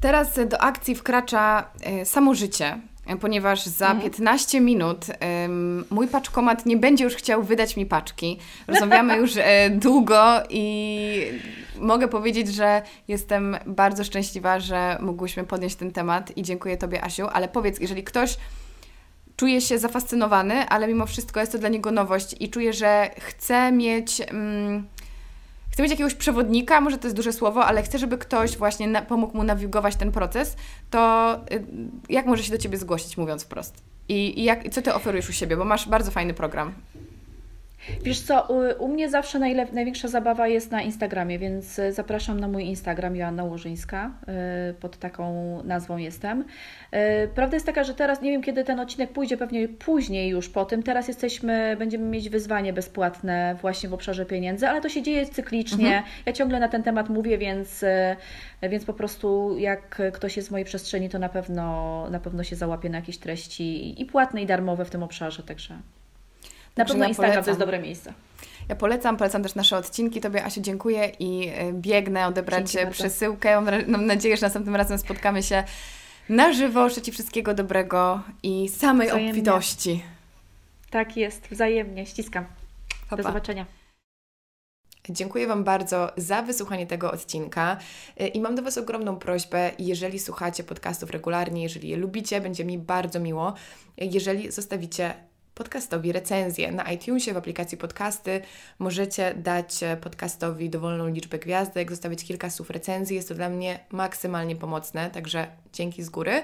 Teraz 0.00 0.38
do 0.48 0.62
akcji 0.62 0.94
wkracza 0.94 1.70
e, 1.82 2.04
samo 2.04 2.34
życie, 2.34 2.78
ponieważ 3.20 3.66
za 3.66 3.86
mhm. 3.86 4.10
15 4.10 4.60
minut 4.60 5.06
um, 5.42 5.84
mój 5.90 6.08
paczkomat 6.08 6.66
nie 6.66 6.76
będzie 6.76 7.04
już 7.04 7.14
chciał 7.14 7.42
wydać 7.42 7.76
mi 7.76 7.86
paczki. 7.86 8.38
Rozmawiamy 8.66 9.16
już 9.16 9.32
długo 9.70 10.42
i 10.50 11.24
mogę 11.78 12.08
powiedzieć, 12.08 12.48
że 12.48 12.82
jestem 13.08 13.56
bardzo 13.66 14.04
szczęśliwa, 14.04 14.60
że 14.60 14.98
mogłyśmy 15.00 15.44
podnieść 15.44 15.76
ten 15.76 15.92
temat 15.92 16.36
i 16.36 16.42
dziękuję 16.42 16.76
Tobie, 16.76 17.04
Asiu. 17.04 17.26
Ale 17.32 17.48
powiedz, 17.48 17.80
jeżeli 17.80 18.04
ktoś 18.04 18.36
czuje 19.42 19.60
się 19.60 19.78
zafascynowany, 19.78 20.68
ale 20.68 20.88
mimo 20.88 21.06
wszystko 21.06 21.40
jest 21.40 21.52
to 21.52 21.58
dla 21.58 21.68
niego 21.68 21.90
nowość 21.90 22.36
i 22.40 22.48
czuje, 22.48 22.72
że 22.72 23.10
chce 23.18 23.72
mieć. 23.72 24.20
Mm, 24.20 24.86
mieć 25.78 25.90
jakiegoś 25.90 26.14
przewodnika, 26.14 26.80
może 26.80 26.98
to 26.98 27.06
jest 27.06 27.16
duże 27.16 27.32
słowo, 27.32 27.64
ale 27.64 27.82
chce, 27.82 27.98
żeby 27.98 28.18
ktoś 28.18 28.56
właśnie 28.56 28.88
na, 28.88 29.02
pomógł 29.02 29.36
mu 29.36 29.42
nawigować 29.42 29.96
ten 29.96 30.12
proces, 30.12 30.56
to 30.90 31.34
y, 31.52 31.64
jak 32.08 32.26
może 32.26 32.42
się 32.42 32.52
do 32.52 32.58
Ciebie 32.58 32.78
zgłosić, 32.78 33.16
mówiąc 33.16 33.44
wprost? 33.44 33.82
I, 34.08 34.40
i 34.40 34.44
jak, 34.44 34.68
co 34.68 34.82
Ty 34.82 34.94
oferujesz 34.94 35.28
u 35.28 35.32
siebie? 35.32 35.56
Bo 35.56 35.64
masz 35.64 35.88
bardzo 35.88 36.10
fajny 36.10 36.34
program. 36.34 36.72
Wiesz 38.02 38.20
co, 38.20 38.46
u, 38.48 38.84
u 38.84 38.88
mnie 38.88 39.08
zawsze 39.08 39.38
najlep- 39.38 39.72
największa 39.72 40.08
zabawa 40.08 40.48
jest 40.48 40.70
na 40.70 40.82
Instagramie, 40.82 41.38
więc 41.38 41.78
e, 41.78 41.92
zapraszam 41.92 42.40
na 42.40 42.48
mój 42.48 42.64
Instagram, 42.64 43.16
Joanna 43.16 43.44
Łożyńska, 43.44 44.10
yy, 44.26 44.74
pod 44.74 44.98
taką 44.98 45.62
nazwą 45.64 45.96
jestem. 45.96 46.44
Yy, 46.92 46.98
prawda 47.34 47.56
jest 47.56 47.66
taka, 47.66 47.84
że 47.84 47.94
teraz, 47.94 48.22
nie 48.22 48.30
wiem 48.30 48.42
kiedy 48.42 48.64
ten 48.64 48.80
odcinek 48.80 49.12
pójdzie, 49.12 49.36
pewnie 49.36 49.68
później 49.68 50.28
już 50.28 50.48
po 50.48 50.64
tym, 50.64 50.82
teraz 50.82 51.08
jesteśmy, 51.08 51.76
będziemy 51.78 52.04
mieć 52.04 52.28
wyzwanie 52.28 52.72
bezpłatne 52.72 53.56
właśnie 53.60 53.88
w 53.88 53.94
obszarze 53.94 54.26
pieniędzy, 54.26 54.68
ale 54.68 54.80
to 54.80 54.88
się 54.88 55.02
dzieje 55.02 55.26
cyklicznie. 55.26 55.86
Mhm. 55.86 56.04
Ja 56.26 56.32
ciągle 56.32 56.60
na 56.60 56.68
ten 56.68 56.82
temat 56.82 57.08
mówię, 57.08 57.38
więc, 57.38 57.84
więc 58.62 58.84
po 58.84 58.94
prostu 58.94 59.58
jak 59.58 60.02
ktoś 60.12 60.36
jest 60.36 60.48
w 60.48 60.52
mojej 60.52 60.64
przestrzeni, 60.64 61.08
to 61.08 61.18
na 61.18 61.28
pewno, 61.28 62.06
na 62.10 62.20
pewno 62.20 62.44
się 62.44 62.56
załapie 62.56 62.90
na 62.90 62.98
jakieś 62.98 63.18
treści 63.18 64.02
i 64.02 64.06
płatne 64.06 64.42
i 64.42 64.46
darmowe 64.46 64.84
w 64.84 64.90
tym 64.90 65.02
obszarze, 65.02 65.42
także... 65.42 65.78
Na 66.76 66.84
pewno 66.84 67.08
Instagram 67.08 67.32
polecam. 67.32 67.44
to 67.44 67.50
jest 67.50 67.60
dobre 67.60 67.78
miejsce. 67.78 68.12
Ja 68.68 68.76
polecam, 68.76 69.16
polecam 69.16 69.42
też 69.42 69.54
nasze 69.54 69.76
odcinki. 69.76 70.20
Tobie, 70.20 70.44
Asiu, 70.44 70.60
dziękuję 70.60 71.12
i 71.18 71.48
e, 71.48 71.72
biegnę 71.72 72.26
odebrać 72.26 72.70
Dzięki 72.70 72.92
przesyłkę. 72.92 73.60
Mam 73.86 74.06
nadzieję, 74.06 74.36
że 74.36 74.46
następnym 74.46 74.76
razem 74.76 74.98
spotkamy 74.98 75.42
się 75.42 75.64
na 76.28 76.52
żywo. 76.52 76.88
Życzę 76.88 77.02
Ci 77.02 77.12
wszystkiego 77.12 77.54
dobrego 77.54 78.22
i 78.42 78.68
samej 78.68 79.08
wzajemnie. 79.08 79.30
obfitości. 79.30 80.02
Tak 80.90 81.16
jest, 81.16 81.48
wzajemnie. 81.50 82.06
Ściskam. 82.06 82.46
Pa, 83.10 83.16
Do 83.16 83.22
zobaczenia. 83.22 83.66
Dziękuję 85.10 85.46
Wam 85.46 85.64
bardzo 85.64 86.12
za 86.16 86.42
wysłuchanie 86.42 86.86
tego 86.86 87.12
odcinka 87.12 87.76
e, 88.16 88.26
i 88.28 88.40
mam 88.40 88.54
do 88.54 88.62
Was 88.62 88.78
ogromną 88.78 89.16
prośbę, 89.16 89.70
jeżeli 89.78 90.18
słuchacie 90.18 90.64
podcastów 90.64 91.10
regularnie, 91.10 91.62
jeżeli 91.62 91.88
je 91.88 91.96
lubicie, 91.96 92.40
będzie 92.40 92.64
mi 92.64 92.78
bardzo 92.78 93.20
miło, 93.20 93.54
jeżeli 93.96 94.50
zostawicie 94.50 95.14
podcastowi 95.54 96.12
recenzję. 96.12 96.72
Na 96.72 96.92
iTunesie 96.92 97.32
w 97.32 97.36
aplikacji 97.36 97.78
podcasty 97.78 98.40
możecie 98.78 99.34
dać 99.34 99.82
e, 99.82 99.96
podcastowi 99.96 100.70
dowolną 100.70 101.08
liczbę 101.08 101.38
gwiazdek, 101.38 101.90
zostawić 101.90 102.24
kilka 102.24 102.50
słów 102.50 102.70
recenzji. 102.70 103.16
Jest 103.16 103.28
to 103.28 103.34
dla 103.34 103.48
mnie 103.48 103.78
maksymalnie 103.90 104.56
pomocne, 104.56 105.10
także 105.10 105.46
dzięki 105.72 106.02
z 106.02 106.10
góry. 106.10 106.42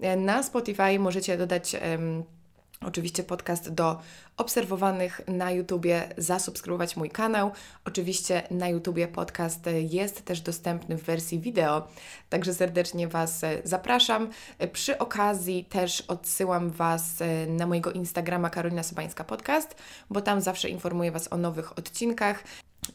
E, 0.00 0.16
na 0.16 0.42
Spotify 0.42 0.98
możecie 0.98 1.38
dodać. 1.38 1.76
Um, 1.90 2.39
Oczywiście 2.86 3.22
podcast 3.22 3.70
do 3.70 4.00
obserwowanych 4.36 5.20
na 5.28 5.50
YouTubie, 5.50 6.08
zasubskrybować 6.16 6.96
mój 6.96 7.10
kanał. 7.10 7.50
Oczywiście 7.84 8.42
na 8.50 8.68
YouTubie 8.68 9.08
podcast 9.08 9.64
jest 9.88 10.24
też 10.24 10.40
dostępny 10.40 10.96
w 10.96 11.02
wersji 11.02 11.40
wideo, 11.40 11.88
także 12.28 12.54
serdecznie 12.54 13.08
Was 13.08 13.40
zapraszam. 13.64 14.30
Przy 14.72 14.98
okazji 14.98 15.64
też 15.64 16.00
odsyłam 16.00 16.70
Was 16.70 17.18
na 17.48 17.66
mojego 17.66 17.92
Instagrama 17.92 18.50
Karolina 18.50 18.82
Sobańska 18.82 19.24
Podcast, 19.24 19.76
bo 20.10 20.20
tam 20.20 20.40
zawsze 20.40 20.68
informuję 20.68 21.12
Was 21.12 21.32
o 21.32 21.36
nowych 21.36 21.78
odcinkach 21.78 22.44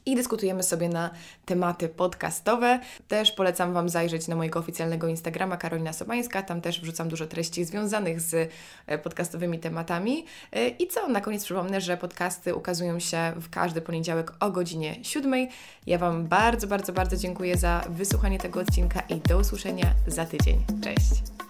i 0.06 0.16
dyskutujemy 0.16 0.64
sobie 0.64 0.90
na 0.90 1.10
tematy 1.46 1.90
podcastowe. 1.90 2.80
Też 3.08 3.32
polecam 3.32 3.74
Wam 3.74 3.90
zajrzeć 3.90 4.28
na 4.28 4.36
mojego 4.36 4.60
oficjalnego 4.60 5.08
Instagrama 5.08 5.58
Karolina 5.58 5.94
Sobańska, 5.94 6.42
tam 6.44 6.62
też 6.62 6.82
wrzucam 6.82 7.10
dużo 7.10 7.28
treści 7.28 7.66
związanych 7.66 8.22
z 8.22 8.52
e, 8.88 8.98
podcastowymi 8.98 9.60
tematami. 9.60 10.26
E, 10.52 10.68
I 10.68 10.88
co, 10.88 11.08
na 11.08 11.22
koniec 11.22 11.46
przypomnę, 11.46 11.82
że 11.82 11.98
podcasty 11.98 12.56
ukazują 12.56 13.00
się 13.00 13.34
w 13.36 13.50
każdy 13.50 13.82
poniedziałek 13.82 14.32
o 14.40 14.52
godzinie 14.52 14.96
7. 15.04 15.48
Ja 15.88 15.98
Wam 15.98 16.28
bardzo, 16.28 16.68
bardzo, 16.68 16.94
bardzo 16.94 17.18
dziękuję 17.18 17.58
za 17.58 17.84
wysłuchanie 17.90 18.40
tego 18.40 18.60
odcinka 18.60 19.00
i 19.00 19.16
do 19.16 19.38
usłyszenia 19.38 19.94
za 20.08 20.26
tydzień. 20.26 20.64
Cześć! 20.84 21.45